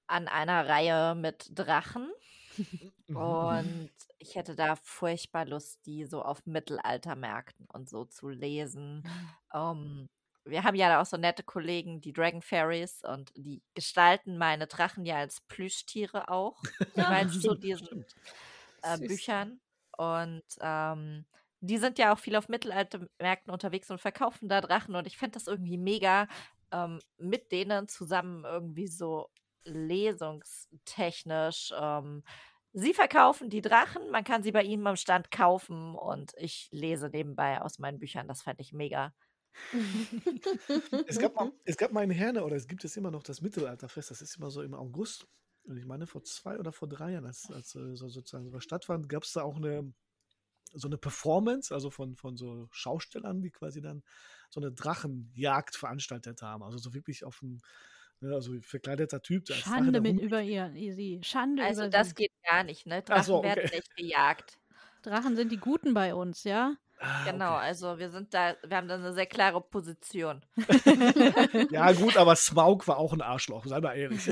[0.07, 2.11] an einer Reihe mit Drachen.
[3.07, 3.15] Mhm.
[3.15, 3.89] Und
[4.19, 9.03] ich hätte da furchtbar Lust, die so auf Mittelaltermärkten und so zu lesen.
[9.51, 10.07] Ähm,
[10.45, 14.67] wir haben ja da auch so nette Kollegen, die Dragon Fairies, und die gestalten meine
[14.67, 16.61] Drachen ja als Plüschtiere auch.
[17.29, 18.05] so Stimmt, diesen
[18.83, 18.97] äh.
[18.99, 19.59] Büchern.
[19.97, 21.25] Und ähm,
[21.61, 24.95] die sind ja auch viel auf Mittelaltermärkten unterwegs und verkaufen da Drachen.
[24.95, 26.27] Und ich fände das irgendwie mega,
[26.71, 29.29] ähm, mit denen zusammen irgendwie so
[29.65, 31.73] lesungstechnisch.
[31.77, 32.23] Ähm,
[32.73, 37.09] sie verkaufen die Drachen, man kann sie bei ihnen am Stand kaufen und ich lese
[37.09, 38.27] nebenbei aus meinen Büchern.
[38.27, 39.13] Das fände ich mega.
[41.07, 43.41] Es gab, mal, es gab mal in Herne, oder es gibt es immer noch das
[43.41, 45.27] Mittelalterfest, das ist immer so im August.
[45.63, 48.63] Und ich meine, vor zwei oder vor drei Jahren, als, als äh, so sozusagen sowas
[48.63, 49.93] stattfand, gab es da auch eine,
[50.73, 54.03] so eine Performance, also von, von so Schaustellern, die quasi dann
[54.49, 56.63] so eine Drachenjagd veranstaltet haben.
[56.63, 57.59] Also so wirklich auf dem,
[58.19, 59.45] ne, also verkleideter Typ.
[59.45, 61.19] der Schande mit über ihr, sie.
[61.23, 62.15] Schande Also über das sie.
[62.15, 63.03] geht gar nicht, ne?
[63.09, 63.75] Ach so, Drachen werden okay.
[63.75, 64.59] nicht gejagt.
[65.03, 66.75] Drachen sind die Guten bei uns, ja?
[67.01, 67.65] Ah, Genau, okay.
[67.65, 70.41] also wir sind da, wir haben da eine sehr klare Position.
[71.71, 74.29] Ja, gut, aber Smaug war auch ein Arschloch, sei mal ehrlich.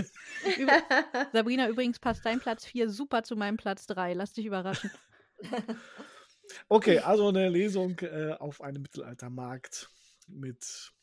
[1.31, 4.13] Sabrina, übrigens passt dein Platz 4 super zu meinem Platz 3.
[4.13, 4.91] Lass dich überraschen.
[6.67, 9.89] Okay, also eine Lesung äh, auf einem Mittelaltermarkt
[10.27, 10.93] mit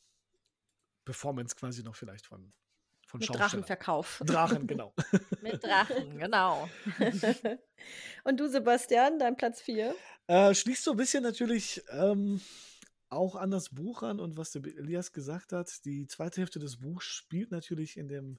[1.04, 2.52] Performance quasi noch vielleicht von,
[3.06, 3.28] von Mit.
[3.28, 4.22] Drachenverkauf.
[4.24, 4.94] Drachen, genau.
[5.42, 6.68] Mit Drachen, genau.
[8.24, 9.94] Und du, Sebastian, dein Platz 4?
[10.26, 12.40] Äh, schließt so ein bisschen natürlich ähm,
[13.10, 15.84] auch an das Buch an und was der Elias gesagt hat.
[15.84, 18.38] Die zweite Hälfte des Buchs spielt natürlich in dem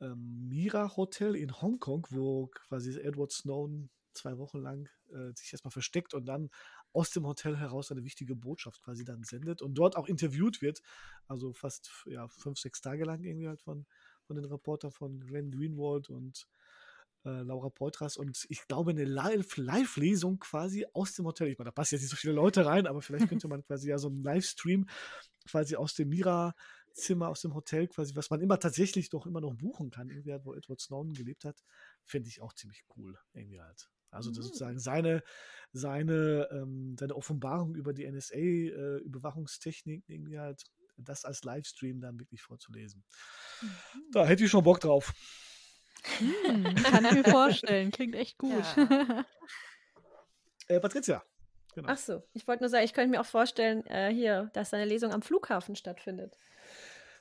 [0.00, 5.72] ähm, Mira Hotel in Hongkong, wo quasi Edward Snowden zwei Wochen lang äh, sich erstmal
[5.72, 6.50] versteckt und dann
[6.92, 10.80] aus dem Hotel heraus eine wichtige Botschaft quasi dann sendet und dort auch interviewt wird.
[11.26, 13.86] Also fast ja, fünf, sechs Tage lang irgendwie halt von,
[14.26, 16.48] von den Reportern von Glenn Greenwald und
[17.24, 21.48] äh, Laura Poitras und ich glaube eine Live- Live-Lesung quasi aus dem Hotel.
[21.48, 23.88] Ich meine, da passen jetzt nicht so viele Leute rein, aber vielleicht könnte man quasi
[23.88, 24.86] ja so einen Livestream
[25.46, 29.54] quasi aus dem Mira-Zimmer, aus dem Hotel quasi, was man immer tatsächlich doch immer noch
[29.54, 31.62] buchen kann, irgendwie halt, wo Edward Snowden gelebt hat,
[32.04, 33.90] finde ich auch ziemlich cool, irgendwie halt.
[34.14, 34.34] Also Mhm.
[34.34, 35.22] sozusagen seine,
[35.72, 40.62] seine, ähm, seine Offenbarung über die NSA-Überwachungstechnik irgendwie halt,
[40.96, 43.04] das als Livestream dann wirklich vorzulesen.
[44.12, 45.12] Da hätte ich schon Bock drauf.
[46.18, 47.90] Hm, kann ich mir vorstellen.
[47.90, 48.64] Klingt echt gut.
[48.76, 49.24] Ja.
[50.66, 51.22] Äh, Patricia.
[51.74, 51.88] Genau.
[51.90, 54.86] Ach so, ich wollte nur sagen, ich könnte mir auch vorstellen, äh, hier, dass deine
[54.86, 56.38] Lesung am Flughafen stattfindet.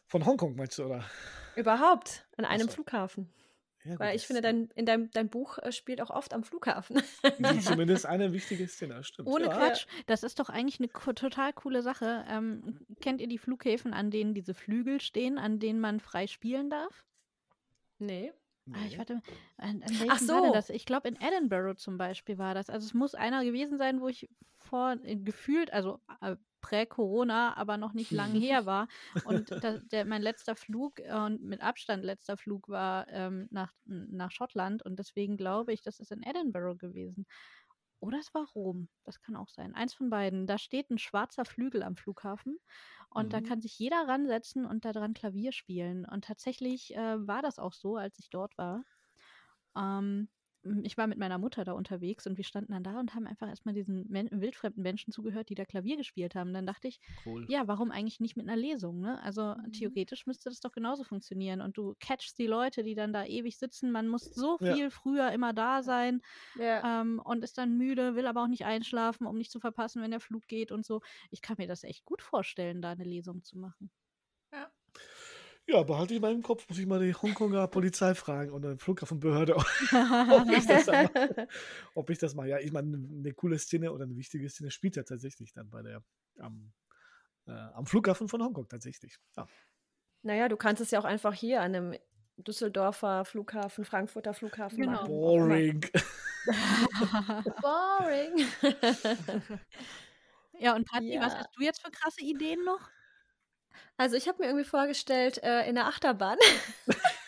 [0.05, 1.03] Von Hongkong meinst du, oder?
[1.57, 2.75] Überhaupt, an einem so.
[2.75, 3.33] Flughafen.
[3.85, 7.01] Ja, Weil ich finde, dein, in deinem dein Buch äh, spielt auch oft am Flughafen.
[7.61, 9.27] zumindest eine wichtige Szene, stimmt.
[9.27, 9.57] Ohne ja.
[9.57, 12.25] Quatsch, das ist doch eigentlich eine total coole Sache.
[12.29, 16.69] Ähm, kennt ihr die Flughäfen, an denen diese Flügel stehen, an denen man frei spielen
[16.69, 17.03] darf?
[17.99, 18.31] nee.
[18.71, 18.97] Ah, ich Nee.
[18.97, 19.21] warte,
[19.57, 20.53] an, an welchem Ach war denn so.
[20.53, 20.69] das?
[20.69, 22.69] Ich glaube, in Edinburgh zum Beispiel war das.
[22.69, 27.77] Also es muss einer gewesen sein, wo ich vor äh, gefühlt, also äh, prä-Corona, aber
[27.77, 28.87] noch nicht lange her war.
[29.21, 33.73] Und da, der, mein letzter Flug äh, und mit Abstand letzter Flug war ähm, nach,
[33.85, 37.27] nach Schottland und deswegen glaube ich, das ist in Edinburgh gewesen.
[37.99, 38.89] Oder es war Rom.
[39.05, 39.73] Das kann auch sein.
[39.75, 40.45] Eins von beiden.
[40.45, 42.59] Da steht ein schwarzer Flügel am Flughafen
[43.09, 43.41] und da Mhm.
[43.41, 46.05] kann sich jeder ransetzen und daran Klavier spielen.
[46.05, 48.83] Und tatsächlich äh, war das auch so, als ich dort war.
[49.75, 50.29] Ähm,
[50.83, 53.47] ich war mit meiner Mutter da unterwegs und wir standen dann da und haben einfach
[53.49, 56.53] erstmal diesen Men wildfremden Menschen zugehört, die da Klavier gespielt haben.
[56.53, 57.47] Dann dachte ich, Cool.
[57.47, 58.99] ja, warum eigentlich nicht mit einer Lesung?
[59.01, 59.21] Ne?
[59.21, 59.73] Also Mhm.
[59.73, 61.61] theoretisch müsste das doch genauso funktionieren.
[61.61, 63.91] Und du catchst die Leute, die dann da ewig sitzen.
[63.91, 64.77] Man muss so Ja.
[64.77, 66.21] viel früher immer da sein
[66.55, 66.83] Ja.
[66.83, 70.11] ähm, und ist dann müde, will aber auch nicht einschlafen, um nicht zu verpassen, wenn
[70.11, 71.01] der Flug geht und so.
[71.31, 73.91] Ich kann mir das echt gut vorstellen, da eine Lesung zu machen.
[75.65, 78.77] Ja, behalte ich mal im Kopf, muss ich mal die Hongkonger Polizei fragen und eine
[78.77, 79.65] Flughafenbehörde, ob
[80.57, 81.47] ich das dann mache.
[81.95, 82.49] Ob ich das mache.
[82.49, 85.81] Ja, ich meine, eine coole Szene oder eine wichtige Szene spielt ja tatsächlich dann bei
[85.81, 86.03] der
[86.39, 86.73] am,
[87.47, 89.17] äh, am Flughafen von Hongkong tatsächlich.
[89.37, 89.47] Ja.
[90.23, 91.99] Naja, du kannst es ja auch einfach hier an einem
[92.37, 94.91] Düsseldorfer Flughafen, Frankfurter Flughafen Genau.
[94.91, 95.07] machen.
[95.07, 95.85] Boring.
[97.61, 98.45] Boring.
[100.59, 101.39] ja, und Patti, was Ja.
[101.39, 102.89] hast du jetzt für krasse Ideen noch?
[103.97, 106.37] Also ich habe mir irgendwie vorgestellt, äh, in der Achterbahn.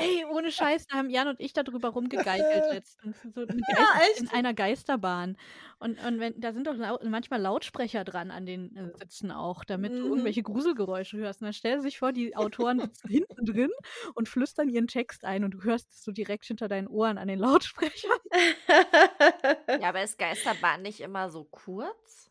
[0.00, 3.20] Ey, ohne Scheiß, da haben Jan und ich darüber rumgegeigelt letztens.
[3.34, 3.84] So eine Ja,
[4.14, 5.36] in einer Geisterbahn.
[5.80, 9.64] Und, und wenn, da sind doch lau manchmal Lautsprecher dran an den äh, Sitzen auch,
[9.64, 10.10] damit du Mhm.
[10.10, 11.40] irgendwelche Gruselgeräusche hörst.
[11.40, 13.70] Und dann stell dir sich vor, die Autoren sitzen hinten drin
[14.14, 17.26] und flüstern ihren Text ein und du hörst es so direkt hinter deinen Ohren an
[17.26, 18.18] den Lautsprechern.
[19.80, 22.27] Ja, aber ist Geisterbahn nicht immer so kurz?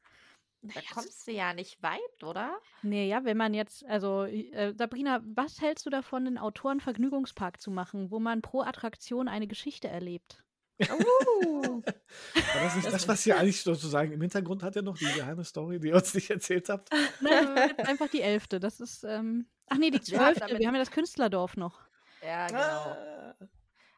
[0.62, 2.58] Da Naja, kommst du ja nicht weit, oder?
[2.82, 7.72] Nee, ja, wenn man jetzt, also äh, Sabrina, was hältst du davon, einen Autorenvergnügungspark zu
[7.72, 10.44] machen, wo man pro Attraktion eine Geschichte erlebt?
[10.82, 11.82] Uh.
[11.84, 15.44] War das nicht das, was ihr eigentlich sozusagen im Hintergrund hat, ja noch die geheime
[15.44, 16.90] Story, die ihr uns nicht erzählt habt?
[17.22, 17.48] Nein,
[17.80, 18.60] einfach die Elfte.
[18.60, 20.58] Das ist, ähm, ach nee, die Zwölfte.
[20.58, 21.82] Wir haben ja das Künstlerdorf noch.
[22.22, 22.60] Ja, genau.
[22.60, 23.36] Ah.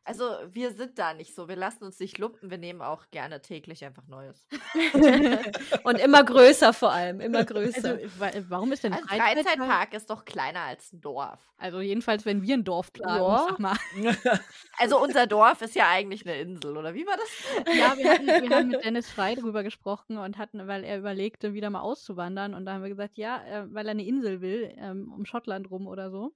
[0.09, 1.47] Also wir sind da nicht so.
[1.47, 2.49] Wir lassen uns nicht lumpen.
[2.49, 4.47] Wir nehmen auch gerne täglich einfach Neues.
[5.83, 7.99] Und immer größer vor allem, immer Also, größer.
[8.17, 9.45] wa- warum ist denn Ein Freizeitpark?
[9.45, 11.39] Freizeitpark ist doch kleiner als ein Dorf.
[11.59, 13.45] Also jedenfalls, wenn wir ein Dorf planen, Ja.
[13.49, 13.77] sag mal.
[14.79, 17.75] Also unser Dorf ist ja eigentlich eine Insel, oder wie war das?
[17.77, 21.53] Ja, wir, hatten, wir haben mit Dennis Frei drüber gesprochen und hatten, weil er überlegte,
[21.53, 22.53] wieder mal auszuwandern.
[22.53, 25.69] Und da haben wir gesagt, ja, äh, weil er eine Insel will, ähm, um Schottland
[25.69, 26.31] rum oder so,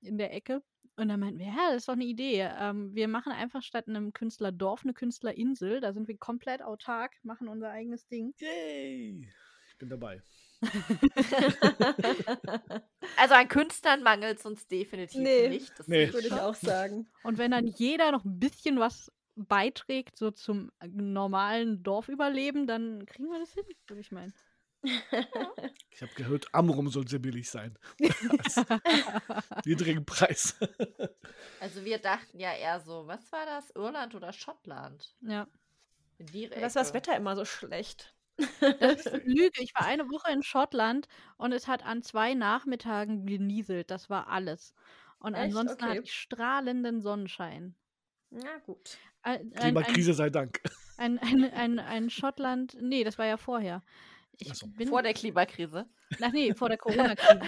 [0.00, 0.62] in der Ecke.
[0.98, 2.48] Und dann meinten wir, ja, das ist doch eine Idee.
[2.58, 5.80] Ähm, wir machen einfach statt einem Künstlerdorf eine Künstlerinsel.
[5.80, 8.34] Da sind wir komplett autark, machen unser eigenes Ding.
[8.38, 9.28] Yay!
[9.70, 10.20] Ich bin dabei.
[13.16, 15.48] Also an Künstlern mangelt es uns definitiv Nee.
[15.48, 15.78] nicht.
[15.78, 16.12] Das Nee.
[16.12, 17.08] Würde ich auch sagen.
[17.22, 23.06] Und wenn dann jeder noch ein bisschen was beiträgt, so zum äh, normalen Dorfüberleben, dann
[23.06, 24.32] kriegen wir das hin, würde ich meinen.
[25.90, 27.76] Ich habe gehört, Amrum soll sehr billig sein.
[29.64, 30.56] Niedrigen Preis.
[31.58, 33.70] Also wir dachten ja eher so, was war das?
[33.74, 35.16] Irland oder Schottland?
[35.22, 35.48] Ja.
[36.18, 36.94] Das war das.
[36.94, 38.14] Wetter immer so schlecht.
[38.60, 39.60] Das ist Lüge.
[39.60, 43.90] Ich war eine Woche in Schottland und es hat an zwei Nachmittagen genieselt.
[43.90, 44.74] Das war alles.
[45.18, 45.44] Und Echt?
[45.46, 45.90] ansonsten Okay.
[45.94, 47.74] hatte ich strahlenden Sonnenschein.
[48.30, 48.98] Na gut.
[49.22, 50.60] Ein, ein, ein, Klimakrise sei Dank.
[50.96, 52.76] ein, ein, ein, ein Schottland.
[52.80, 53.82] Nee, das war ja vorher.
[54.40, 54.68] Ich so.
[54.68, 55.86] bin, Vor der Klimakrise.
[56.22, 57.40] Ach nee, vor der Corona-Krise.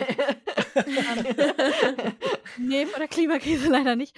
[2.58, 4.16] nee, vor der Klimakrise leider nicht.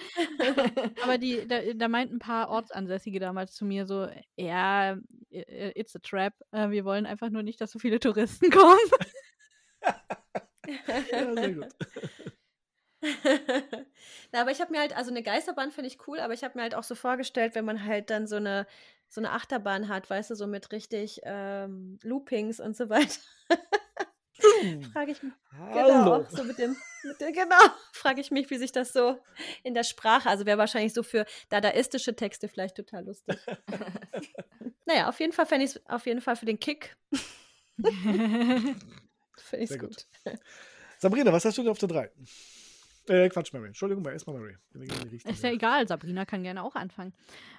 [1.03, 4.97] Aber die, da, da meinten ein paar Ortsansässige damals zu mir so, ja,
[5.31, 6.35] it's a trap.
[6.53, 8.79] Äh, Wir wollen einfach nur nicht, dass so viele Touristen kommen.
[11.11, 11.69] Ja, sehr gut.
[14.33, 16.57] Na, aber ich habe mir halt, also eine Geisterbahn finde ich cool, aber ich habe
[16.57, 18.67] mir halt auch so vorgestellt, wenn man halt dann so eine,
[19.13, 23.21] so eine Achterbahn hat, weißt du, so mit richtig ähm, Loopings und so weiter.
[24.93, 25.35] Frage ich mich.
[25.53, 25.87] Hallo.
[25.87, 26.75] Genau, so mit dem,
[27.05, 27.61] mit dem genau,
[27.93, 29.19] frage ich mich, wie sich das so
[29.63, 33.37] in der Sprache, also wäre wahrscheinlich so für dadaistische Texte vielleicht total lustig.
[34.87, 36.97] naja, auf jeden Fall fände ich es auf jeden Fall für den Kick.
[37.77, 38.77] Finde
[39.59, 40.07] ich Sehr gut.
[40.25, 40.39] gut.
[40.99, 42.11] Sabrina, was hast du denn auf der 3?
[43.09, 43.67] Äh, Quatsch, Mary.
[43.67, 44.57] Entschuldigung, erstmal Mary.
[45.23, 47.13] Ist ja egal, Sabrina kann gerne auch anfangen.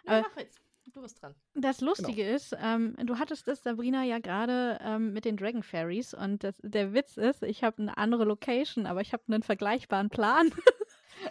[0.07, 0.63] Ja, Äh, mach jetzt.
[0.91, 1.33] Du bist dran.
[1.55, 6.13] Das Lustige ist, ähm, du hattest es, Sabrina, ja gerade ähm, mit den Dragon Fairies
[6.13, 10.09] und das, der Witz ist, ich habe eine andere Location, aber ich habe einen vergleichbaren
[10.09, 10.51] Plan.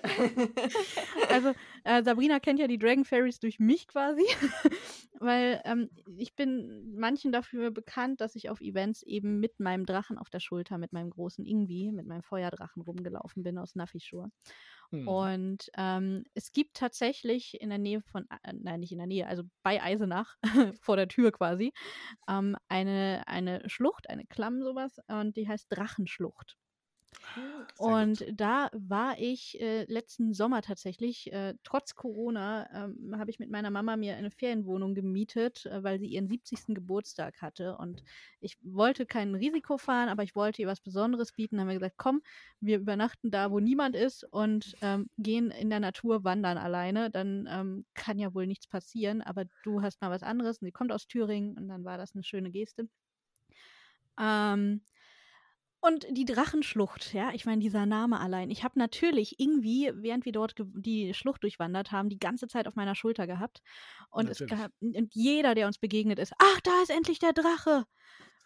[1.28, 1.52] also
[1.84, 4.22] äh, Sabrina kennt ja die Dragon Fairies durch mich quasi,
[5.20, 10.18] weil ähm, ich bin manchen dafür bekannt, dass ich auf Events eben mit meinem Drachen
[10.18, 14.30] auf der Schulter, mit meinem großen Ingwi, mit meinem Feuerdrachen rumgelaufen bin aus Nafishur.
[14.92, 15.06] Hm.
[15.08, 19.26] Und ähm, es gibt tatsächlich in der Nähe von, äh, nein, nicht in der Nähe,
[19.26, 20.36] also bei Eisenach,
[20.80, 21.72] vor der Tür quasi,
[22.28, 26.56] ähm, eine, eine Schlucht, eine Klamm, sowas, und die heißt Drachenschlucht.
[27.78, 33.50] Und da war ich äh, letzten Sommer tatsächlich, äh, trotz Corona, ähm, habe ich mit
[33.50, 36.74] meiner Mama mir eine Ferienwohnung gemietet, äh, weil sie ihren 70.
[36.74, 37.76] Geburtstag hatte.
[37.76, 38.02] Und
[38.40, 41.56] ich wollte kein Risiko fahren, aber ich wollte ihr was Besonderes bieten.
[41.56, 42.22] Dann haben wir gesagt, komm,
[42.60, 47.10] wir übernachten da, wo niemand ist und ähm, gehen in der Natur wandern alleine.
[47.10, 50.58] Dann ähm, kann ja wohl nichts passieren, aber du hast mal was anderes.
[50.60, 52.88] Und sie kommt aus Thüringen und dann war das eine schöne Geste.
[54.20, 54.82] Ähm,
[55.82, 58.50] und die Drachenschlucht, ja, ich meine, dieser Name allein.
[58.50, 62.76] Ich habe natürlich irgendwie, während wir dort die Schlucht durchwandert haben, die ganze Zeit auf
[62.76, 63.62] meiner Schulter gehabt.
[64.08, 67.84] Und es gab, und jeder, der uns begegnet ist, ach, da ist endlich der Drache.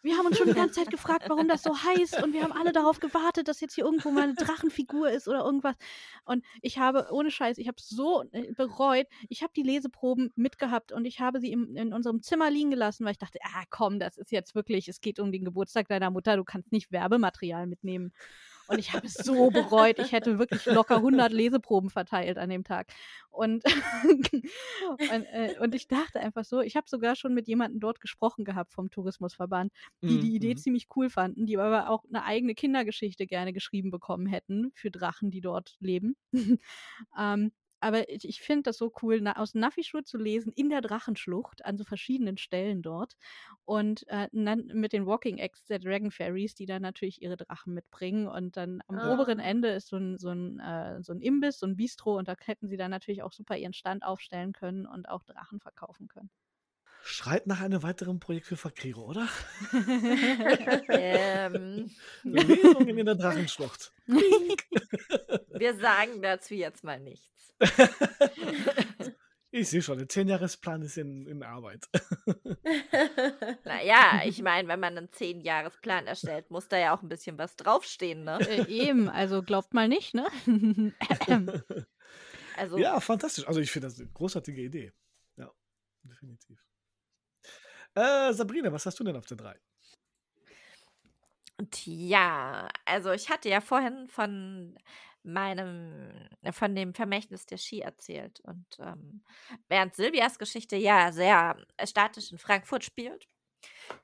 [0.03, 2.23] Wir haben uns schon die ganze Zeit gefragt, warum das so heißt.
[2.23, 5.45] Und wir haben alle darauf gewartet, dass jetzt hier irgendwo mal eine Drachenfigur ist oder
[5.45, 5.75] irgendwas.
[6.25, 9.07] Und ich habe, ohne Scheiß, ich habe so äh, bereut.
[9.29, 13.05] Ich habe die Leseproben mitgehabt und ich habe sie im, in unserem Zimmer liegen gelassen,
[13.05, 16.11] weil ich dachte, ah komm, das ist jetzt wirklich, es geht um den Geburtstag deiner
[16.11, 18.13] Mutter, du kannst nicht Werbematerial mitnehmen.
[18.69, 19.99] Und ich habe es so bereut.
[19.99, 22.93] Ich hätte wirklich locker 100 Leseproben verteilt an dem Tag.
[23.31, 23.65] Und,
[25.09, 28.45] und, äh, und ich dachte einfach so, ich habe sogar schon mit jemandem dort gesprochen
[28.45, 29.73] gehabt vom Tourismusverband,
[30.09, 30.57] die die Mhm, Idee mhm.
[30.57, 35.31] ziemlich cool fanden, die aber auch eine eigene Kindergeschichte gerne geschrieben bekommen hätten für Drachen,
[35.31, 36.17] die dort leben.
[37.19, 40.81] ähm, aber ich, ich finde das so cool, na, aus Naffischur zu lesen in der
[40.81, 43.15] Drachenschlucht, an so verschiedenen Stellen dort.
[43.65, 47.75] Und äh, dann mit den Walking Acts der Dragon Fairies, die dann natürlich ihre Drachen
[47.75, 48.29] mitbringen.
[48.29, 48.99] Und dann am Ah.
[49.01, 52.17] oberen Ende ist so ein, so, ein, äh, so ein Imbiss, so ein Bistro.
[52.19, 55.61] Und da hätten sie dann natürlich auch super ihren Stand aufstellen können und auch Drachen
[55.61, 56.31] verkaufen können.
[57.07, 59.29] Schreit nach einem weiteren Projekt für Fakriro, oder?
[60.89, 61.91] ähm,
[62.25, 63.93] Lesungen in der Drachenschlucht.
[64.07, 67.55] wir sagen dazu jetzt mal nichts.
[69.53, 71.89] Ich sehe schon, der Zehnjahresplan ist in, in Arbeit.
[73.65, 77.57] Naja, ich meine, wenn man einen Zehn-Jahres-Plan erstellt, muss da ja auch ein bisschen was
[77.57, 78.39] draufstehen, ne?
[78.51, 80.27] äh, eben, also glaubt mal nicht, ne?
[82.57, 83.47] Also, Ja, fantastisch.
[83.49, 84.93] Also ich finde das eine großartige Idee.
[85.37, 85.51] Ja,
[86.03, 86.46] definitiv.
[87.97, 89.59] Äh, Sabrina, was hast du denn auf der 3?
[91.71, 94.77] Tja, also ich hatte ja vorhin von
[95.23, 98.41] meinem, von dem Vermächtnis der Ski erzählt.
[98.41, 99.23] Und ähm,
[99.69, 103.27] während Silvias Geschichte ja sehr statisch in Frankfurt spielt,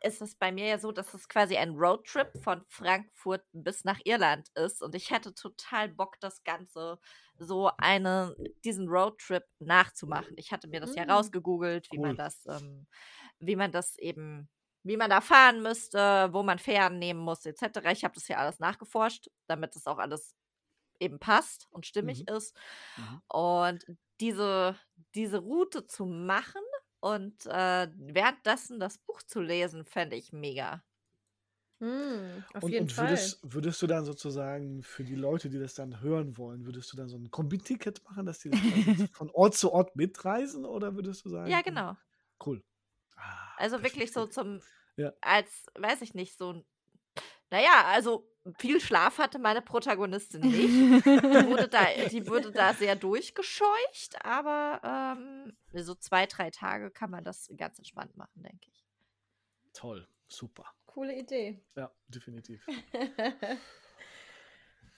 [0.03, 4.01] ist es bei mir ja so, dass es quasi ein Roadtrip von Frankfurt bis nach
[4.05, 4.83] Irland ist.
[4.83, 6.99] Und ich hätte total Bock, das Ganze
[7.39, 10.37] so eine, diesen Roadtrip nachzumachen.
[10.39, 11.05] Ich hatte mir das ja Mm.
[11.05, 11.99] rausgegoogelt, wie Cool.
[11.99, 12.87] man das, ähm,
[13.43, 14.51] wie man das eben,
[14.85, 17.93] wie man da fahren müsste, wo man Fähren nehmen muss, etc.
[17.93, 20.35] Ich habe das ja alles nachgeforscht, damit es auch alles
[21.01, 22.29] eben passt und stimmig Mhm.
[22.29, 22.57] ist.
[22.97, 23.23] Mhm.
[23.29, 23.85] Und
[24.21, 24.79] diese,
[25.15, 26.63] diese Route zu machen
[27.01, 30.85] und äh, währenddessen das Buch zu lesen, fände ich mega.
[31.81, 33.35] Hm, auf Und, jeden und Fall.
[33.37, 36.97] würdest, würdest du dann sozusagen für die Leute, die das dann hören wollen, würdest du
[36.97, 38.51] dann so ein Kombi-Ticket machen, dass die
[38.85, 41.61] das von Ort zu Ort mitreisen oder würdest du sagen?
[41.61, 41.97] Ja, genau.
[42.45, 42.63] Cool.
[43.63, 44.61] Also wirklich so zum,
[44.97, 45.13] Ja.
[45.21, 46.65] als, weiß ich nicht, so ein,
[47.51, 48.29] naja, also
[48.59, 51.05] viel Schlaf hatte meine Protagonistin nicht.
[51.05, 57.11] Die wurde da, die wurde da sehr durchgescheucht, aber ähm, so zwei, drei Tage kann
[57.11, 58.85] man das ganz entspannt machen, denke ich.
[59.73, 60.65] Toll, super.
[60.87, 61.63] Coole Idee.
[61.77, 62.67] Ja, definitiv.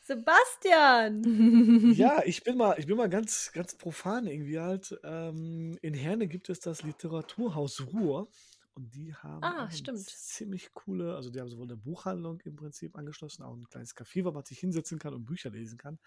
[0.02, 1.92] Sebastian!
[1.94, 4.98] Ja, ich bin mal, ich bin mal ganz, ganz profan irgendwie halt.
[5.02, 8.28] Ähm, in Herne gibt es das Literaturhaus Ruhr
[8.74, 13.42] und die haben Ah, ziemlich coole, also die haben sowohl eine Buchhandlung im Prinzip angeschlossen,
[13.42, 15.98] auch ein kleines Café, wo man sich hinsetzen kann und Bücher lesen kann.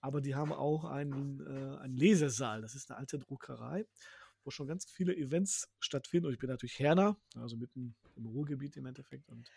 [0.00, 2.60] Aber die haben auch einen, äh, einen Lesesaal.
[2.62, 3.86] Das ist eine alte Druckerei,
[4.44, 6.26] wo schon ganz viele Events stattfinden.
[6.26, 9.28] Und ich bin natürlich Herner, also mitten im Ruhrgebiet im Endeffekt.
[9.28, 9.50] Und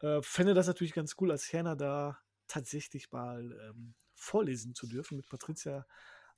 [0.00, 5.16] äh, fände das natürlich ganz cool, als Herner da tatsächlich mal ähm, vorlesen zu dürfen
[5.16, 5.86] mit Patricia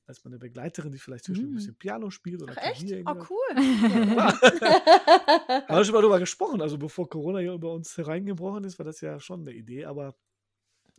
[0.07, 1.57] als meine Begleiterin, die vielleicht zwischen ein Mm.
[1.57, 2.87] bisschen Piano spielt oder Ach echt?
[2.87, 3.05] Klavier.
[3.07, 3.57] Oh, cool.
[3.57, 4.17] Haben
[5.77, 6.61] wir schon mal drüber gesprochen.
[6.63, 10.15] Also bevor Corona hier über uns hereingebrochen ist, war das ja schon eine Idee, aber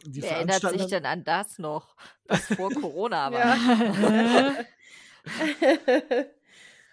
[0.03, 1.95] die Wer erinnert sich denn an das noch,
[2.27, 4.55] was vor Corona war?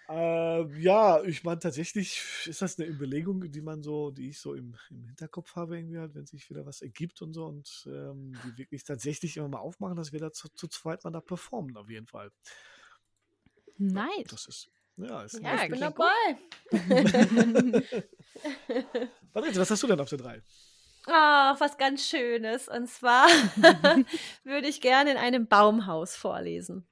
[0.07, 0.59] Ja.
[0.59, 4.53] Äh, ja, ich meine, tatsächlich ist das eine Überlegung, die man so, die ich so
[4.53, 8.33] im, im Hinterkopf habe, irgendwie halt, wenn sich wieder was ergibt und so und ähm,
[8.43, 11.75] die wirklich tatsächlich immer mal aufmachen, dass wir da zu, zu zweit mal da performen,
[11.77, 12.31] auf jeden Fall.
[13.77, 14.27] nice.
[14.29, 16.37] Das ist, ja, ist Ja, ich bin dabei.
[19.33, 20.43] Patricia, was hast du denn auf der 3?
[21.07, 22.67] Ah, was ganz Schönes.
[22.67, 23.27] Und zwar
[24.43, 26.87] würde ich gerne in einem Baumhaus vorlesen.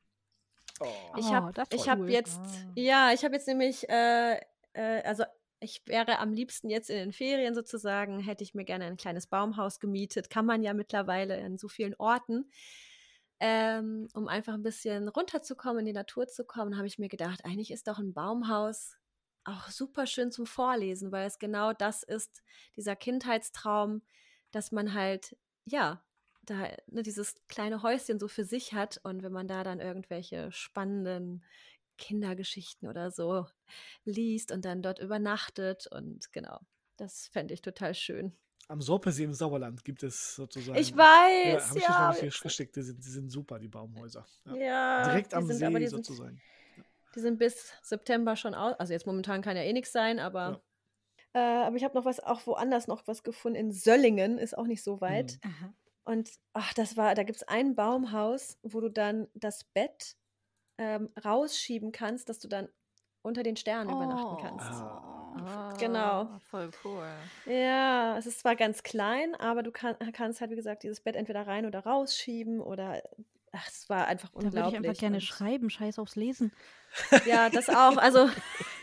[0.84, 1.16] Oh.
[1.16, 2.10] Ich Oh, habe ist ich hab cool.
[2.10, 2.74] jetzt, Ah.
[2.76, 4.36] ja, ich habe jetzt nämlich, äh,
[4.74, 5.24] äh, also
[5.60, 9.28] ich wäre am liebsten jetzt in den Ferien sozusagen, hätte ich mir gerne ein kleines
[9.28, 10.30] Baumhaus gemietet.
[10.30, 12.50] Kann man ja mittlerweile in so vielen Orten.
[13.40, 17.44] Ähm, um einfach ein bisschen runterzukommen, in die Natur zu kommen, habe ich mir gedacht,
[17.46, 18.98] eigentlich ist doch ein Baumhaus
[19.46, 22.42] auch super schön zum Vorlesen, weil es genau das ist,
[22.78, 24.02] dieser Kindheitstraum,
[24.52, 26.02] dass man halt, ja,
[26.46, 30.52] da ne, dieses kleine Häuschen so für sich hat und wenn man da dann irgendwelche
[30.52, 31.44] spannenden
[31.98, 33.46] Kindergeschichten oder so
[34.04, 36.60] liest und dann dort übernachtet und genau,
[36.98, 38.34] das fände ich total schön.
[38.70, 40.80] Am Sorpesee im Sauerland gibt es sozusagen.
[40.80, 42.12] Ich Ja, weiß, habe ich ja.
[42.14, 42.76] dir schon geschickt.
[42.76, 44.26] Die sind, die sind super, die Baumhäuser.
[44.46, 44.56] Ja.
[44.56, 46.42] ja, Direkt am sind, See aber die sind, sozusagen.
[47.16, 48.74] die sind bis September schon aus.
[48.80, 50.62] Also jetzt momentan kann ja eh nichts sein, aber
[51.34, 53.58] äh, aber ich habe noch was, auch woanders noch was gefunden.
[53.58, 55.40] In Söllingen ist auch nicht so weit.
[55.44, 55.74] Mhm.
[56.06, 60.16] Und ach, das war, da gibt es ein Baumhaus, wo du dann das Bett
[60.78, 62.68] ähm, rausschieben kannst, dass du dann
[63.22, 64.70] unter den Sternen übernachten kannst.
[64.72, 65.10] Ah.
[65.46, 66.30] Ah, Genau.
[66.52, 67.08] Voll cool.
[67.48, 71.16] Ja, es ist zwar ganz klein, aber du kann, kannst halt, wie gesagt, dieses Bett
[71.16, 73.02] entweder rein oder rausschieben oder
[73.52, 74.74] ach, es war einfach Da würde unglaublich.
[74.84, 76.52] ich einfach gerne und- schreiben, scheiß aufs Lesen.
[77.26, 77.98] Ja, das auch.
[77.98, 78.30] Also,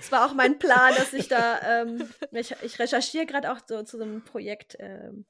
[0.00, 3.82] es war auch mein Plan, dass ich da, ähm, ich, ich recherchiere gerade auch so
[3.84, 5.26] zu so einem Projekt, ähm,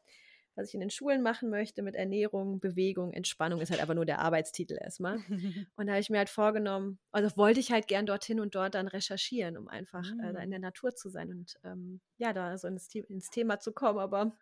[0.60, 4.04] was ich in den Schulen machen möchte mit Ernährung, Bewegung, Entspannung, ist halt aber nur
[4.06, 5.16] der Arbeitstitel erstmal.
[5.76, 8.74] Und da habe ich mir halt vorgenommen, also wollte ich halt gern dorthin und dort
[8.74, 12.56] dann recherchieren, um einfach äh, da in der Natur zu sein und ähm, ja, da
[12.58, 13.98] so ins, ins Thema zu kommen.
[13.98, 14.36] Aber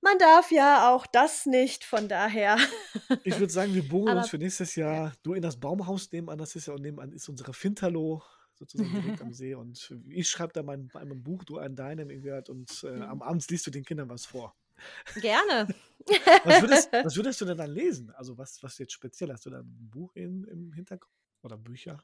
[0.00, 2.56] man darf ja auch das nicht, von daher.
[3.24, 6.38] Ich würde sagen, wir buchen Aber- uns für nächstes Jahr du in das Baumhaus nebenan,
[6.38, 8.22] das ist ja und nebenan ist unsere Finterlo
[8.54, 12.50] sozusagen direkt am See und ich schreibe da mein, mein Buch, du an deinem halt
[12.50, 14.54] und äh, am Abend liest du den Kindern was vor.
[15.20, 15.68] Gerne.
[16.44, 18.10] Was würdest, was würdest du denn dann lesen?
[18.10, 19.32] Also was, was jetzt speziell?
[19.32, 22.02] Hast du da ein Buch in, im Hinterkopf oder Bücher?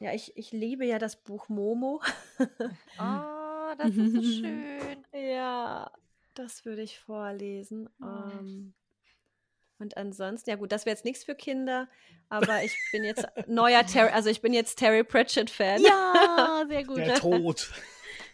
[0.00, 2.00] Ja, ich, ich liebe ja das Buch Momo.
[2.38, 5.04] Oh, das ist so schön.
[5.12, 5.90] Ja,
[6.34, 7.88] das würde ich vorlesen.
[8.00, 8.04] Oh.
[8.04, 8.74] Ähm,
[9.78, 11.88] und ansonsten, ja gut, das wäre jetzt nichts für Kinder,
[12.28, 15.82] aber ich bin jetzt neuer Terry, also ich bin jetzt Terry Pratchett-Fan.
[15.82, 16.98] Ja, sehr gut.
[16.98, 17.70] Der Tod.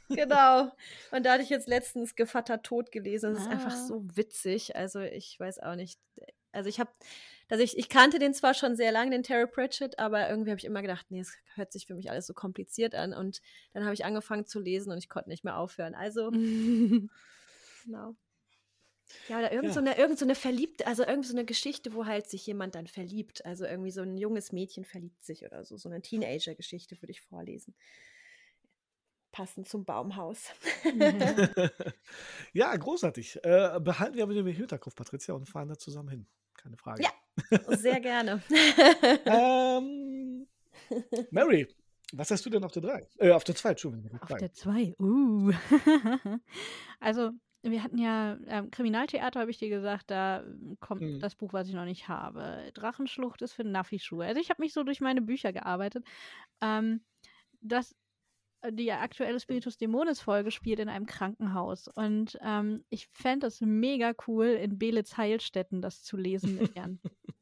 [0.08, 0.70] Genau.
[1.10, 3.34] Und da hatte ich jetzt letztens Gevatter Tod gelesen.
[3.34, 3.86] Das ist einfach Ah.
[3.86, 4.76] so witzig.
[4.76, 5.99] Also ich weiß auch nicht.
[6.52, 6.91] Also ich habe,
[7.49, 10.58] dass ich, ich kannte den zwar schon sehr lange, den Terry Pratchett, aber irgendwie habe
[10.60, 13.12] ich immer gedacht, nee, es hört sich für mich alles so kompliziert an.
[13.12, 13.41] Und
[13.73, 15.94] dann habe ich angefangen zu lesen und ich konnte nicht mehr aufhören.
[15.94, 16.31] Also
[17.84, 18.15] Genau.
[19.28, 19.74] Ja, oder irgend, Ja.
[19.74, 22.74] So eine, irgend so eine verliebte, also irgendwie so eine Geschichte, wo halt sich jemand
[22.74, 23.44] dann verliebt.
[23.44, 25.76] Also irgendwie so ein junges Mädchen verliebt sich oder so.
[25.76, 27.74] So eine Teenager-Geschichte würde ich vorlesen.
[29.35, 30.53] Passend zum Baumhaus.
[32.53, 33.41] ja, großartig.
[33.43, 36.27] Äh, behalten wir aber den Hinterkopf, Patricia, und fahren da zusammen hin.
[36.55, 37.03] Keine Frage.
[37.03, 37.11] Ja.
[37.77, 38.41] Sehr gerne.
[39.27, 40.47] Ähm,
[41.33, 41.67] Mary,
[42.13, 43.09] was hast du denn auf der 3?
[43.19, 44.21] Äh, auf der 2, Entschuldigung.
[44.21, 44.95] Auf der 2.
[45.01, 45.51] Uh.
[47.01, 47.33] also,
[47.63, 51.19] wir hatten ja ähm, Kriminaltheater, habe ich dir gesagt, da ähm, kommt Mhm.
[51.19, 52.71] das Buch, was ich noch nicht habe.
[52.75, 54.27] Drachenschlucht ist für Naffi-Schuhe.
[54.27, 56.07] Also, ich habe mich so durch meine Bücher gearbeitet.
[56.61, 57.01] Ähm,
[57.61, 57.97] das,
[58.70, 61.89] die aktuelle Spiritus Dämonis Folge spielt in einem Krankenhaus.
[61.89, 67.01] Und ähm, ich fände es mega cool, in Belitz Heilstätten das zu lesen mit Jan.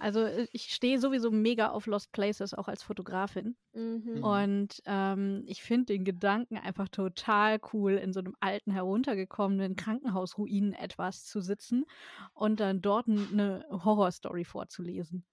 [0.00, 3.56] Also äh, ich stehe sowieso mega auf Lost Places, auch als Fotografin.
[3.72, 4.24] Mhm.
[4.24, 10.72] Und ähm, ich finde den Gedanken einfach total cool, in so einem alten, heruntergekommenen Krankenhausruinen
[10.72, 11.84] etwas zu sitzen
[12.32, 15.24] und dann dort eine Horrorstory vorzulesen.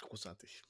[0.00, 0.62] Großartig.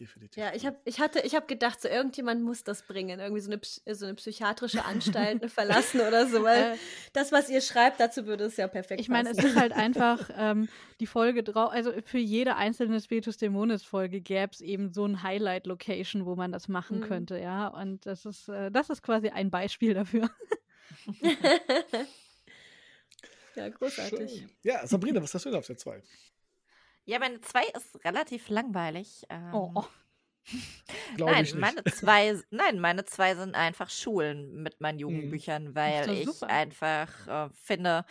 [0.00, 0.42] Definitiv.
[0.42, 3.20] Ja, ich, hab, ich, hatte, ich habe gedacht, so irgendjemand muss das bringen.
[3.20, 6.76] Irgendwie so eine, Ps- so eine psychiatrische Anstalt verlassen oder so, weil Äh,
[7.12, 10.30] das, was ihr schreibt, dazu würde es ja perfekt ich meine, es ist halt einfach
[10.34, 15.04] ähm, die Folge drauf, also für jede einzelne Spiritus Dämonis Folge gäbe es eben so
[15.04, 17.02] ein Highlight-Location, wo man das machen Mhm.
[17.04, 17.68] könnte, ja.
[17.68, 20.30] Und das ist, äh, das ist quasi ein Beispiel dafür.
[23.56, 24.30] ja, großartig.
[24.38, 24.50] Schön.
[24.62, 26.02] Ja, Sabrina, was hast du denn auf der 2?
[27.04, 29.24] Ja, meine zwei ist relativ langweilig.
[29.28, 29.84] Ähm, Oh.
[31.16, 31.60] Glaube nein, ich nicht.
[31.60, 36.48] meine zwei, nein, meine zwei sind einfach Schulen mit meinen Jugendbüchern, weil doch ich super.
[36.48, 38.04] einfach äh, finde,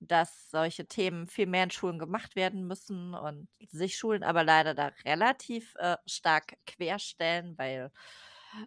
[0.00, 4.74] dass solche Themen viel mehr in Schulen gemacht werden müssen und sich Schulen aber leider
[4.74, 7.90] da relativ äh, stark querstellen, weil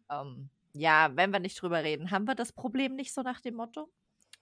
[0.09, 3.56] ähm, ja, wenn wir nicht drüber reden, haben wir das Problem nicht so nach dem
[3.56, 3.90] Motto.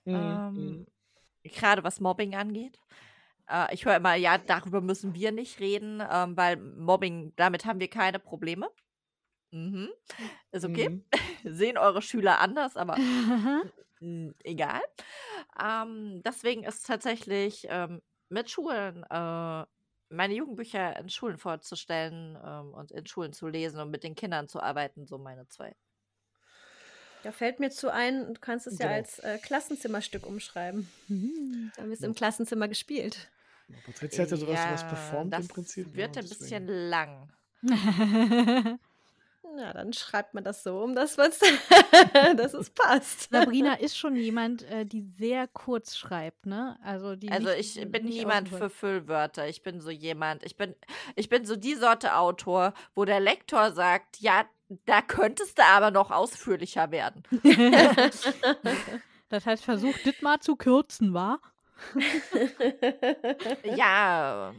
[0.06, 0.85] Mhm, ähm, mhm.
[1.43, 2.80] Gerade was Mobbing angeht.
[3.50, 7.80] Äh, ich höre immer, ja, darüber müssen wir nicht reden, ähm, weil Mobbing, damit haben
[7.80, 8.69] wir keine Probleme.
[9.51, 9.90] Mhm.
[10.51, 10.90] Ist okay.
[10.90, 11.06] Mhm.
[11.43, 12.95] Sehen eure Schüler anders, aber
[14.43, 14.82] egal.
[15.61, 19.66] Ähm, deswegen ist tatsächlich ähm, mit Schulen, äh,
[20.09, 24.48] meine Jugendbücher in Schulen vorzustellen ähm, und in Schulen zu lesen und mit den Kindern
[24.48, 25.76] zu arbeiten, so meine zwei.
[27.24, 28.98] Da fällt mir zu ein, du kannst es ja Genau.
[28.98, 30.90] als äh, Klassenzimmerstück umschreiben.
[31.08, 31.72] Mhm.
[31.76, 33.30] Da haben wir es im Klassenzimmer gespielt.
[33.86, 35.94] Patricia hat ja sowas, sowas Ja, performt das im Prinzip.
[35.96, 37.30] wird ja, ein deswegen- bisschen lang.
[39.58, 41.40] Ja, dann schreibt man das so um, dass, was,
[42.36, 43.30] dass es passt.
[43.32, 46.78] Sabrina ist schon jemand, äh, die sehr kurz schreibt, ne?
[46.84, 49.48] Also, die Also nicht, ich bin niemand für Füllwörter.
[49.48, 50.76] Ich bin so jemand, ich bin,
[51.16, 54.46] ich bin so die Sorte Autor, wo der Lektor sagt, ja,
[54.86, 57.24] da könntest du aber noch ausführlicher werden.
[59.30, 61.40] Das heißt, versucht das mal zu kürzen, wa?
[63.75, 64.53] ja,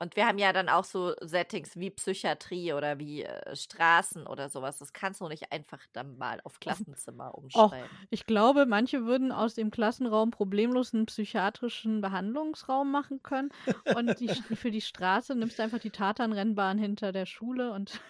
[0.00, 4.48] und wir haben ja dann auch so Settings wie Psychiatrie oder wie äh, Straßen oder
[4.48, 4.78] sowas.
[4.78, 7.88] Das kannst du nicht einfach dann mal auf Klassenzimmer umschreiben.
[8.10, 13.50] Ich glaube, manche würden aus dem Klassenraum problemlos einen psychiatrischen Behandlungsraum machen können.
[13.94, 18.00] Und die, für die Straße nimmst du einfach die Tatanrennbahn hinter der Schule und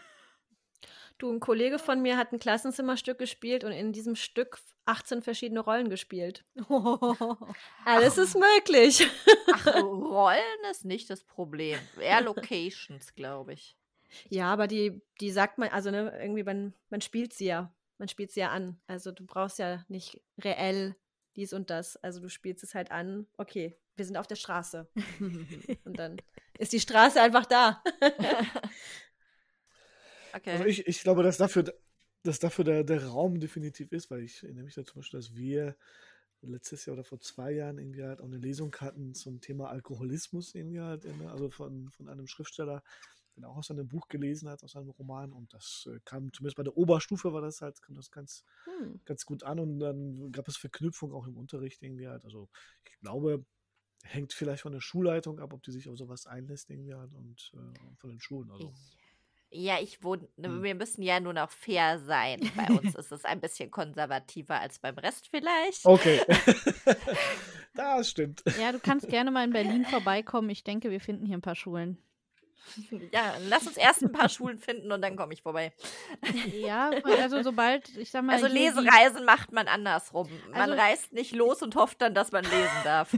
[1.18, 5.60] Du, ein Kollege von mir hat ein Klassenzimmerstück gespielt und in diesem Stück 18 verschiedene
[5.60, 6.44] Rollen gespielt.
[7.84, 9.08] Alles ist möglich.
[9.52, 11.78] Ach, Rollen ist nicht das Problem.
[12.00, 13.76] Eher Locations, glaube ich.
[14.28, 17.72] Ja, aber die, die sagt man, also ne, irgendwie, man, man spielt sie ja.
[17.98, 18.80] Man spielt sie ja an.
[18.86, 20.96] Also du brauchst ja nicht reell
[21.36, 21.96] dies und das.
[21.96, 24.88] Also du spielst es halt an, okay, wir sind auf der Straße.
[25.84, 26.16] und dann
[26.58, 27.82] ist die Straße einfach da.
[30.34, 30.52] Okay.
[30.52, 31.64] Also ich, ich glaube, dass dafür,
[32.22, 35.34] dass dafür der, der Raum definitiv ist, weil ich erinnere mich da zum Beispiel, dass
[35.34, 35.76] wir
[36.42, 40.54] letztes Jahr oder vor zwei Jahren irgendwie halt auch eine Lesung hatten zum Thema Alkoholismus
[40.54, 42.82] irgendwie halt, in, also von, von einem Schriftsteller,
[43.36, 46.56] der auch aus einem Buch gelesen hat, aus einem Roman und das äh, kam zumindest
[46.56, 49.00] bei der Oberstufe war das halt, kam das ganz, hm.
[49.04, 52.48] ganz gut an und dann gab es Verknüpfung auch im Unterricht irgendwie halt, also
[52.84, 53.44] ich glaube,
[54.04, 57.52] hängt vielleicht von der Schulleitung ab, ob die sich auf sowas einlässt irgendwie halt und
[57.54, 58.72] äh, von den Schulen, also.
[59.57, 60.65] Ja, ich wohne, hm.
[60.65, 62.41] wir müssen ja nur noch fair sein.
[62.57, 65.84] Bei uns ist es ein bisschen konservativer als beim Rest vielleicht.
[65.86, 66.20] Okay.
[67.74, 68.42] das stimmt.
[68.58, 70.50] Ja, du kannst gerne mal in Berlin vorbeikommen.
[70.50, 71.99] Ich denke, wir finden hier ein paar Schulen.
[73.12, 75.73] Ja, lass uns erst ein paar Schulen finden und dann komme ich vorbei.
[76.50, 78.33] Ja, also sobald, ich sag mal.
[78.33, 80.28] Also Lesereisen macht man andersrum.
[80.50, 83.15] Man also, reist nicht los und hofft dann, dass man lesen darf.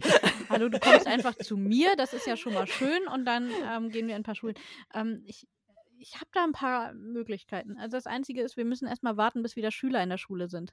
[0.50, 3.88] Hallo, du kommst einfach zu mir, das ist ja schon mal schön und dann ähm,
[3.90, 4.56] gehen wir in ein paar Schulen.
[4.92, 5.46] Ähm, ich
[5.98, 7.76] ich habe da ein paar Möglichkeiten.
[7.78, 10.72] Also das Einzige ist, wir müssen erstmal warten, bis wieder Schüler in der Schule sind.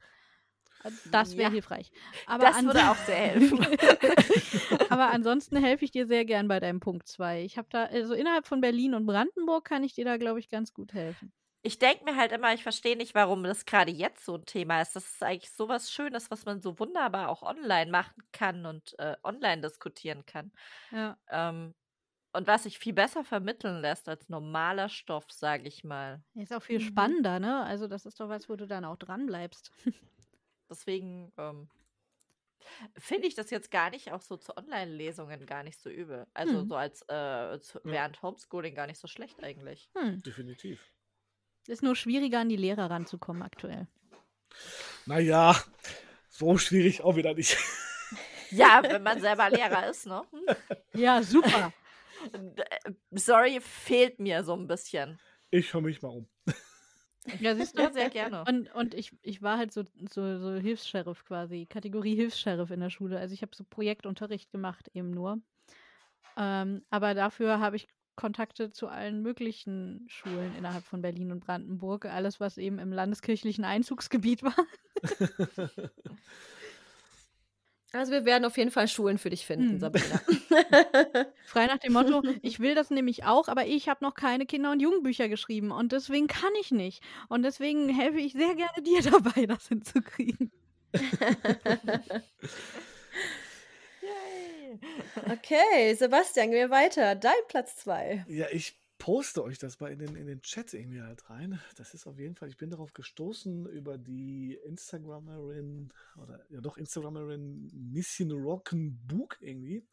[0.83, 1.91] Also das wäre ja, hilfreich.
[2.27, 3.59] Aber das würde auch sehr helfen.
[4.89, 7.43] aber ansonsten helfe ich dir sehr gern bei deinem Punkt 2.
[7.43, 10.49] Ich habe da, also innerhalb von Berlin und Brandenburg kann ich dir da, glaube ich,
[10.49, 11.31] ganz gut helfen.
[11.65, 14.81] Ich denke mir halt immer, ich verstehe nicht, warum das gerade jetzt so ein Thema
[14.81, 14.97] ist.
[14.97, 18.99] Das ist eigentlich so was Schönes, was man so wunderbar auch online machen kann und
[18.99, 20.51] äh, online diskutieren kann.
[20.91, 21.17] Ja.
[21.29, 21.73] Ähm,
[22.33, 26.23] und was sich viel besser vermitteln lässt als normaler Stoff, sage ich mal.
[26.35, 26.83] Ist auch viel mhm.
[26.83, 27.63] spannender, ne?
[27.63, 29.71] Also das ist doch was, wo du dann auch dran bleibst.
[30.69, 31.69] Deswegen ähm,
[32.97, 36.25] finde ich das jetzt gar nicht auch so zu Online-Lesungen gar nicht so übel.
[36.33, 36.65] Also hm.
[36.65, 39.89] so als äh, zu, während Homeschooling gar nicht so schlecht eigentlich.
[39.95, 40.23] Hm.
[40.23, 40.91] Definitiv.
[41.67, 43.87] Ist nur schwieriger, an die Lehrer ranzukommen aktuell.
[45.05, 45.55] Naja,
[46.29, 47.57] so schwierig auch wieder nicht.
[48.49, 50.23] Ja, wenn man selber Lehrer ist, ne?
[50.31, 50.55] Hm?
[50.93, 51.71] Ja, super.
[52.31, 55.19] Äh, sorry, fehlt mir so ein bisschen.
[55.51, 56.27] Ich höre mich mal um.
[57.39, 58.43] Ja, siehst du, sehr gerne.
[58.47, 62.89] Und, und ich, ich war halt so, so, so Hilfs-Sheriff quasi, Kategorie Hilfs-Sheriff in der
[62.89, 63.17] Schule.
[63.17, 65.41] Also ich habe so Projektunterricht gemacht eben nur.
[66.35, 72.05] Ähm, aber dafür habe ich Kontakte zu allen möglichen Schulen innerhalb von Berlin und Brandenburg.
[72.05, 74.55] Alles, was eben im landeskirchlichen Einzugsgebiet war.
[77.95, 79.80] Also wir werden auf jeden Fall Schulen für dich finden, hm.
[79.80, 80.19] Sabrina.
[81.45, 84.72] Frei nach dem Motto, ich will das nämlich auch, aber ich habe noch keine Kinder-
[84.72, 87.03] und Jugendbücher geschrieben und deswegen kann ich nicht.
[87.30, 90.51] Und deswegen helfe ich sehr gerne dir dabei, das hinzukriegen.
[95.31, 97.13] okay, Sebastian, gehen wir weiter.
[97.13, 98.25] Dein Platz zwei.
[98.27, 101.59] Ja, ich poste euch das mal in den, in den Chat irgendwie halt rein.
[101.75, 106.77] Das ist auf jeden Fall, ich bin darauf gestoßen über die Instagramerin oder ja doch
[106.77, 109.85] Instagramerin Mission Rock'n'Book irgendwie.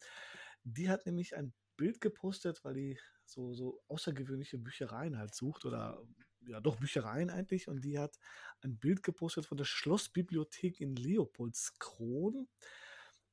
[0.63, 6.01] Die hat nämlich ein Bild gepostet, weil die so, so außergewöhnliche Büchereien halt sucht oder
[6.47, 8.17] ja doch Büchereien eigentlich und die hat
[8.61, 12.47] ein Bild gepostet von der Schlossbibliothek in Leopoldskron.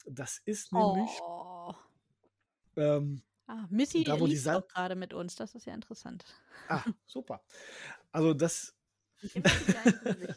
[0.06, 1.74] Das ist nämlich oh.
[2.76, 5.34] ähm, Ah, Missy da, wo liest die auch gerade mit uns.
[5.34, 6.24] Das ist ja interessant.
[6.68, 7.42] Ah, super.
[8.12, 8.76] Also das.
[9.34, 9.42] Ne?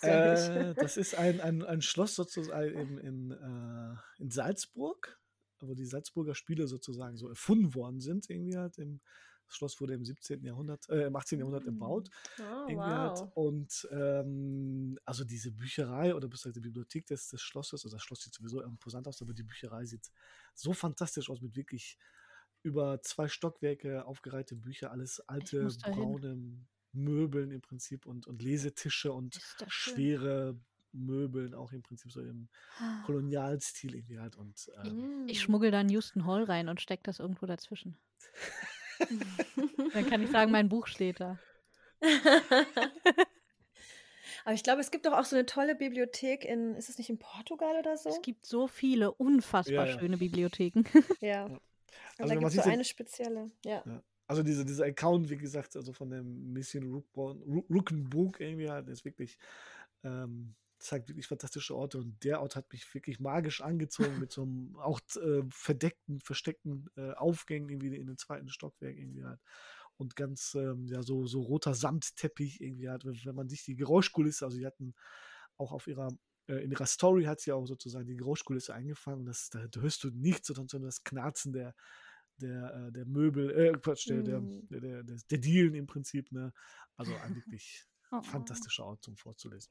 [0.00, 5.18] das, äh, das ist ein, ein, ein Schloss sozusagen in, in, äh, in Salzburg,
[5.60, 9.00] wo die Salzburger Spiele sozusagen so erfunden worden sind, irgendwie halt im
[9.48, 10.44] das Schloss wurde im 17.
[10.44, 11.38] Jahrhundert, äh, im 18.
[11.38, 12.10] Jahrhundert gebaut.
[12.38, 12.78] Oh, wow.
[12.78, 13.32] Halt.
[13.34, 18.22] Und ähm, also diese Bücherei oder bis die Bibliothek des, des Schlosses, also das Schloss
[18.22, 20.10] sieht sowieso imposant aus, aber die Bücherei sieht
[20.54, 21.98] so fantastisch aus mit wirklich
[22.62, 26.58] über zwei Stockwerke aufgereihte Bücher, alles alte, braune
[26.92, 30.58] Möbeln im Prinzip und, und Lesetische und schwere
[30.92, 33.02] Möbeln, auch im Prinzip so im ah.
[33.06, 34.36] Kolonialstil irgendwie halt.
[34.36, 37.96] Und, ähm, ich schmuggel da einen Houston Hall rein und steck das irgendwo dazwischen.
[39.94, 41.38] Dann kann ich sagen, mein Buch steht da.
[44.44, 47.10] Aber ich glaube, es gibt doch auch so eine tolle Bibliothek in, ist es nicht
[47.10, 48.08] in Portugal oder so?
[48.08, 49.98] Es gibt so viele unfassbar ja, ja.
[49.98, 50.84] schöne Bibliotheken.
[51.20, 51.48] Ja.
[51.48, 51.60] ja.
[52.18, 53.82] Also da gibt es so eine spezielle, ja.
[54.26, 59.38] Also diese, dieser Account, wie gesagt, also von dem Mission Rook'n'Book irgendwie halt, ist wirklich
[60.04, 64.42] ähm, zeigt wirklich fantastische Orte und der Ort hat mich wirklich magisch angezogen mit so
[64.42, 69.40] einem auch äh, verdeckten, versteckten äh, Aufgängen irgendwie in den zweiten Stockwerk irgendwie halt
[69.96, 74.44] und ganz ähm, ja so so roter Samtteppich irgendwie halt, wenn man sich die Geräuschkulisse,
[74.44, 74.94] also die hatten
[75.56, 76.08] auch auf ihrer
[76.46, 80.10] äh, in ihrer Story hat sie auch sozusagen die Geräuschkulisse eingefangen, das da hörst du
[80.10, 81.74] nichts, sondern das Knarzen der
[82.40, 84.68] der, äh, der Möbel, äh, Quatsch, der, mm.
[84.68, 86.52] der, der, der, der Dielen im Prinzip, ne?
[86.94, 88.22] Also ein wirklich Oh.
[88.22, 89.70] Fantastischer Ort zum Vorzulesen.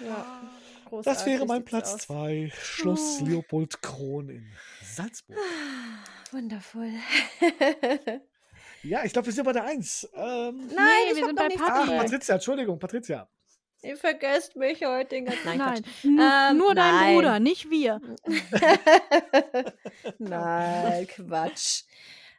[0.00, 0.42] Ja,
[0.82, 2.00] Das großartig wäre mein Platz aus.
[2.02, 2.52] zwei.
[2.60, 3.24] Schloss Oh.
[3.26, 4.46] Leopold Kron in
[4.82, 5.38] Salzburg.
[6.32, 6.92] Wundervoll.
[8.86, 10.06] Ja, ich glaube, wir sind bei der Eins.
[10.12, 11.86] Ähm, Nein, Nee, ich wir sind bei nichts ach.
[11.86, 13.26] Patricia, Entschuldigung, Patricia.
[13.82, 17.14] Ihr vergesst mich heute den ganzen Nein, Nein, Ähm, nur dein nein.
[17.14, 17.98] Bruder, nicht wir.
[20.18, 21.84] Nein, Quatsch.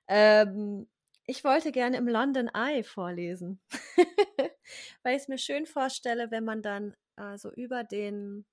[0.08, 0.88] Ähm,
[1.26, 3.60] ich wollte gerne im London Eye vorlesen,
[5.04, 8.45] weil ich es mir schön vorstelle, wenn man dann äh, so über den,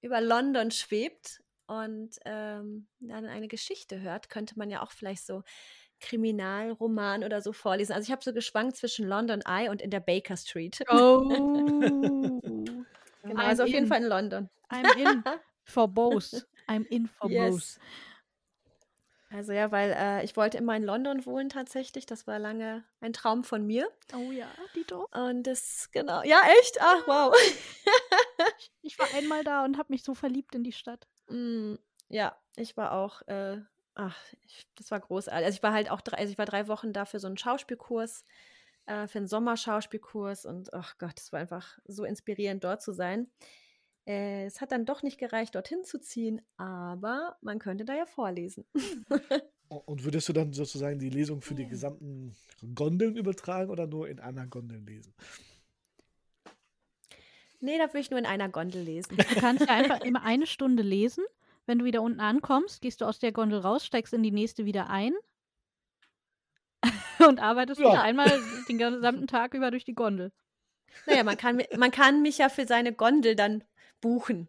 [0.00, 5.42] über London schwebt und ähm, dann eine Geschichte hört, könnte man ja auch vielleicht so
[6.00, 7.92] Kriminalroman oder so vorlesen.
[7.92, 10.80] Also ich habe so geschwankt zwischen London Eye und in der Baker Street.
[10.90, 12.38] Oh.
[13.28, 13.86] Genau, also I'm auf jeden.
[13.86, 14.50] Fall in London.
[14.70, 15.22] I'm in
[15.64, 16.46] for both.
[16.66, 17.78] I'm in for both.
[19.30, 22.06] Also ja, weil äh, ich wollte immer in London wohnen tatsächlich.
[22.06, 23.90] Das war lange ein Traum von mir.
[24.14, 25.06] Oh ja, Dito.
[25.12, 26.22] Und das, genau.
[26.22, 26.78] Ja, echt?
[26.80, 27.34] Ach, wow.
[28.82, 31.06] Ich war einmal da und habe mich so verliebt in die Stadt.
[31.28, 31.74] Mm,
[32.08, 33.60] ja, ich war auch, äh,
[33.94, 34.16] ach,
[34.46, 35.44] ich, das war großartig.
[35.44, 37.36] Also ich war halt auch drei, also ich war drei Wochen da für so einen
[37.36, 38.24] Schauspielkurs,
[38.86, 43.30] äh, für einen Sommerschauspielkurs und ach Gott, es war einfach so inspirierend, dort zu sein.
[44.08, 48.06] Äh, es hat dann doch nicht gereicht, dorthin zu ziehen, aber man könnte da ja
[48.06, 48.64] vorlesen.
[49.68, 52.34] Und würdest du dann sozusagen die Lesung für die gesamten
[52.74, 55.12] Gondeln übertragen oder nur in einer Gondel lesen?
[57.60, 59.18] Nee, da würde ich nur in einer Gondel lesen.
[59.18, 61.24] Du kannst ja einfach immer eine Stunde lesen.
[61.66, 64.64] Wenn du wieder unten ankommst, gehst du aus der Gondel raus, steigst in die nächste
[64.64, 65.12] wieder ein
[67.28, 67.88] und arbeitest Ja.
[67.90, 70.32] wieder einmal den gesamten Tag über durch die Gondel.
[71.06, 73.64] Naja, man kann, man kann mich ja für seine Gondel dann
[74.00, 74.48] buchen,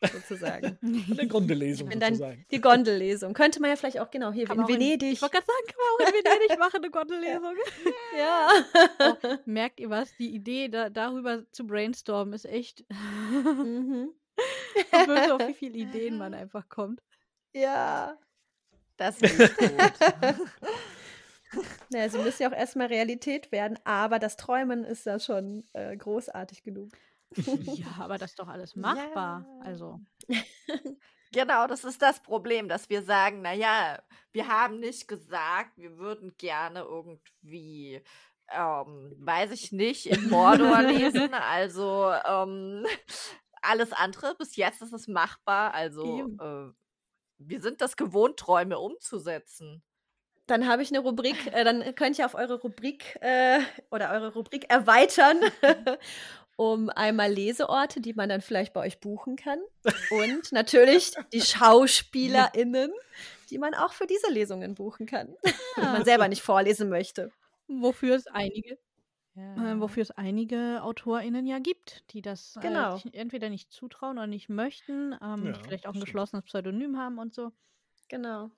[0.00, 0.78] sozusagen.
[1.10, 2.44] Eine Gondellesung sozusagen.
[2.50, 3.34] die Gondellesung.
[3.34, 5.12] Könnte man ja vielleicht auch, genau, hier Kann in auch in- Venedig.
[5.12, 7.54] Ich wollte gerade sagen, kann man auch in Venedig machen, eine Gondellesung.
[8.18, 9.38] ja.
[9.44, 10.14] Merkt ihr was?
[10.16, 12.84] Die Idee, da, darüber zu brainstormen, ist echt.
[12.90, 14.10] mhm.
[15.06, 17.00] Böse, auf wie viele Ideen man einfach kommt.
[17.52, 18.16] Ja.
[18.96, 19.50] Das ich gut.
[21.90, 25.94] Naja, sie müssen ja auch erstmal Realität werden, aber das Träumen ist ja schon äh,
[25.96, 26.90] großartig genug.
[27.36, 29.46] Ja, aber das ist doch alles machbar.
[29.46, 29.64] Ja.
[29.64, 30.00] Also.
[31.32, 34.02] Genau, das ist das Problem, dass wir sagen, naja,
[34.32, 38.02] wir haben nicht gesagt, wir würden gerne irgendwie,
[38.50, 41.30] ähm, weiß ich nicht, in Mordor lesen.
[41.32, 42.86] Also ähm,
[43.62, 45.72] alles andere, bis jetzt ist es machbar.
[45.72, 46.70] Also äh,
[47.38, 49.82] wir sind das gewohnt, Träume umzusetzen.
[50.46, 54.34] Dann habe ich eine Rubrik, äh, dann könnt ihr auf eure Rubrik äh, oder eure
[54.34, 55.40] Rubrik erweitern
[56.62, 59.58] um einmal Leseorte, die man dann vielleicht bei euch buchen kann
[60.10, 62.92] und natürlich die SchauspielerInnen,
[63.50, 65.34] die man auch für diese Lesungen buchen kann,
[65.76, 67.32] wenn man selber nicht vorlesen möchte.
[67.68, 68.78] Wofür es einige,
[69.34, 72.96] äh, wofür es einige AutorInnen ja gibt, die das Genau.
[72.96, 76.96] äh, entweder nicht zutrauen oder nicht möchten, ähm, Ja, die vielleicht auch ein geschlossenes Pseudonym
[76.96, 77.50] haben und so.
[78.08, 78.50] Genau.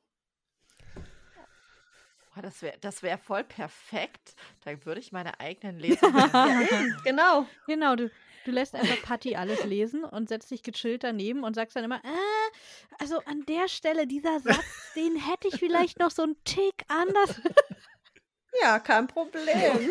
[2.34, 4.34] Boah, das wäre das wär voll perfekt.
[4.64, 6.30] Da würde ich meine eigenen Lesungen.
[7.04, 7.46] Genau.
[7.66, 8.10] Genau, du,
[8.44, 11.96] du lässt einfach Patty alles lesen und setzt dich gechillt daneben und sagst dann immer,
[12.04, 14.64] äh, also an der Stelle, dieser Satz,
[14.96, 17.40] den hätte ich vielleicht noch so einen Tick anders.
[18.62, 19.90] Ja, kein Problem.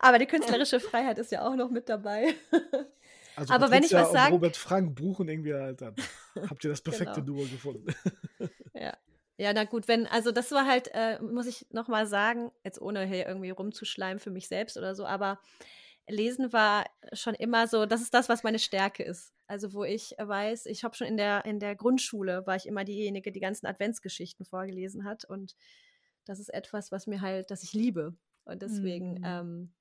[0.00, 2.34] Aber die künstlerische Freiheit ist ja auch noch mit dabei.
[3.36, 5.94] Also Aber wenn ich was und sagen- Robert Frank buchen irgendwie halt dann.
[6.50, 7.36] Habt ihr das perfekte Genau.
[7.38, 7.94] Duo gefunden?
[8.74, 8.92] Ja.
[9.42, 13.04] Ja, na gut, wenn, also das war halt, äh, muss ich nochmal sagen, jetzt ohne
[13.06, 15.40] hier irgendwie rumzuschleimen für mich selbst oder so, aber
[16.08, 19.32] Lesen war schon immer so, das ist das, was meine Stärke ist.
[19.48, 22.84] Also wo ich weiß, ich habe schon in der, in der Grundschule, war ich immer
[22.84, 25.56] diejenige, die ganzen Adventsgeschichten vorgelesen hat und
[26.24, 28.14] das ist etwas, was mir halt, das ich liebe.
[28.44, 29.24] Und deswegen Mm.
[29.24, 29.72] ähm,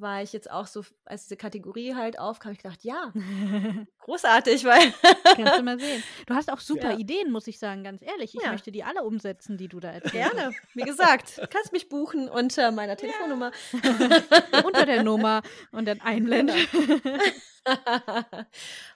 [0.00, 3.12] war ich jetzt auch so, als diese Kategorie halt aufkam, ich gedacht, ja,
[4.00, 4.92] großartig, weil
[5.36, 6.02] Kannst du mal sehen.
[6.26, 6.98] Du hast auch super Ja.
[6.98, 8.34] Ideen, muss ich sagen, ganz ehrlich.
[8.34, 8.50] Ich Ja.
[8.52, 10.14] möchte die alle umsetzen, die du da erzählst.
[10.34, 10.52] Gerne.
[10.74, 13.52] Wie gesagt, du kannst mich buchen unter meiner Telefonnummer.
[14.64, 15.42] Unter der Nummer
[15.72, 16.56] und dann einblenden.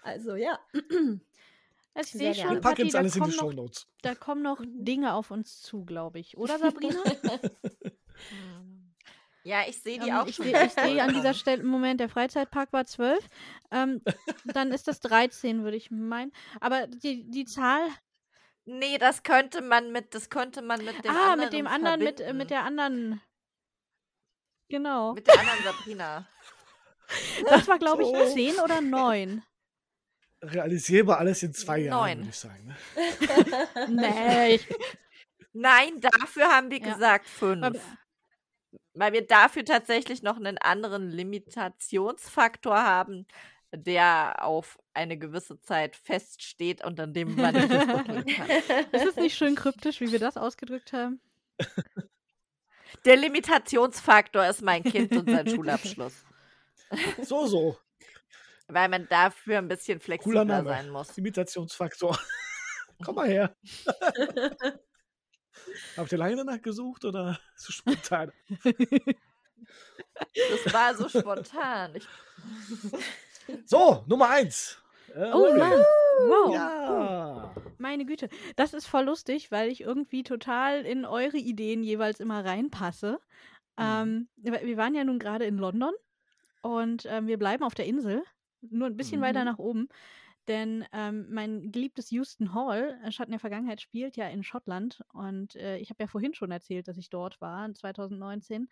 [0.02, 0.58] also ja.
[2.00, 3.86] Ich Sehr sehe schon, Wir packen Patti, alles in die kommen, noch, Shownotes.
[4.02, 4.84] da kommen noch Mhm.
[4.84, 6.36] Dinge auf uns zu, glaube ich.
[6.36, 7.00] Oder, Sabrina?
[9.48, 10.44] Ja, ich sehe die Ähm, auch ich schon.
[10.44, 13.18] sehe ich sehe an dieser Stelle, Moment, der Freizeitpark war 12.
[13.70, 14.02] Ähm,
[14.44, 16.32] dann ist das 13, würde ich meinen.
[16.60, 17.80] Aber die, die Zahl.
[18.66, 22.00] Nee, das könnte man mit, das könnte man mit dem ah, anderen mit dem anderen,
[22.00, 22.36] mit, äh, verbinden.
[22.36, 23.22] mit der anderen.
[24.68, 25.14] Genau.
[25.14, 26.28] mit der anderen Sabrina.
[27.48, 28.34] Das war, glaube ich, So.
[28.34, 29.42] 10 oder 9.
[30.42, 32.18] Realisierbar alles in zwei Jahren, Neun.
[32.18, 32.66] würde ich sagen.
[32.66, 32.76] Ne?
[33.88, 34.60] nee,
[35.54, 36.92] Nein, dafür haben wir Ja.
[36.92, 37.80] gesagt fünf.
[38.98, 43.26] Weil wir dafür tatsächlich noch einen anderen Limitationsfaktor haben,
[43.72, 48.50] der auf eine gewisse Zeit feststeht und an dem man nicht rütteln kann.
[48.92, 51.20] Ist es nicht schön kryptisch, wie wir das ausgedrückt haben?
[53.04, 56.24] Der Limitationsfaktor ist mein Kind und sein Schulabschluss.
[57.22, 57.76] So, so.
[58.66, 61.18] Weil man dafür ein bisschen flexibler sein muss.
[61.18, 62.18] Imitationsfaktor.
[63.04, 63.54] Komm mal her.
[65.96, 68.32] Habt ihr lange danach gesucht oder so spontan?
[70.34, 71.94] Das war so spontan.
[71.96, 72.06] Ich,
[73.66, 74.80] So, Nummer eins.
[75.14, 75.58] Äh, Oh Mary.
[75.58, 75.84] Mann.
[76.26, 76.54] Wow.
[76.54, 77.54] Ja.
[77.78, 78.28] Meine Güte.
[78.56, 83.18] Das ist voll lustig, weil ich irgendwie total in eure Ideen jeweils immer reinpasse.
[83.78, 85.92] Ähm, wir waren ja nun gerade in London
[86.62, 88.24] und ähm, wir bleiben auf der Insel,
[88.60, 89.44] nur ein bisschen weiter Mhm.
[89.46, 89.88] nach oben.
[90.48, 95.02] Denn ähm, mein geliebtes Houston Hall, äh, Schatten der Vergangenheit, spielt ja in Schottland.
[95.12, 98.68] Und äh, ich habe ja vorhin schon erzählt, dass ich dort war, 2019.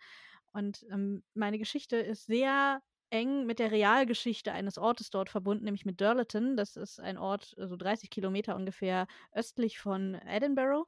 [0.53, 5.85] Und ähm, meine Geschichte ist sehr eng mit der Realgeschichte eines Ortes dort verbunden, nämlich
[5.85, 6.57] mit Durleton.
[6.57, 10.87] Das ist ein Ort, äh, so 30 Kilometer ungefähr östlich von Edinburgh.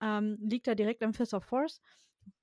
[0.00, 1.80] Ähm, liegt da direkt am Firth of Forth.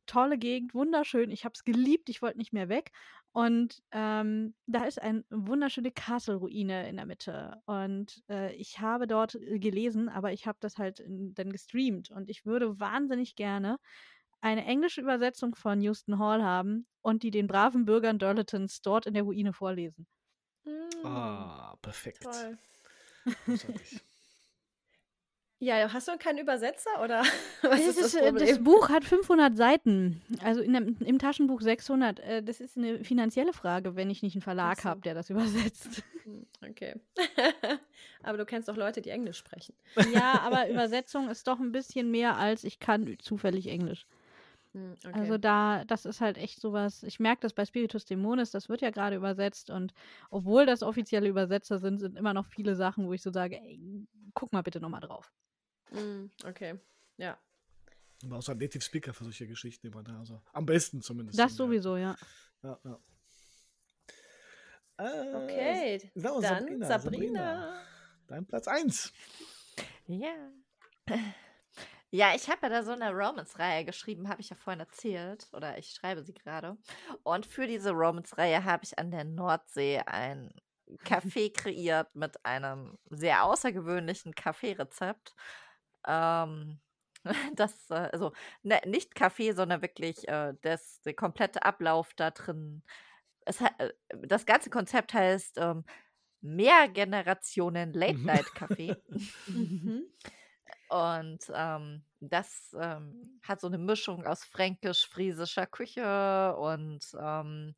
[0.06, 1.32] Tolle Gegend, wunderschön.
[1.32, 2.91] Ich habe es geliebt, ich wollte nicht mehr weg.
[3.38, 7.61] Und ähm, da ist eine wunderschöne Castle-Ruine in der Mitte.
[7.67, 12.09] Und äh, ich habe dort äh, gelesen, aber ich habe das halt in, dann gestreamt.
[12.09, 13.77] Und ich würde wahnsinnig gerne
[14.41, 19.14] eine englische Übersetzung von Houston Hall haben und die den braven Bürgern Durletons dort in
[19.14, 20.07] der Ruine vorlesen.
[20.66, 22.24] Mm, Ah, perfekt.
[22.24, 22.57] Toll.
[25.60, 27.22] Ja, hast du keinen Übersetzer oder
[27.64, 28.64] was Das, ist das äh, das Problem?
[28.64, 32.19] Buch hat 500 Seiten, also in dem, im Taschenbuch 600.
[32.19, 34.90] Äh, Das ist eine finanzielle Frage, wenn ich nicht einen Verlag so.
[34.90, 36.03] habe, der das übersetzt.
[36.24, 36.95] Hm, Okay.
[38.24, 39.74] Aber du kennst doch Leute, die Englisch sprechen.
[40.14, 44.06] Ja, aber Übersetzung ist doch ein bisschen mehr als ich kann zufällig Englisch.
[44.74, 45.19] Hm, Okay.
[45.19, 47.02] Also da, das ist halt echt sowas.
[47.03, 49.94] Ich merke das bei Spiritus Dämonis, das wird ja gerade übersetzt und
[50.30, 53.80] obwohl das offizielle Übersetzer sind, sind immer noch viele Sachen, wo ich so sage, ey,
[54.34, 55.32] guck mal bitte nochmal drauf.
[55.91, 56.80] Hm, okay.
[57.17, 57.38] Ja.
[58.24, 60.19] Aber außer Native Speaker für solche Geschichten immer da.
[60.19, 61.38] Also am besten zumindest.
[61.40, 62.16] Das sowieso, ja.
[62.64, 62.99] Ja, ja.
[64.98, 66.11] Äh, Okay.
[66.16, 67.82] sag mal, Dann Sabrina.
[68.27, 69.14] Dein Platz 1.
[70.07, 70.33] ja.
[72.09, 75.48] Ja, ich habe ja da so eine Romance-Reihe geschrieben, habe ich ja vorhin erzählt.
[75.51, 76.77] Oder ich schreibe sie gerade.
[77.24, 80.53] Und für diese Romance-Reihe habe ich an der Nordsee ein
[81.03, 85.35] Café kreiert mit einem sehr außergewöhnlichen Kaffeerezept.
[86.08, 86.80] Ähm,
[87.56, 92.84] das, äh, also ne, nicht Kaffee, sondern wirklich äh, das, der komplette Ablauf da drin.
[93.45, 93.92] Es, äh,
[94.24, 95.86] das ganze Konzept heißt ähm,
[96.42, 98.95] Mehrgenerationen Late-Night-Kaffee.
[99.48, 100.03] Mhm.
[100.90, 107.75] Und ähm, das ähm, hat so eine Mischung aus fränkisch-friesischer Küche und ähm,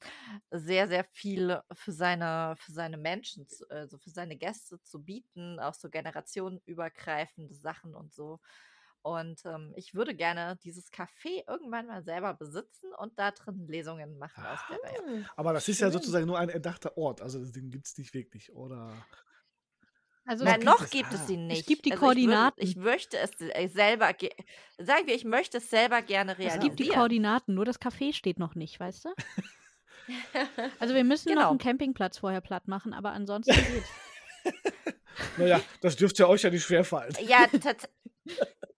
[0.52, 5.60] sehr, sehr viel für seine, für seine Menschen, zu- also für seine Gäste zu bieten,
[5.60, 8.40] auch so generationenübergreifende Sachen und so.
[9.02, 14.18] Und ähm, ich würde gerne dieses Café irgendwann mal selber besitzen und da drin Lesungen
[14.18, 14.78] machen aus der.
[14.86, 15.92] Hm, Aber das ist ja Schön.
[15.92, 17.22] sozusagen nur ein erdachter Ort.
[17.22, 19.06] Also den gibt es nicht wirklich, oder?
[20.30, 21.26] Also Nein, noch es- gibt es ah.
[21.26, 21.66] sie nicht.
[21.66, 22.62] gibt die also ich, würde, Koordinaten.
[22.64, 24.30] ich möchte es äh, selber, ge-
[24.78, 26.62] sagen wir, ich möchte es selber gerne es realisieren.
[26.76, 29.10] gibt die Koordinaten, nur das Café steht noch nicht, weißt du?
[30.80, 31.50] Also wir müssen noch Genau.
[31.52, 33.90] einen Campingplatz vorher platt machen, aber ansonsten geht's.
[35.38, 37.14] Naja, das dürfte euch ja nicht schwerfallen.
[37.28, 37.88] Ja, tats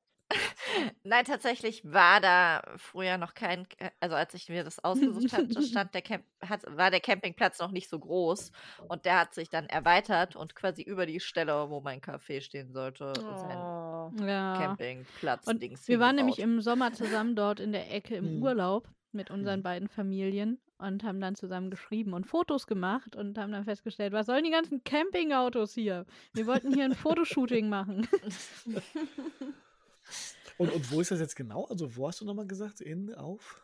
[1.03, 5.61] Nein, tatsächlich war da früher noch kein, Ca- also als ich mir das ausgesucht hatte,
[5.61, 8.51] stand der Camp, hat, war der Campingplatz noch nicht so groß
[8.88, 12.72] und der hat sich dann erweitert und quasi über die Stelle, wo mein Café stehen
[12.72, 14.11] sollte, sein Oh.
[14.26, 14.58] Ja.
[14.58, 15.48] Campingplatz.
[15.48, 18.43] Und Dings wir waren nämlich im Sommer zusammen dort in der Ecke im Hm.
[18.43, 19.64] Urlaub mit unseren Hm.
[19.64, 24.26] beiden Familien und haben dann zusammen geschrieben und Fotos gemacht und haben dann festgestellt, was
[24.26, 26.06] sollen die ganzen Campingautos hier?
[26.34, 28.08] Wir wollten hier ein Fotoshooting machen.
[30.57, 31.65] Und, und wo ist das jetzt genau?
[31.65, 32.81] Also, wo hast du nochmal gesagt?
[32.81, 33.61] In, auf?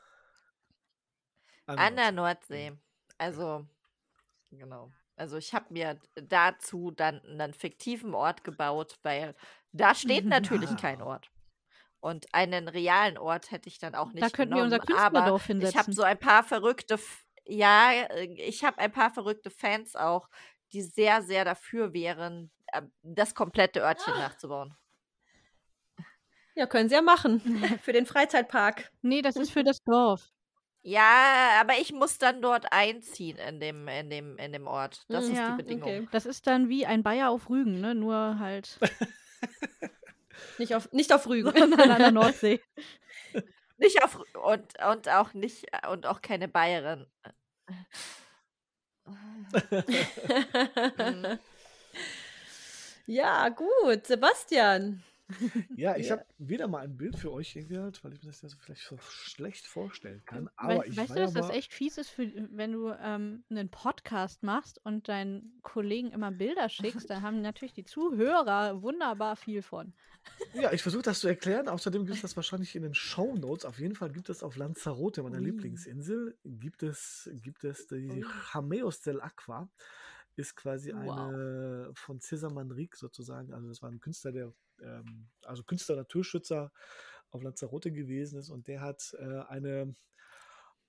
[1.65, 2.73] An der Nordsee.
[3.17, 3.65] Also,
[4.51, 4.91] genau.
[5.15, 9.35] Also ich habe mir dazu dann einen fiktiven Ort gebaut, weil
[9.71, 10.75] da steht natürlich Ah.
[10.75, 11.31] kein Ort.
[11.99, 15.11] Und einen realen Ort hätte ich dann auch nicht Da könnten wir unser genommen, aber
[15.19, 15.93] Künstlerdorf ich habe hinsetzen.
[15.93, 20.29] so ein paar verrückte, F- ja, äh, ich habe ein paar verrückte Fans auch,
[20.71, 24.19] die sehr, sehr dafür wären, äh, das komplette Örtchen Ah.
[24.19, 24.77] nachzubauen.
[26.57, 27.39] Ja, können sie ja machen.
[27.83, 28.91] Für den Freizeitpark.
[29.03, 30.31] Nee, das ist für das Dorf.
[30.81, 35.05] Ja, aber ich muss dann dort einziehen in dem, in dem, in dem Ort.
[35.09, 35.83] Das Mm, ist ja, die Bedingung.
[35.89, 36.07] okay.
[36.11, 37.93] Das ist dann wie ein Bayer auf Rügen, ne?
[37.93, 38.79] Nur halt
[40.57, 41.49] Nicht auf, nicht auf Rügen.
[41.79, 42.59] an der Nordsee.
[43.77, 47.05] nicht auf und, und auch nicht und auch keine Bayerin.
[50.97, 51.39] Mhm.
[53.05, 55.03] ja, gut, Sebastian.
[55.77, 56.17] Ja, ich Ja.
[56.17, 58.57] habe wieder mal ein Bild für euch irgendwie halt, weil ich mir das ja so
[58.57, 60.49] vielleicht so schlecht vorstellen kann.
[60.55, 62.91] Aber We ich weißt du, ja dass das mal, echt fies ist, für, wenn du
[62.99, 68.81] ähm, einen Podcast machst und deinen Kollegen immer Bilder schickst, dann haben natürlich die Zuhörer
[68.81, 69.93] wunderbar viel von.
[70.53, 71.67] ja, ich versuche das zu erklären.
[71.67, 73.65] Außerdem gibt es das wahrscheinlich in den Show Notes.
[73.65, 75.45] Auf jeden Fall gibt es auf Lanzarote, meiner Ui.
[75.45, 78.23] Lieblingsinsel, gibt es, gibt es die.
[78.53, 79.69] Jameos del Aqua.
[80.35, 81.17] Ist quasi Wow.
[81.19, 83.53] eine von Cesar Manrique sozusagen.
[83.53, 86.71] Also, das war ein Künstler, der, ähm, also Künstler, Naturschützer
[87.31, 88.49] auf Lanzarote gewesen ist.
[88.49, 89.93] Und der hat äh, eine,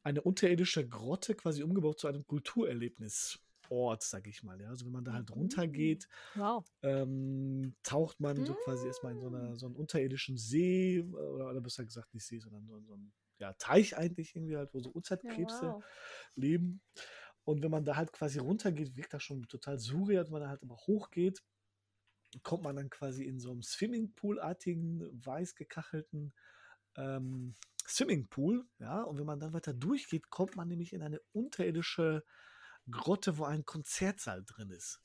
[0.03, 4.61] eine unterirdische Grotte quasi umgebaut zu einem Kulturerlebnisort, sag ich mal.
[4.61, 4.69] Ja?
[4.69, 6.65] Also, wenn man da halt runtergeht, Wow.
[6.83, 11.51] ähm, taucht man so quasi erstmal in so, einer, so einen unterirdischen See, äh, oder,
[11.51, 14.81] oder besser gesagt nicht See, sondern so, so ein ja, Teich eigentlich irgendwie halt, wo
[14.81, 15.85] so Urzeitkrebse wow.
[16.35, 16.81] leben.
[17.45, 20.25] Und wenn man da halt quasi runtergeht, wirkt das schon total surreal.
[20.25, 21.43] Wenn man da halt aber hochgeht,
[22.43, 26.35] kommt man dann quasi in so einem Swimmingpool-artigen, weiß gekachelten
[26.97, 27.55] ähm,
[27.87, 28.67] Swimmingpool.
[28.79, 32.25] Ja, und wenn man dann weiter durchgeht, kommt man nämlich in eine unterirdische
[32.91, 35.01] Grotte, wo ein Konzertsaal drin ist.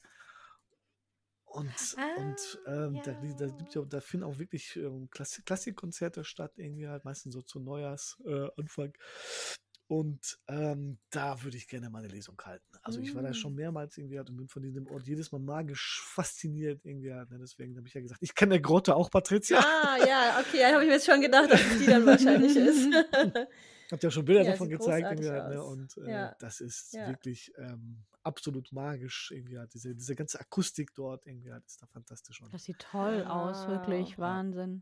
[1.45, 6.23] Und, und ähm, da, die- da, gibt ja, da finden auch wirklich ähm, Klassi- Klassikkonzerte
[6.23, 8.93] statt, irgendwie halt meistens so zu Neujahrsanfang.
[8.93, 8.97] Äh.
[9.93, 12.65] Und ähm, da würde ich gerne mal eine Lesung halten.
[12.81, 13.33] Also ich war da Mm.
[13.35, 17.29] schon mehrmals irgendwie halt und bin von diesem Ort jedes Mal magisch fasziniert irgendwie halt.
[17.29, 17.37] Ne?
[17.37, 19.59] Deswegen habe ich ja gesagt, ich kenne der Grotte auch, Patricia.
[19.59, 22.55] Ah, ja, okay, da habe ich mir jetzt schon gedacht, dass es die dann wahrscheinlich
[22.55, 22.87] ist.
[23.91, 25.63] Habt ja schon Bilder Ja, davon gezeigt irgendwie halt, ne?
[25.63, 26.35] Und äh, Ja.
[26.39, 27.07] das ist Ja.
[27.07, 29.71] wirklich ähm, absolut magisch irgendwie halt.
[29.75, 32.41] Diese, diese ganze Akustik dort irgendwie halt ist da fantastisch.
[32.41, 34.13] Und Das sieht toll aus, wirklich.
[34.17, 34.23] Wow.
[34.23, 34.81] Wahnsinn.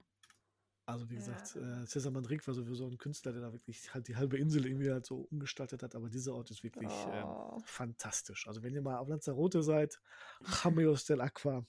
[0.85, 1.19] Also wie Ja.
[1.19, 4.65] gesagt, äh, Cesar Manrique war sowieso ein Künstler, der da wirklich halt die halbe Insel
[4.65, 7.61] irgendwie halt so umgestaltet hat, aber dieser Ort ist wirklich ähm, Oh.
[7.65, 8.47] fantastisch.
[8.47, 10.01] Also wenn ihr mal auf Lanzarote seid,
[10.63, 11.65] Jameos del Aqua,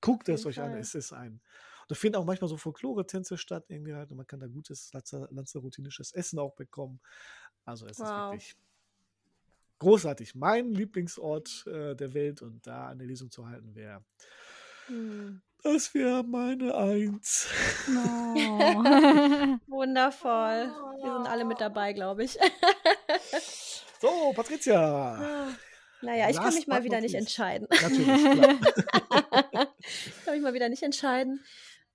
[0.00, 0.80] guckt es euch an, Fall.
[0.80, 1.40] es ist ein.
[1.88, 5.26] Da finden auch manchmal so Folklore-Tänze statt irgendwie halt und man kann da gutes Lanza-
[5.32, 7.00] lanzarotinisches Essen auch bekommen.
[7.64, 8.32] Also es ist Wow.
[8.32, 8.56] wirklich
[9.78, 10.34] großartig.
[10.34, 14.04] Mein Lieblingsort äh, der Welt und da eine Lesung zu halten wäre,
[14.90, 15.40] Hm.
[15.62, 17.46] das wäre meine Eins.
[17.86, 18.00] No.
[19.68, 20.72] Wundervoll.
[21.00, 22.36] Wir sind alle mit dabei, glaube ich.
[24.00, 25.54] So, Patricia.
[26.02, 27.68] naja, ich kann mich mal wieder nicht entscheiden.
[27.70, 28.58] Natürlich, klar.
[29.78, 31.44] ich kann mich mal wieder nicht entscheiden.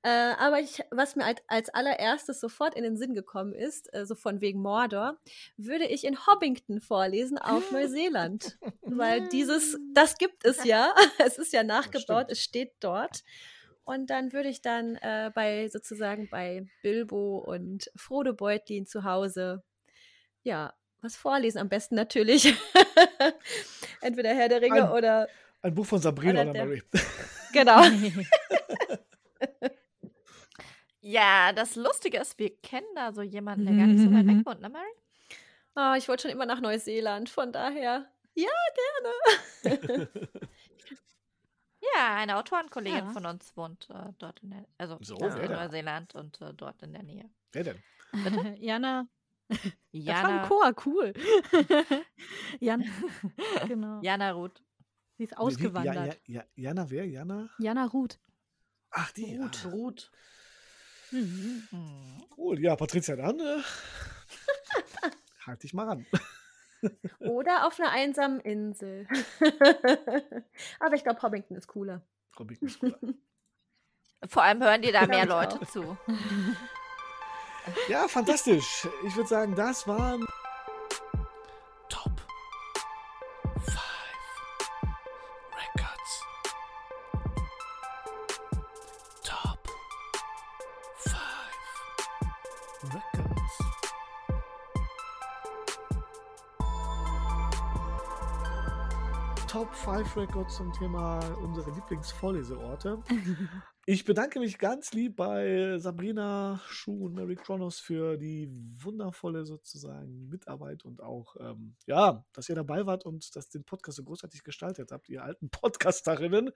[0.05, 4.05] Äh, aber ich, was mir als, als allererstes sofort in den Sinn gekommen ist, äh,
[4.05, 5.17] so von wegen Mordor,
[5.57, 8.55] würde ich in Hobbington vorlesen auf Neuseeland.
[8.83, 10.93] Weil dieses, das gibt es ja.
[11.17, 13.23] Es ist ja nachgebaut, es steht dort.
[13.83, 19.63] Und dann würde ich dann äh, bei sozusagen bei Bilbo und Frodo Beutlin zu Hause,
[20.43, 21.57] ja, was vorlesen.
[21.57, 22.53] Am besten natürlich.
[24.01, 25.27] Entweder Herr der Ringe Ein- oder
[25.63, 26.83] Ein Buch von Sabrina Oder oder der- Mary.
[27.53, 27.81] genau.
[31.07, 34.43] Ja, das Lustige ist, wir kennen da so jemanden, der gar nicht so weit weg
[34.43, 34.89] wohnt, ne, Mary?
[35.75, 38.07] Ah, ich wollte schon immer nach Neuseeland, von daher.
[38.33, 38.49] Ja,
[39.63, 40.09] gerne.
[41.95, 43.11] Ja, eine Autorenkollegin Ja.
[43.11, 45.51] von uns wohnt äh, dort in der, also So, wer in?
[45.51, 47.29] Neuseeland und äh, dort in der Nähe.
[47.51, 47.83] Wer denn?
[48.59, 49.07] Jana.
[49.47, 51.13] War ein Jana, Chor, cool.
[52.59, 52.85] Jana.
[53.67, 54.01] Genau.
[54.01, 54.63] Jana Ruth.
[55.17, 55.95] Sie ist ausgewandert.
[56.25, 57.05] Ja, ja, ja, Jana, wer?
[57.07, 57.49] Jana?
[57.59, 58.17] Jana Ruth.
[58.89, 59.37] Ach, die.
[59.37, 60.11] Ruth, Ah, Ruth.
[61.15, 61.67] Mhm.
[61.69, 62.23] Hm.
[62.37, 62.59] cool.
[62.59, 63.61] Ja, Patricia, dann äh,
[65.47, 66.05] halt dich mal ran.
[67.19, 69.07] Oder auf einer einsamen Insel.
[70.79, 72.01] Aber ich glaube, Hobbington ist cooler.
[72.37, 72.99] Robin ist cooler.
[74.27, 75.67] Vor allem hören dir da mehr Leute auch.
[75.67, 75.97] zu.
[77.87, 78.87] Ja, fantastisch.
[79.07, 80.25] Ich würde sagen, das waren
[100.15, 102.99] Top 5 Records zum Thema unsere Lieblingsvorleseorte.
[103.87, 108.49] Ich bedanke mich ganz lieb bei Sabrina Schuh und Mary Kronos für die
[108.79, 113.97] wundervolle sozusagen Mitarbeit und auch, ähm, ja, dass ihr dabei wart und dass den Podcast
[113.97, 116.49] so großartig gestaltet habt, ihr alten Podcasterinnen,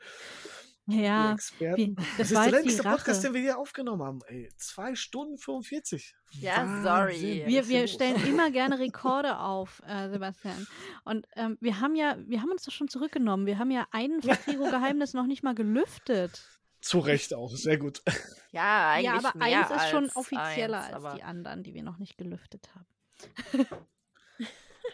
[0.88, 1.78] Ja, Experten.
[1.78, 4.20] wie, Das, das ist war der die längste Podcast, den wir hier aufgenommen haben.
[4.26, 6.16] Ey, zwei Stunden 45.
[6.32, 6.84] Ja, Wahnsinn.
[6.84, 7.44] sorry.
[7.46, 10.66] Wir, wir stellen immer gerne Rekorde auf, äh, Sebastian.
[11.04, 13.46] Und ähm, wir haben ja, wir haben uns das schon zurückgenommen.
[13.46, 16.59] Wir haben ja ein Fakiro-Geheimnis noch nicht mal gelüftet.
[16.82, 18.02] Zu Recht auch, sehr gut.
[18.52, 21.76] Ja, eigentlich Ja, aber mehr eins ist schon als offizieller eins, als die anderen, die
[21.76, 23.68] wir noch nicht gelüftet haben.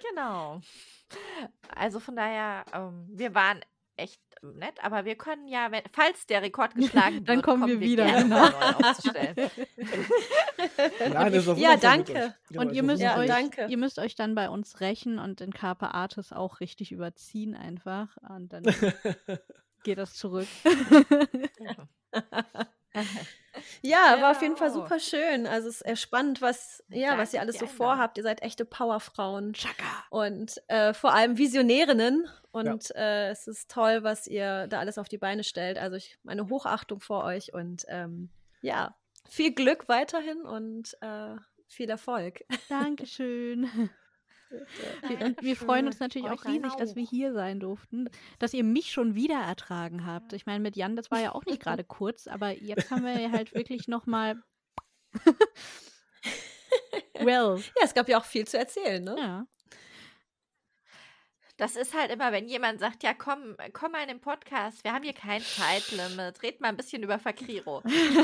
[0.09, 0.59] Genau.
[1.73, 3.61] Also von daher, ähm, wir waren
[3.95, 7.79] echt nett, aber wir können ja, wenn, falls der Rekord geschlagen wird, Dann kommen wir
[7.79, 8.49] wieder, gerne genau.
[11.13, 12.35] Nein, das war Ja, danke.
[12.49, 13.67] Genau, Und das ihr müsst, Ja, euch, danke.
[13.67, 18.17] ihr müsst euch dann bei uns rächen und den Carpe Artis auch richtig überziehen einfach.
[18.29, 18.63] Und dann
[19.85, 20.47] geht das zurück.
[23.81, 24.81] Ja, war auf jeden Fall Genau.
[24.83, 25.47] super schön.
[25.47, 28.17] Also es ist spannend, was, ja, was ihr alles so vorhabt.
[28.17, 30.03] Ihr seid echte Powerfrauen Chaka.
[30.09, 32.27] und äh, vor allem Visionärinnen.
[32.51, 35.77] Und äh, es ist toll, was ihr da alles auf die Beine stellt.
[35.77, 38.29] Also ich meine Hochachtung vor euch und ähm,
[38.61, 38.95] ja,
[39.29, 41.35] viel Glück weiterhin und äh,
[41.67, 42.43] viel Erfolg.
[42.69, 43.69] Dankeschön.
[45.07, 48.09] Wir, und wir freuen uns natürlich auch riesig, dass wir hier sein durften,
[48.39, 50.33] dass ihr mich schon wieder ertragen habt.
[50.33, 53.31] Ich meine, mit Jan, das war ja auch nicht gerade kurz, aber jetzt haben wir
[53.31, 54.41] halt wirklich noch mal
[57.19, 59.15] well, Ja, es gab ja auch viel zu erzählen, ne?
[59.17, 59.47] ja.
[61.57, 64.91] Das ist halt immer, wenn jemand sagt, ja komm, komm mal in den Podcast, wir
[64.91, 67.81] haben hier kein Zeitlimit, red mal ein bisschen über Fakriro.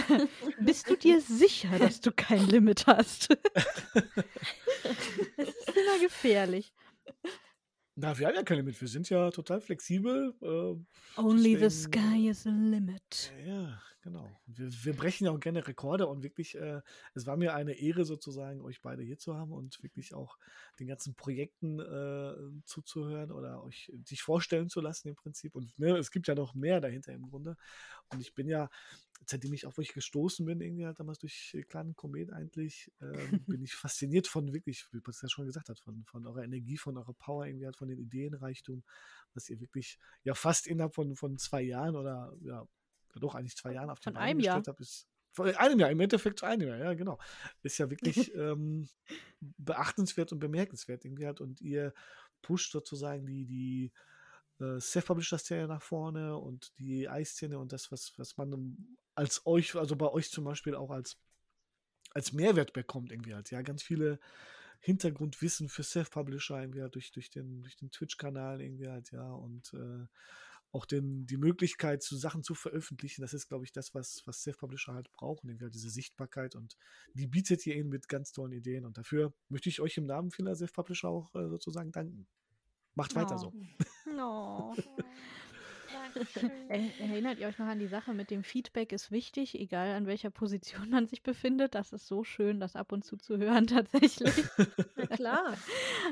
[0.59, 3.29] Bist du dir sicher, dass du kein Limit hast?
[5.37, 5.60] das
[6.01, 6.73] gefährlich.
[7.95, 8.79] Na, wir haben ja keine mit.
[8.79, 10.33] Wir sind ja total flexibel.
[10.41, 13.33] Äh, Only the Deswegen, sky is the limit.
[13.45, 14.23] ja, genau.
[14.47, 16.81] Und Wir, wir brechen ja auch gerne Rekorde und wirklich, äh,
[17.13, 20.37] es war mir eine Ehre sozusagen, euch beide hier zu haben und wirklich auch
[20.79, 25.53] den ganzen Projekten äh, zuzuhören oder euch sich vorstellen zu lassen im Prinzip.
[25.55, 27.57] Und ne, es gibt ja noch mehr dahinter im Grunde.
[28.09, 28.69] Und ich bin ja,
[29.25, 33.11] seitdem ich auf euch gestoßen bin, irgendwie halt damals durch äh, Kleinen Komet eigentlich, ähm,
[33.47, 36.97] bin ich fasziniert von wirklich, wie Patricia schon gesagt hat, von, von eurer Energie, von
[36.97, 38.83] eurer Power, irgendwie halt von den Ideenreichtum,
[39.33, 42.67] was ihr wirklich ja fast innerhalb von, von zwei Jahren oder ja,
[43.15, 44.57] doch eigentlich zwei Jahren auf die Von Beine einem Jahr.
[44.57, 47.17] gestellt habt, ist von einem Jahr, im Endeffekt zu einem Jahr, ja, genau.
[47.63, 48.89] Ist ja wirklich ähm,
[49.39, 51.93] beachtenswert und bemerkenswert irgendwie halt und ihr
[52.41, 53.91] pusht sozusagen die, die
[54.59, 59.95] äh, Self-Publisher-Szene nach vorne und die Eiszene und das, was, was man als euch, also
[59.95, 61.17] bei euch zum Beispiel auch als,
[62.11, 64.19] als Mehrwert bekommt, irgendwie halt, ja, ganz viele
[64.79, 69.73] Hintergrundwissen für Self-Publisher irgendwie halt durch, durch den, durch den Twitch-Kanal irgendwie halt, ja, und
[69.73, 70.07] äh,
[70.73, 74.41] auch den, die Möglichkeit, zu Sachen zu veröffentlichen, das ist, glaube ich, das, was, was
[74.43, 76.77] Self-Publisher halt brauchen, irgendwie halt diese Sichtbarkeit und
[77.13, 80.31] die bietet ihr ihnen mit ganz tollen Ideen und dafür möchte ich euch im Namen
[80.31, 82.27] vieler Self-Publisher auch äh, sozusagen danken.
[82.95, 83.53] Macht weiter so.
[84.05, 84.75] No.
[86.69, 90.05] Er- Erinnert ihr euch noch an die Sache mit dem Feedback ist wichtig, egal an
[90.07, 91.75] welcher Position man sich befindet.
[91.75, 94.33] Das ist so schön, das ab und zu zu hören tatsächlich.
[94.97, 95.53] Na klar.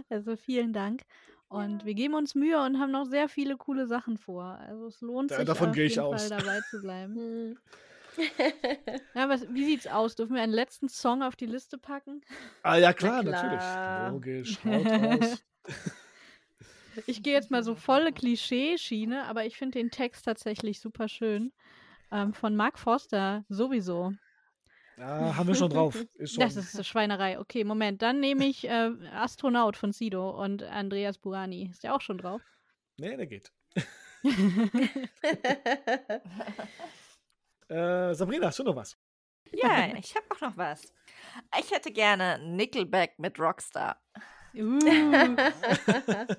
[0.10, 1.02] Also vielen Dank.
[1.48, 4.44] Und wir geben uns Mühe und haben noch sehr viele coole Sachen vor.
[4.68, 6.28] Also es lohnt Da- sich davon auf gehe ich jeden aus.
[6.28, 7.16] Fall dabei zu bleiben.
[8.16, 8.26] Hm.
[9.16, 10.16] Ja, was, wie sieht's aus?
[10.16, 12.22] Dürfen wir einen letzten Song auf die Liste packen?
[12.64, 14.12] Ah ja, klar, klar.
[14.12, 14.12] natürlich.
[14.12, 14.60] Logisch.
[14.66, 14.86] Haut
[15.22, 15.44] raus.
[17.08, 21.52] Ich gehe jetzt mal so volle Klischee-Schiene, aber ich finde den Text tatsächlich super schön.
[22.12, 24.14] Ähm, von Mark Forster sowieso.
[24.98, 25.96] Ja, haben wir schon drauf.
[26.16, 26.42] Ist schon.
[26.42, 27.40] Das ist eine Schweinerei.
[27.40, 28.02] Okay, Moment.
[28.02, 31.70] Dann nehme ich äh, Astronaut von Sido und Andreas Burani.
[31.72, 32.42] Ist der auch schon drauf?
[32.98, 33.52] nee, der geht.
[37.70, 38.98] Äh, Sabrina, hast du noch was?
[39.52, 40.92] Ja, ich habe auch noch was.
[41.60, 44.02] Ich hätte gerne Nickelback mit Rockstar.
[44.56, 44.80] Uh,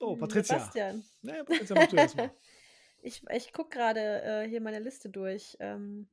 [0.00, 0.58] Oh, Patricia.
[0.58, 1.04] Sebastian.
[1.22, 2.30] Nee, Patricia, mach du mal.
[3.06, 6.08] Ich, ich gucke gerade äh, hier meine Liste durch, ähm,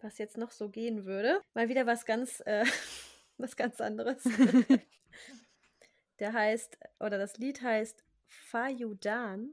[0.00, 1.40] was jetzt noch so gehen würde.
[1.54, 2.64] Mal wieder was ganz, äh,
[3.38, 4.24] was ganz anderes.
[6.18, 9.52] Der heißt, oder das Lied heißt Fayudan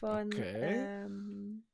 [0.00, 0.74] von, Okay.
[1.04, 1.64] ähm,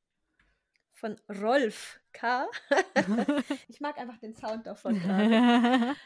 [1.02, 2.46] von Rolf K.
[3.68, 5.96] ich mag einfach den Sound davon gerade.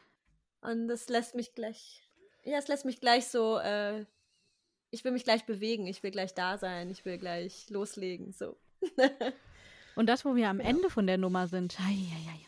[0.62, 2.02] Und das lässt mich gleich,
[2.44, 4.06] ja, es lässt mich gleich so, äh,
[4.90, 8.56] ich will mich gleich bewegen, ich will gleich da sein, ich will gleich loslegen, so.
[9.96, 11.78] und das, wo wir am Ende von der Nummer sind.
[11.78, 12.40] Ei, ei, ei.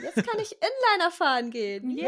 [0.00, 1.90] Jetzt kann ich Inliner fahren gehen.
[1.90, 2.06] Yay.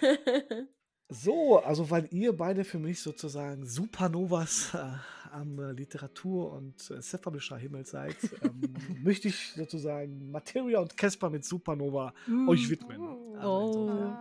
[0.00, 0.68] Juhu.
[1.08, 4.94] So, also weil ihr beide für mich sozusagen Supernovas äh,
[5.32, 11.44] am äh, Literatur- und äh, Self-Publisher-Himmel seid, ähm, möchte ich sozusagen Materia und Casper mit
[11.44, 12.12] Supernova
[12.48, 13.00] euch widmen.
[13.36, 13.70] Also Oh.
[13.88, 14.16] insofern-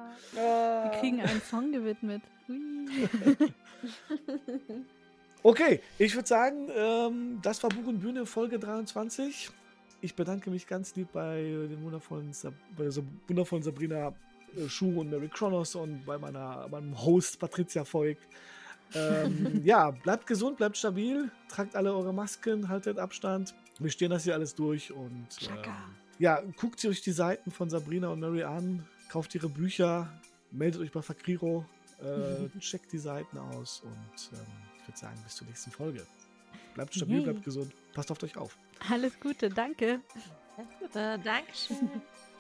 [0.92, 2.22] Wir kriegen einen Song gewidmet.
[5.44, 9.50] Okay, ich würde sagen, ähm, das war Buch und Bühne Folge 23.
[10.02, 12.94] Ich bedanke mich ganz lieb bei dem wundervollen, Sab bei der
[13.28, 14.14] wundervollen Sabrina
[14.56, 18.22] äh, Schuh und Mary Kronos und bei meiner, meinem Host Patricia Voigt.
[18.96, 23.54] Ähm, ja, bleibt gesund, bleibt stabil, tragt alle eure Masken, haltet Abstand.
[23.80, 25.72] Wir stehen das hier alles durch und ähm,
[26.20, 30.12] ja, guckt euch die Seiten von Sabrina und Mary an, kauft ihre Bücher,
[30.52, 31.66] meldet euch bei Fakriro,
[32.00, 34.46] äh, checkt die Seiten aus und ähm,
[34.80, 36.06] ich würde sagen, bis zur nächsten Folge.
[36.74, 37.24] Bleibt stabil, Yay.
[37.24, 38.58] bleibt gesund, passt auf euch auf.
[38.90, 40.02] Alles Gute, danke.
[40.58, 41.90] Alles Gute, Dankeschön.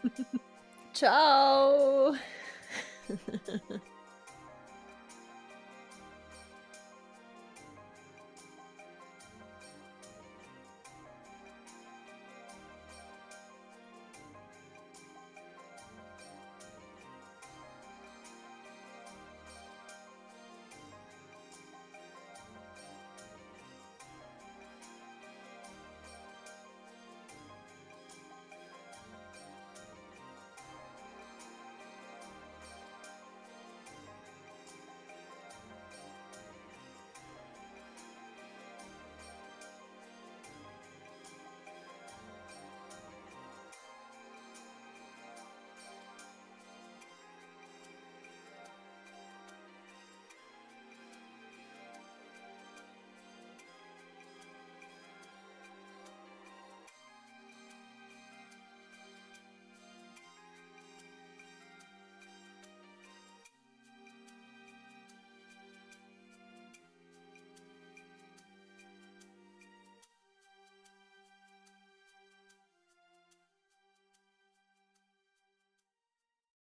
[0.93, 2.15] Ciao.